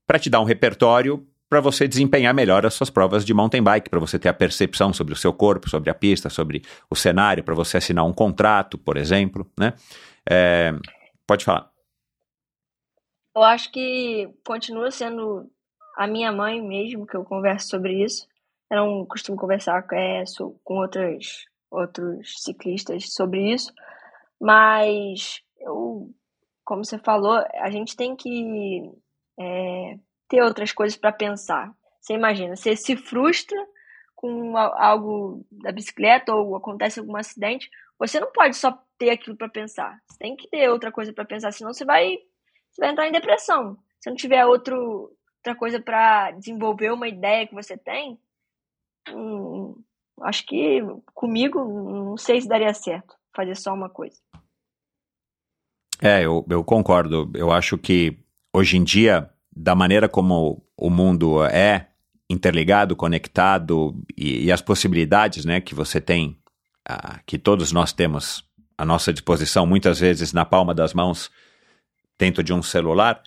para 0.08 0.18
te 0.18 0.28
dar 0.28 0.42
um 0.42 0.46
repertório 0.46 1.24
para 1.50 1.60
você 1.60 1.88
desempenhar 1.88 2.34
melhor 2.34 2.66
as 2.66 2.76
suas 2.76 2.90
provas 2.90 3.26
de 3.26 3.34
mountain 3.34 3.64
bike, 3.64 3.90
para 3.90 4.00
você 4.00 4.20
ter 4.20 4.30
a 4.30 4.34
percepção 4.34 4.94
sobre 4.94 5.14
o 5.14 5.18
seu 5.18 5.34
corpo, 5.34 5.70
sobre 5.70 5.90
a 5.90 5.94
pista, 5.96 6.30
sobre 6.30 6.62
o 6.90 6.96
cenário, 6.96 7.44
para 7.44 7.56
você 7.56 7.78
assinar 7.78 8.06
um 8.06 8.14
contrato, 8.14 8.78
por 8.78 8.98
exemplo, 8.98 9.50
né? 9.58 9.74
É, 10.30 10.74
Pode 11.30 11.46
falar. 11.46 11.72
Eu 13.36 13.44
acho 13.44 13.72
que 13.72 14.28
continua 14.44 14.90
sendo 14.90 15.48
a 15.96 16.08
minha 16.08 16.32
mãe 16.32 16.60
mesmo 16.60 17.06
que 17.06 17.16
eu 17.16 17.24
converso 17.24 17.68
sobre 17.68 18.04
isso. 18.04 18.28
Eu 18.68 18.78
não 18.78 19.06
costumo 19.06 19.38
conversar 19.38 19.86
é, 19.94 20.24
com 20.64 20.80
outros, 20.80 21.46
outros 21.70 22.42
ciclistas 22.44 23.14
sobre 23.14 23.54
isso, 23.54 23.72
mas 24.42 25.44
eu, 25.60 26.10
como 26.66 26.84
você 26.84 26.98
falou, 26.98 27.44
a 27.54 27.70
gente 27.70 27.96
tem 27.96 28.16
que 28.16 28.92
é, 29.40 30.00
ter 30.30 30.42
outras 30.42 30.72
coisas 30.72 30.98
para 30.98 31.12
pensar. 31.12 31.74
Você 32.00 32.14
imagina, 32.14 32.56
você 32.56 32.76
se 32.76 32.96
frustra 32.96 33.58
com 34.16 34.58
algo 34.58 35.46
da 35.52 35.72
bicicleta 35.72 36.34
ou 36.34 36.56
acontece 36.56 37.00
algum 37.00 37.16
acidente, 37.16 37.70
você 37.98 38.20
não 38.20 38.32
pode 38.32 38.56
só 38.56 38.78
ter 38.98 39.10
aquilo 39.10 39.36
para 39.36 39.50
pensar. 39.50 39.98
Você 40.08 40.18
tem 40.20 40.36
que 40.36 40.48
ter 40.50 40.70
outra 40.70 40.92
coisa 40.92 41.12
para 41.12 41.26
pensar, 41.26 41.52
senão 41.52 41.74
você 41.74 41.86
vai, 41.86 42.18
você 42.70 42.82
vai 42.82 42.92
entrar 42.92 43.08
em 43.08 43.12
depressão. 43.12 43.78
Se 44.00 44.10
não 44.10 44.16
tiver 44.16 44.46
outro, 44.46 45.16
outra 45.38 45.56
coisa 45.58 45.82
para 45.82 46.32
desenvolver 46.32 46.92
uma 46.92 47.08
ideia 47.08 47.48
que 47.48 47.56
você 47.56 47.78
tem, 47.78 48.20
hum, 49.10 49.82
acho 50.22 50.46
que 50.46 50.82
comigo 51.14 51.64
não 51.64 52.18
sei 52.18 52.42
se 52.42 52.48
daria 52.48 52.74
certo 52.74 53.16
fazer 53.36 53.56
só 53.56 53.74
uma 53.74 53.90
coisa. 53.90 54.20
É, 56.02 56.26
eu, 56.26 56.46
eu 56.50 56.64
concordo. 56.64 57.32
Eu 57.36 57.52
acho 57.52 57.78
que 57.78 58.18
hoje 58.54 58.78
em 58.78 58.84
dia, 58.84 59.30
da 59.62 59.76
maneira 59.76 60.08
como 60.08 60.64
o 60.78 60.90
mundo 60.90 61.44
é 61.44 61.90
interligado, 62.30 62.96
conectado 62.96 64.02
e, 64.16 64.46
e 64.46 64.52
as 64.52 64.62
possibilidades 64.62 65.44
né, 65.44 65.60
que 65.60 65.76
você 65.76 66.00
tem 66.00 66.38
que 67.26 67.38
todos 67.38 67.72
nós 67.72 67.94
temos 67.94 68.44
à 68.76 68.84
nossa 68.84 69.14
disposição, 69.14 69.66
muitas 69.66 70.00
vezes 70.00 70.34
na 70.34 70.44
palma 70.44 70.74
das 70.74 70.92
mãos, 70.92 71.30
dentro 72.18 72.42
de 72.42 72.52
um 72.52 72.64
celular, 72.64 73.22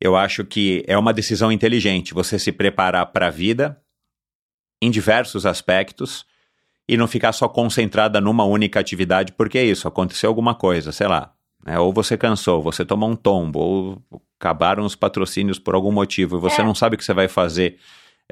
eu 0.00 0.16
acho 0.16 0.44
que 0.44 0.82
é 0.88 0.98
uma 0.98 1.12
decisão 1.12 1.52
inteligente 1.52 2.14
você 2.14 2.38
se 2.38 2.50
preparar 2.50 3.06
para 3.12 3.28
a 3.28 3.30
vida 3.30 3.80
em 4.82 4.90
diversos 4.90 5.46
aspectos 5.46 6.26
e 6.88 6.96
não 6.96 7.06
ficar 7.06 7.32
só 7.32 7.48
concentrada 7.48 8.20
numa 8.20 8.44
única 8.44 8.80
atividade, 8.80 9.32
porque 9.32 9.58
é 9.58 9.64
isso, 9.64 9.86
aconteceu 9.86 10.28
alguma 10.28 10.54
coisa, 10.54 10.90
sei 10.90 11.06
lá, 11.06 11.32
né, 11.64 11.78
ou 11.78 11.92
você 11.92 12.16
cansou, 12.16 12.60
você 12.60 12.84
tomou 12.84 13.08
um 13.08 13.16
tombo, 13.16 13.60
ou 13.60 14.02
acabaram 14.38 14.84
os 14.84 14.96
patrocínios 14.96 15.58
por 15.58 15.74
algum 15.74 15.92
motivo, 15.92 16.36
e 16.36 16.40
você 16.40 16.60
é. 16.60 16.64
não 16.64 16.74
sabe 16.74 16.94
o 16.94 16.98
que 16.98 17.04
você 17.04 17.14
vai 17.14 17.28
fazer. 17.28 17.78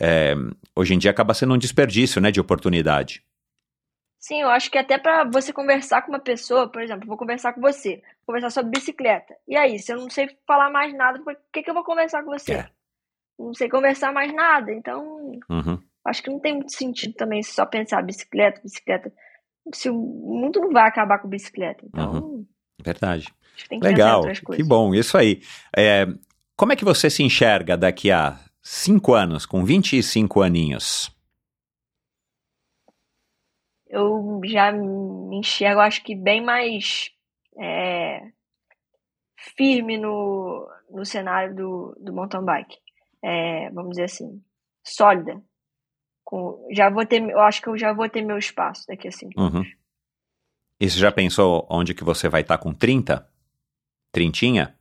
É, 0.01 0.35
hoje 0.75 0.95
em 0.95 0.99
dia 0.99 1.11
acaba 1.11 1.35
sendo 1.35 1.55
um 1.55 1.59
desperdício 1.59 2.21
né, 2.21 2.31
de 2.31 2.41
oportunidade. 2.41 3.23
Sim, 4.19 4.41
eu 4.41 4.49
acho 4.49 4.71
que 4.71 4.79
até 4.79 4.99
para 4.99 5.25
você 5.25 5.53
conversar 5.53 6.03
com 6.03 6.13
uma 6.13 6.21
pessoa, 6.21 6.69
por 6.69 6.81
exemplo, 6.81 7.09
vou 7.09 7.17
conversar 7.17 7.53
com 7.53 7.61
você, 7.61 8.01
conversar 8.25 8.51
sobre 8.51 8.71
bicicleta. 8.71 9.37
E 9.49 9.57
aí, 9.57 9.81
se 9.81 9.93
eu 9.93 9.97
não 9.97 10.09
sei 10.09 10.29
falar 10.47 10.71
mais 10.71 10.95
nada, 10.95 11.21
por 11.21 11.37
que, 11.53 11.63
que 11.63 11.69
eu 11.69 11.75
vou 11.75 11.83
conversar 11.83 12.23
com 12.23 12.31
você? 12.31 12.55
É. 12.55 12.71
Não 13.37 13.53
sei 13.53 13.69
conversar 13.69 14.13
mais 14.13 14.33
nada, 14.33 14.73
então 14.73 15.41
uhum. 15.51 15.83
acho 16.05 16.23
que 16.23 16.31
não 16.31 16.39
tem 16.39 16.55
muito 16.55 16.73
sentido 16.73 17.15
também 17.15 17.43
só 17.43 17.67
pensar 17.67 18.01
bicicleta, 18.03 18.61
bicicleta. 18.63 19.13
Se 19.75 19.91
o 19.91 19.95
mundo 19.95 20.61
não 20.61 20.71
vai 20.71 20.87
acabar 20.87 21.19
com 21.19 21.29
bicicleta, 21.29 21.85
então. 21.85 22.13
Uhum. 22.13 22.47
Verdade. 22.81 23.27
Que 23.57 23.79
Legal, 23.79 24.23
que 24.55 24.63
bom, 24.63 24.95
isso 24.95 25.17
aí. 25.17 25.43
É, 25.77 26.07
como 26.57 26.73
é 26.73 26.77
que 26.77 26.85
você 26.85 27.09
se 27.09 27.23
enxerga 27.23 27.77
daqui 27.77 28.11
a 28.11 28.39
cinco 28.63 29.15
anos, 29.15 29.47
com 29.47 29.65
25 29.65 30.43
aninhos? 30.43 31.13
eu 33.93 34.41
já 34.47 34.73
me 34.73 35.37
enxergo, 35.37 35.81
acho 35.81 36.03
que 36.03 36.15
bem 36.15 36.43
mais 36.43 37.11
é, 37.61 38.23
firme 39.55 39.99
no, 39.99 40.67
no 40.91 41.05
cenário 41.05 41.55
do, 41.55 41.97
do 42.01 42.13
mountain 42.13 42.43
bike. 42.43 42.79
É, 43.23 43.71
vamos 43.71 43.91
dizer 43.91 44.05
assim, 44.05 44.43
sólida. 44.83 45.41
Com, 46.25 46.67
já 46.73 46.89
vou 46.89 47.05
ter, 47.05 47.23
eu 47.23 47.41
acho 47.41 47.61
que 47.61 47.69
eu 47.69 47.77
já 47.77 47.93
vou 47.93 48.09
ter 48.09 48.23
meu 48.23 48.39
espaço 48.39 48.87
daqui 48.89 49.09
a 49.09 49.13
cinco 49.13 49.39
uhum. 49.39 49.47
anos. 49.49 49.69
E 50.81 50.89
você 50.89 50.99
já 50.99 51.13
pensou 51.13 51.67
onde 51.71 51.93
que 51.93 52.03
você 52.03 52.31
vai 52.31 52.41
estar 52.41 52.57
com 52.57 52.73
30? 52.73 53.31
Trintinha? 54.13 54.75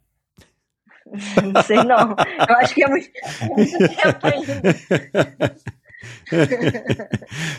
não 1.43 1.61
sei 1.63 1.77
não. 1.77 2.15
Eu 2.47 2.56
acho 2.57 2.73
que 2.73 2.84
é 2.84 2.88
muito, 2.88 3.10
é 3.41 3.45
muito 3.47 3.77
tempo 3.77 4.27
ainda. 4.27 5.56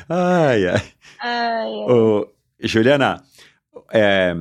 ai, 0.09 0.67
ai. 0.67 0.83
ai, 1.21 1.69
ai. 1.69 2.27
Juliana, 2.61 3.23
é, 3.93 4.35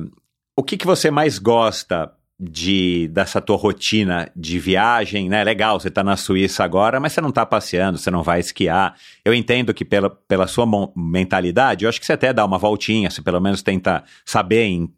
o 0.56 0.62
que, 0.62 0.76
que 0.76 0.86
você 0.86 1.10
mais 1.10 1.38
gosta 1.38 2.12
de 2.38 3.08
dessa 3.08 3.40
tua 3.40 3.56
rotina 3.56 4.28
de 4.34 4.58
viagem, 4.58 5.28
né? 5.28 5.44
Legal, 5.44 5.78
você 5.78 5.88
está 5.88 6.02
na 6.02 6.16
Suíça 6.16 6.64
agora, 6.64 6.98
mas 6.98 7.12
você 7.12 7.20
não 7.20 7.28
está 7.28 7.46
passeando, 7.46 7.98
você 7.98 8.10
não 8.10 8.22
vai 8.22 8.40
esquiar. 8.40 8.96
Eu 9.24 9.32
entendo 9.32 9.72
que 9.72 9.84
pela, 9.84 10.10
pela 10.10 10.48
sua 10.48 10.66
mentalidade, 10.96 11.84
eu 11.84 11.88
acho 11.88 12.00
que 12.00 12.06
você 12.06 12.14
até 12.14 12.32
dá 12.32 12.44
uma 12.44 12.58
voltinha, 12.58 13.10
você 13.10 13.22
pelo 13.22 13.40
menos 13.40 13.62
tenta 13.62 14.02
saber 14.24 14.64
em, 14.64 14.92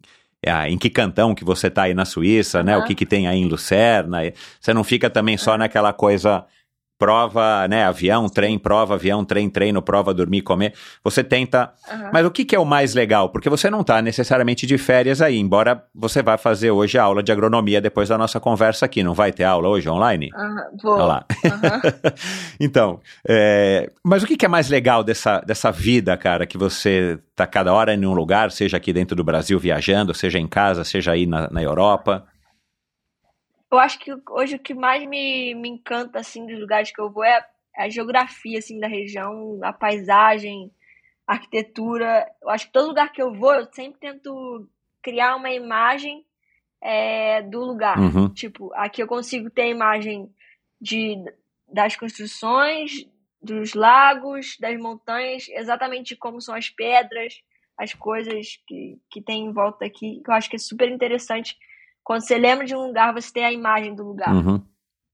é, 0.45 0.69
em 0.69 0.77
que 0.77 0.91
cantão 0.91 1.33
que 1.33 1.43
você 1.43 1.67
está 1.67 1.83
aí 1.83 1.93
na 1.95 2.05
Suíça, 2.05 2.59
uhum. 2.59 2.65
né? 2.65 2.77
O 2.77 2.83
que, 2.85 2.93
que 2.93 3.05
tem 3.05 3.27
aí 3.27 3.39
em 3.39 3.47
Lucerna. 3.47 4.19
Você 4.61 4.73
não 4.73 4.83
fica 4.83 5.09
também 5.09 5.37
só 5.37 5.57
naquela 5.57 5.91
coisa 5.91 6.45
prova, 6.97 7.67
né, 7.67 7.85
avião, 7.85 8.29
trem, 8.29 8.57
prova, 8.57 8.95
avião, 8.95 9.25
trem, 9.25 9.49
treino, 9.49 9.81
prova, 9.81 10.13
dormir, 10.13 10.41
comer. 10.41 10.73
Você 11.03 11.23
tenta. 11.23 11.71
Uhum. 11.91 12.09
Mas 12.13 12.25
o 12.25 12.31
que, 12.31 12.45
que 12.45 12.55
é 12.55 12.59
o 12.59 12.65
mais 12.65 12.93
legal? 12.93 13.29
Porque 13.29 13.49
você 13.49 13.69
não 13.69 13.81
está 13.81 14.01
necessariamente 14.01 14.65
de 14.65 14.77
férias 14.77 15.21
aí, 15.21 15.37
embora 15.37 15.83
você 15.93 16.21
vá 16.21 16.37
fazer 16.37 16.71
hoje 16.71 16.97
a 16.97 17.03
aula 17.03 17.21
de 17.21 17.31
agronomia 17.31 17.81
depois 17.81 18.09
da 18.09 18.17
nossa 18.17 18.39
conversa 18.39 18.85
aqui. 18.85 19.03
Não 19.03 19.13
vai 19.13 19.31
ter 19.31 19.43
aula 19.43 19.67
hoje 19.67 19.89
online? 19.89 20.31
Uhum, 20.35 20.79
vou. 20.81 20.93
Olha 20.93 21.05
lá. 21.05 21.25
Uhum. 21.43 22.11
então, 22.59 22.99
é... 23.27 23.91
mas 24.03 24.23
o 24.23 24.27
que, 24.27 24.37
que 24.37 24.45
é 24.45 24.49
mais 24.49 24.69
legal 24.69 25.03
dessa, 25.03 25.41
dessa 25.41 25.71
vida, 25.71 26.15
cara, 26.15 26.45
que 26.45 26.57
você 26.57 27.19
está 27.31 27.45
cada 27.45 27.73
hora 27.73 27.93
em 27.93 28.05
um 28.05 28.13
lugar, 28.13 28.51
seja 28.51 28.77
aqui 28.77 28.93
dentro 28.93 29.15
do 29.15 29.23
Brasil 29.23 29.59
viajando, 29.59 30.13
seja 30.13 30.39
em 30.39 30.47
casa, 30.47 30.83
seja 30.83 31.11
aí 31.11 31.25
na, 31.25 31.49
na 31.51 31.61
Europa? 31.61 32.25
Eu 33.71 33.79
acho 33.79 33.99
que 33.99 34.11
hoje 34.29 34.55
o 34.55 34.59
que 34.59 34.73
mais 34.73 35.05
me, 35.05 35.53
me 35.55 35.69
encanta, 35.69 36.19
assim, 36.19 36.45
dos 36.45 36.59
lugares 36.59 36.91
que 36.91 37.01
eu 37.01 37.11
vou 37.11 37.23
é 37.23 37.45
a 37.75 37.89
geografia, 37.89 38.59
assim, 38.59 38.79
da 38.79 38.87
região, 38.87 39.59
a 39.63 39.73
paisagem, 39.73 40.71
a 41.27 41.33
arquitetura. 41.33 42.25
Eu 42.41 42.49
acho 42.49 42.67
que 42.67 42.73
todo 42.73 42.87
lugar 42.87 43.11
que 43.11 43.21
eu 43.21 43.33
vou, 43.33 43.53
eu 43.53 43.67
sempre 43.73 43.99
tento 43.99 44.69
criar 45.01 45.35
uma 45.35 45.51
imagem 45.51 46.25
é, 46.81 47.41
do 47.41 47.59
lugar. 47.59 47.99
Uhum. 47.99 48.29
Tipo, 48.29 48.71
aqui 48.73 49.01
eu 49.01 49.07
consigo 49.07 49.49
ter 49.49 49.63
a 49.63 49.67
imagem 49.67 50.29
de, 50.79 51.15
das 51.67 51.95
construções, 51.95 53.07
dos 53.41 53.73
lagos, 53.73 54.57
das 54.59 54.77
montanhas, 54.79 55.47
exatamente 55.49 56.15
como 56.15 56.41
são 56.41 56.55
as 56.55 56.69
pedras, 56.69 57.41
as 57.77 57.93
coisas 57.93 58.59
que, 58.67 58.99
que 59.09 59.21
tem 59.21 59.45
em 59.45 59.51
volta 59.51 59.85
aqui, 59.85 60.21
que 60.23 60.29
eu 60.29 60.33
acho 60.33 60.49
que 60.49 60.55
é 60.55 60.59
super 60.59 60.89
interessante. 60.89 61.57
Quando 62.05 62.21
você 62.21 62.37
lembra 62.37 62.65
de 62.65 62.75
um 62.75 62.85
lugar, 62.85 63.11
você 63.11 63.33
tem 63.33 63.43
a 63.43 63.51
imagem 63.51 63.95
do 63.95 64.03
lugar. 64.03 64.31
Uhum. 64.31 64.63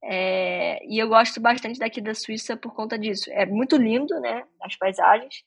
É, 0.03 0.85
e 0.85 0.99
eu 0.99 1.07
gosto 1.07 1.39
bastante 1.39 1.79
daqui 1.79 2.01
da 2.01 2.13
Suíça 2.13 2.57
por 2.57 2.75
conta 2.75 2.99
disso. 2.99 3.31
É 3.31 3.45
muito 3.45 3.77
lindo, 3.77 4.19
né? 4.19 4.43
As 4.61 4.75
paisagens. 4.75 5.43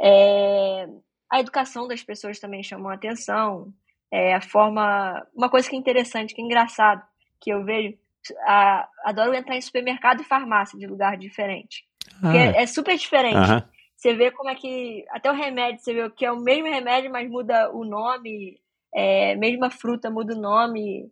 É, 0.00 0.88
a 1.30 1.38
educação 1.38 1.86
das 1.86 2.02
pessoas 2.02 2.40
também 2.40 2.64
chamou 2.64 2.90
a 2.90 2.94
atenção. 2.94 3.72
É, 4.10 4.34
a 4.34 4.40
forma. 4.40 5.24
Uma 5.32 5.48
coisa 5.48 5.70
que 5.70 5.76
é 5.76 5.78
interessante, 5.78 6.34
que 6.34 6.42
é 6.42 6.44
engraçado, 6.44 7.00
que 7.40 7.50
eu 7.50 7.64
vejo. 7.64 7.96
A, 8.40 8.88
adoro 9.04 9.34
entrar 9.34 9.56
em 9.56 9.60
supermercado 9.60 10.22
e 10.22 10.24
farmácia 10.24 10.76
de 10.76 10.86
lugar 10.86 11.16
diferente. 11.16 11.84
Ah. 12.22 12.36
é, 12.36 12.62
é 12.62 12.66
super 12.66 12.96
diferente. 12.96 13.36
Aham. 13.36 13.68
Você 13.96 14.14
vê 14.14 14.32
como 14.32 14.50
é 14.50 14.56
que. 14.56 15.04
Até 15.10 15.30
o 15.30 15.34
remédio, 15.34 15.80
você 15.80 15.94
vê 15.94 16.10
que 16.10 16.26
é 16.26 16.32
o 16.32 16.40
mesmo 16.40 16.66
remédio, 16.66 17.08
mas 17.12 17.30
muda 17.30 17.70
o 17.70 17.84
nome. 17.84 18.60
É, 18.94 19.34
mesma 19.36 19.70
fruta 19.70 20.10
muda 20.10 20.34
o 20.34 20.40
nome. 20.40 21.08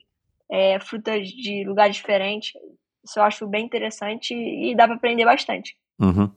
É, 0.50 0.78
frutas 0.80 1.28
de 1.28 1.64
lugares 1.64 1.96
diferentes. 1.96 2.52
Isso 3.04 3.18
eu 3.18 3.22
acho 3.22 3.46
bem 3.46 3.64
interessante 3.64 4.34
e 4.34 4.74
dá 4.76 4.86
para 4.86 4.96
aprender 4.96 5.24
bastante. 5.24 5.76
Uhum. 5.98 6.30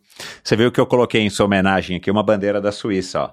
Você 0.43 0.55
viu 0.55 0.71
que 0.71 0.79
eu 0.79 0.85
coloquei 0.85 1.21
em 1.21 1.29
sua 1.29 1.45
homenagem 1.45 1.97
aqui 1.97 2.11
uma 2.11 2.21
bandeira 2.23 2.61
da 2.61 2.71
Suíça, 2.71 3.21
ó. 3.21 3.31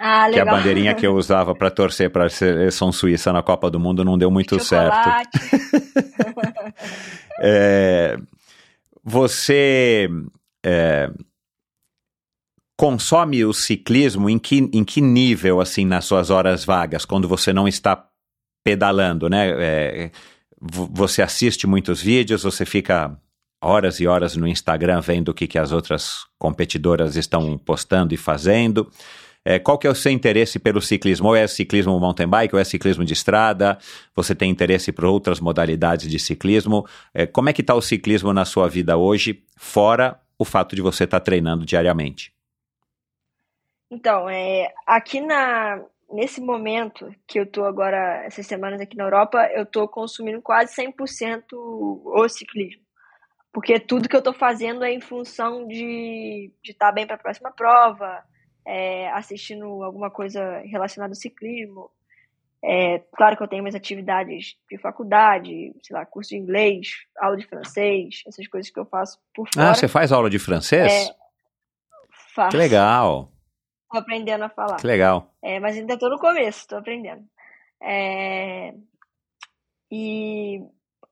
Ah, 0.00 0.28
Que 0.30 0.38
é 0.38 0.42
a 0.42 0.44
legal. 0.44 0.56
bandeirinha 0.56 0.94
que 0.94 1.06
eu 1.06 1.14
usava 1.16 1.54
para 1.54 1.70
torcer 1.70 2.10
para 2.10 2.26
a 2.26 2.30
seleção 2.30 2.92
suíça 2.92 3.32
na 3.32 3.42
Copa 3.42 3.68
do 3.70 3.80
Mundo 3.80 4.04
não 4.04 4.16
deu 4.16 4.30
muito 4.30 4.60
certo. 4.60 4.94
Chocolate. 4.94 5.38
É, 7.40 8.16
você 9.04 10.08
é, 10.64 11.08
consome 12.78 13.44
o 13.44 13.52
ciclismo 13.52 14.30
em 14.30 14.38
que, 14.38 14.70
em 14.72 14.84
que 14.84 15.00
nível, 15.00 15.60
assim, 15.60 15.84
nas 15.84 16.04
suas 16.04 16.30
horas 16.30 16.64
vagas, 16.64 17.04
quando 17.04 17.26
você 17.26 17.52
não 17.52 17.66
está 17.66 18.06
pedalando, 18.64 19.28
né? 19.28 19.50
É, 19.58 20.10
vo- 20.60 20.88
você 20.92 21.20
assiste 21.20 21.66
muitos 21.66 22.00
vídeos, 22.00 22.44
você 22.44 22.64
fica 22.64 23.18
horas 23.60 23.98
e 23.98 24.06
horas 24.06 24.36
no 24.36 24.46
Instagram 24.46 25.00
vendo 25.00 25.30
o 25.30 25.34
que, 25.34 25.48
que 25.48 25.58
as 25.58 25.72
outras 25.72 26.18
competidoras 26.38 27.16
estão 27.16 27.58
postando 27.58 28.14
e 28.14 28.16
fazendo. 28.16 28.88
É, 29.44 29.58
qual 29.58 29.76
que 29.76 29.86
é 29.88 29.90
o 29.90 29.94
seu 29.94 30.12
interesse 30.12 30.60
pelo 30.60 30.80
ciclismo? 30.80 31.28
Ou 31.28 31.34
é 31.34 31.48
ciclismo 31.48 31.98
mountain 31.98 32.28
bike, 32.28 32.54
ou 32.54 32.60
é 32.60 32.64
ciclismo 32.64 33.04
de 33.04 33.12
estrada? 33.12 33.76
Você 34.14 34.36
tem 34.36 34.52
interesse 34.52 34.92
por 34.92 35.06
outras 35.06 35.40
modalidades 35.40 36.08
de 36.08 36.18
ciclismo? 36.20 36.86
É, 37.12 37.26
como 37.26 37.48
é 37.48 37.52
que 37.52 37.60
está 37.60 37.74
o 37.74 37.82
ciclismo 37.82 38.32
na 38.32 38.44
sua 38.44 38.68
vida 38.68 38.96
hoje, 38.96 39.42
fora 39.56 40.20
o 40.38 40.44
fato 40.44 40.76
de 40.76 40.82
você 40.82 41.02
estar 41.02 41.18
treinando 41.18 41.66
diariamente? 41.66 42.37
Então, 43.90 44.28
é, 44.28 44.72
aqui 44.86 45.20
na, 45.20 45.82
nesse 46.10 46.40
momento 46.40 47.10
que 47.26 47.38
eu 47.40 47.46
tô 47.46 47.64
agora, 47.64 48.24
essas 48.24 48.46
semanas 48.46 48.80
aqui 48.80 48.96
na 48.96 49.04
Europa, 49.04 49.48
eu 49.52 49.64
tô 49.64 49.86
consumindo 49.88 50.42
quase 50.42 50.74
100% 50.74 51.44
o 51.52 52.28
ciclismo. 52.28 52.82
Porque 53.52 53.80
tudo 53.80 54.08
que 54.08 54.16
eu 54.16 54.22
tô 54.22 54.32
fazendo 54.32 54.84
é 54.84 54.92
em 54.92 55.00
função 55.00 55.66
de 55.66 56.52
estar 56.62 56.72
de 56.72 56.74
tá 56.74 56.92
bem 56.92 57.06
para 57.06 57.16
a 57.16 57.18
próxima 57.18 57.50
prova, 57.50 58.22
é, 58.66 59.10
assistindo 59.12 59.82
alguma 59.82 60.10
coisa 60.10 60.58
relacionada 60.66 61.12
ao 61.12 61.16
ciclismo. 61.16 61.90
É, 62.62 62.98
claro 63.16 63.36
que 63.36 63.42
eu 63.42 63.48
tenho 63.48 63.62
minhas 63.62 63.74
atividades 63.74 64.56
de 64.70 64.78
faculdade, 64.78 65.72
sei 65.82 65.96
lá, 65.96 66.04
curso 66.04 66.30
de 66.30 66.36
inglês, 66.36 66.88
aula 67.16 67.36
de 67.36 67.46
francês, 67.46 68.22
essas 68.26 68.46
coisas 68.48 68.70
que 68.70 68.78
eu 68.78 68.84
faço 68.84 69.18
por 69.34 69.48
fora. 69.48 69.70
Ah, 69.70 69.74
você 69.74 69.88
faz 69.88 70.12
aula 70.12 70.28
de 70.28 70.38
francês? 70.38 70.92
É, 70.92 71.14
faço. 72.34 72.50
Que 72.50 72.56
legal, 72.56 73.32
Tô 73.90 73.98
aprendendo 73.98 74.44
a 74.44 74.48
falar. 74.48 74.76
que 74.76 74.86
legal. 74.86 75.34
É, 75.42 75.58
mas 75.58 75.76
ainda 75.76 75.94
estou 75.94 76.10
no 76.10 76.18
começo, 76.18 76.60
estou 76.60 76.78
aprendendo. 76.78 77.24
É, 77.82 78.74
e 79.90 80.60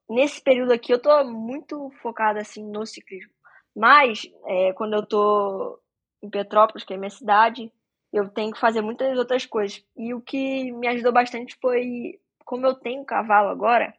nesse 0.08 0.42
período 0.42 0.72
aqui 0.72 0.92
eu 0.92 0.96
estou 0.96 1.24
muito 1.24 1.90
focada 2.02 2.40
assim 2.40 2.64
no 2.64 2.84
ciclismo. 2.86 3.32
Mas 3.74 4.22
é, 4.46 4.72
quando 4.72 4.94
eu 4.94 5.00
estou 5.00 5.78
em 6.22 6.30
Petrópolis, 6.30 6.84
que 6.84 6.94
é 6.94 6.96
minha 6.96 7.10
cidade, 7.10 7.70
eu 8.12 8.28
tenho 8.28 8.52
que 8.52 8.60
fazer 8.60 8.80
muitas 8.80 9.16
outras 9.18 9.44
coisas. 9.44 9.84
E 9.96 10.14
o 10.14 10.20
que 10.20 10.72
me 10.72 10.88
ajudou 10.88 11.12
bastante 11.12 11.56
foi, 11.60 12.18
como 12.44 12.66
eu 12.66 12.74
tenho 12.74 13.04
cavalo 13.04 13.48
agora, 13.48 13.94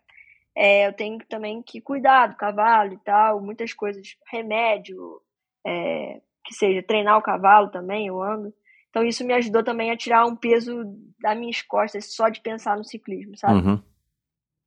é, 0.55 0.87
eu 0.87 0.93
tenho 0.93 1.19
também 1.29 1.61
que 1.61 1.79
cuidar 1.79 2.27
do 2.27 2.35
cavalo 2.35 2.93
e 2.93 2.97
tal, 2.97 3.39
muitas 3.39 3.73
coisas, 3.73 4.17
remédio, 4.31 5.21
é, 5.65 6.19
que 6.43 6.55
seja 6.55 6.81
treinar 6.81 7.17
o 7.17 7.21
cavalo 7.21 7.69
também, 7.69 8.07
eu 8.07 8.21
ando. 8.21 8.53
Então 8.89 9.03
isso 9.03 9.25
me 9.25 9.33
ajudou 9.33 9.63
também 9.63 9.91
a 9.91 9.97
tirar 9.97 10.25
um 10.25 10.35
peso 10.35 10.83
das 11.19 11.37
minhas 11.37 11.61
costas 11.61 12.13
só 12.13 12.29
de 12.29 12.41
pensar 12.41 12.77
no 12.77 12.83
ciclismo, 12.83 13.37
sabe? 13.37 13.67
Uhum. 13.67 13.83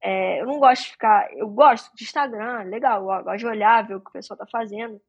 É, 0.02 0.40
eu 0.40 0.46
não 0.46 0.58
gosto 0.58 0.84
de 0.84 0.92
ficar. 0.92 1.28
Eu 1.36 1.48
gosto 1.48 1.94
de 1.94 2.04
Instagram, 2.04 2.62
legal, 2.64 3.04
gosto 3.04 3.38
de 3.38 3.46
olhar, 3.46 3.86
ver 3.86 3.96
o 3.96 4.00
que 4.00 4.08
o 4.08 4.12
pessoal 4.12 4.38
tá 4.38 4.46
fazendo, 4.46 5.00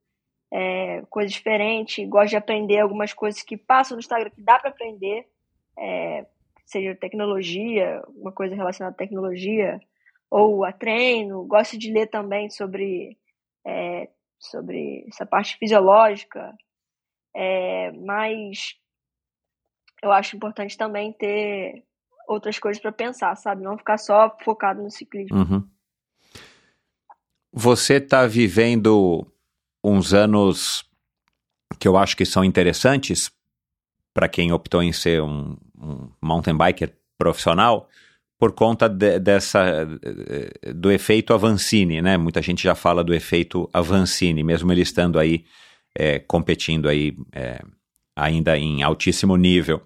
é, 0.52 1.02
coisas 1.08 1.32
diferentes, 1.32 2.06
gosto 2.08 2.30
de 2.30 2.36
aprender 2.36 2.80
algumas 2.80 3.12
coisas 3.12 3.42
que 3.42 3.56
passam 3.56 3.96
no 3.96 4.00
Instagram 4.00 4.30
que 4.30 4.42
dá 4.42 4.58
para 4.58 4.70
aprender, 4.70 5.26
é, 5.78 6.26
seja 6.66 6.94
tecnologia, 6.94 8.02
uma 8.08 8.32
coisa 8.32 8.54
relacionada 8.54 8.94
à 8.94 8.98
tecnologia, 8.98 9.80
ou 10.30 10.64
a 10.64 10.72
treino, 10.72 11.44
gosto 11.44 11.78
de 11.78 11.92
ler 11.92 12.06
também 12.08 12.50
sobre, 12.50 13.18
é, 13.66 14.08
sobre 14.38 15.04
essa 15.08 15.24
parte 15.24 15.56
fisiológica, 15.56 16.54
é, 17.34 17.90
mas 17.92 18.74
eu 20.02 20.10
acho 20.12 20.36
importante 20.36 20.76
também 20.76 21.12
ter 21.12 21.84
outras 22.28 22.58
coisas 22.58 22.80
para 22.80 22.92
pensar, 22.92 23.34
sabe? 23.36 23.62
Não 23.62 23.78
ficar 23.78 23.98
só 23.98 24.36
focado 24.44 24.82
no 24.82 24.90
ciclismo. 24.90 25.36
Uhum. 25.36 25.68
Você 27.52 27.94
está 27.94 28.26
vivendo 28.26 29.26
uns 29.84 30.12
anos 30.14 30.84
que 31.78 31.86
eu 31.86 31.96
acho 31.96 32.16
que 32.16 32.24
são 32.24 32.44
interessantes 32.44 33.30
para 34.14 34.28
quem 34.28 34.52
optou 34.52 34.82
em 34.82 34.92
ser 34.92 35.22
um, 35.22 35.56
um 35.76 36.10
mountain 36.20 36.56
biker 36.56 36.94
profissional 37.18 37.88
por 38.38 38.52
conta 38.52 38.88
de, 38.88 39.18
dessa 39.20 39.86
do 40.74 40.90
efeito 40.90 41.32
Avancini, 41.32 42.02
né? 42.02 42.16
Muita 42.16 42.42
gente 42.42 42.62
já 42.62 42.74
fala 42.74 43.04
do 43.04 43.14
efeito 43.14 43.68
Avancini, 43.72 44.42
mesmo 44.42 44.72
ele 44.72 44.82
estando 44.82 45.18
aí 45.18 45.44
é, 45.96 46.18
competindo 46.18 46.88
aí 46.88 47.16
é, 47.32 47.62
ainda 48.16 48.58
em 48.58 48.82
altíssimo 48.82 49.36
nível. 49.36 49.82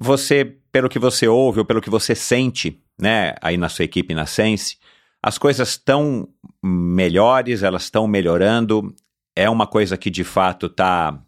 Você, 0.00 0.56
pelo 0.72 0.88
que 0.88 0.98
você 0.98 1.28
ouve 1.28 1.60
ou 1.60 1.64
pelo 1.64 1.80
que 1.80 1.90
você 1.90 2.14
sente, 2.14 2.82
né, 2.98 3.34
aí 3.42 3.56
na 3.56 3.68
sua 3.68 3.84
equipe 3.84 4.14
na 4.14 4.24
Sense, 4.24 4.78
as 5.22 5.36
coisas 5.36 5.70
estão 5.70 6.26
melhores, 6.62 7.62
elas 7.62 7.84
estão 7.84 8.08
melhorando. 8.08 8.94
É 9.36 9.48
uma 9.48 9.66
coisa 9.66 9.98
que 9.98 10.08
de 10.08 10.24
fato 10.24 10.66
está 10.66 11.22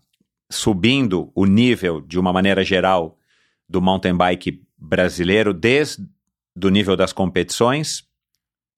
subindo 0.51 1.31
o 1.35 1.45
nível 1.45 2.01
de 2.01 2.19
uma 2.19 2.33
maneira 2.33 2.65
geral 2.65 3.19
do 3.69 3.83
mountain 3.83 4.17
bike 4.17 4.63
brasileiro, 4.77 5.53
desde 5.53 6.07
o 6.63 6.69
nível 6.69 6.97
das 6.97 7.13
competições 7.13 8.05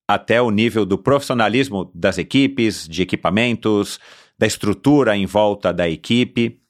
até 0.09 0.41
o 0.41 0.51
nível 0.51 0.85
do 0.85 0.99
profissionalismo 0.99 1.91
das 1.95 2.19
equipes, 2.19 2.87
de 2.87 3.03
equipamentos, 3.03 3.99
da 4.39 4.47
estrutura 4.47 5.17
em 5.17 5.27
volta 5.27 5.73
da 5.73 5.89
equipe. 5.89 6.61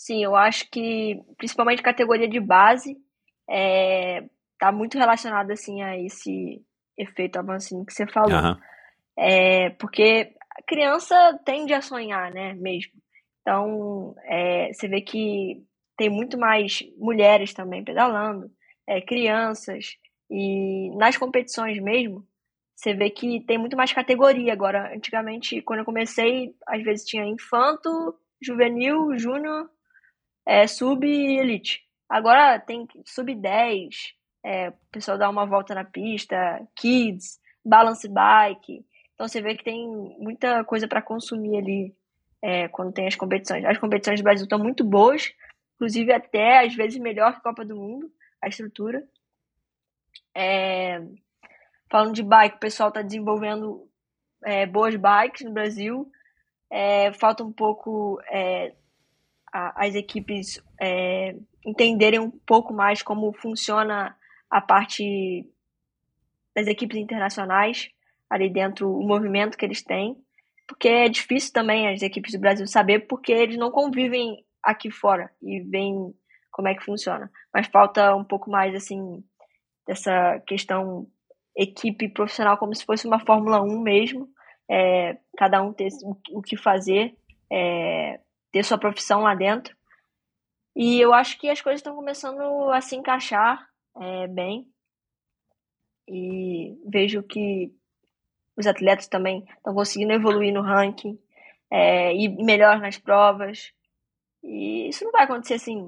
Sim, 0.00 0.24
eu 0.24 0.34
acho 0.34 0.66
que 0.70 1.22
principalmente 1.36 1.82
categoria 1.82 2.26
de 2.26 2.40
base 2.40 2.96
é, 3.46 4.24
tá 4.58 4.72
muito 4.72 4.96
relacionado 4.96 5.50
assim 5.50 5.82
a 5.82 5.94
esse 5.98 6.64
efeito 6.96 7.38
Avancini 7.38 7.84
que 7.84 7.92
você 7.92 8.06
falou. 8.06 8.32
Aham. 8.32 8.58
É, 9.14 9.68
porque 9.78 10.34
a 10.56 10.62
criança 10.62 11.38
tende 11.44 11.74
a 11.74 11.82
sonhar, 11.82 12.32
né, 12.32 12.54
mesmo. 12.54 12.94
Então, 13.42 14.14
é, 14.24 14.72
você 14.72 14.88
vê 14.88 15.02
que 15.02 15.62
tem 15.98 16.08
muito 16.08 16.38
mais 16.38 16.82
mulheres 16.96 17.52
também 17.52 17.84
pedalando, 17.84 18.50
é, 18.86 19.02
crianças, 19.02 19.98
e 20.30 20.96
nas 20.96 21.18
competições 21.18 21.78
mesmo, 21.78 22.26
você 22.74 22.94
vê 22.94 23.10
que 23.10 23.40
tem 23.40 23.58
muito 23.58 23.76
mais 23.76 23.92
categoria 23.92 24.54
agora. 24.54 24.94
Antigamente, 24.96 25.60
quando 25.60 25.80
eu 25.80 25.84
comecei, 25.84 26.54
às 26.66 26.82
vezes 26.82 27.04
tinha 27.04 27.26
infanto, 27.26 28.18
juvenil, 28.40 29.18
júnior, 29.18 29.68
é, 30.46 30.66
sub 30.66 31.06
e 31.06 31.38
elite. 31.38 31.82
Agora 32.08 32.58
tem 32.58 32.86
sub 33.04 33.34
10, 33.34 34.14
é, 34.44 34.70
o 34.70 34.74
pessoal 34.90 35.18
dá 35.18 35.28
uma 35.28 35.46
volta 35.46 35.74
na 35.74 35.84
pista, 35.84 36.66
kids, 36.74 37.38
balance 37.64 38.08
bike. 38.08 38.84
Então 39.14 39.28
você 39.28 39.40
vê 39.40 39.54
que 39.54 39.64
tem 39.64 39.86
muita 40.18 40.64
coisa 40.64 40.88
para 40.88 41.02
consumir 41.02 41.58
ali 41.58 41.94
é, 42.42 42.68
quando 42.68 42.92
tem 42.92 43.06
as 43.06 43.14
competições. 43.14 43.64
As 43.64 43.78
competições 43.78 44.20
do 44.20 44.24
Brasil 44.24 44.44
estão 44.44 44.58
muito 44.58 44.82
boas, 44.82 45.32
inclusive 45.74 46.12
até 46.12 46.64
às 46.64 46.74
vezes 46.74 46.98
melhor 46.98 47.32
que 47.32 47.38
a 47.38 47.42
Copa 47.42 47.64
do 47.64 47.76
Mundo, 47.76 48.10
a 48.42 48.48
estrutura. 48.48 49.06
É, 50.34 51.02
falando 51.90 52.14
de 52.14 52.22
bike, 52.22 52.56
o 52.56 52.60
pessoal 52.60 52.88
está 52.88 53.02
desenvolvendo 53.02 53.86
é, 54.44 54.64
boas 54.66 54.96
bikes 54.96 55.44
no 55.44 55.52
Brasil. 55.52 56.10
É, 56.70 57.12
falta 57.12 57.44
um 57.44 57.52
pouco 57.52 58.20
é, 58.30 58.74
as 59.52 59.94
equipes 59.94 60.62
é, 60.80 61.34
entenderem 61.64 62.20
um 62.20 62.30
pouco 62.30 62.72
mais 62.72 63.02
como 63.02 63.32
funciona 63.32 64.16
a 64.50 64.60
parte 64.60 65.46
das 66.54 66.66
equipes 66.66 66.96
internacionais 66.96 67.90
ali 68.28 68.48
dentro, 68.48 68.90
o 68.90 69.06
movimento 69.06 69.56
que 69.56 69.64
eles 69.64 69.82
têm, 69.82 70.16
porque 70.66 70.88
é 70.88 71.08
difícil 71.08 71.52
também 71.52 71.88
as 71.88 72.00
equipes 72.02 72.32
do 72.32 72.40
Brasil 72.40 72.66
saber 72.66 73.00
porque 73.00 73.32
eles 73.32 73.56
não 73.56 73.70
convivem 73.70 74.44
aqui 74.62 74.90
fora 74.90 75.30
e 75.42 75.60
veem 75.60 76.14
como 76.52 76.68
é 76.68 76.74
que 76.74 76.84
funciona. 76.84 77.30
Mas 77.52 77.66
falta 77.66 78.14
um 78.14 78.24
pouco 78.24 78.50
mais 78.50 78.74
assim 78.74 79.24
dessa 79.86 80.38
questão 80.46 81.08
equipe 81.56 82.08
profissional 82.08 82.56
como 82.56 82.74
se 82.74 82.84
fosse 82.84 83.06
uma 83.06 83.18
Fórmula 83.18 83.60
1 83.60 83.80
mesmo, 83.80 84.28
é, 84.70 85.18
cada 85.36 85.60
um 85.62 85.72
ter 85.72 85.88
o 86.30 86.40
que 86.40 86.56
fazer, 86.56 87.16
é, 87.52 88.20
ter 88.52 88.64
sua 88.64 88.78
profissão 88.78 89.22
lá 89.22 89.34
dentro. 89.34 89.76
E 90.74 91.00
eu 91.00 91.12
acho 91.12 91.38
que 91.38 91.48
as 91.48 91.60
coisas 91.60 91.80
estão 91.80 91.94
começando 91.94 92.70
a 92.70 92.80
se 92.80 92.96
encaixar 92.96 93.68
é, 93.96 94.26
bem. 94.28 94.66
E 96.08 96.76
vejo 96.86 97.22
que 97.22 97.72
os 98.56 98.66
atletas 98.66 99.06
também 99.06 99.44
estão 99.56 99.74
conseguindo 99.74 100.12
evoluir 100.12 100.52
no 100.52 100.62
ranking, 100.62 101.18
é, 101.70 102.14
ir 102.14 102.28
melhor 102.42 102.80
nas 102.80 102.98
provas. 102.98 103.72
E 104.42 104.88
isso 104.88 105.04
não 105.04 105.12
vai 105.12 105.24
acontecer 105.24 105.54
assim 105.54 105.86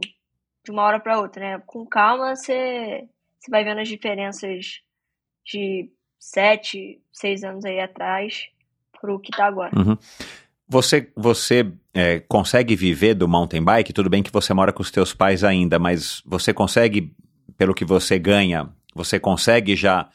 de 0.64 0.70
uma 0.70 0.82
hora 0.82 1.00
para 1.00 1.20
outra, 1.20 1.40
né? 1.40 1.62
Com 1.66 1.86
calma 1.86 2.36
você, 2.36 3.08
você 3.38 3.50
vai 3.50 3.64
vendo 3.64 3.80
as 3.80 3.88
diferenças 3.88 4.80
de 5.44 5.90
sete, 6.18 7.02
seis 7.12 7.42
anos 7.42 7.64
aí 7.64 7.80
atrás 7.80 8.48
para 9.00 9.12
o 9.12 9.18
que 9.18 9.30
está 9.30 9.46
agora. 9.46 9.72
Uhum. 9.76 9.98
Você, 10.68 11.10
você 11.16 11.70
é, 11.92 12.20
consegue 12.20 12.74
viver 12.74 13.14
do 13.14 13.28
mountain 13.28 13.62
bike? 13.62 13.92
Tudo 13.92 14.08
bem 14.08 14.22
que 14.22 14.32
você 14.32 14.54
mora 14.54 14.72
com 14.72 14.82
os 14.82 14.90
teus 14.90 15.12
pais 15.12 15.44
ainda, 15.44 15.78
mas 15.78 16.22
você 16.24 16.52
consegue, 16.52 17.12
pelo 17.58 17.74
que 17.74 17.84
você 17.84 18.18
ganha, 18.18 18.68
você 18.94 19.20
consegue 19.20 19.76
já 19.76 20.08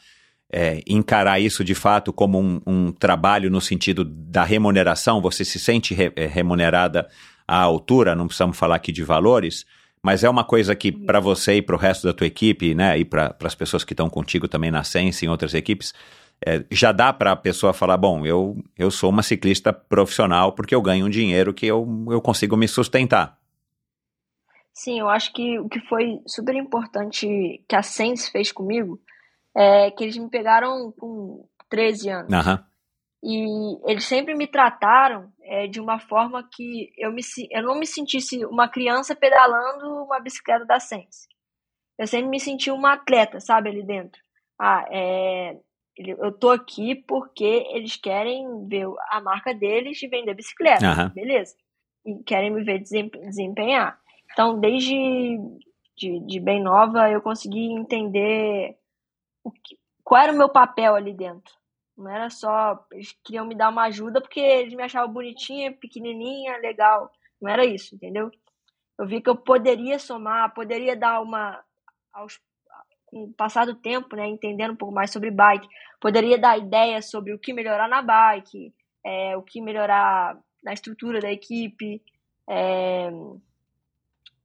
é, 0.52 0.82
encarar 0.86 1.38
isso 1.38 1.62
de 1.62 1.74
fato 1.74 2.12
como 2.12 2.40
um, 2.40 2.60
um, 2.66 2.92
trabalho 2.92 3.50
no 3.50 3.60
sentido 3.60 4.04
da 4.04 4.44
remuneração? 4.44 5.20
Você 5.20 5.44
se 5.44 5.58
sente 5.58 5.94
re, 5.94 6.12
é, 6.16 6.26
remunerada 6.26 7.08
à 7.46 7.60
altura? 7.60 8.16
Não 8.16 8.26
precisamos 8.26 8.56
falar 8.56 8.76
aqui 8.76 8.90
de 8.90 9.04
valores, 9.04 9.66
mas 10.02 10.24
é 10.24 10.30
uma 10.30 10.44
coisa 10.44 10.74
que 10.74 10.90
para 10.90 11.20
você 11.20 11.56
e 11.56 11.62
para 11.62 11.76
o 11.76 11.78
resto 11.78 12.06
da 12.06 12.14
tua 12.14 12.26
equipe, 12.26 12.74
né, 12.74 12.98
e 12.98 13.04
para 13.04 13.36
as 13.44 13.54
pessoas 13.54 13.84
que 13.84 13.92
estão 13.92 14.08
contigo 14.08 14.48
também 14.48 14.70
na 14.70 14.84
Sense, 14.84 15.24
em 15.24 15.28
outras 15.28 15.54
equipes, 15.54 15.92
é, 16.44 16.64
já 16.70 16.92
dá 16.92 17.12
para 17.12 17.32
a 17.32 17.36
pessoa 17.36 17.72
falar, 17.72 17.96
bom, 17.96 18.24
eu, 18.24 18.56
eu 18.76 18.90
sou 18.90 19.10
uma 19.10 19.22
ciclista 19.22 19.72
profissional 19.72 20.52
porque 20.52 20.74
eu 20.74 20.82
ganho 20.82 21.06
um 21.06 21.10
dinheiro 21.10 21.52
que 21.52 21.66
eu, 21.66 21.86
eu 22.10 22.20
consigo 22.20 22.56
me 22.56 22.68
sustentar. 22.68 23.38
Sim, 24.72 25.00
eu 25.00 25.08
acho 25.08 25.32
que 25.32 25.58
o 25.58 25.68
que 25.68 25.80
foi 25.88 26.20
super 26.26 26.54
importante 26.54 27.64
que 27.68 27.74
a 27.74 27.82
Sense 27.82 28.30
fez 28.30 28.52
comigo 28.52 29.00
é 29.56 29.90
que 29.90 30.04
eles 30.04 30.16
me 30.16 30.30
pegaram 30.30 30.92
com 30.92 31.44
13 31.68 32.10
anos. 32.10 32.32
Uhum. 32.32 32.58
E 33.24 33.90
eles 33.90 34.04
sempre 34.04 34.36
me 34.36 34.46
trataram 34.46 35.32
é, 35.42 35.66
de 35.66 35.80
uma 35.80 35.98
forma 35.98 36.48
que 36.52 36.92
eu, 36.96 37.10
me, 37.10 37.22
eu 37.50 37.62
não 37.64 37.76
me 37.76 37.86
sentisse 37.86 38.44
uma 38.44 38.68
criança 38.68 39.16
pedalando 39.16 40.04
uma 40.04 40.20
bicicleta 40.20 40.64
da 40.64 40.78
Sense. 40.78 41.26
Eu 41.98 42.06
sempre 42.06 42.28
me 42.28 42.38
senti 42.38 42.70
uma 42.70 42.92
atleta, 42.92 43.40
sabe, 43.40 43.70
ali 43.70 43.82
dentro. 43.82 44.22
Ah, 44.56 44.84
é, 44.88 45.58
eu 45.98 46.32
tô 46.32 46.50
aqui 46.50 46.94
porque 46.94 47.66
eles 47.72 47.96
querem 47.96 48.66
ver 48.66 48.86
a 49.10 49.20
marca 49.20 49.52
deles 49.52 49.98
de 49.98 50.06
vender 50.06 50.34
bicicleta, 50.34 50.86
uhum. 50.86 51.08
beleza. 51.10 51.56
E 52.06 52.22
querem 52.22 52.50
me 52.50 52.62
ver 52.62 52.78
desempenhar. 52.78 53.98
Então, 54.32 54.60
desde 54.60 54.94
de, 55.96 56.20
de 56.20 56.40
bem 56.40 56.62
nova, 56.62 57.10
eu 57.10 57.20
consegui 57.20 57.72
entender 57.72 58.76
o 59.42 59.50
que, 59.50 59.76
qual 60.04 60.22
era 60.22 60.32
o 60.32 60.38
meu 60.38 60.48
papel 60.48 60.94
ali 60.94 61.12
dentro. 61.12 61.52
Não 61.96 62.08
era 62.08 62.30
só. 62.30 62.86
Eles 62.92 63.12
queriam 63.24 63.44
me 63.44 63.56
dar 63.56 63.70
uma 63.70 63.84
ajuda 63.84 64.20
porque 64.20 64.38
eles 64.38 64.74
me 64.74 64.84
achavam 64.84 65.12
bonitinha, 65.12 65.72
pequenininha, 65.72 66.56
legal. 66.58 67.10
Não 67.42 67.50
era 67.50 67.64
isso, 67.64 67.96
entendeu? 67.96 68.30
Eu 68.96 69.06
vi 69.06 69.20
que 69.20 69.28
eu 69.28 69.36
poderia 69.36 69.98
somar, 69.98 70.54
poderia 70.54 70.96
dar 70.96 71.20
uma. 71.20 71.60
Aos, 72.12 72.40
com 73.10 73.24
o 73.24 73.32
passar 73.32 73.66
do 73.66 73.74
tempo, 73.74 74.14
né, 74.16 74.26
entendendo 74.26 74.72
um 74.72 74.76
pouco 74.76 74.94
mais 74.94 75.10
sobre 75.10 75.30
bike, 75.30 75.68
poderia 76.00 76.38
dar 76.38 76.58
ideias 76.58 77.10
sobre 77.10 77.32
o 77.32 77.38
que 77.38 77.52
melhorar 77.52 77.88
na 77.88 78.02
bike, 78.02 78.72
é, 79.04 79.36
o 79.36 79.42
que 79.42 79.60
melhorar 79.60 80.38
na 80.62 80.72
estrutura 80.72 81.20
da 81.20 81.30
equipe, 81.30 82.02
é, 82.48 83.10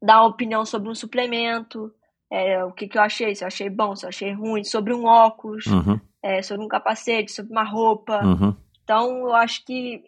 dar 0.01 0.21
uma 0.21 0.29
opinião 0.29 0.65
sobre 0.65 0.89
um 0.89 0.95
suplemento, 0.95 1.93
é, 2.31 2.63
o 2.63 2.71
que, 2.71 2.87
que 2.87 2.97
eu 2.97 3.01
achei, 3.01 3.35
se 3.35 3.43
eu 3.43 3.47
achei 3.47 3.69
bom, 3.69 3.95
se 3.95 4.05
eu 4.05 4.09
achei 4.09 4.33
ruim, 4.33 4.63
sobre 4.63 4.93
um 4.93 5.05
óculos, 5.05 5.65
uhum. 5.67 5.99
é, 6.21 6.41
sobre 6.41 6.65
um 6.65 6.67
capacete, 6.67 7.31
sobre 7.31 7.51
uma 7.51 7.63
roupa. 7.63 8.23
Uhum. 8.23 8.55
Então, 8.83 9.19
eu 9.19 9.33
acho 9.33 9.63
que 9.65 10.03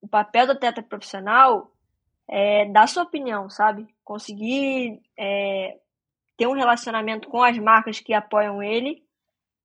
o 0.00 0.08
papel 0.08 0.46
do 0.46 0.52
atleta 0.52 0.82
profissional 0.82 1.70
é 2.28 2.66
dar 2.66 2.86
sua 2.86 3.04
opinião, 3.04 3.48
sabe? 3.48 3.86
Conseguir 4.04 5.00
é, 5.18 5.78
ter 6.38 6.46
um 6.46 6.52
relacionamento 6.52 7.28
com 7.28 7.42
as 7.42 7.58
marcas 7.58 8.00
que 8.00 8.14
apoiam 8.14 8.62
ele 8.62 9.02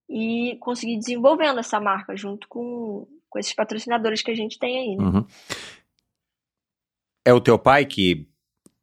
e 0.10 0.58
conseguir 0.60 0.98
desenvolvendo 0.98 1.60
essa 1.60 1.80
marca 1.80 2.18
junto 2.18 2.48
com, 2.50 3.08
com 3.30 3.40
esses 3.40 3.54
patrocinadores 3.54 4.22
que 4.22 4.32
a 4.32 4.36
gente 4.36 4.60
tem 4.60 4.80
aí. 4.80 4.98
Né? 4.98 5.04
Uhum. 5.06 5.26
É 7.24 7.32
o 7.32 7.40
teu 7.40 7.58
pai 7.58 7.86
que 7.86 8.28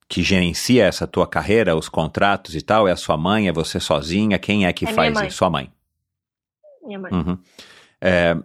que 0.08 0.24
gerencia 0.24 0.86
essa 0.86 1.06
tua 1.06 1.24
carreira, 1.24 1.76
os 1.76 1.88
contratos 1.88 2.56
e 2.56 2.62
tal? 2.62 2.88
É 2.88 2.90
a 2.90 2.96
sua 2.96 3.16
mãe? 3.16 3.46
É 3.46 3.52
você 3.52 3.78
sozinha? 3.78 4.40
Quem 4.40 4.66
é 4.66 4.72
que 4.72 4.84
é 4.84 4.92
faz 4.92 5.16
isso? 5.20 5.36
Sua 5.36 5.48
mãe. 5.48 5.72
Minha 6.84 6.98
mãe. 6.98 7.12
Uhum. 7.12 7.38
É, 8.00 8.36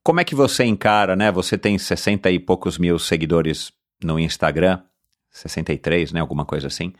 como 0.00 0.20
é 0.20 0.24
que 0.24 0.34
você 0.34 0.64
encara, 0.64 1.16
né? 1.16 1.32
Você 1.32 1.58
tem 1.58 1.76
60 1.76 2.30
e 2.30 2.38
poucos 2.38 2.78
mil 2.78 3.00
seguidores 3.00 3.72
no 4.00 4.16
Instagram, 4.16 4.80
63, 5.32 6.12
né? 6.12 6.20
Alguma 6.20 6.44
coisa 6.44 6.68
assim. 6.68 6.92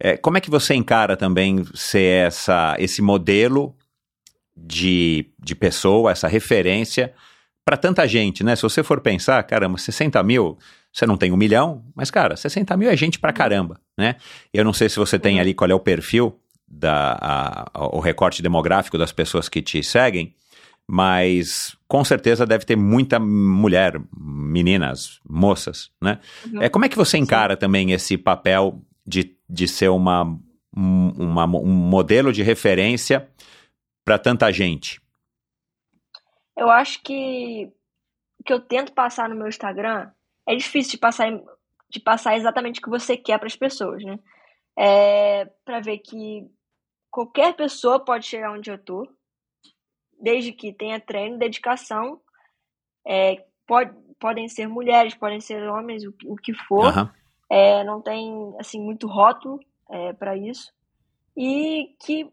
É, 0.00 0.16
como 0.16 0.38
é 0.38 0.40
que 0.40 0.50
você 0.50 0.74
encara 0.74 1.16
também 1.16 1.64
ser 1.74 2.26
essa, 2.26 2.74
esse 2.78 3.02
modelo 3.02 3.76
de, 4.56 5.26
de 5.38 5.54
pessoa, 5.54 6.10
essa 6.10 6.26
referência 6.26 7.12
para 7.64 7.76
tanta 7.76 8.08
gente, 8.08 8.42
né? 8.42 8.56
Se 8.56 8.62
você 8.62 8.82
for 8.82 9.00
pensar, 9.00 9.42
caramba, 9.44 9.76
60 9.76 10.22
mil, 10.22 10.58
você 10.92 11.06
não 11.06 11.16
tem 11.16 11.30
um 11.30 11.36
milhão, 11.36 11.84
mas, 11.94 12.10
cara, 12.10 12.36
60 12.36 12.76
mil 12.76 12.90
é 12.90 12.96
gente 12.96 13.18
pra 13.18 13.32
caramba, 13.32 13.78
né? 13.96 14.16
Eu 14.52 14.64
não 14.64 14.72
sei 14.72 14.88
se 14.88 14.96
você 14.96 15.18
tem 15.18 15.38
ali 15.38 15.52
qual 15.52 15.70
é 15.70 15.74
o 15.74 15.80
perfil, 15.80 16.40
da, 16.70 17.18
a, 17.20 17.70
a, 17.74 17.96
o 17.96 18.00
recorte 18.00 18.42
demográfico 18.42 18.96
das 18.96 19.12
pessoas 19.12 19.48
que 19.48 19.60
te 19.60 19.82
seguem, 19.82 20.34
mas 20.86 21.76
com 21.88 22.04
certeza 22.04 22.46
deve 22.46 22.64
ter 22.64 22.76
muita 22.76 23.18
mulher, 23.18 24.00
meninas, 24.16 25.20
moças, 25.28 25.90
né? 26.00 26.18
Uhum. 26.46 26.62
É, 26.62 26.68
como 26.68 26.84
é 26.84 26.88
que 26.88 26.96
você 26.96 27.18
encara 27.18 27.56
também 27.56 27.92
esse 27.92 28.16
papel 28.16 28.80
de, 29.10 29.36
de 29.48 29.66
ser 29.66 29.88
uma, 29.88 30.38
uma, 30.72 31.44
um 31.44 31.66
modelo 31.66 32.32
de 32.32 32.42
referência 32.42 33.28
para 34.04 34.18
tanta 34.18 34.52
gente? 34.52 35.02
Eu 36.56 36.70
acho 36.70 37.02
que 37.02 37.70
o 38.38 38.44
que 38.44 38.52
eu 38.52 38.60
tento 38.60 38.92
passar 38.92 39.28
no 39.28 39.34
meu 39.34 39.48
Instagram 39.48 40.10
é 40.46 40.54
difícil 40.54 40.92
de 40.92 40.98
passar, 40.98 41.28
de 41.90 42.00
passar 42.00 42.36
exatamente 42.36 42.78
o 42.78 42.82
que 42.82 42.88
você 42.88 43.16
quer 43.16 43.38
para 43.38 43.48
as 43.48 43.56
pessoas, 43.56 44.04
né? 44.04 44.18
É, 44.78 45.44
para 45.64 45.80
ver 45.80 45.98
que 45.98 46.48
qualquer 47.10 47.54
pessoa 47.54 48.02
pode 48.02 48.26
chegar 48.26 48.52
onde 48.52 48.70
eu 48.70 48.78
tô, 48.78 49.06
desde 50.20 50.52
que 50.52 50.72
tenha 50.72 51.00
treino, 51.00 51.38
dedicação. 51.38 52.20
É, 53.04 53.44
pode, 53.66 53.92
podem 54.20 54.48
ser 54.48 54.68
mulheres, 54.68 55.14
podem 55.14 55.40
ser 55.40 55.62
homens, 55.68 56.04
o, 56.04 56.14
o 56.26 56.36
que 56.36 56.54
for. 56.54 56.96
Uhum. 56.96 57.19
É, 57.50 57.82
não 57.82 58.00
tem 58.00 58.54
assim 58.60 58.80
muito 58.80 59.08
rótulo 59.08 59.58
é, 59.90 60.12
para 60.12 60.36
isso. 60.36 60.72
E 61.36 61.96
que 61.98 62.32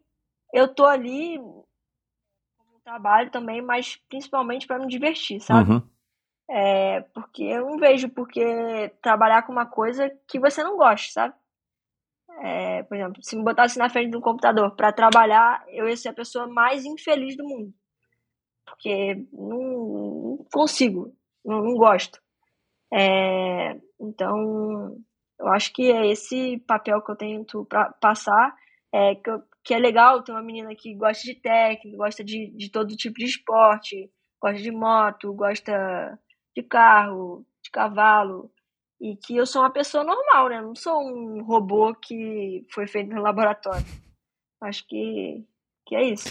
eu 0.53 0.68
tô 0.73 0.85
ali 0.85 1.38
como 1.38 2.80
trabalho 2.84 3.31
também, 3.31 3.61
mas 3.61 3.95
principalmente 4.07 4.68
para 4.68 4.77
me 4.77 4.88
divertir, 4.88 5.41
sabe? 5.41 5.72
Uhum. 5.72 5.81
É, 6.49 7.02
porque 7.14 7.44
eu 7.44 7.65
não 7.65 7.77
vejo 7.77 8.10
porque 8.10 8.89
trabalhar 9.02 9.41
com 9.41 9.52
uma 9.52 9.65
coisa 9.65 10.10
que 10.27 10.39
você 10.39 10.64
não 10.64 10.77
gosta, 10.77 11.11
sabe? 11.11 11.35
É, 12.44 12.84
por 12.84 12.95
exemplo, 12.95 13.23
se 13.23 13.35
me 13.35 13.44
botasse 13.44 13.80
na 13.80 13.89
frente 13.89 14.11
de 14.11 14.18
um 14.18 14.22
computador 14.22 14.76
para 14.76 14.94
trabalhar, 14.94 15.65
eu 15.69 15.89
ia 15.89 15.98
ser 15.98 16.10
a 16.10 16.14
pessoa 16.14 16.45
mais 16.48 16.85
infeliz 16.85 17.35
do 17.35 17.44
mundo. 17.44 17.73
Porque 18.64 19.15
não, 19.34 20.38
não 20.38 20.45
consigo, 20.53 21.15
não, 21.44 21.64
não 21.64 21.73
gosto. 21.73 22.22
É, 22.93 23.77
então, 23.99 24.95
eu 25.39 25.47
acho 25.49 25.73
que 25.73 25.91
é 25.91 26.07
esse 26.07 26.57
papel 26.68 27.01
que 27.01 27.11
eu 27.11 27.15
tento 27.15 27.65
pra, 27.65 27.91
passar. 28.01 28.55
É, 28.93 29.15
que, 29.15 29.31
que 29.64 29.73
é 29.73 29.80
legal 29.80 30.23
ter 30.23 30.31
uma 30.31 30.41
menina 30.41 30.73
que 30.76 30.95
gosta 30.95 31.23
de 31.23 31.35
técnica, 31.35 31.97
gosta 31.97 32.23
de, 32.23 32.51
de 32.55 32.72
todo 32.72 32.95
tipo 32.95 33.19
de 33.19 33.26
esporte, 33.26 34.09
gosta 34.41 34.61
de 34.61 34.72
moto, 34.72 35.34
gosta 35.34 36.18
de 36.55 36.64
carro, 36.64 37.45
de 37.61 37.69
cavalo, 37.69 38.49
e 38.99 39.15
que 39.15 39.35
eu 39.35 39.45
sou 39.45 39.61
uma 39.61 39.72
pessoa 39.72 40.03
normal, 40.03 40.49
né? 40.49 40.61
Não 40.61 40.73
sou 40.73 40.99
um 41.01 41.43
robô 41.43 41.93
que 41.93 42.65
foi 42.72 42.88
feito 42.88 43.14
no 43.14 43.22
laboratório. 43.22 43.85
Acho 44.61 44.88
que, 44.88 45.43
que 45.85 45.95
é 45.95 46.03
isso. 46.03 46.30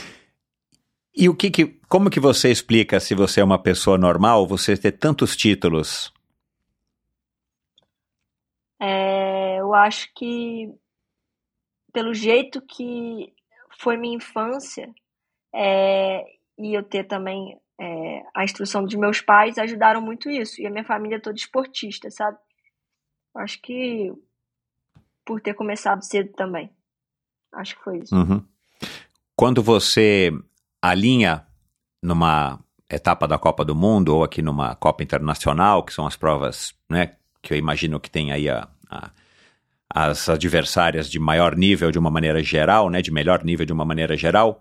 E 1.15 1.29
o 1.29 1.35
que, 1.35 1.51
que 1.51 1.67
como 1.89 2.11
que 2.11 2.21
você 2.21 2.51
explica 2.51 2.99
se 3.01 3.15
você 3.15 3.41
é 3.41 3.45
uma 3.45 3.63
pessoa 3.63 3.97
normal, 3.97 4.47
você 4.47 4.77
ter 4.77 4.93
tantos 4.93 5.37
títulos? 5.37 6.13
É, 8.81 9.59
eu 9.59 9.75
acho 9.75 10.13
que 10.15 10.73
pelo 11.93 12.13
jeito 12.13 12.61
que 12.61 13.33
foi 13.79 13.97
minha 13.97 14.17
infância 14.17 14.93
é, 15.55 16.23
e 16.59 16.75
eu 16.75 16.83
ter 16.83 17.05
também 17.05 17.59
é, 17.81 18.23
a 18.35 18.45
instrução 18.45 18.85
dos 18.85 18.95
meus 18.95 19.21
pais 19.21 19.59
ajudaram 19.59 20.01
muito 20.01 20.31
isso. 20.31 20.61
E 20.61 20.67
a 20.67 20.71
minha 20.71 20.85
família 20.85 21.17
é 21.17 21.21
toda 21.21 21.37
esportista, 21.37 22.11
sabe? 22.11 22.39
Acho 23.35 23.61
que 23.61 24.13
por 25.25 25.41
ter 25.41 25.55
começado 25.55 26.03
cedo 26.03 26.33
também. 26.33 26.71
Acho 27.53 27.77
que 27.77 27.83
foi 27.83 27.99
isso. 27.99 28.15
Uhum. 28.15 28.45
Quando 29.35 29.63
você 29.63 30.31
alinha 30.81 31.47
numa 32.03 32.59
etapa 32.91 33.27
da 33.27 33.39
Copa 33.39 33.65
do 33.65 33.75
Mundo 33.75 34.15
ou 34.15 34.23
aqui 34.23 34.41
numa 34.41 34.75
Copa 34.77 35.03
Internacional, 35.03 35.85
que 35.85 35.93
são 35.93 36.07
as 36.07 36.17
provas, 36.17 36.75
né, 36.89 37.17
que 37.47 37.55
eu 37.55 37.59
imagino 37.59 38.01
que 38.01 38.11
tem 38.11 38.33
aí 38.33 38.49
a, 38.49 38.69
a, 38.91 39.11
as 39.89 40.29
adversárias 40.29 41.09
de 41.09 41.19
maior 41.19 41.57
nível 41.57 41.93
de 41.93 41.99
uma 41.99 42.11
maneira 42.11 42.43
geral, 42.43 42.91
né, 42.91 43.01
de 43.01 43.13
melhor 43.13 43.45
nível 43.45 43.65
de 43.65 43.73
uma 43.73 43.85
maneira 43.85 44.17
geral, 44.17 44.61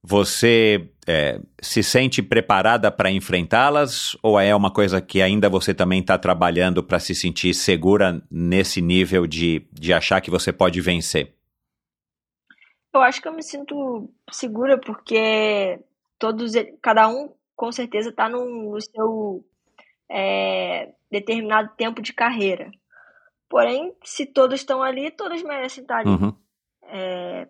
você 0.00 0.88
é, 1.06 1.40
se 1.60 1.82
sente 1.82 2.22
preparada 2.22 2.90
para 2.90 3.10
enfrentá-las 3.10 4.16
ou 4.22 4.38
é 4.38 4.54
uma 4.54 4.70
coisa 4.70 5.00
que 5.00 5.20
ainda 5.20 5.48
você 5.48 5.74
também 5.74 6.00
está 6.00 6.16
trabalhando 6.16 6.84
para 6.84 7.00
se 7.00 7.14
sentir 7.16 7.52
segura 7.52 8.22
nesse 8.30 8.80
nível 8.80 9.26
de, 9.26 9.66
de 9.72 9.92
achar 9.92 10.20
que 10.20 10.30
você 10.30 10.52
pode 10.52 10.80
vencer? 10.80 11.34
Eu 12.94 13.02
acho 13.02 13.20
que 13.20 13.28
eu 13.28 13.34
me 13.34 13.42
sinto 13.42 14.08
segura 14.30 14.78
porque 14.78 15.80
todos, 16.18 16.52
cada 16.80 17.08
um 17.08 17.32
com 17.56 17.70
certeza 17.72 18.08
está 18.08 18.28
no, 18.28 18.80
seu 18.80 19.44
é, 20.08 20.92
determinado 21.10 21.74
tempo 21.76 22.00
de 22.00 22.12
carreira. 22.12 22.70
Porém, 23.48 23.92
se 24.04 24.26
todos 24.26 24.60
estão 24.60 24.82
ali, 24.82 25.10
todos 25.10 25.42
merecem 25.42 25.82
estar 25.82 25.98
ali. 25.98 26.10
Uhum. 26.10 26.34
É, 26.84 27.48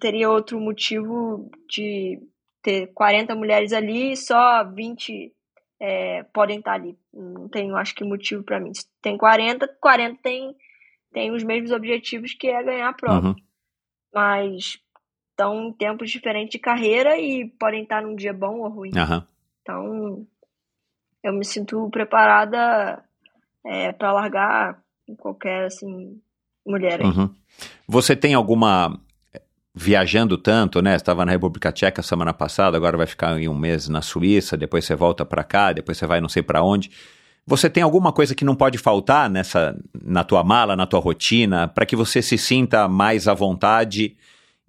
teria 0.00 0.30
outro 0.30 0.60
motivo 0.60 1.50
de 1.68 2.20
ter 2.62 2.88
40 2.94 3.34
mulheres 3.34 3.72
ali 3.72 4.12
e 4.12 4.16
só 4.16 4.64
20 4.64 5.32
é, 5.80 6.22
podem 6.24 6.58
estar 6.58 6.72
ali. 6.72 6.98
Não 7.12 7.48
tenho, 7.48 7.76
acho 7.76 7.94
que, 7.94 8.04
motivo 8.04 8.42
para 8.42 8.58
mim. 8.58 8.72
Se 8.74 8.86
tem 9.00 9.16
40, 9.16 9.68
40 9.80 10.20
tem, 10.22 10.56
tem 11.12 11.30
os 11.30 11.44
mesmos 11.44 11.70
objetivos 11.70 12.34
que 12.34 12.48
é 12.48 12.62
ganhar 12.62 12.88
a 12.88 12.94
prova. 12.94 13.28
Uhum. 13.28 13.34
Mas 14.12 14.78
estão 15.30 15.68
em 15.68 15.72
tempos 15.72 16.10
diferentes 16.10 16.52
de 16.52 16.58
carreira 16.58 17.18
e 17.18 17.48
podem 17.58 17.82
estar 17.82 18.02
num 18.02 18.16
dia 18.16 18.32
bom 18.32 18.60
ou 18.60 18.68
ruim. 18.68 18.90
Uhum. 18.90 19.22
Então, 19.60 20.26
eu 21.24 21.32
me 21.32 21.44
sinto 21.44 21.88
preparada 21.90 23.02
é, 23.64 23.90
para 23.92 24.12
largar 24.12 24.78
qualquer 25.16 25.64
assim 25.64 26.20
mulher. 26.66 27.00
Uhum. 27.00 27.30
Você 27.88 28.14
tem 28.14 28.34
alguma 28.34 29.00
viajando 29.74 30.36
tanto, 30.36 30.80
né? 30.82 30.94
Estava 30.94 31.24
na 31.24 31.32
República 31.32 31.72
Tcheca 31.72 32.02
semana 32.02 32.32
passada, 32.32 32.76
agora 32.76 32.96
vai 32.96 33.06
ficar 33.06 33.40
em 33.40 33.48
um 33.48 33.58
mês 33.58 33.88
na 33.88 34.02
Suíça, 34.02 34.56
depois 34.56 34.84
você 34.84 34.94
volta 34.94 35.24
para 35.24 35.42
cá, 35.42 35.72
depois 35.72 35.96
você 35.96 36.06
vai 36.06 36.20
não 36.20 36.28
sei 36.28 36.42
para 36.42 36.62
onde. 36.62 36.90
Você 37.46 37.68
tem 37.68 37.82
alguma 37.82 38.12
coisa 38.12 38.34
que 38.34 38.44
não 38.44 38.54
pode 38.54 38.78
faltar 38.78 39.28
nessa 39.28 39.76
na 40.02 40.24
tua 40.24 40.44
mala, 40.44 40.76
na 40.76 40.86
tua 40.86 41.00
rotina, 41.00 41.66
para 41.66 41.86
que 41.86 41.96
você 41.96 42.22
se 42.22 42.38
sinta 42.38 42.86
mais 42.86 43.26
à 43.26 43.34
vontade 43.34 44.16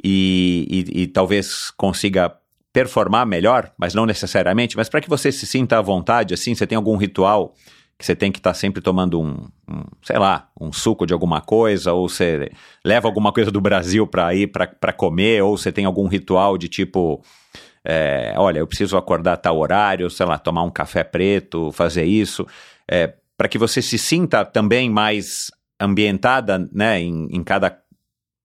e, 0.04 0.68
e, 0.70 1.02
e 1.04 1.08
talvez 1.08 1.70
consiga 1.72 2.36
performar 2.76 3.26
melhor, 3.26 3.72
mas 3.78 3.94
não 3.94 4.06
necessariamente, 4.06 4.76
mas 4.76 4.90
para 4.90 5.00
que 5.00 5.08
você 5.08 5.32
se 5.32 5.48
sinta 5.48 5.78
à 5.78 5.82
vontade, 5.82 6.34
assim, 6.34 6.54
você 6.54 6.68
tem 6.68 6.76
algum 6.76 6.98
ritual 6.98 7.54
que 7.98 8.06
você 8.06 8.14
tem 8.14 8.34
que 8.34 8.38
estar 8.38 8.50
tá 8.50 8.54
sempre 8.54 8.82
tomando 8.82 9.18
um, 9.18 9.48
um, 9.66 9.86
sei 10.02 10.20
lá, 10.20 10.50
um 10.60 10.74
suco 10.74 11.06
de 11.06 11.14
alguma 11.14 11.40
coisa, 11.40 11.94
ou 11.94 12.10
você 12.10 12.52
leva 12.84 13.08
alguma 13.08 13.32
coisa 13.32 13.50
do 13.50 13.62
Brasil 13.62 14.06
para 14.06 14.36
ir 14.36 14.48
para 14.48 14.92
comer, 14.92 15.42
ou 15.42 15.58
você 15.58 15.72
tem 15.72 15.86
algum 15.86 16.06
ritual 16.06 16.58
de 16.58 16.68
tipo, 16.68 17.24
é, 17.82 18.34
olha, 18.36 18.60
eu 18.60 18.68
preciso 18.68 18.98
acordar 18.98 19.34
a 19.34 19.38
tal 19.38 19.58
horário, 19.58 20.10
sei 20.10 20.26
lá, 20.26 20.38
tomar 20.38 20.64
um 20.64 20.70
café 20.70 21.06
preto, 21.06 21.72
fazer 21.72 22.04
isso, 22.04 22.46
é, 22.92 23.14
para 23.38 23.48
que 23.48 23.58
você 23.58 23.82
se 23.82 23.98
sinta 23.98 24.44
também 24.44 24.90
mais 24.90 25.50
ambientada, 25.80 26.60
né, 26.74 27.00
em, 27.00 27.30
em 27.32 27.42
cada 27.42 27.80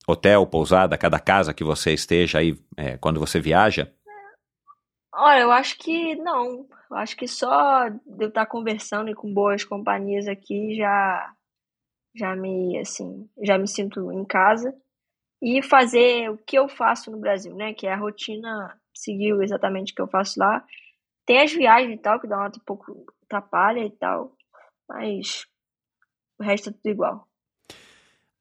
hotel, 0.07 0.47
pousada, 0.47 0.97
cada 0.97 1.19
casa 1.19 1.53
que 1.53 1.65
você 1.65 1.93
esteja 1.93 2.39
aí 2.39 2.57
é, 2.77 2.97
quando 2.97 3.19
você 3.19 3.41
viaja? 3.41 3.91
Olha, 5.13 5.41
eu 5.41 5.51
acho 5.51 5.77
que 5.79 6.15
não. 6.17 6.67
Eu 6.91 6.97
acho 6.97 7.17
que 7.17 7.27
só 7.27 7.89
de 7.89 8.25
eu 8.25 8.29
estar 8.29 8.47
conversando 8.47 9.11
e 9.11 9.15
com 9.15 9.33
boas 9.33 9.65
companhias 9.65 10.29
aqui 10.29 10.77
já 10.77 11.35
já 12.15 12.35
me 12.35 12.77
assim, 12.79 13.29
já 13.41 13.57
me 13.57 13.69
sinto 13.69 14.11
em 14.11 14.25
casa 14.25 14.75
e 15.41 15.63
fazer 15.63 16.31
o 16.31 16.37
que 16.37 16.59
eu 16.59 16.69
faço 16.69 17.11
no 17.11 17.19
Brasil, 17.19 17.55
né, 17.55 17.73
que 17.73 17.87
é 17.87 17.93
a 17.93 17.97
rotina 17.97 18.77
seguiu 18.93 19.43
exatamente 19.43 19.93
o 19.93 19.95
que 19.95 20.03
eu 20.03 20.09
faço 20.09 20.39
lá. 20.39 20.65
Tem 21.25 21.41
as 21.41 21.53
viagens 21.53 21.95
e 21.95 21.99
tal 21.99 22.21
que 22.21 22.27
dá 22.27 22.47
um 22.47 22.51
pouco 22.67 23.07
atrapalha 23.25 23.85
e 23.85 23.91
tal, 23.91 24.37
mas 24.89 25.47
o 26.39 26.43
resto 26.43 26.71
é 26.71 26.73
tudo 26.73 26.89
igual. 26.89 27.29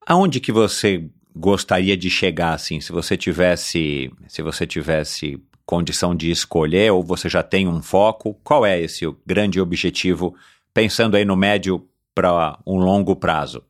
Aonde 0.06 0.40
que 0.40 0.52
você 0.52 1.10
gostaria 1.36 1.96
de 1.96 2.10
chegar 2.10 2.54
assim, 2.54 2.82
se 2.82 2.92
você 2.92 3.16
tivesse, 3.16 4.12
se 4.28 4.42
você 4.42 4.66
tivesse 4.66 5.38
condição 5.70 6.16
de 6.16 6.32
escolher 6.32 6.92
ou 6.92 7.04
você 7.04 7.30
já 7.30 7.44
tem 7.44 7.68
um 7.68 7.80
foco? 7.80 8.34
Qual 8.44 8.66
é 8.66 8.80
esse 8.80 9.06
grande 9.24 9.62
objetivo, 9.62 10.36
pensando 10.74 11.16
aí 11.16 11.24
no 11.24 11.36
médio 11.36 11.88
para 12.16 12.58
um 12.66 12.78
longo 12.80 13.16
prazo? 13.16 13.64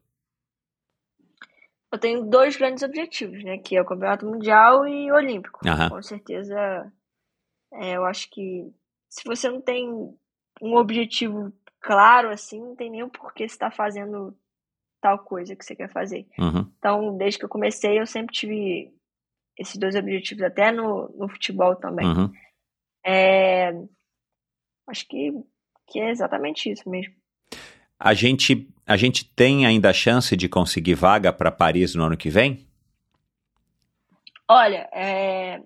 Eu 1.92 2.00
tenho 2.00 2.24
dois 2.24 2.56
grandes 2.56 2.84
objetivos, 2.84 3.44
né? 3.44 3.58
Que 3.58 3.76
é 3.76 3.82
o 3.82 3.86
Campeonato 3.86 4.26
Mundial 4.26 4.88
e 4.88 5.12
o 5.12 5.16
Olímpico. 5.16 5.60
Uhum. 5.68 5.90
Com 5.90 6.02
certeza, 6.02 6.90
é, 7.74 7.98
eu 7.98 8.06
acho 8.06 8.30
que 8.30 8.72
se 9.10 9.26
você 9.26 9.50
não 9.50 9.60
tem 9.60 9.90
um 10.62 10.76
objetivo 10.78 11.52
claro, 11.82 12.30
assim, 12.30 12.62
não 12.62 12.78
tem 12.78 12.90
nem 12.90 13.04
o 13.04 13.10
porquê 13.10 13.46
você 13.46 13.56
estar 13.56 13.72
tá 13.72 13.76
fazendo 13.76 14.34
tal 15.02 15.20
coisa 15.20 15.54
que 15.54 15.66
você 15.66 15.76
quer 15.76 15.92
fazer. 15.92 16.26
Uhum. 16.40 16.72
Então, 16.78 17.18
desde 17.18 17.40
que 17.40 17.44
eu 17.44 17.50
comecei, 17.50 18.00
eu 18.00 18.06
sempre 18.06 18.34
tive 18.34 18.94
esses 19.60 19.76
dois 19.76 19.94
objetivos, 19.94 20.44
até 20.44 20.72
no, 20.72 21.14
no 21.18 21.28
futebol 21.28 21.76
também. 21.76 22.08
Uhum. 22.08 22.32
É, 23.06 23.74
acho 24.88 25.06
que, 25.06 25.34
que 25.86 26.00
é 26.00 26.10
exatamente 26.10 26.72
isso 26.72 26.90
mesmo. 26.90 27.14
A 28.00 28.14
gente, 28.14 28.74
a 28.88 28.96
gente 28.96 29.26
tem 29.26 29.66
ainda 29.66 29.90
a 29.90 29.94
chance 29.94 30.36
de 30.38 30.48
conseguir 30.48 30.96
vaga 30.96 31.34
para 31.34 31.52
Paris 31.52 31.94
no 31.94 32.06
ano 32.06 32.16
que 32.16 32.30
vem? 32.30 32.66
Olha, 34.48 34.90
é, 34.94 35.62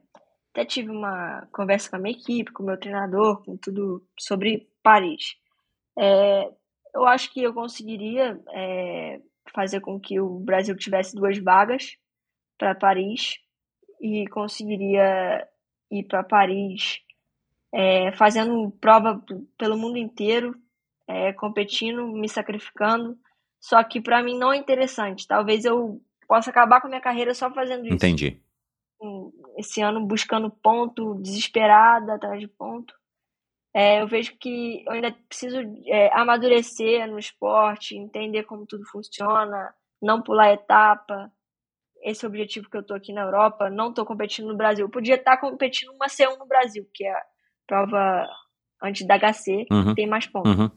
até 0.52 0.66
tive 0.66 0.90
uma 0.90 1.48
conversa 1.52 1.90
com 1.90 1.98
a 1.98 2.00
minha 2.00 2.18
equipe, 2.18 2.52
com 2.52 2.64
o 2.64 2.66
meu 2.66 2.78
treinador, 2.78 3.44
com 3.44 3.56
tudo 3.56 4.04
sobre 4.20 4.68
Paris. 4.82 5.36
É, 5.98 6.50
eu 6.96 7.06
acho 7.06 7.32
que 7.32 7.44
eu 7.44 7.54
conseguiria 7.54 8.42
é, 8.52 9.22
fazer 9.54 9.80
com 9.80 10.00
que 10.00 10.20
o 10.20 10.40
Brasil 10.40 10.76
tivesse 10.76 11.16
duas 11.16 11.38
vagas 11.38 11.96
para 12.58 12.74
Paris 12.74 13.38
e 14.04 14.28
conseguiria 14.28 15.48
ir 15.90 16.04
para 16.04 16.22
Paris 16.24 17.00
é, 17.74 18.12
fazendo 18.12 18.70
prova 18.82 19.24
pelo 19.58 19.78
mundo 19.78 19.98
inteiro, 19.98 20.54
é, 21.08 21.32
competindo, 21.32 22.06
me 22.08 22.28
sacrificando. 22.28 23.18
Só 23.62 23.82
que 23.82 24.02
para 24.02 24.22
mim 24.22 24.38
não 24.38 24.52
é 24.52 24.58
interessante. 24.58 25.26
Talvez 25.26 25.64
eu 25.64 26.02
possa 26.28 26.50
acabar 26.50 26.82
com 26.82 26.88
a 26.88 26.90
minha 26.90 27.02
carreira 27.02 27.34
só 27.34 27.50
fazendo 27.50 27.86
isso. 27.86 27.96
Entendi. 27.96 28.42
Esse 29.58 29.82
ano 29.82 30.06
buscando 30.06 30.50
ponto, 30.50 31.16
desesperada 31.16 32.16
atrás 32.16 32.42
de 32.42 32.48
ponto. 32.48 32.94
É, 33.74 34.02
eu 34.02 34.08
vejo 34.08 34.38
que 34.38 34.84
eu 34.86 34.92
ainda 34.92 35.16
preciso 35.30 35.58
é, 35.88 36.14
amadurecer 36.14 37.08
no 37.10 37.18
esporte, 37.18 37.96
entender 37.96 38.44
como 38.44 38.66
tudo 38.66 38.86
funciona, 38.86 39.74
não 40.02 40.22
pular 40.22 40.52
etapa, 40.52 41.32
esse 42.04 42.26
objetivo 42.26 42.70
que 42.70 42.78
eu 42.78 42.84
tô 42.84 42.94
aqui 42.94 43.14
na 43.14 43.22
Europa, 43.22 43.70
não 43.70 43.94
tô 43.94 44.06
competindo 44.06 44.48
no 44.48 44.58
Brasil. 44.58 44.86
Eu 44.86 44.92
podia 44.92 45.16
estar 45.16 45.38
tá 45.38 45.42
competindo 45.42 45.92
uma 45.94 46.08
C1 46.08 46.38
no 46.38 46.46
Brasil, 46.46 46.88
que 46.94 47.06
é 47.06 47.12
a 47.12 47.24
prova 47.66 48.28
antes 48.82 49.08
da 49.08 49.18
HC, 49.18 49.66
uhum. 49.72 49.96
tem 49.96 50.06
mais 50.06 50.28
pontos. 50.28 50.54
Uhum. 50.54 50.70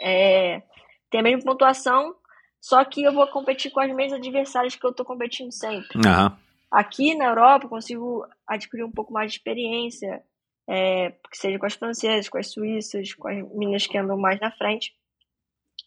É, 0.00 0.62
tem 1.08 1.20
a 1.20 1.22
mesma 1.22 1.42
pontuação, 1.44 2.14
só 2.60 2.84
que 2.84 3.02
eu 3.02 3.12
vou 3.12 3.26
competir 3.28 3.70
com 3.70 3.80
as 3.80 3.94
mesmas 3.94 4.18
adversárias 4.20 4.74
que 4.74 4.84
eu 4.84 4.92
tô 4.92 5.04
competindo 5.04 5.52
sempre. 5.52 5.96
Uhum. 5.96 6.36
Aqui 6.70 7.14
na 7.14 7.26
Europa 7.26 7.66
eu 7.66 7.70
consigo 7.70 8.26
adquirir 8.46 8.84
um 8.84 8.90
pouco 8.90 9.12
mais 9.12 9.30
de 9.30 9.38
experiência, 9.38 10.22
é, 10.68 11.12
que 11.30 11.38
seja 11.38 11.58
com 11.58 11.66
as 11.66 11.74
francesas, 11.74 12.28
com 12.28 12.38
as 12.38 12.50
suíças, 12.50 13.14
com 13.14 13.28
as 13.28 13.36
meninas 13.52 13.86
que 13.86 13.96
andam 13.96 14.18
mais 14.18 14.40
na 14.40 14.50
frente, 14.50 14.92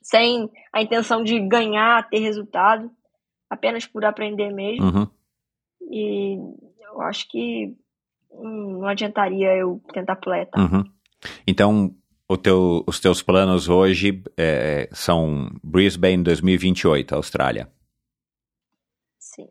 sem 0.02 0.50
a 0.72 0.82
intenção 0.82 1.22
de 1.22 1.38
ganhar, 1.42 2.10
ter 2.10 2.20
resultado, 2.20 2.90
apenas 3.50 3.86
por 3.86 4.06
aprender 4.06 4.52
mesmo. 4.52 4.86
Uhum. 4.86 5.08
E 5.82 6.38
eu 6.82 7.02
acho 7.02 7.28
que 7.30 7.76
hum, 8.32 8.80
não 8.80 8.88
adiantaria 8.88 9.56
eu 9.58 9.82
tentar 9.94 10.16
pular 10.18 10.42
etapa. 10.42 10.62
Uhum. 10.62 10.84
Então, 11.48 11.96
o 12.28 12.38
teu, 12.38 12.84
os 12.86 13.00
teus 13.00 13.22
planos 13.22 13.68
hoje 13.68 14.24
é, 14.38 14.88
são 14.92 15.50
Brisbane 15.64 16.24
2028, 16.24 17.16
Austrália. 17.16 17.72
Sim. 19.18 19.48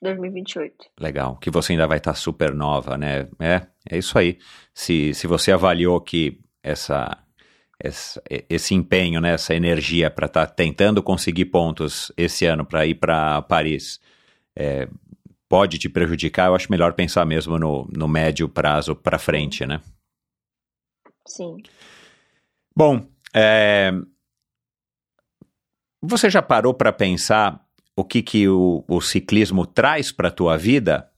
2028. 0.00 0.74
Legal, 1.00 1.36
que 1.36 1.50
você 1.50 1.72
ainda 1.72 1.86
vai 1.86 1.98
estar 1.98 2.14
super 2.14 2.54
nova, 2.54 2.96
né? 2.96 3.28
É, 3.40 3.66
é 3.90 3.98
isso 3.98 4.18
aí. 4.18 4.38
Se, 4.72 5.12
se 5.14 5.26
você 5.26 5.50
avaliou 5.50 6.00
que 6.00 6.40
essa, 6.62 7.18
essa 7.78 8.22
esse 8.48 8.74
empenho, 8.74 9.20
né, 9.20 9.34
essa 9.34 9.54
energia 9.54 10.10
para 10.10 10.26
estar 10.26 10.46
tá 10.46 10.52
tentando 10.52 11.02
conseguir 11.02 11.46
pontos 11.46 12.10
esse 12.16 12.46
ano 12.46 12.64
para 12.64 12.86
ir 12.86 12.94
para 12.94 13.42
Paris 13.42 14.00
é, 14.56 14.88
pode 15.48 15.78
te 15.78 15.88
prejudicar, 15.88 16.48
eu 16.48 16.54
acho 16.54 16.70
melhor 16.70 16.94
pensar 16.94 17.24
mesmo 17.24 17.58
no, 17.58 17.86
no 17.94 18.08
médio 18.08 18.48
prazo 18.48 18.96
para 18.96 19.18
frente, 19.18 19.66
né? 19.66 19.80
Sim. 21.26 21.56
Bom, 22.74 23.06
é, 23.34 23.92
você 26.02 26.30
já 26.30 26.42
parou 26.42 26.72
para 26.72 26.92
pensar 26.92 27.64
o 27.96 28.04
que, 28.04 28.22
que 28.22 28.48
o, 28.48 28.84
o 28.86 29.00
ciclismo 29.00 29.66
traz 29.66 30.12
para 30.12 30.28
a 30.28 30.32
tua 30.32 30.56
vida? 30.56 31.10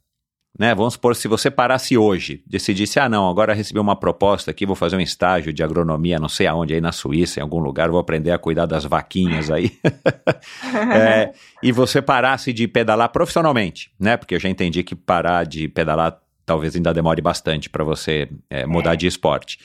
Né? 0.59 0.75
Vamos 0.75 0.95
supor, 0.95 1.15
se 1.15 1.29
você 1.29 1.53
parasse 1.53 1.97
hoje, 1.97 2.43
decidisse, 2.45 2.99
ah 2.99 3.09
não, 3.09 3.31
agora 3.31 3.55
recebi 3.55 3.79
uma 3.79 3.95
proposta 3.95 4.51
aqui, 4.51 4.67
vou 4.67 4.75
fazer 4.75 4.97
um 4.97 5.01
estágio 5.01 5.53
de 5.53 5.63
agronomia, 5.63 6.19
não 6.19 6.29
sei 6.29 6.49
aonde, 6.49 6.75
aí 6.75 6.81
na 6.81 6.91
Suíça, 6.91 7.39
em 7.39 7.43
algum 7.43 7.61
lugar, 7.61 7.89
vou 7.89 8.01
aprender 8.01 8.33
a 8.33 8.39
cuidar 8.39 8.67
das 8.67 8.85
vaquinhas 8.85 9.53
aí. 9.53 9.79
é, 10.93 11.33
e 11.63 11.71
você 11.71 12.03
parasse 12.03 12.53
de 12.53 12.67
pedalar 12.67 13.11
profissionalmente, 13.11 13.93
né? 14.01 14.17
Porque 14.17 14.35
eu 14.35 14.41
já 14.41 14.49
entendi 14.49 14.83
que 14.83 14.97
parar 14.97 15.47
de 15.47 15.69
pedalar 15.69 16.19
talvez 16.45 16.75
ainda 16.75 16.95
demore 16.95 17.21
bastante 17.21 17.69
para 17.69 17.85
você 17.85 18.29
é, 18.49 18.67
mudar 18.67 18.95
é. 18.95 18.97
de 18.97 19.07
esporte. 19.07 19.59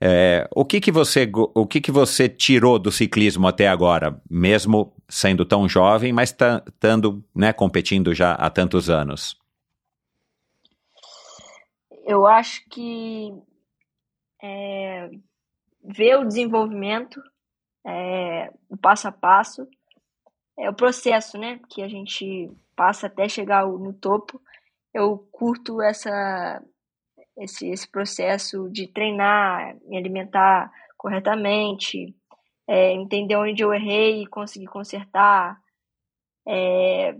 É, 0.00 0.48
o 0.56 0.64
que 0.64 0.80
que 0.80 0.90
você 0.90 1.30
o 1.32 1.66
que 1.66 1.78
que 1.78 1.92
você 1.92 2.26
tirou 2.26 2.78
do 2.78 2.90
ciclismo 2.90 3.46
até 3.46 3.68
agora, 3.68 4.18
mesmo 4.28 4.94
sendo 5.06 5.44
tão 5.44 5.68
jovem, 5.68 6.10
mas 6.10 6.30
estando 6.30 7.22
né, 7.36 7.52
competindo 7.52 8.14
já 8.14 8.32
há 8.32 8.48
tantos 8.48 8.88
anos? 8.88 9.36
Eu 12.10 12.26
acho 12.26 12.68
que 12.68 13.32
é, 14.42 15.08
ver 15.80 16.18
o 16.18 16.26
desenvolvimento, 16.26 17.22
é, 17.86 18.52
o 18.68 18.76
passo 18.76 19.06
a 19.06 19.12
passo, 19.12 19.64
é 20.58 20.68
o 20.68 20.74
processo, 20.74 21.38
né, 21.38 21.60
que 21.70 21.80
a 21.80 21.88
gente 21.88 22.50
passa 22.74 23.06
até 23.06 23.28
chegar 23.28 23.64
no 23.64 23.92
topo. 23.92 24.42
Eu 24.92 25.18
curto 25.30 25.80
essa 25.80 26.60
esse, 27.36 27.68
esse 27.68 27.88
processo 27.88 28.68
de 28.70 28.88
treinar, 28.88 29.76
me 29.84 29.96
alimentar 29.96 30.68
corretamente, 30.98 32.12
é, 32.66 32.90
entender 32.92 33.36
onde 33.36 33.62
eu 33.62 33.72
errei 33.72 34.22
e 34.22 34.26
conseguir 34.26 34.66
consertar. 34.66 35.60
É, 36.44 37.14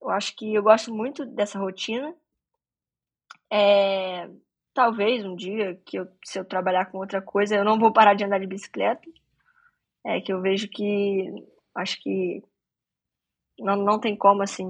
eu 0.00 0.10
acho 0.10 0.36
que 0.36 0.54
eu 0.54 0.62
gosto 0.62 0.94
muito 0.94 1.26
dessa 1.26 1.58
rotina. 1.58 2.14
É, 3.50 4.28
talvez 4.74 5.24
um 5.24 5.34
dia 5.34 5.80
que 5.84 5.98
eu, 5.98 6.06
se 6.24 6.38
eu 6.38 6.44
trabalhar 6.44 6.86
com 6.86 6.98
outra 6.98 7.20
coisa, 7.20 7.56
eu 7.56 7.64
não 7.64 7.78
vou 7.78 7.92
parar 7.92 8.14
de 8.14 8.24
andar 8.24 8.38
de 8.38 8.46
bicicleta. 8.46 9.02
É 10.06 10.20
que 10.20 10.32
eu 10.32 10.40
vejo 10.40 10.68
que 10.68 11.44
acho 11.74 12.00
que 12.02 12.42
não, 13.58 13.76
não 13.76 13.98
tem 13.98 14.16
como, 14.16 14.42
assim, 14.42 14.66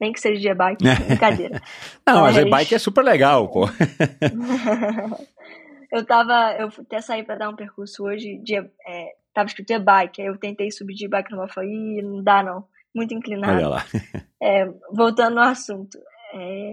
nem 0.00 0.12
que 0.12 0.20
seja 0.20 0.40
de 0.40 0.48
e-bike, 0.48 0.84
brincadeira. 1.06 1.60
não, 2.06 2.22
mas, 2.22 2.36
mas 2.36 2.46
e-bike 2.46 2.74
é 2.74 2.78
super 2.78 3.04
legal, 3.04 3.48
pô. 3.48 3.66
eu 5.92 6.04
tava, 6.06 6.56
eu 6.58 6.68
até 6.68 7.00
saí 7.00 7.22
para 7.22 7.36
dar 7.36 7.50
um 7.50 7.56
percurso 7.56 8.04
hoje, 8.04 8.38
de, 8.38 8.56
é, 8.56 9.14
tava 9.34 9.46
escrito 9.46 9.72
e-bike, 9.72 10.22
aí 10.22 10.28
eu 10.28 10.38
tentei 10.38 10.70
subir 10.70 10.94
de 10.94 11.04
e-bike 11.04 11.32
numa 11.32 11.48
falei, 11.48 11.70
e 11.70 12.02
não 12.02 12.22
dá 12.22 12.42
não, 12.42 12.64
muito 12.94 13.14
inclinado. 13.14 13.56
Olha 13.56 13.68
lá. 13.68 13.84
É, 14.42 14.64
voltando 14.90 15.38
ao 15.38 15.48
assunto, 15.48 15.98
é, 16.32 16.72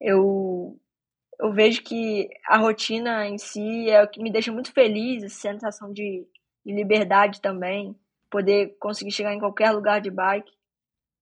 eu, 0.00 0.78
eu 1.38 1.52
vejo 1.52 1.82
que 1.82 2.28
a 2.46 2.56
rotina 2.56 3.26
em 3.26 3.36
si 3.36 3.90
é 3.90 4.02
o 4.02 4.08
que 4.08 4.22
me 4.22 4.32
deixa 4.32 4.50
muito 4.50 4.72
feliz, 4.72 5.22
a 5.22 5.28
sensação 5.28 5.92
de, 5.92 6.26
de 6.64 6.72
liberdade 6.72 7.40
também, 7.40 7.94
poder 8.30 8.76
conseguir 8.78 9.10
chegar 9.10 9.34
em 9.34 9.38
qualquer 9.40 9.70
lugar 9.72 10.00
de 10.00 10.10
bike. 10.10 10.52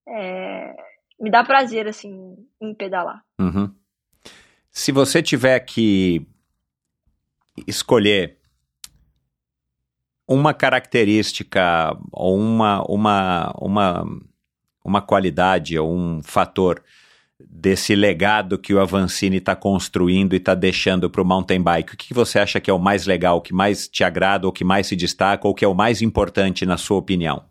É, 0.07 0.75
me 1.19 1.29
dá 1.29 1.43
prazer, 1.43 1.87
assim, 1.87 2.37
em 2.61 2.73
pedalar. 2.73 3.23
Uhum. 3.39 3.73
Se 4.71 4.91
você 4.91 5.21
tiver 5.21 5.59
que 5.59 6.25
escolher 7.67 8.37
uma 10.27 10.53
característica 10.53 11.97
ou 12.11 12.37
uma, 12.37 12.83
uma, 12.83 13.51
uma, 13.59 14.05
uma 14.85 15.01
qualidade 15.01 15.77
ou 15.77 15.91
um 15.91 16.21
fator 16.23 16.83
desse 17.39 17.95
legado 17.95 18.59
que 18.59 18.73
o 18.73 18.79
Avancini 18.79 19.37
está 19.37 19.55
construindo 19.55 20.33
e 20.33 20.37
está 20.37 20.53
deixando 20.53 21.09
para 21.09 21.21
o 21.21 21.25
mountain 21.25 21.61
bike? 21.61 21.93
O 21.93 21.97
que 21.97 22.13
você 22.13 22.39
acha 22.39 22.59
que 22.59 22.69
é 22.69 22.73
o 22.73 22.79
mais 22.79 23.05
legal, 23.05 23.37
o 23.37 23.41
que 23.41 23.53
mais 23.53 23.87
te 23.87 24.03
agrada, 24.03 24.47
o 24.47 24.51
que 24.51 24.63
mais 24.63 24.87
se 24.87 24.95
destaca, 24.95 25.47
ou 25.47 25.53
que 25.53 25.63
é 25.63 25.67
o 25.67 25.73
mais 25.73 26.01
importante 26.01 26.65
na 26.65 26.77
sua 26.77 26.97
opinião? 26.97 27.45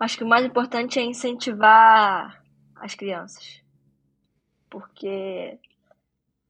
Acho 0.00 0.16
que 0.18 0.24
o 0.24 0.28
mais 0.28 0.44
importante 0.44 0.98
é 0.98 1.02
incentivar 1.02 2.42
as 2.76 2.94
crianças. 2.94 3.62
Porque 4.70 5.58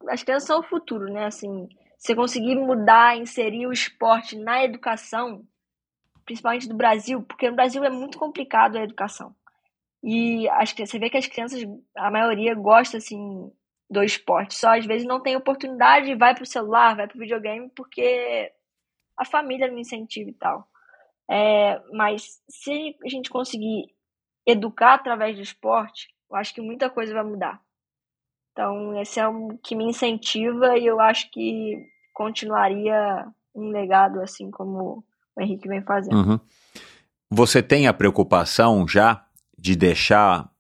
as 0.09 0.23
crianças 0.23 0.47
são 0.47 0.61
o 0.61 0.65
futuro, 0.65 1.13
né? 1.13 1.27
Assim, 1.27 1.69
você 1.99 2.15
conseguir 2.15 2.57
mudar, 2.57 3.17
inserir 3.17 3.67
o 3.67 3.73
esporte 3.73 4.37
na 4.37 4.65
educação, 4.65 5.45
principalmente 6.25 6.69
do 6.69 6.77
Brasil, 6.77 7.23
porque 7.23 7.51
no 7.51 7.57
Brasil 7.57 7.85
é 7.85 7.91
muito 7.91 8.19
complicado 8.19 8.77
a 8.77 8.83
educação. 8.83 9.35
E 10.07 10.47
acho 10.51 10.77
que 10.77 10.85
você 10.85 10.99
vê 10.99 11.09
que 11.09 11.17
as 11.17 11.27
crianças, 11.27 11.63
a 11.97 12.11
maioria 12.11 12.55
gosta 12.55 12.99
assim 12.99 13.51
do 13.89 14.03
esporte, 14.03 14.55
só 14.55 14.77
às 14.77 14.85
vezes 14.85 15.07
não 15.07 15.19
tem 15.19 15.35
oportunidade, 15.35 16.15
vai 16.15 16.35
pro 16.35 16.45
celular, 16.45 16.95
vai 16.95 17.09
pro 17.09 17.19
videogame 17.19 17.71
porque 17.75 18.53
a 19.17 19.25
família 19.25 19.67
não 19.67 19.79
incentiva 19.79 20.29
e 20.29 20.35
tal. 20.35 20.69
É, 21.31 21.81
mas 21.95 22.43
se 22.51 22.95
a 23.03 23.09
gente 23.09 23.31
conseguir 23.31 23.87
educar 24.47 24.95
através 24.95 25.37
do 25.37 25.43
esporte, 25.43 26.09
eu 26.31 26.37
acho 26.37 26.53
que 26.53 26.61
muita 26.61 26.91
coisa 26.91 27.15
vai 27.15 27.25
mudar. 27.25 27.59
Então, 28.53 29.01
esse 29.01 29.19
é 29.19 29.27
o 29.27 29.57
que 29.63 29.75
me 29.75 29.85
incentiva 29.85 30.77
e 30.77 30.85
eu 30.85 31.01
acho 31.01 31.31
que 31.31 31.83
continuaria 32.13 33.27
um 33.55 33.71
legado 33.71 34.21
assim 34.21 34.51
como 34.51 35.03
o 35.35 35.41
Henrique 35.41 35.67
vem 35.67 35.83
fazendo. 35.83 36.17
Uhum. 36.17 36.41
Você 37.31 37.63
tem 37.63 37.89
a 37.89 37.95
preocupação 37.95 38.87
já 38.87 39.27
de 39.59 39.77
deixar, 39.77 40.51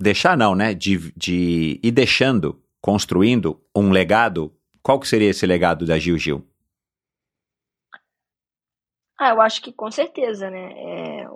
deixar 0.00 0.36
não, 0.36 0.54
né? 0.54 0.74
De, 0.74 1.12
de 1.16 1.80
ir 1.82 1.90
deixando, 1.90 2.62
construindo 2.80 3.60
um 3.74 3.90
legado. 3.90 4.54
Qual 4.82 4.98
que 4.98 5.08
seria 5.08 5.30
esse 5.30 5.46
legado 5.46 5.86
da 5.86 5.98
Gil 5.98 6.18
Gil? 6.18 6.46
Ah, 9.18 9.30
eu 9.30 9.40
acho 9.40 9.62
que 9.62 9.72
com 9.72 9.90
certeza, 9.90 10.50
né? 10.50 10.72
É, 10.76 11.26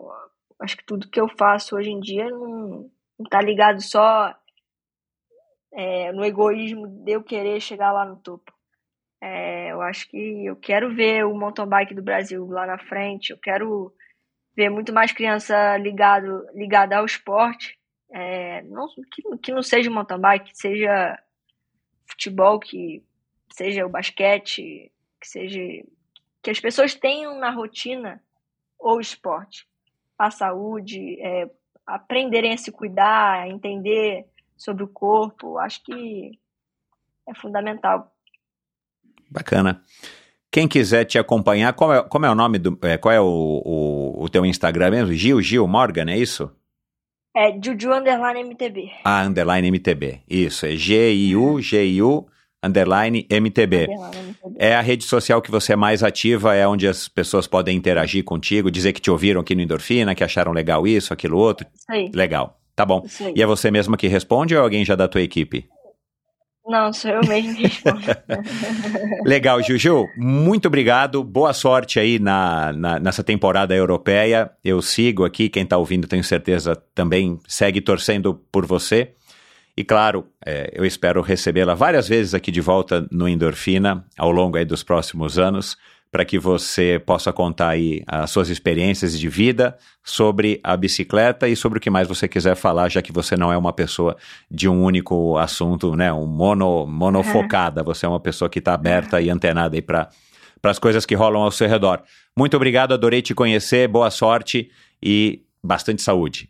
acho 0.61 0.77
que 0.77 0.85
tudo 0.85 1.09
que 1.09 1.20
eu 1.20 1.28
faço 1.28 1.77
hoje 1.77 1.91
em 1.91 2.01
dia 2.01 2.28
não, 2.28 2.91
não 3.19 3.28
tá 3.31 3.41
ligado 3.41 3.81
só 3.81 4.35
é, 5.73 6.11
no 6.12 6.24
egoísmo 6.24 6.89
de 7.05 7.12
eu 7.12 7.23
querer 7.23 7.61
chegar 7.61 7.93
lá 7.93 8.05
no 8.05 8.16
topo. 8.16 8.53
É, 9.20 9.70
eu 9.70 9.81
acho 9.83 10.09
que 10.09 10.47
eu 10.47 10.57
quero 10.57 10.95
ver 10.95 11.24
o 11.24 11.35
mountain 11.35 11.66
bike 11.66 11.95
do 11.95 12.03
Brasil 12.03 12.47
lá 12.47 12.66
na 12.66 12.78
frente, 12.78 13.31
eu 13.31 13.39
quero 13.39 13.93
ver 14.57 14.70
muito 14.70 14.93
mais 14.93 15.12
criança 15.12 15.77
ligado, 15.77 16.47
ligada 16.55 16.97
ao 16.97 17.05
esporte, 17.05 17.78
é, 18.11 18.62
não, 18.62 18.89
que, 19.12 19.23
que 19.43 19.53
não 19.53 19.62
seja 19.62 19.91
mountain 19.91 20.19
bike, 20.19 20.51
que 20.51 20.59
seja 20.59 21.19
futebol, 22.07 22.59
que 22.59 23.05
seja 23.53 23.85
o 23.85 23.91
basquete, 23.91 24.91
que 25.20 25.28
seja 25.28 25.61
que 26.43 26.51
as 26.51 26.61
pessoas 26.61 26.95
tenham 26.95 27.39
na 27.39 27.51
rotina 27.51 28.23
o 28.78 29.01
esporte, 29.01 29.66
a 30.16 30.31
saúde, 30.31 31.20
é, 31.20 31.51
aprenderem 31.85 32.53
a 32.53 32.57
se 32.57 32.70
cuidar, 32.70 33.43
a 33.43 33.49
entender 33.49 34.27
sobre 34.57 34.85
o 34.85 34.89
corpo, 34.89 35.59
acho 35.59 35.83
que 35.83 36.39
é 37.28 37.35
fundamental. 37.35 38.15
Bacana. 39.31 39.85
Quem 40.57 40.66
quiser 40.66 41.05
te 41.05 41.19
acompanhar, 41.19 41.74
qual 41.74 41.93
é, 41.93 42.03
como 42.03 42.24
é 42.24 42.31
o 42.31 42.35
nome 42.35 42.57
do. 42.57 42.78
É, 42.81 42.97
qual 42.97 43.12
é 43.12 43.20
o, 43.20 43.27
o, 43.62 44.24
o 44.24 44.28
teu 44.31 44.47
Instagram 44.47 44.91
mesmo? 44.91 45.12
Gil, 45.12 45.43
Gil 45.43 45.69
Morgan, 45.69 46.11
é 46.11 46.16
isso? 46.16 46.51
É 47.37 47.53
Juju 47.62 47.93
Underline 47.93 48.43
MTB. 48.43 48.91
Ah, 49.05 49.23
underline 49.27 49.70
MTB. 49.70 50.23
Isso, 50.27 50.65
é 50.65 50.74
G-I-U, 50.74 51.61
G-I-U, 51.61 52.27
underline 52.65 53.27
MTB. 53.28 53.87
É 54.57 54.74
a 54.74 54.81
rede 54.81 55.05
social 55.05 55.43
que 55.43 55.51
você 55.51 55.74
é 55.74 55.77
mais 55.77 56.03
ativa, 56.03 56.55
é 56.55 56.66
onde 56.66 56.89
as 56.89 57.07
pessoas 57.07 57.47
podem 57.47 57.77
interagir 57.77 58.24
contigo, 58.24 58.70
dizer 58.70 58.95
que 58.95 59.01
te 59.03 59.11
ouviram 59.11 59.43
aqui 59.43 59.55
no 59.55 59.61
Endorfina, 59.61 60.15
que 60.15 60.24
acharam 60.24 60.53
legal 60.53 60.87
isso, 60.87 61.12
aquilo 61.12 61.37
outro. 61.37 61.66
Isso 61.74 61.85
aí. 61.91 62.11
Legal. 62.15 62.59
Tá 62.74 62.87
bom. 62.87 63.05
E 63.35 63.43
é 63.43 63.47
você 63.47 63.70
mesma 63.70 63.97
que 63.99 64.09
responde 64.09 64.55
ou 64.55 64.61
é 64.62 64.65
alguém 64.65 64.87
já 64.87 64.95
da 64.95 65.07
tua 65.07 65.20
equipe? 65.20 65.69
Não, 66.68 66.93
sou 66.93 67.10
eu 67.12 67.20
mesmo 67.26 67.55
que 67.55 67.62
respondo. 67.62 68.01
Legal, 69.24 69.62
Juju. 69.62 70.06
Muito 70.16 70.66
obrigado. 70.66 71.22
Boa 71.22 71.52
sorte 71.52 72.01
aí 72.01 72.18
na, 72.18 72.72
na- 72.72 72.98
nessa 72.98 73.22
temporada 73.22 73.74
europeia. 73.74 74.51
Eu 74.64 74.82
sigo 74.82 75.24
aqui. 75.24 75.48
Quem 75.48 75.62
está 75.62 75.76
ouvindo, 75.76 76.09
tenho 76.09 76.24
certeza, 76.24 76.74
também 76.94 77.38
segue 77.47 77.80
torcendo 77.80 78.34
por 78.51 78.66
você. 78.66 79.12
E 79.76 79.84
claro, 79.84 80.26
é, 80.44 80.70
eu 80.74 80.84
espero 80.84 81.20
recebê-la 81.22 81.74
várias 81.74 82.09
vezes 82.09 82.34
aqui 82.34 82.51
de 82.51 82.60
volta 82.60 83.06
no 83.12 83.28
Endorfina 83.28 84.05
ao 84.18 84.30
longo 84.32 84.56
aí 84.56 84.64
dos 84.64 84.82
próximos 84.82 85.38
anos, 85.38 85.76
para 86.16 86.24
que 86.24 86.38
você 86.38 86.98
possa 87.05 87.30
contar 87.30 87.68
aí 87.68 88.02
as 88.06 88.30
suas 88.30 88.48
experiências 88.48 89.18
de 89.18 89.28
vida 89.28 89.76
sobre 90.02 90.59
a 90.64 90.74
bicicleta 90.74 91.47
e 91.47 91.55
sobre 91.55 91.76
o 91.76 91.80
que 91.80 91.90
mais 91.90 92.09
você 92.09 92.26
quiser 92.26 92.56
falar, 92.56 92.88
já 92.88 93.02
que 93.02 93.12
você 93.12 93.36
não 93.36 93.52
é 93.52 93.59
uma 93.59 93.70
pessoa 93.70 94.16
de 94.51 94.66
um 94.66 94.82
único 94.82 95.36
assunto, 95.36 95.94
né, 95.94 96.10
um 96.10 96.24
mono, 96.24 96.86
monofocada, 96.86 97.82
você 97.82 98.06
é 98.06 98.09
uma 98.09 98.18
pessoa 98.18 98.48
que 98.48 98.60
está 98.60 98.72
aberta 98.72 99.20
e 99.20 99.28
antenada 99.28 99.76
aí 99.76 99.82
para 99.82 100.09
as 100.62 100.78
coisas 100.78 101.05
que 101.05 101.14
rolam 101.14 101.43
ao 101.43 101.51
seu 101.51 101.68
redor. 101.68 102.02
Muito 102.34 102.56
obrigado, 102.56 102.94
adorei 102.94 103.20
te 103.20 103.34
conhecer, 103.34 103.86
boa 103.86 104.10
sorte 104.10 104.70
e 105.02 105.44
bastante 105.62 106.01
saúde. 106.01 106.48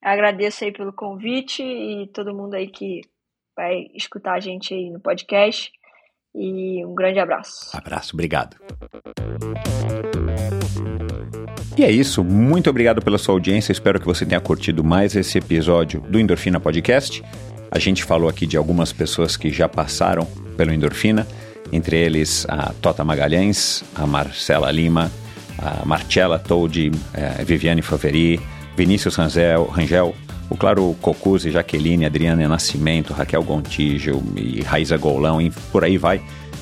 Agradeço 0.00 0.62
aí 0.62 0.70
pelo 0.70 0.92
convite 0.92 1.60
e 1.60 2.06
todo 2.06 2.32
mundo 2.32 2.54
aí 2.54 2.68
que 2.68 3.00
vai 3.56 3.88
escutar 3.96 4.34
a 4.34 4.40
gente 4.40 4.72
aí 4.72 4.90
no 4.90 5.00
podcast. 5.00 5.72
E 6.34 6.84
um 6.84 6.94
grande 6.94 7.18
abraço. 7.18 7.68
Abraço, 7.74 8.14
obrigado. 8.14 8.56
E 11.76 11.84
é 11.84 11.90
isso, 11.90 12.22
muito 12.22 12.68
obrigado 12.70 13.02
pela 13.02 13.18
sua 13.18 13.34
audiência. 13.34 13.72
Espero 13.72 13.98
que 13.98 14.06
você 14.06 14.24
tenha 14.26 14.40
curtido 14.40 14.84
mais 14.84 15.16
esse 15.16 15.38
episódio 15.38 16.00
do 16.02 16.18
Endorfina 16.18 16.60
Podcast. 16.60 17.22
A 17.70 17.78
gente 17.78 18.04
falou 18.04 18.28
aqui 18.28 18.46
de 18.46 18.56
algumas 18.56 18.92
pessoas 18.92 19.36
que 19.36 19.50
já 19.50 19.68
passaram 19.68 20.26
pelo 20.56 20.72
Endorfina, 20.72 21.26
entre 21.72 21.96
eles 21.96 22.46
a 22.48 22.72
Tota 22.80 23.02
Magalhães, 23.02 23.82
a 23.94 24.06
Marcela 24.06 24.70
Lima, 24.70 25.10
a 25.58 25.84
Marcella 25.86 26.38
Toldi, 26.38 26.90
eh, 27.14 27.42
Viviane 27.44 27.80
Faveri, 27.80 28.38
Vinícius 28.76 29.16
Rangel, 29.16 29.64
Rangel 29.64 30.14
o 30.52 30.56
Claro 30.56 30.94
Cocuzzi, 31.00 31.50
Jaqueline, 31.50 32.04
Adriana 32.04 32.46
Nascimento, 32.46 33.14
Raquel 33.14 33.42
Gontijo 33.42 34.22
e 34.36 34.60
Raíza 34.60 34.98
Golão, 34.98 35.40
e 35.40 35.50
por 35.50 35.82
aí 35.82 35.96
vai. 35.96 36.20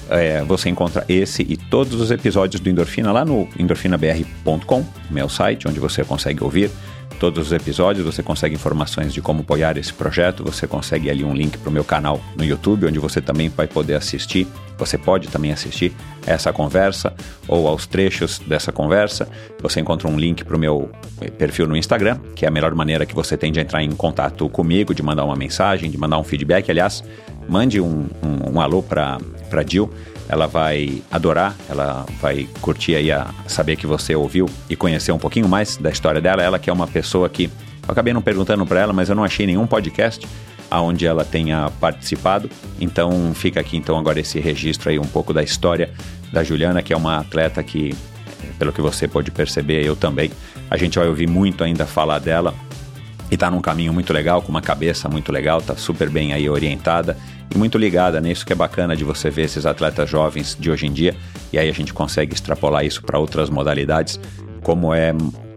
É, 0.08 0.42
você 0.42 0.68
encontra 0.68 1.04
esse 1.08 1.42
e 1.42 1.56
todos 1.56 2.00
os 2.00 2.10
episódios 2.10 2.60
do 2.60 2.68
Endorfina 2.68 3.12
lá 3.12 3.24
no 3.24 3.48
endorfinabr.com, 3.58 4.84
meu 5.10 5.28
site, 5.28 5.66
onde 5.68 5.80
você 5.80 6.04
consegue 6.04 6.42
ouvir 6.42 6.70
todos 7.18 7.48
os 7.48 7.52
episódios, 7.52 8.04
você 8.04 8.22
consegue 8.22 8.54
informações 8.54 9.12
de 9.12 9.20
como 9.20 9.40
apoiar 9.40 9.76
esse 9.76 9.92
projeto, 9.92 10.44
você 10.44 10.66
consegue 10.66 11.10
ali 11.10 11.24
um 11.24 11.34
link 11.34 11.58
para 11.58 11.68
o 11.68 11.72
meu 11.72 11.84
canal 11.84 12.20
no 12.36 12.44
YouTube, 12.44 12.86
onde 12.86 12.98
você 12.98 13.20
também 13.20 13.48
vai 13.48 13.66
poder 13.66 13.94
assistir, 13.94 14.46
você 14.78 14.96
pode 14.96 15.28
também 15.28 15.52
assistir 15.52 15.92
essa 16.26 16.52
conversa 16.52 17.12
ou 17.46 17.68
aos 17.68 17.86
trechos 17.86 18.38
dessa 18.38 18.72
conversa. 18.72 19.28
Você 19.60 19.80
encontra 19.80 20.08
um 20.08 20.18
link 20.18 20.42
para 20.44 20.56
o 20.56 20.58
meu 20.58 20.90
perfil 21.36 21.66
no 21.66 21.76
Instagram, 21.76 22.18
que 22.34 22.46
é 22.46 22.48
a 22.48 22.50
melhor 22.50 22.74
maneira 22.74 23.04
que 23.04 23.14
você 23.14 23.36
tem 23.36 23.52
de 23.52 23.60
entrar 23.60 23.82
em 23.82 23.90
contato 23.92 24.48
comigo, 24.48 24.94
de 24.94 25.02
mandar 25.02 25.24
uma 25.24 25.36
mensagem, 25.36 25.90
de 25.90 25.98
mandar 25.98 26.18
um 26.18 26.24
feedback. 26.24 26.70
Aliás, 26.70 27.04
mande 27.46 27.80
um, 27.80 28.06
um, 28.22 28.54
um 28.54 28.60
alô 28.60 28.82
para 28.82 29.18
Jill, 29.68 29.90
ela 30.30 30.46
vai 30.46 31.02
adorar, 31.10 31.56
ela 31.68 32.06
vai 32.22 32.48
curtir 32.60 32.94
aí 32.94 33.10
a 33.10 33.26
saber 33.48 33.74
que 33.74 33.84
você 33.84 34.14
ouviu 34.14 34.48
e 34.68 34.76
conhecer 34.76 35.10
um 35.10 35.18
pouquinho 35.18 35.48
mais 35.48 35.76
da 35.76 35.90
história 35.90 36.20
dela. 36.20 36.40
Ela 36.40 36.56
que 36.56 36.70
é 36.70 36.72
uma 36.72 36.86
pessoa 36.86 37.28
que 37.28 37.46
eu 37.46 37.90
acabei 37.90 38.14
não 38.14 38.22
perguntando 38.22 38.64
para 38.64 38.78
ela, 38.78 38.92
mas 38.92 39.08
eu 39.08 39.16
não 39.16 39.24
achei 39.24 39.44
nenhum 39.44 39.66
podcast 39.66 40.24
aonde 40.70 41.04
ela 41.04 41.24
tenha 41.24 41.68
participado. 41.80 42.48
Então 42.80 43.32
fica 43.34 43.58
aqui 43.58 43.76
então 43.76 43.98
agora 43.98 44.20
esse 44.20 44.38
registro 44.38 44.90
aí 44.90 45.00
um 45.00 45.04
pouco 45.04 45.34
da 45.34 45.42
história 45.42 45.90
da 46.32 46.44
Juliana, 46.44 46.80
que 46.80 46.92
é 46.92 46.96
uma 46.96 47.18
atleta 47.18 47.60
que, 47.60 47.92
pelo 48.56 48.72
que 48.72 48.80
você 48.80 49.08
pode 49.08 49.32
perceber, 49.32 49.84
eu 49.84 49.96
também. 49.96 50.30
A 50.70 50.76
gente 50.76 50.96
vai 50.96 51.08
ouvir 51.08 51.28
muito 51.28 51.64
ainda 51.64 51.84
falar 51.86 52.20
dela 52.20 52.54
e 53.28 53.36
tá 53.36 53.50
num 53.50 53.60
caminho 53.60 53.92
muito 53.92 54.12
legal, 54.12 54.40
com 54.42 54.50
uma 54.50 54.62
cabeça 54.62 55.08
muito 55.08 55.32
legal, 55.32 55.60
tá 55.60 55.74
super 55.74 56.08
bem 56.08 56.32
aí 56.32 56.48
orientada 56.48 57.16
e 57.54 57.58
muito 57.58 57.76
ligada 57.76 58.20
nisso 58.20 58.46
que 58.46 58.52
é 58.52 58.56
bacana 58.56 58.96
de 58.96 59.04
você 59.04 59.28
ver 59.30 59.42
esses 59.42 59.66
atletas 59.66 60.08
jovens 60.08 60.56
de 60.58 60.70
hoje 60.70 60.86
em 60.86 60.92
dia 60.92 61.16
e 61.52 61.58
aí 61.58 61.68
a 61.68 61.72
gente 61.72 61.92
consegue 61.92 62.34
extrapolar 62.34 62.84
isso 62.84 63.02
para 63.02 63.18
outras 63.18 63.50
modalidades, 63.50 64.20
como 64.62 64.94
é, 64.94 65.12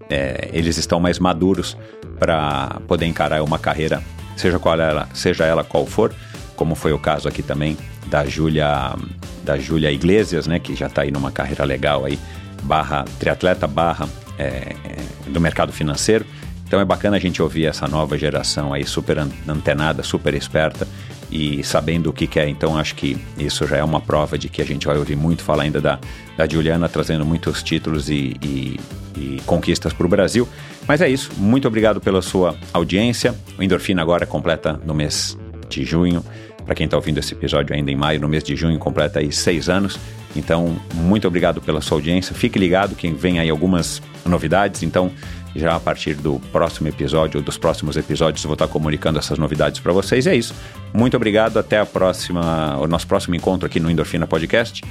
é, 0.10 0.50
eles 0.52 0.78
estão 0.78 1.00
mais 1.00 1.20
maduros 1.20 1.78
para 2.20 2.82
poder 2.88 3.06
encarar 3.06 3.44
uma 3.44 3.60
carreira, 3.60 4.02
seja 4.36 4.58
qual 4.58 4.80
ela, 4.80 5.08
seja 5.14 5.46
ela 5.46 5.64
qual 5.64 5.86
for, 5.86 6.14
como 6.56 6.76
foi 6.76 6.94
o 6.94 7.00
caso 7.00 7.28
aqui 7.28 7.44
também 7.44 7.78
da 8.08 8.26
Júlia 8.26 8.96
da 9.44 9.58
Júlia 9.58 9.92
Iglesias, 9.92 10.48
né, 10.48 10.58
que 10.58 10.74
já 10.74 10.88
está 10.88 11.02
aí 11.02 11.12
numa 11.12 11.32
carreira 11.32 11.66
legal 11.66 12.06
aí, 12.06 12.18
barra 12.64 13.04
triatleta, 13.20 13.68
barra 13.68 14.08
é, 14.40 14.44
é, 14.46 15.30
do 15.30 15.40
mercado 15.42 15.74
financeiro. 15.74 16.26
Então 16.66 16.80
é 16.80 16.86
bacana 16.86 17.18
a 17.18 17.20
gente 17.20 17.42
ouvir 17.42 17.66
essa 17.66 17.88
nova 17.88 18.18
geração 18.18 18.74
aí 18.74 18.86
super 18.86 19.20
antenada, 19.20 20.02
super 20.02 20.34
esperta 20.34 20.88
e 21.34 21.64
sabendo 21.64 22.12
o 22.12 22.14
que 22.14 22.28
quer. 22.28 22.48
Então 22.48 22.78
acho 22.78 22.94
que 22.94 23.18
isso 23.40 23.66
já 23.66 23.78
é 23.78 23.84
uma 23.84 24.00
prova 24.00 24.38
de 24.38 24.48
que 24.48 24.62
a 24.62 24.66
gente 24.66 24.86
vai 24.86 24.96
ouvir 24.96 25.16
muito 25.16 25.42
falar 25.42 25.64
ainda 25.64 25.82
da, 25.82 26.00
da 26.38 26.48
Juliana, 26.48 26.88
trazendo 26.88 27.26
muitos 27.26 27.64
títulos 27.64 28.08
e, 28.08 28.36
e, 28.40 28.80
e 29.18 29.42
conquistas 29.44 29.92
para 29.92 30.06
o 30.06 30.10
Brasil. 30.10 30.48
Mas 30.88 31.02
é 31.02 31.10
isso. 31.10 31.32
Muito 31.36 31.68
obrigado 31.68 32.00
pela 32.00 32.22
sua 32.22 32.56
audiência. 32.72 33.34
O 33.58 33.64
Endorfina 33.64 34.00
agora 34.00 34.28
completa 34.28 34.80
no 34.86 34.94
mês 34.94 35.36
de 35.68 35.84
junho. 35.84 36.24
Para 36.64 36.76
quem 36.76 36.86
está 36.86 36.96
ouvindo 36.96 37.18
esse 37.18 37.34
episódio 37.34 37.76
ainda 37.76 37.90
em 37.90 37.96
maio, 37.96 38.22
no 38.22 38.30
mês 38.30 38.44
de 38.44 38.56
junho 38.56 38.78
completa 38.78 39.20
aí 39.20 39.32
seis 39.32 39.70
anos. 39.70 40.00
Então, 40.36 40.78
muito 40.94 41.28
obrigado 41.28 41.62
pela 41.62 41.82
sua 41.82 41.98
audiência. 41.98 42.36
Fique 42.36 42.60
ligado 42.60 42.96
que 42.96 43.10
vem 43.12 43.40
aí 43.40 43.50
algumas 43.50 44.02
novidades. 44.24 44.84
Então, 44.84 45.12
já 45.56 45.76
a 45.76 45.80
partir 45.80 46.16
do 46.16 46.40
próximo 46.52 46.88
episódio, 46.88 47.40
ou 47.40 47.44
dos 47.44 47.58
próximos 47.58 47.96
episódios, 47.98 48.44
vou 48.44 48.54
estar 48.54 48.68
comunicando 48.68 49.20
essas 49.20 49.38
novidades 49.38 49.80
para 49.80 49.94
vocês. 49.94 50.28
É 50.28 50.36
isso. 50.36 50.54
Muito 50.94 51.16
obrigado. 51.16 51.58
Até 51.58 51.80
a 51.80 51.86
próxima, 51.86 52.78
o 52.80 52.88
nosso 52.88 53.08
próximo 53.08 53.36
encontro 53.36 53.66
aqui 53.66 53.80
no 53.80 53.90
Endorfina 53.90 54.26
Podcast. 54.28 54.82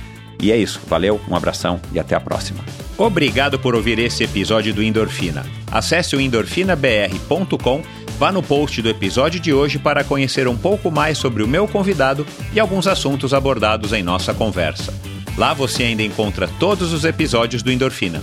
E 0.40 0.50
é 0.50 0.56
isso. 0.56 0.80
Valeu, 0.88 1.20
um 1.28 1.36
abração 1.36 1.80
e 1.92 1.98
até 1.98 2.14
a 2.14 2.20
próxima. 2.20 2.64
Obrigado 2.98 3.58
por 3.58 3.74
ouvir 3.74 3.98
esse 3.98 4.24
episódio 4.24 4.74
do 4.74 4.82
Endorfina. 4.82 5.44
Acesse 5.70 6.14
o 6.14 6.20
endorfinabr.com, 6.20 7.82
vá 8.18 8.30
no 8.30 8.42
post 8.42 8.82
do 8.82 8.88
episódio 8.88 9.40
de 9.40 9.52
hoje 9.52 9.78
para 9.78 10.04
conhecer 10.04 10.46
um 10.46 10.56
pouco 10.56 10.90
mais 10.90 11.18
sobre 11.18 11.42
o 11.42 11.48
meu 11.48 11.66
convidado 11.66 12.26
e 12.52 12.60
alguns 12.60 12.86
assuntos 12.86 13.32
abordados 13.32 13.92
em 13.92 14.02
nossa 14.02 14.34
conversa. 14.34 14.92
Lá 15.36 15.54
você 15.54 15.84
ainda 15.84 16.02
encontra 16.02 16.48
todos 16.58 16.92
os 16.92 17.04
episódios 17.04 17.62
do 17.62 17.72
Endorfina. 17.72 18.22